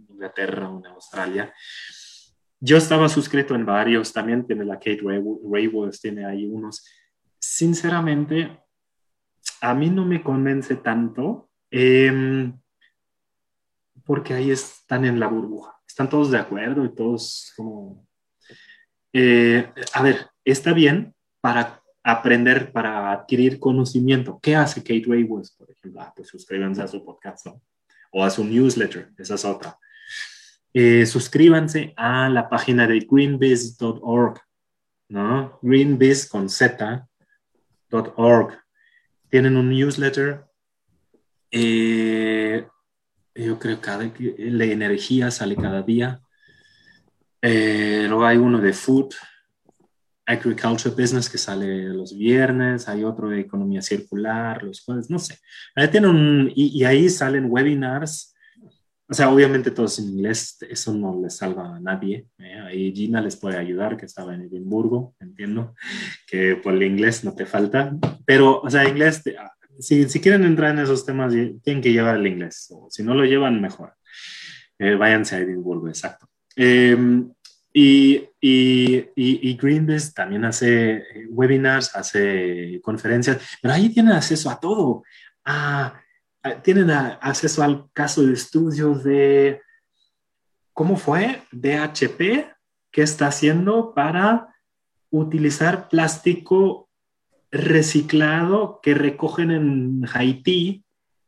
Inglaterra 0.08 0.70
o 0.70 0.78
en 0.78 0.86
Australia. 0.86 1.52
Yo 2.60 2.76
estaba 2.76 3.08
suscrito 3.08 3.54
en 3.56 3.66
varios, 3.66 4.12
también 4.12 4.46
tiene 4.46 4.64
la 4.64 4.76
Kate 4.76 5.00
Raywolf, 5.02 5.98
tiene 6.00 6.24
ahí 6.24 6.46
unos. 6.46 6.86
Sinceramente, 7.40 8.60
a 9.60 9.74
mí 9.74 9.90
no 9.90 10.04
me 10.04 10.22
convence 10.22 10.76
tanto. 10.76 11.50
Eh, 11.70 12.52
porque 14.04 14.34
ahí 14.34 14.50
están 14.50 15.04
en 15.04 15.20
la 15.20 15.26
burbuja. 15.26 15.76
Están 15.86 16.08
todos 16.08 16.30
de 16.30 16.38
acuerdo 16.38 16.84
y 16.84 16.94
todos 16.94 17.52
como... 17.56 18.06
Eh, 19.12 19.70
a 19.92 20.02
ver, 20.02 20.28
está 20.44 20.72
bien 20.72 21.14
para 21.40 21.82
aprender, 22.02 22.72
para 22.72 23.12
adquirir 23.12 23.60
conocimiento. 23.60 24.40
¿Qué 24.42 24.56
hace 24.56 24.80
Kate 24.80 25.04
Raywoods, 25.06 25.52
por 25.52 25.70
ejemplo? 25.70 26.00
Ah, 26.00 26.12
pues 26.14 26.28
suscríbanse 26.28 26.82
a 26.82 26.88
su 26.88 27.04
podcast, 27.04 27.46
¿no? 27.46 27.62
O 28.12 28.24
a 28.24 28.30
su 28.30 28.44
newsletter, 28.44 29.10
esa 29.18 29.34
es 29.34 29.44
otra. 29.44 29.78
Eh, 30.74 31.04
suscríbanse 31.06 31.92
a 31.96 32.30
la 32.30 32.48
página 32.48 32.86
de 32.86 33.00
greenbiz.org, 33.00 34.40
¿no? 35.08 35.58
Greenbiz 35.60 36.28
con 36.28 36.48
Z.org. 36.48 37.08
Tienen 39.28 39.56
un 39.56 39.68
newsletter. 39.68 40.44
Eh, 41.50 42.66
yo 43.34 43.58
creo 43.58 43.80
que 43.80 44.34
la 44.38 44.64
energía 44.64 45.30
sale 45.30 45.56
cada 45.56 45.82
día. 45.82 46.22
Eh, 47.42 48.06
luego 48.08 48.24
hay 48.24 48.36
uno 48.36 48.60
de 48.60 48.72
food, 48.72 49.12
agriculture 50.24 50.94
business 50.94 51.28
que 51.28 51.38
sale 51.38 51.88
los 51.88 52.16
viernes, 52.16 52.88
hay 52.88 53.02
otro 53.02 53.28
de 53.28 53.40
economía 53.40 53.82
circular 53.82 54.62
los 54.62 54.80
jueves, 54.82 55.10
no 55.10 55.18
sé. 55.18 55.38
Ahí 55.74 55.88
tienen 55.88 56.52
y, 56.54 56.84
ahí 56.84 57.08
salen 57.08 57.50
webinars. 57.50 58.34
O 59.08 59.14
sea, 59.14 59.28
obviamente 59.28 59.72
todos 59.72 59.98
en 59.98 60.08
inglés, 60.08 60.56
eso 60.70 60.94
no 60.94 61.20
les 61.20 61.36
salva 61.36 61.76
a 61.76 61.80
nadie. 61.80 62.28
¿eh? 62.38 62.60
Ahí 62.60 62.94
Gina 62.94 63.20
les 63.20 63.36
puede 63.36 63.58
ayudar, 63.58 63.96
que 63.96 64.06
estaba 64.06 64.34
en 64.34 64.42
Edimburgo, 64.42 65.14
entiendo, 65.20 65.74
que 66.26 66.56
por 66.56 66.72
el 66.72 66.84
inglés 66.84 67.22
no 67.22 67.34
te 67.34 67.44
falta. 67.44 67.94
Pero, 68.24 68.60
o 68.60 68.70
sea, 68.70 68.88
inglés, 68.88 69.22
si, 69.80 70.08
si, 70.08 70.20
quieren 70.20 70.44
entrar 70.44 70.70
en 70.70 70.78
esos 70.78 71.04
temas, 71.04 71.34
tienen 71.62 71.82
que 71.82 71.92
llevar 71.92 72.16
el 72.16 72.26
inglés. 72.26 72.68
O 72.70 72.88
si 72.90 73.02
no 73.02 73.14
lo 73.14 73.24
llevan, 73.24 73.60
mejor. 73.60 73.92
Eh, 74.78 74.94
váyanse 74.94 75.36
a 75.36 75.40
Edimburgo, 75.40 75.88
exacto. 75.88 76.31
Em, 76.56 77.32
y, 77.72 78.16
y, 78.40 79.08
y, 79.16 79.56
Greenbiz 79.56 80.12
también 80.12 80.44
hace 80.44 80.96
eh, 80.96 81.26
webinars, 81.30 81.96
hace 81.96 82.80
conferencias, 82.82 83.38
pero 83.62 83.72
ahí 83.72 83.88
tienen 83.88 84.12
acceso 84.12 84.50
a 84.50 84.60
todo. 84.60 85.02
tienen 86.62 86.90
acceso 86.90 87.62
al 87.62 87.90
caso 87.92 88.22
de 88.22 88.34
estudio 88.34 88.94
de 88.94 89.62
cómo 90.72 90.96
fue 90.96 91.42
DHP, 91.52 92.46
qué 92.90 93.02
está 93.02 93.28
haciendo 93.28 93.94
para 93.94 94.48
utilizar 95.10 95.88
plástico 95.88 96.90
reciclado 97.50 98.80
que 98.82 98.94
recogen 98.94 99.50
en 99.50 100.08
Haití 100.12 100.81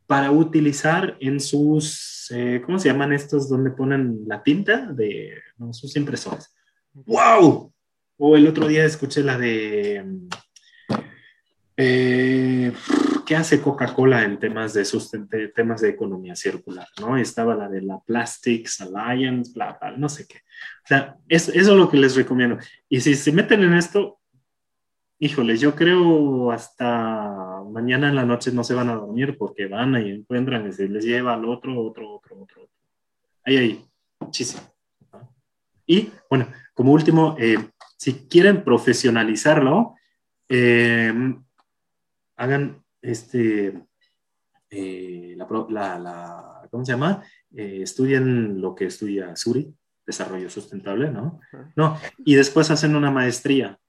para 0.07 0.31
utilizar 0.31 1.17
en 1.19 1.39
sus, 1.39 2.31
eh, 2.31 2.61
¿cómo 2.65 2.79
se 2.79 2.89
llaman 2.89 3.13
estos 3.13 3.49
donde 3.49 3.71
ponen 3.71 4.19
la 4.27 4.43
tinta? 4.43 4.91
De 4.91 5.41
sus 5.71 5.95
impresoras. 5.95 6.53
¡Wow! 6.93 7.73
O 8.17 8.35
el 8.37 8.47
otro 8.47 8.67
día 8.67 8.85
escuché 8.85 9.23
la 9.23 9.37
de... 9.37 10.05
Eh, 11.77 12.71
¿Qué 13.25 13.35
hace 13.35 13.59
Coca-Cola 13.59 14.23
en 14.23 14.37
temas 14.37 14.73
de, 14.73 15.47
temas 15.55 15.81
de 15.81 15.89
economía 15.89 16.35
circular? 16.35 16.87
¿no? 17.01 17.17
Estaba 17.17 17.55
la 17.55 17.67
de 17.67 17.81
la 17.81 17.99
Plastics 17.99 18.81
Alliance, 18.81 19.51
bla, 19.53 19.77
bla, 19.81 19.97
no 19.97 20.07
sé 20.07 20.27
qué. 20.27 20.37
O 20.37 20.87
sea, 20.87 21.17
eso 21.27 21.51
es 21.51 21.67
lo 21.67 21.89
que 21.89 21.97
les 21.97 22.15
recomiendo. 22.15 22.59
Y 22.87 23.01
si 23.01 23.15
se 23.15 23.31
meten 23.31 23.63
en 23.63 23.73
esto, 23.73 24.14
híjole, 25.19 25.57
yo 25.57 25.75
creo 25.75 26.51
hasta 26.51 27.63
mañana 27.71 28.09
en 28.09 28.15
la 28.15 28.25
noche 28.25 28.51
no 28.51 28.63
se 28.63 28.73
van 28.73 28.89
a 28.89 28.95
dormir 28.95 29.37
porque 29.37 29.67
van 29.67 29.95
y 29.95 30.11
encuentran 30.11 30.67
y 30.67 30.73
se 30.73 30.87
les 30.87 31.05
lleva 31.05 31.33
al 31.33 31.45
otro, 31.45 31.79
otro, 31.79 32.13
otro, 32.13 32.41
otro. 32.41 32.69
Ahí, 33.43 33.57
ahí, 33.57 33.85
muchísimo. 34.19 34.61
Y 35.85 36.09
bueno, 36.29 36.47
como 36.73 36.91
último, 36.91 37.35
eh, 37.39 37.57
si 37.97 38.27
quieren 38.27 38.63
profesionalizarlo, 38.63 39.95
eh, 40.49 41.13
hagan 42.35 42.83
este, 43.01 43.81
eh, 44.69 45.35
la, 45.37 46.67
¿cómo 46.69 46.85
se 46.85 46.91
llama? 46.91 47.23
estudien 47.51 48.59
lo 48.59 48.75
que 48.75 48.85
estudia 48.85 49.33
Suri, 49.37 49.73
desarrollo 50.05 50.49
sustentable, 50.49 51.09
¿no? 51.09 51.39
No, 51.77 51.97
y 52.25 52.35
después 52.35 52.69
hacen 52.69 52.97
una 52.97 53.11
maestría 53.11 53.79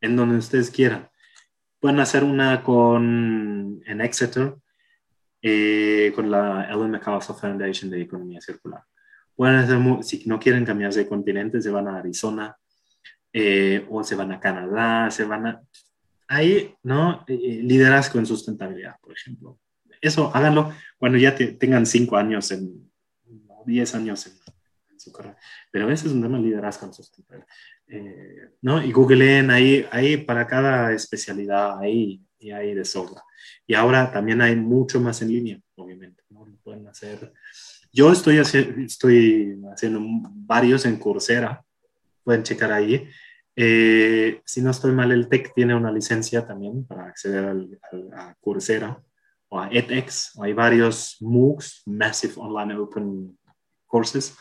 en 0.00 0.16
donde 0.16 0.36
ustedes 0.36 0.70
quieran. 0.70 1.08
Pueden 1.80 2.00
hacer 2.00 2.24
una 2.24 2.62
con, 2.62 3.80
en 3.86 4.00
Exeter, 4.00 4.54
con 6.14 6.30
la 6.30 6.68
Ellen 6.70 6.90
MacArthur 6.90 7.36
Foundation 7.36 7.90
de 7.90 8.02
Economía 8.02 8.40
Circular 8.40 8.82
si 10.02 10.24
no 10.26 10.38
quieren 10.38 10.64
cambiarse 10.64 11.00
de 11.00 11.08
continente, 11.08 11.62
se 11.62 11.70
van 11.70 11.88
a 11.88 11.98
Arizona 11.98 12.56
eh, 13.32 13.86
o 13.88 14.02
se 14.02 14.16
van 14.16 14.32
a 14.32 14.40
Canadá, 14.40 15.10
se 15.10 15.24
van 15.24 15.46
a... 15.46 15.62
Ahí, 16.26 16.74
¿no? 16.82 17.24
Eh, 17.26 17.34
eh, 17.34 17.60
liderazgo 17.62 18.18
en 18.18 18.26
sustentabilidad, 18.26 18.96
por 19.00 19.12
ejemplo. 19.12 19.58
Eso, 20.00 20.30
háganlo 20.34 20.72
cuando 20.98 21.18
ya 21.18 21.34
tengan 21.34 21.86
cinco 21.86 22.16
años, 22.16 22.50
en, 22.50 22.90
diez 23.64 23.94
años 23.94 24.26
en, 24.26 24.98
su 24.98 25.12
carrera. 25.12 25.38
Pero 25.70 25.88
ese 25.90 26.08
es 26.08 26.12
un 26.12 26.22
tema 26.22 26.38
de 26.38 26.44
liderazgo 26.44 26.86
en 26.86 26.92
sustentabilidad. 26.92 27.48
¿No? 28.62 28.82
Y 28.84 28.92
googleen 28.92 29.50
ahí, 29.50 29.86
ahí 29.90 30.16
para 30.16 30.46
cada 30.46 30.92
especialidad, 30.92 31.78
ahí 31.80 32.20
y 32.38 32.50
ahí 32.50 32.74
de 32.74 32.84
sobra. 32.84 33.22
Y 33.66 33.74
ahora 33.74 34.12
también 34.12 34.40
hay 34.40 34.56
mucho 34.56 35.00
más 35.00 35.22
en 35.22 35.28
línea, 35.28 35.60
obviamente. 35.76 36.22
¿no? 36.30 36.46
Pueden 36.62 36.86
hacer 36.88 37.32
yo 37.92 38.12
estoy, 38.12 38.38
estoy 38.38 39.60
haciendo 39.72 40.00
varios 40.32 40.84
en 40.84 40.98
Coursera, 40.98 41.64
pueden 42.22 42.42
checar 42.42 42.72
ahí. 42.72 43.08
Eh, 43.56 44.40
si 44.44 44.62
no 44.62 44.70
estoy 44.70 44.92
mal, 44.92 45.10
el 45.10 45.28
TEC 45.28 45.52
tiene 45.54 45.74
una 45.74 45.90
licencia 45.90 46.46
también 46.46 46.86
para 46.86 47.06
acceder 47.06 47.44
al, 47.44 47.78
a 48.14 48.34
Coursera 48.40 49.02
o 49.48 49.58
a 49.58 49.68
edX. 49.68 50.38
Hay 50.40 50.52
varios 50.52 51.16
MOOCs, 51.20 51.82
Massive 51.86 52.34
Online 52.36 52.76
Open 52.76 53.38
Courses. 53.86 54.36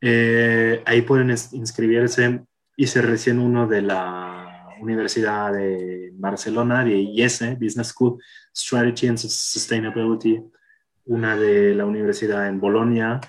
Eh, 0.00 0.82
ahí 0.84 1.02
pueden 1.02 1.30
inscribirse. 1.30 2.44
Hice 2.76 3.02
recién 3.02 3.38
uno 3.38 3.66
de 3.66 3.82
la 3.82 4.74
Universidad 4.80 5.52
de 5.52 6.10
Barcelona, 6.14 6.84
de 6.84 6.96
IES, 6.96 7.58
Business 7.60 7.88
School, 7.88 8.22
Strategy 8.54 9.08
and 9.08 9.18
Sustainability 9.18 10.42
una 11.06 11.36
de 11.36 11.74
la 11.74 11.84
universidad 11.84 12.48
en 12.48 12.60
Bolonia, 12.60 13.20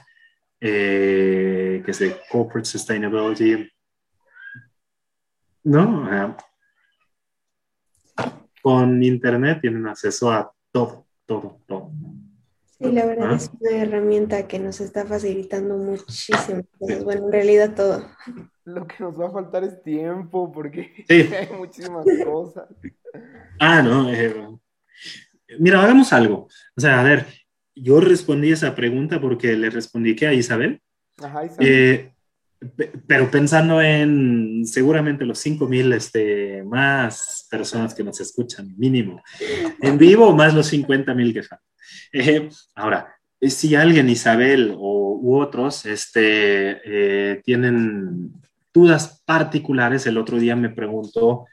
eh, 0.60 1.82
que 1.84 1.92
es 1.92 2.00
de 2.00 2.16
Corporate 2.30 2.70
Sustainability. 2.70 3.70
¿No? 5.66 6.38
con 8.62 9.04
Internet 9.04 9.60
tienen 9.60 9.86
acceso 9.88 10.32
a 10.32 10.50
todo, 10.72 11.06
todo, 11.26 11.60
todo. 11.68 11.92
Sí, 12.78 12.92
la 12.94 13.06
verdad 13.06 13.32
¿Ah? 13.32 13.36
es 13.36 13.52
una 13.60 13.78
herramienta 13.78 14.48
que 14.48 14.58
nos 14.58 14.80
está 14.80 15.06
facilitando 15.06 15.76
muchísimo. 15.78 16.64
Bueno, 16.80 17.26
en 17.26 17.32
realidad 17.32 17.76
todo. 17.76 18.10
Lo 18.66 18.88
que 18.88 18.96
nos 19.00 19.20
va 19.20 19.28
a 19.28 19.32
faltar 19.32 19.64
es 19.64 19.82
tiempo 19.84 20.52
porque 20.52 21.06
hay 21.10 21.50
muchísimas 21.58 22.06
cosas. 22.24 22.70
Ah, 23.60 23.82
no. 23.82 24.12
Eh, 24.12 24.34
mira, 25.60 25.82
hagamos 25.82 26.14
algo. 26.14 26.48
O 26.76 26.82
sea, 26.82 27.02
a 27.02 27.04
ver, 27.04 27.26
yo 27.76 28.00
respondí 28.00 28.52
esa 28.52 28.74
pregunta 28.76 29.20
porque 29.20 29.54
le 29.56 29.70
respondí 29.70 30.16
que 30.16 30.28
a 30.28 30.34
Isabel. 30.34 30.82
Ajá, 31.22 31.46
Isabel. 31.46 31.68
Eh, 31.68 32.14
pero 33.08 33.30
pensando 33.30 33.82
en 33.82 34.66
seguramente 34.66 35.26
los 35.26 35.40
5000 35.40 35.94
este, 35.94 36.64
más 36.64 37.48
personas 37.50 37.94
que 37.94 38.04
nos 38.04 38.20
escuchan, 38.22 38.74
mínimo, 38.78 39.22
en 39.82 39.98
vivo, 39.98 40.34
más 40.34 40.54
los 40.54 40.68
50 40.68 41.14
mil 41.14 41.34
que 41.34 41.44
faltan. 41.44 41.68
Eh, 42.14 42.50
ahora, 42.76 43.14
si 43.42 43.76
alguien, 43.76 44.10
Isabel 44.10 44.74
o, 44.78 45.20
u 45.22 45.36
otros, 45.40 45.86
este, 45.86 46.80
eh, 46.86 47.42
tienen 47.44 48.34
dudas 48.74 49.22
particulares, 49.26 50.06
el 50.08 50.18
otro 50.18 50.38
día 50.38 50.56
me 50.56 50.70
preguntó 50.70 51.46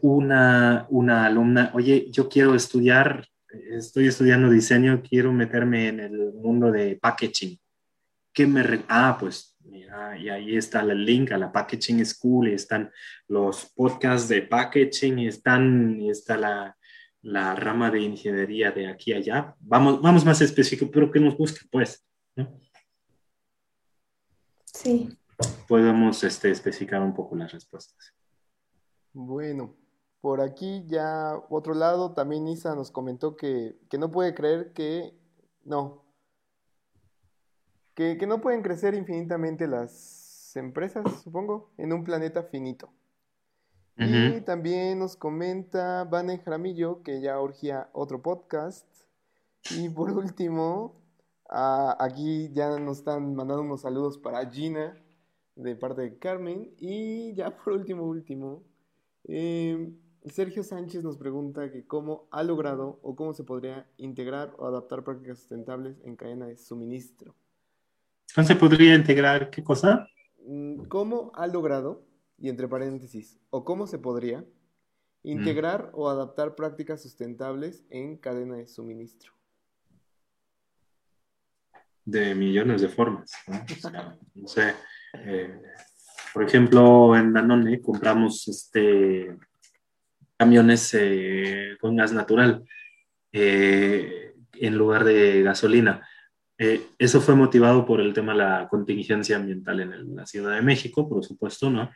una, 0.00 0.86
una 0.90 1.26
alumna, 1.26 1.72
oye, 1.74 2.08
yo 2.10 2.28
quiero 2.28 2.54
estudiar 2.54 3.26
estoy 3.70 4.08
estudiando 4.08 4.50
diseño, 4.50 5.02
quiero 5.02 5.32
meterme 5.32 5.88
en 5.88 6.00
el 6.00 6.32
mundo 6.34 6.70
de 6.70 6.96
packaging. 6.96 7.58
¿Qué 8.32 8.46
me... 8.46 8.84
ah, 8.88 9.16
pues 9.18 9.56
mira, 9.64 10.18
y 10.18 10.28
ahí 10.28 10.56
está 10.56 10.80
el 10.80 11.04
link 11.04 11.32
a 11.32 11.38
la 11.38 11.52
Packaging 11.52 12.04
School, 12.04 12.48
y 12.48 12.54
están 12.54 12.90
los 13.28 13.66
podcasts 13.74 14.28
de 14.28 14.42
packaging, 14.42 15.18
y, 15.20 15.28
están, 15.28 16.00
está 16.02 16.36
la, 16.36 16.76
la 17.22 17.54
rama 17.54 17.90
de 17.90 18.00
ingeniería 18.00 18.70
de 18.70 18.88
aquí 18.88 19.12
allá. 19.12 19.54
Vamos, 19.60 20.00
vamos 20.02 20.24
más 20.24 20.40
específico, 20.40 20.90
pero 20.90 21.10
que 21.10 21.20
nos 21.20 21.36
busque, 21.36 21.66
pues. 21.70 22.06
Sí. 24.64 25.08
Podemos 25.68 26.22
este, 26.24 26.50
especificar 26.50 27.02
un 27.02 27.14
poco 27.14 27.36
las 27.36 27.52
respuestas. 27.52 28.14
Bueno, 29.12 29.74
por 30.20 30.40
aquí 30.40 30.84
ya, 30.86 31.40
otro 31.50 31.74
lado, 31.74 32.12
también 32.12 32.48
Isa 32.48 32.74
nos 32.74 32.90
comentó 32.90 33.36
que, 33.36 33.76
no 33.98 34.10
puede 34.10 34.34
creer 34.34 34.72
que, 34.72 35.14
no, 35.64 36.04
que, 37.94 38.16
no 38.26 38.40
pueden 38.40 38.62
crecer 38.62 38.94
infinitamente 38.94 39.66
las 39.66 40.54
empresas, 40.56 41.04
supongo, 41.22 41.70
en 41.78 41.92
un 41.92 42.04
planeta 42.04 42.42
finito. 42.42 42.92
Y 43.98 44.42
también 44.42 44.98
nos 44.98 45.16
comenta 45.16 46.04
Vane 46.04 46.38
Jaramillo 46.38 47.02
que 47.02 47.22
ya 47.22 47.40
urgía 47.40 47.88
otro 47.94 48.20
podcast. 48.20 48.86
Y 49.70 49.88
por 49.88 50.10
último, 50.10 51.00
aquí 51.48 52.50
ya 52.52 52.78
nos 52.78 52.98
están 52.98 53.34
mandando 53.34 53.62
unos 53.62 53.80
saludos 53.80 54.18
para 54.18 54.50
Gina 54.50 54.94
de 55.56 55.74
parte 55.74 56.02
de 56.02 56.18
Carmen. 56.18 56.70
Y 56.78 57.34
ya 57.34 57.50
por 57.56 57.72
último, 57.72 58.04
último, 58.04 58.62
eh, 59.24 59.90
Sergio 60.26 60.62
Sánchez 60.62 61.02
nos 61.02 61.16
pregunta 61.16 61.70
que 61.70 61.84
cómo 61.84 62.28
ha 62.30 62.42
logrado 62.42 62.98
o 63.02 63.16
cómo 63.16 63.32
se 63.32 63.44
podría 63.44 63.86
integrar 63.96 64.54
o 64.58 64.66
adaptar 64.66 65.02
prácticas 65.02 65.38
sustentables 65.38 65.96
en 66.04 66.16
cadena 66.16 66.46
de 66.46 66.56
suministro. 66.56 67.34
¿Cómo 68.34 68.46
se 68.46 68.56
podría 68.56 68.94
integrar 68.94 69.50
qué 69.50 69.62
cosa? 69.62 70.08
Mm, 70.44 70.84
¿Cómo 70.88 71.32
ha 71.34 71.46
logrado, 71.46 72.04
y 72.38 72.48
entre 72.48 72.68
paréntesis, 72.68 73.38
o 73.50 73.64
cómo 73.64 73.86
se 73.86 73.98
podría 73.98 74.44
integrar 75.22 75.90
o 75.92 76.08
adaptar 76.08 76.54
prácticas 76.54 77.02
sustentables 77.02 77.84
en 77.90 78.16
cadena 78.16 78.56
de 78.56 78.66
suministro? 78.66 79.32
De 82.04 82.34
millones 82.34 82.82
de 82.82 82.88
formas. 82.88 83.32
No, 83.48 83.64
O 83.64 83.80
sea, 83.80 84.18
no 84.34 84.48
sé. 84.48 84.74
Eh, 85.24 85.60
por 86.34 86.44
ejemplo, 86.44 87.16
en 87.16 87.32
Danone 87.32 87.80
compramos 87.80 88.46
este, 88.48 89.36
camiones 90.36 90.94
eh, 90.98 91.76
con 91.80 91.96
gas 91.96 92.12
natural 92.12 92.64
eh, 93.32 94.32
en 94.54 94.76
lugar 94.76 95.04
de 95.04 95.42
gasolina. 95.42 96.06
Eh, 96.58 96.80
eso 96.98 97.20
fue 97.20 97.34
motivado 97.34 97.84
por 97.84 98.00
el 98.00 98.14
tema 98.14 98.32
de 98.32 98.38
la 98.38 98.68
contingencia 98.68 99.36
ambiental 99.36 99.80
en 99.80 99.92
el- 99.92 100.14
la 100.16 100.26
Ciudad 100.26 100.54
de 100.54 100.62
México, 100.62 101.08
por 101.08 101.24
supuesto, 101.24 101.70
¿no? 101.70 101.90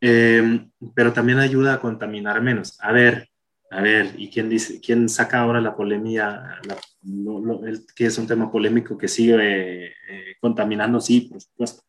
Eh, 0.00 0.66
pero 0.94 1.12
también 1.12 1.38
ayuda 1.38 1.74
a 1.74 1.80
contaminar 1.80 2.42
menos. 2.42 2.78
A 2.82 2.92
ver, 2.92 3.28
a 3.70 3.80
ver, 3.80 4.10
¿y 4.18 4.28
quién 4.30 4.50
dice, 4.50 4.78
quién 4.80 5.08
saca 5.08 5.40
ahora 5.40 5.60
la 5.60 5.74
polemia, 5.74 6.58
la- 6.68 6.76
lo- 7.02 7.40
lo- 7.40 7.66
el- 7.66 7.86
que 7.96 8.06
es 8.06 8.18
un 8.18 8.26
tema 8.26 8.52
polémico 8.52 8.98
que 8.98 9.08
sigue 9.08 9.86
eh, 9.86 10.36
contaminando? 10.40 11.00
Sí, 11.00 11.22
por 11.22 11.40
supuesto. 11.40 11.82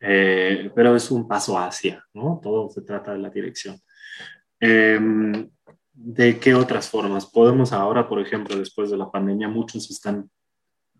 Eh, 0.00 0.70
pero 0.74 0.96
es 0.96 1.10
un 1.10 1.28
paso 1.28 1.58
hacia, 1.58 2.04
¿no? 2.14 2.40
Todo 2.42 2.70
se 2.70 2.82
trata 2.82 3.12
de 3.12 3.18
la 3.18 3.30
dirección. 3.30 3.78
Em, 4.58 5.48
¿De 5.92 6.38
qué 6.38 6.54
otras 6.54 6.88
formas? 6.88 7.26
Podemos 7.26 7.72
ahora, 7.72 8.08
por 8.08 8.20
ejemplo, 8.20 8.56
después 8.56 8.90
de 8.90 8.96
la 8.96 9.10
pandemia, 9.10 9.48
muchos 9.48 9.90
están 9.90 10.30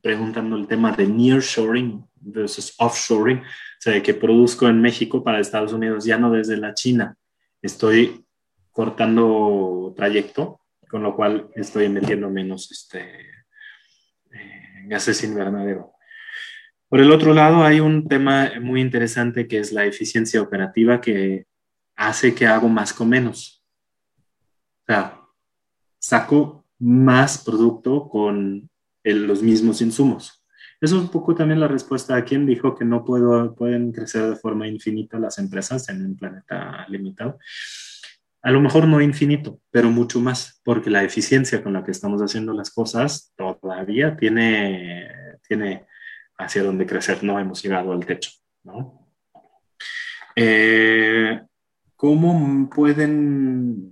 preguntando 0.03 0.57
el 0.57 0.67
tema 0.67 0.93
de 0.93 1.07
nearshoring 1.07 2.05
versus 2.21 2.75
offshoring, 2.79 3.39
o 3.39 3.43
sea, 3.79 3.95
de 3.95 4.03
que 4.03 4.13
produzco 4.13 4.69
en 4.69 4.81
México 4.81 5.25
para 5.25 5.41
Estados 5.41 5.73
Unidos, 5.73 6.05
ya 6.05 6.19
no 6.19 6.31
desde 6.31 6.57
la 6.57 6.75
China. 6.75 7.17
Estoy 7.63 8.25
cortando 8.71 9.95
trayecto, 9.97 10.61
con 10.89 11.03
lo 11.03 11.17
cual 11.17 11.49
estoy 11.55 11.89
metiendo 11.89 12.29
menos 12.29 12.71
este, 12.71 13.01
eh, 14.33 14.85
gases 14.87 15.23
invernadero. 15.25 15.93
Por 16.91 16.99
el 17.01 17.13
otro 17.13 17.33
lado, 17.33 17.63
hay 17.63 17.79
un 17.79 18.09
tema 18.09 18.51
muy 18.61 18.81
interesante 18.81 19.47
que 19.47 19.59
es 19.59 19.73
la 19.73 19.87
eficiencia 19.87 20.43
operativa 20.43 21.01
que 21.01 21.47
hace 21.97 22.35
que 22.35 22.49
hago 22.49 22.69
más 22.69 22.93
con 22.93 23.09
menos. 23.09 23.65
O 24.83 24.93
sea, 24.93 25.21
saco 26.01 26.67
más 26.81 27.45
producto 27.45 28.09
con 28.09 28.69
el- 29.05 29.25
los 29.25 29.41
mismos 29.41 29.81
insumos. 29.83 30.45
Eso 30.81 30.97
es 30.97 31.03
un 31.03 31.11
poco 31.11 31.33
también 31.35 31.61
la 31.61 31.69
respuesta 31.69 32.17
a 32.17 32.25
quien 32.25 32.45
dijo 32.45 32.75
que 32.75 32.85
no 32.85 33.05
puedo, 33.05 33.55
pueden 33.55 33.93
crecer 33.93 34.29
de 34.29 34.35
forma 34.35 34.67
infinita 34.67 35.17
las 35.21 35.39
empresas 35.39 35.89
en 35.91 36.05
un 36.05 36.17
planeta 36.17 36.87
limitado. 36.89 37.39
A 38.43 38.51
lo 38.51 38.61
mejor 38.61 38.89
no 38.89 39.01
infinito, 39.01 39.61
pero 39.71 39.91
mucho 39.91 40.19
más, 40.21 40.61
porque 40.65 40.91
la 40.91 41.05
eficiencia 41.05 41.63
con 41.63 41.75
la 41.75 41.85
que 41.85 41.93
estamos 41.93 42.21
haciendo 42.21 42.53
las 42.53 42.71
cosas 42.73 43.33
todavía 43.37 44.17
tiene, 44.17 45.09
tiene 45.47 45.87
hacia 46.41 46.63
dónde 46.63 46.87
crecer. 46.87 47.23
No 47.23 47.39
hemos 47.39 47.63
llegado 47.63 47.93
al 47.93 48.05
techo, 48.05 48.31
¿no? 48.65 49.09
Eh, 50.37 51.41
¿Cómo 51.97 52.71
pueden, 52.75 53.91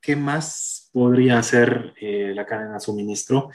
qué 0.00 0.16
más 0.16 0.90
podría 0.92 1.38
hacer 1.38 1.94
eh, 2.00 2.32
la 2.34 2.44
cadena 2.44 2.74
de 2.74 2.80
suministro? 2.80 3.50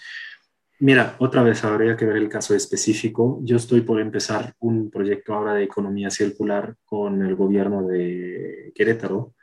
Mira, 0.79 1.15
otra 1.19 1.43
vez 1.43 1.63
habría 1.63 1.95
que 1.95 2.05
ver 2.05 2.17
el 2.17 2.29
caso 2.29 2.55
específico. 2.55 3.39
Yo 3.43 3.57
estoy 3.57 3.81
por 3.81 3.99
empezar 3.99 4.53
un 4.59 4.89
proyecto 4.89 5.33
ahora 5.33 5.53
de 5.53 5.63
economía 5.63 6.09
circular 6.09 6.75
con 6.85 7.21
el 7.21 7.35
gobierno 7.35 7.85
de 7.85 8.71
Querétaro. 8.73 9.35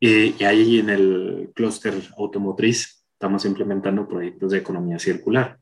Eh, 0.00 0.34
y 0.38 0.44
ahí 0.44 0.80
en 0.80 0.90
el 0.90 1.52
clúster 1.54 1.94
automotriz 2.18 3.06
estamos 3.12 3.46
implementando 3.46 4.06
proyectos 4.06 4.52
de 4.52 4.58
economía 4.58 4.98
circular. 4.98 5.58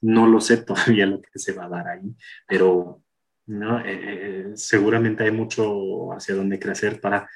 No 0.00 0.26
lo 0.26 0.40
sé 0.40 0.56
todavía 0.64 1.06
lo 1.06 1.20
que 1.20 1.38
se 1.38 1.52
va 1.52 1.66
a 1.66 1.68
dar 1.68 1.88
ahí, 1.88 2.14
pero 2.46 3.02
¿no? 3.50 3.80
Eh, 3.80 3.84
eh, 3.86 4.52
seguramente 4.54 5.24
hay 5.24 5.32
mucho 5.32 6.12
hacia 6.12 6.34
dónde 6.34 6.58
crecer 6.58 7.00
para 7.00 7.28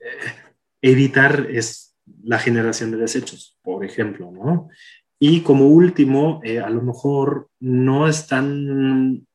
eh, 0.00 0.32
evitar 0.80 1.46
es 1.50 1.94
la 2.24 2.38
generación 2.38 2.90
de 2.90 2.96
desechos, 2.96 3.58
por 3.62 3.84
ejemplo, 3.84 4.30
¿no? 4.32 4.68
Y 5.18 5.42
como 5.42 5.68
último, 5.68 6.40
a 6.64 6.70
lo 6.70 6.80
mejor 6.80 7.50
no 7.60 8.08
están 8.08 9.26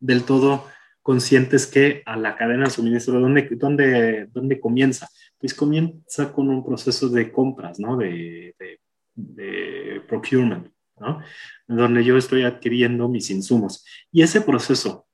del 0.00 0.24
todo 0.24 0.66
conscientes 1.02 1.68
que 1.68 2.02
a 2.04 2.16
la 2.16 2.34
cadena 2.36 2.64
de 2.64 2.70
suministro, 2.70 3.20
¿dónde, 3.20 3.48
dónde, 3.52 4.26
dónde 4.32 4.58
comienza? 4.58 5.08
Pues 5.38 5.54
comienza 5.54 6.32
con 6.32 6.48
un 6.48 6.64
proceso 6.64 7.08
de 7.08 7.30
compras, 7.30 7.78
¿no? 7.78 7.96
De, 7.96 8.56
de, 8.58 8.80
de 9.14 10.00
procurement, 10.08 10.66
¿no? 10.98 11.20
Donde 11.66 12.04
yo 12.04 12.16
estoy 12.16 12.42
adquiriendo 12.42 13.08
mis 13.08 13.30
insumos. 13.30 13.84
Y 14.12 14.22
ese 14.22 14.40
proceso 14.40 15.06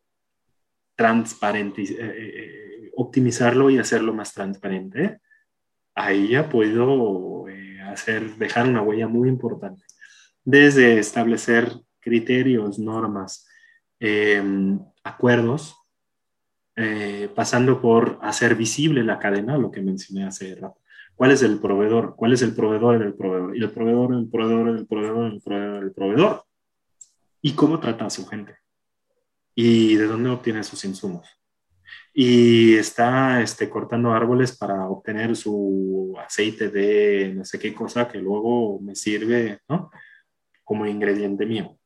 transparente, 0.96 1.82
eh, 1.82 1.96
eh, 1.98 2.90
optimizarlo 2.96 3.70
y 3.70 3.78
hacerlo 3.78 4.12
más 4.12 4.34
transparente, 4.34 5.20
ahí 5.94 6.28
ya 6.28 6.48
puedo 6.48 7.48
eh, 7.48 7.80
hacer, 7.82 8.36
dejar 8.36 8.68
una 8.68 8.82
huella 8.82 9.08
muy 9.08 9.28
importante. 9.28 9.84
Desde 10.44 10.98
establecer 10.98 11.72
criterios, 12.00 12.78
normas, 12.78 13.46
eh, 14.00 14.42
acuerdos, 15.04 15.76
eh, 16.76 17.28
pasando 17.34 17.80
por 17.80 18.18
hacer 18.22 18.54
visible 18.54 19.04
la 19.04 19.18
cadena, 19.18 19.58
lo 19.58 19.70
que 19.70 19.82
mencioné 19.82 20.24
hace 20.24 20.54
rato. 20.54 20.79
¿Cuál 21.20 21.32
es 21.32 21.42
el 21.42 21.58
proveedor? 21.58 22.14
¿Cuál 22.16 22.32
es 22.32 22.40
el 22.40 22.54
proveedor 22.54 22.98
del 22.98 23.12
proveedor? 23.12 23.54
Y 23.54 23.62
el 23.62 23.70
proveedor, 23.70 24.14
el 24.14 24.30
proveedor, 24.30 24.68
el 24.70 24.86
proveedor, 24.86 25.32
el 25.34 25.42
proveedor, 25.42 25.82
el 25.84 25.92
proveedor. 25.92 26.44
¿Y 27.42 27.52
cómo 27.52 27.78
trata 27.78 28.06
a 28.06 28.10
su 28.10 28.26
gente? 28.26 28.56
¿Y 29.54 29.96
de 29.96 30.06
dónde 30.06 30.30
obtiene 30.30 30.64
sus 30.64 30.82
insumos? 30.86 31.28
Y 32.14 32.74
está 32.74 33.42
este, 33.42 33.68
cortando 33.68 34.14
árboles 34.14 34.56
para 34.56 34.88
obtener 34.88 35.36
su 35.36 36.16
aceite 36.18 36.70
de 36.70 37.34
no 37.34 37.44
sé 37.44 37.58
qué 37.58 37.74
cosa 37.74 38.08
que 38.08 38.16
luego 38.16 38.80
me 38.80 38.96
sirve, 38.96 39.60
¿no? 39.68 39.90
Como 40.64 40.86
ingrediente 40.86 41.44
mío. 41.44 41.76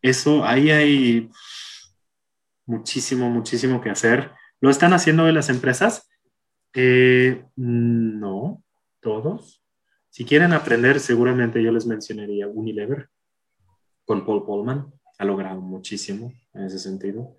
Eso, 0.00 0.46
ahí 0.46 0.70
hay 0.70 1.30
muchísimo, 2.64 3.28
muchísimo 3.28 3.82
que 3.82 3.90
hacer. 3.90 4.32
¿Lo 4.62 4.70
están 4.70 4.94
haciendo 4.94 5.26
de 5.26 5.34
las 5.34 5.50
empresas? 5.50 6.09
Eh, 6.74 7.44
no, 7.56 8.62
todos. 9.00 9.64
Si 10.08 10.24
quieren 10.24 10.52
aprender, 10.52 11.00
seguramente 11.00 11.62
yo 11.62 11.72
les 11.72 11.86
mencionaría 11.86 12.48
Unilever 12.48 13.08
con 14.04 14.24
Paul 14.24 14.44
Polman. 14.44 14.92
Ha 15.18 15.24
logrado 15.24 15.60
muchísimo 15.60 16.32
en 16.54 16.64
ese 16.64 16.78
sentido. 16.78 17.36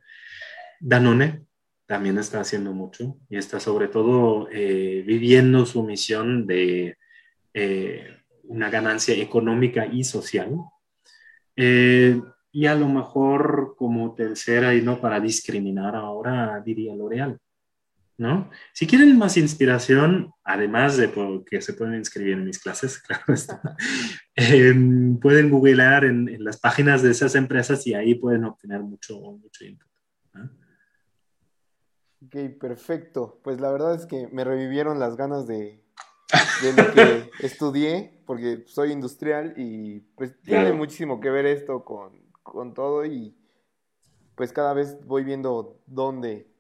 Danone 0.80 1.46
también 1.86 2.18
está 2.18 2.40
haciendo 2.40 2.72
mucho 2.74 3.18
y 3.30 3.38
está 3.38 3.60
sobre 3.60 3.88
todo 3.88 4.48
eh, 4.52 5.04
viviendo 5.06 5.66
su 5.66 5.84
misión 5.84 6.48
de 6.48 6.98
eh, 7.54 8.18
una 8.44 8.70
ganancia 8.70 9.16
económica 9.16 9.86
y 9.86 10.04
social. 10.04 10.56
Y 12.54 12.66
a 12.66 12.76
lo 12.76 12.90
mejor 12.90 13.76
como 13.78 14.14
tercera 14.14 14.76
y 14.76 14.82
no 14.82 15.00
para 15.00 15.22
discriminar 15.22 15.96
ahora 15.96 16.62
diría 16.66 16.94
L'Oreal. 16.96 17.40
¿No? 18.22 18.52
Si 18.72 18.86
quieren 18.86 19.18
más 19.18 19.36
inspiración, 19.36 20.32
además 20.44 20.96
de 20.96 21.12
que 21.44 21.60
se 21.60 21.74
pueden 21.74 21.96
inscribir 21.96 22.34
en 22.34 22.46
mis 22.46 22.60
clases, 22.60 23.00
claro 23.08 23.34
está, 23.34 23.60
eh, 24.36 24.74
pueden 25.20 25.50
googlear 25.50 26.06
en, 26.06 26.30
en, 26.30 26.44
las 26.44 26.60
páginas 26.60 27.02
de 27.02 27.10
esas 27.10 27.34
empresas 27.34 27.86
y 27.88 27.96
ahí 27.96 28.14
pueden 28.14 28.46
obtener 28.46 28.82
mucho, 28.82 29.20
mucho 29.20 29.66
input. 29.66 29.88
¿no? 30.36 30.52
Ok, 32.28 32.60
perfecto. 32.60 33.40
Pues 33.44 33.60
la 33.60 33.72
verdad 33.72 33.96
es 33.96 34.06
que 34.06 34.28
me 34.32 34.44
revivieron 34.44 35.00
las 35.00 35.18
ganas 35.18 35.48
de, 35.48 35.84
de 36.62 36.74
lo 36.74 36.94
que 36.94 37.32
estudié, 37.40 38.22
porque 38.28 38.66
soy 38.68 38.92
industrial 38.92 39.56
y 39.58 40.02
pues 40.16 40.40
tiene 40.42 40.66
Claro. 40.66 40.78
muchísimo 40.78 41.20
que 41.20 41.32
ver 41.32 41.48
esto 41.48 41.84
con, 41.84 42.22
con 42.44 42.76
todo 42.76 43.04
y 43.04 43.36
pues 44.36 44.54
cada 44.54 44.74
vez 44.74 45.04
voy 45.08 45.24
viendo 45.24 45.82
dónde 45.88 46.51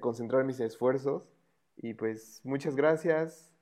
concentrar 0.00 0.44
mis 0.44 0.60
esfuerzos 0.60 1.28
y 1.76 1.94
pues 1.94 2.40
muchas 2.44 2.76
gracias. 2.76 3.52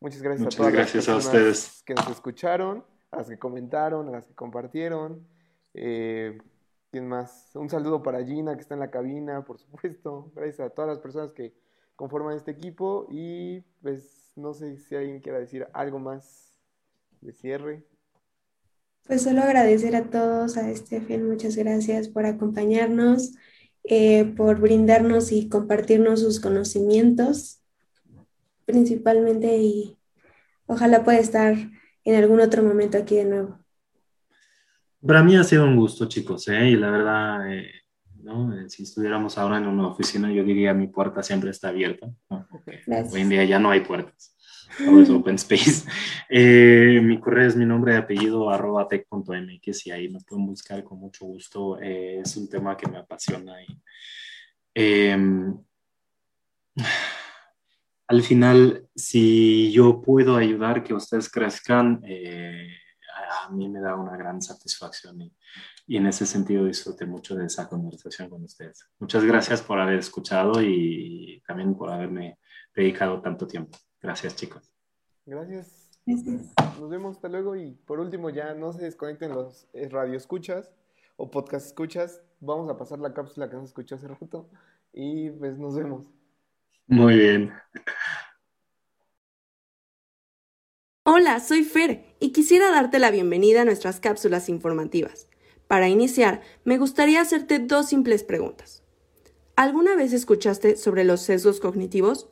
Muchas 0.00 0.20
gracias 0.22 0.44
Muchas 0.44 0.54
a 0.54 0.58
todas 0.58 0.72
gracias 0.72 1.08
a 1.08 1.14
las 1.14 1.24
personas 1.24 1.58
ustedes. 1.58 1.82
que 1.84 1.94
nos 1.94 2.08
escucharon, 2.10 2.84
a 3.10 3.18
las 3.18 3.28
que 3.28 3.38
comentaron, 3.38 4.08
a 4.08 4.12
las 4.12 4.26
que 4.26 4.34
compartieron. 4.34 5.26
Eh, 5.74 6.38
¿Quién 6.90 7.08
más? 7.08 7.50
Un 7.54 7.68
saludo 7.70 8.02
para 8.02 8.24
Gina 8.24 8.54
que 8.54 8.62
está 8.62 8.74
en 8.74 8.80
la 8.80 8.90
cabina, 8.90 9.44
por 9.44 9.58
supuesto. 9.58 10.32
Gracias 10.34 10.60
a 10.60 10.70
todas 10.70 10.88
las 10.90 10.98
personas 10.98 11.32
que 11.32 11.54
conforman 11.96 12.36
este 12.36 12.50
equipo 12.50 13.06
y 13.10 13.60
pues 13.82 14.32
no 14.36 14.52
sé 14.52 14.76
si 14.78 14.94
alguien 14.94 15.20
quiera 15.20 15.38
decir 15.38 15.66
algo 15.72 15.98
más 15.98 16.54
de 17.20 17.32
cierre. 17.32 17.84
Pues 19.06 19.22
solo 19.22 19.42
agradecer 19.42 19.94
a 19.96 20.10
todos, 20.10 20.56
a 20.56 20.74
Stephen, 20.74 21.28
muchas 21.28 21.56
gracias 21.56 22.08
por 22.08 22.26
acompañarnos, 22.26 23.34
eh, 23.88 24.24
por 24.36 24.60
brindarnos 24.60 25.32
y 25.32 25.48
compartirnos 25.48 26.20
sus 26.20 26.40
conocimientos, 26.40 27.60
principalmente, 28.64 29.58
y 29.58 29.96
ojalá 30.66 31.04
pueda 31.04 31.18
estar 31.18 31.54
en 32.04 32.14
algún 32.14 32.40
otro 32.40 32.62
momento 32.62 32.98
aquí 32.98 33.16
de 33.16 33.24
nuevo. 33.24 33.58
Para 35.06 35.22
mí 35.22 35.36
ha 35.36 35.44
sido 35.44 35.64
un 35.64 35.76
gusto, 35.76 36.06
chicos, 36.06 36.48
¿eh? 36.48 36.70
y 36.70 36.76
la 36.76 36.90
verdad, 36.90 37.52
eh, 37.52 37.70
¿no? 38.22 38.58
Eh, 38.58 38.68
si 38.68 38.82
estuviéramos 38.82 39.38
ahora 39.38 39.58
en 39.58 39.66
una 39.66 39.88
oficina, 39.88 40.32
yo 40.32 40.42
diría 40.42 40.74
mi 40.74 40.88
puerta 40.88 41.22
siempre 41.22 41.50
está 41.50 41.68
abierta. 41.68 42.08
Hoy 42.28 43.20
en 43.20 43.28
día 43.28 43.44
ya 43.44 43.58
no 43.58 43.70
hay 43.70 43.80
puertas 43.80 44.35
open 45.10 45.36
space. 45.36 45.84
Eh, 46.28 47.00
mi 47.04 47.20
correo 47.20 47.46
es 47.46 47.54
mi 47.54 47.64
nombre 47.64 47.94
y 47.94 47.96
apellido 47.96 48.50
arroba 48.50 48.88
tech.mx 48.88 49.86
y 49.86 49.90
ahí 49.92 50.08
me 50.08 50.18
pueden 50.20 50.44
buscar 50.44 50.82
con 50.82 50.98
mucho 50.98 51.24
gusto. 51.24 51.78
Eh, 51.80 52.18
es 52.18 52.36
un 52.36 52.48
tema 52.48 52.76
que 52.76 52.90
me 52.90 52.98
apasiona 52.98 53.54
em, 54.74 55.56
al 58.08 58.22
final, 58.22 58.88
si 58.96 59.70
yo 59.70 60.02
puedo 60.02 60.34
ayudar 60.34 60.82
que 60.82 60.94
ustedes 60.94 61.30
crezcan, 61.30 62.02
eh, 62.04 62.72
a 63.44 63.50
mí 63.50 63.68
me 63.68 63.80
da 63.80 63.94
una 63.94 64.16
gran 64.16 64.42
satisfacción 64.42 65.22
y, 65.22 65.32
y, 65.86 65.96
en 65.96 66.08
ese 66.08 66.26
sentido 66.26 66.64
disfruté 66.64 67.06
mucho 67.06 67.36
de 67.36 67.46
esa 67.46 67.68
conversación 67.68 68.28
con 68.28 68.42
ustedes. 68.42 68.84
Muchas 68.98 69.24
gracias 69.24 69.62
por 69.62 69.78
haber 69.78 70.00
escuchado 70.00 70.60
y 70.60 71.40
también 71.46 71.76
por 71.76 71.92
haberme 71.92 72.40
dedicado 72.74 73.20
tanto 73.22 73.46
tiempo. 73.46 73.78
Gracias, 74.06 74.36
chicos. 74.36 74.72
Gracias. 75.24 75.90
Nos 76.06 76.88
vemos 76.88 77.16
hasta 77.16 77.28
luego 77.28 77.56
y 77.56 77.72
por 77.72 77.98
último 77.98 78.30
ya 78.30 78.54
no 78.54 78.72
se 78.72 78.84
desconecten 78.84 79.34
los 79.34 79.66
eh, 79.72 79.88
radio 79.88 80.16
escuchas 80.16 80.70
o 81.16 81.28
podcast 81.28 81.66
escuchas. 81.66 82.22
Vamos 82.38 82.70
a 82.70 82.78
pasar 82.78 83.00
la 83.00 83.12
cápsula 83.12 83.50
que 83.50 83.56
nos 83.56 83.64
escuchó 83.64 83.96
hace 83.96 84.06
rato 84.06 84.48
y 84.92 85.30
pues 85.30 85.58
nos 85.58 85.74
vemos. 85.74 86.04
Muy 86.86 87.18
bien. 87.18 87.52
Hola, 91.02 91.40
soy 91.40 91.64
Fer 91.64 92.14
y 92.20 92.30
quisiera 92.30 92.70
darte 92.70 93.00
la 93.00 93.10
bienvenida 93.10 93.62
a 93.62 93.64
nuestras 93.64 93.98
cápsulas 93.98 94.48
informativas. 94.48 95.28
Para 95.66 95.88
iniciar, 95.88 96.42
me 96.62 96.78
gustaría 96.78 97.20
hacerte 97.20 97.58
dos 97.58 97.88
simples 97.88 98.22
preguntas. 98.22 98.84
¿Alguna 99.56 99.96
vez 99.96 100.12
escuchaste 100.12 100.76
sobre 100.76 101.02
los 101.02 101.22
sesgos 101.22 101.58
cognitivos? 101.58 102.28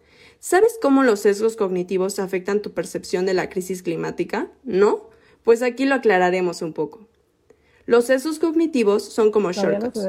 ¿Sabes 0.46 0.78
cómo 0.78 1.04
los 1.04 1.20
sesgos 1.20 1.56
cognitivos 1.56 2.18
afectan 2.18 2.60
tu 2.60 2.72
percepción 2.72 3.24
de 3.24 3.32
la 3.32 3.48
crisis 3.48 3.82
climática? 3.82 4.50
¿No? 4.62 5.08
Pues 5.42 5.62
aquí 5.62 5.86
lo 5.86 5.94
aclararemos 5.94 6.60
un 6.60 6.74
poco. 6.74 7.08
Los 7.86 8.04
sesgos 8.04 8.38
cognitivos 8.38 9.04
son 9.04 9.30
como 9.30 9.52
shortcuts, 9.52 10.06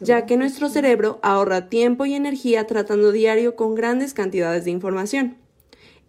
ya 0.00 0.26
que 0.26 0.36
nuestro 0.36 0.68
cerebro 0.68 1.20
ahorra 1.22 1.68
tiempo 1.68 2.04
y 2.04 2.14
energía 2.14 2.66
tratando 2.66 3.12
diario 3.12 3.54
con 3.54 3.76
grandes 3.76 4.12
cantidades 4.12 4.64
de 4.64 4.72
información. 4.72 5.36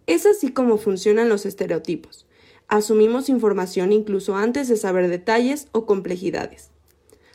Es 0.08 0.26
así 0.26 0.52
como 0.52 0.80
funcionan 0.80 1.30
los 1.30 1.46
estereotipos. 1.46 2.26
Asumimos 2.68 3.30
información 3.30 3.92
incluso 3.94 4.36
antes 4.36 4.70
de 4.70 4.78
saber 4.78 5.08
detalles 5.08 5.68
o 5.72 5.86
complejidades. 5.86 6.72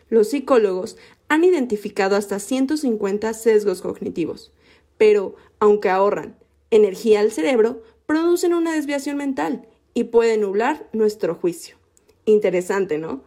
Los 0.08 0.30
psicólogos 0.30 0.96
han 1.28 1.44
identificado 1.44 2.16
hasta 2.16 2.40
150 2.40 3.32
sesgos 3.32 3.80
cognitivos, 3.80 4.52
pero 4.98 5.34
aunque 5.62 5.90
ahorran 5.90 6.34
energía 6.72 7.20
al 7.20 7.30
cerebro, 7.30 7.84
producen 8.06 8.52
una 8.52 8.74
desviación 8.74 9.16
mental 9.16 9.68
y 9.94 10.04
pueden 10.04 10.40
nublar 10.40 10.88
nuestro 10.92 11.36
juicio. 11.36 11.76
Interesante, 12.24 12.98
¿no? 12.98 13.22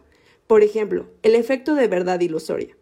Por 0.46 0.62
ejemplo, 0.62 1.06
el 1.22 1.34
efecto 1.34 1.74
de 1.74 1.88
verdad 1.88 2.20
ilusoria. 2.20 2.76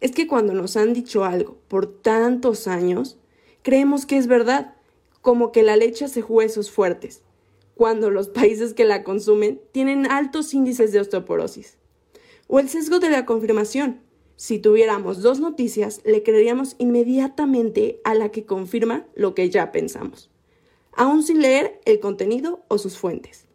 Es 0.00 0.10
que 0.10 0.26
cuando 0.26 0.54
nos 0.54 0.76
han 0.76 0.92
dicho 0.92 1.24
algo 1.24 1.56
por 1.68 1.86
tantos 1.86 2.66
años, 2.66 3.16
creemos 3.62 4.06
que 4.06 4.16
es 4.16 4.26
verdad, 4.26 4.74
como 5.22 5.52
que 5.52 5.62
la 5.62 5.76
leche 5.76 6.06
hace 6.06 6.24
huesos 6.24 6.72
fuertes, 6.72 7.22
cuando 7.76 8.10
los 8.10 8.26
países 8.40 8.74
que 8.74 8.84
la 8.84 9.04
consumen 9.04 9.60
tienen 9.70 10.10
altos 10.10 10.52
índices 10.52 10.90
de 10.90 10.98
osteoporosis. 10.98 11.78
O 12.48 12.58
el 12.58 12.68
sesgo 12.68 12.98
de 12.98 13.10
la 13.10 13.24
confirmación. 13.24 14.00
Si 14.36 14.58
tuviéramos 14.58 15.22
dos 15.22 15.40
noticias, 15.40 16.02
le 16.04 16.22
creeríamos 16.22 16.76
inmediatamente 16.78 18.00
a 18.04 18.14
la 18.14 18.30
que 18.30 18.44
confirma 18.44 19.06
lo 19.14 19.34
que 19.34 19.48
ya 19.48 19.72
pensamos, 19.72 20.30
aún 20.92 21.22
sin 21.22 21.40
leer 21.40 21.80
el 21.86 22.00
contenido 22.00 22.64
o 22.68 22.76
sus 22.76 22.98
fuentes. 22.98 23.46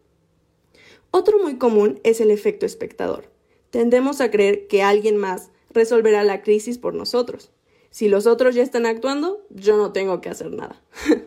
Otro 1.12 1.38
muy 1.38 1.56
común 1.56 2.00
es 2.02 2.20
el 2.20 2.30
efecto 2.30 2.66
espectador. 2.66 3.30
Tendemos 3.70 4.20
a 4.20 4.30
creer 4.30 4.66
que 4.66 4.82
alguien 4.82 5.16
más 5.16 5.50
resolverá 5.70 6.24
la 6.24 6.42
crisis 6.42 6.78
por 6.78 6.94
nosotros. 6.94 7.52
Si 7.90 8.08
los 8.08 8.26
otros 8.26 8.54
ya 8.54 8.62
están 8.62 8.86
actuando, 8.86 9.46
yo 9.50 9.76
no 9.76 9.92
tengo 9.92 10.20
que 10.20 10.30
hacer 10.30 10.50
nada. 10.50 10.82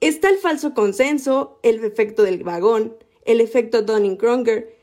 Está 0.00 0.30
el 0.30 0.38
falso 0.38 0.72
consenso, 0.72 1.58
el 1.62 1.84
efecto 1.84 2.22
del 2.22 2.44
vagón, 2.44 2.96
el 3.24 3.40
efecto 3.40 3.82
Dunning-Kruger, 3.82 4.76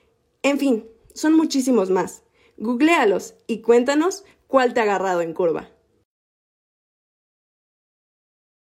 en 0.44 0.60
fin, 0.60 0.86
son 1.14 1.34
muchísimos 1.34 1.90
más. 1.90 2.24
Googlealos 2.58 3.36
y 3.48 3.62
cuéntanos 3.62 4.24
cuál 4.48 4.74
te 4.74 4.80
ha 4.80 4.84
agarrado 4.84 5.22
en 5.22 5.34
curva. 5.34 5.70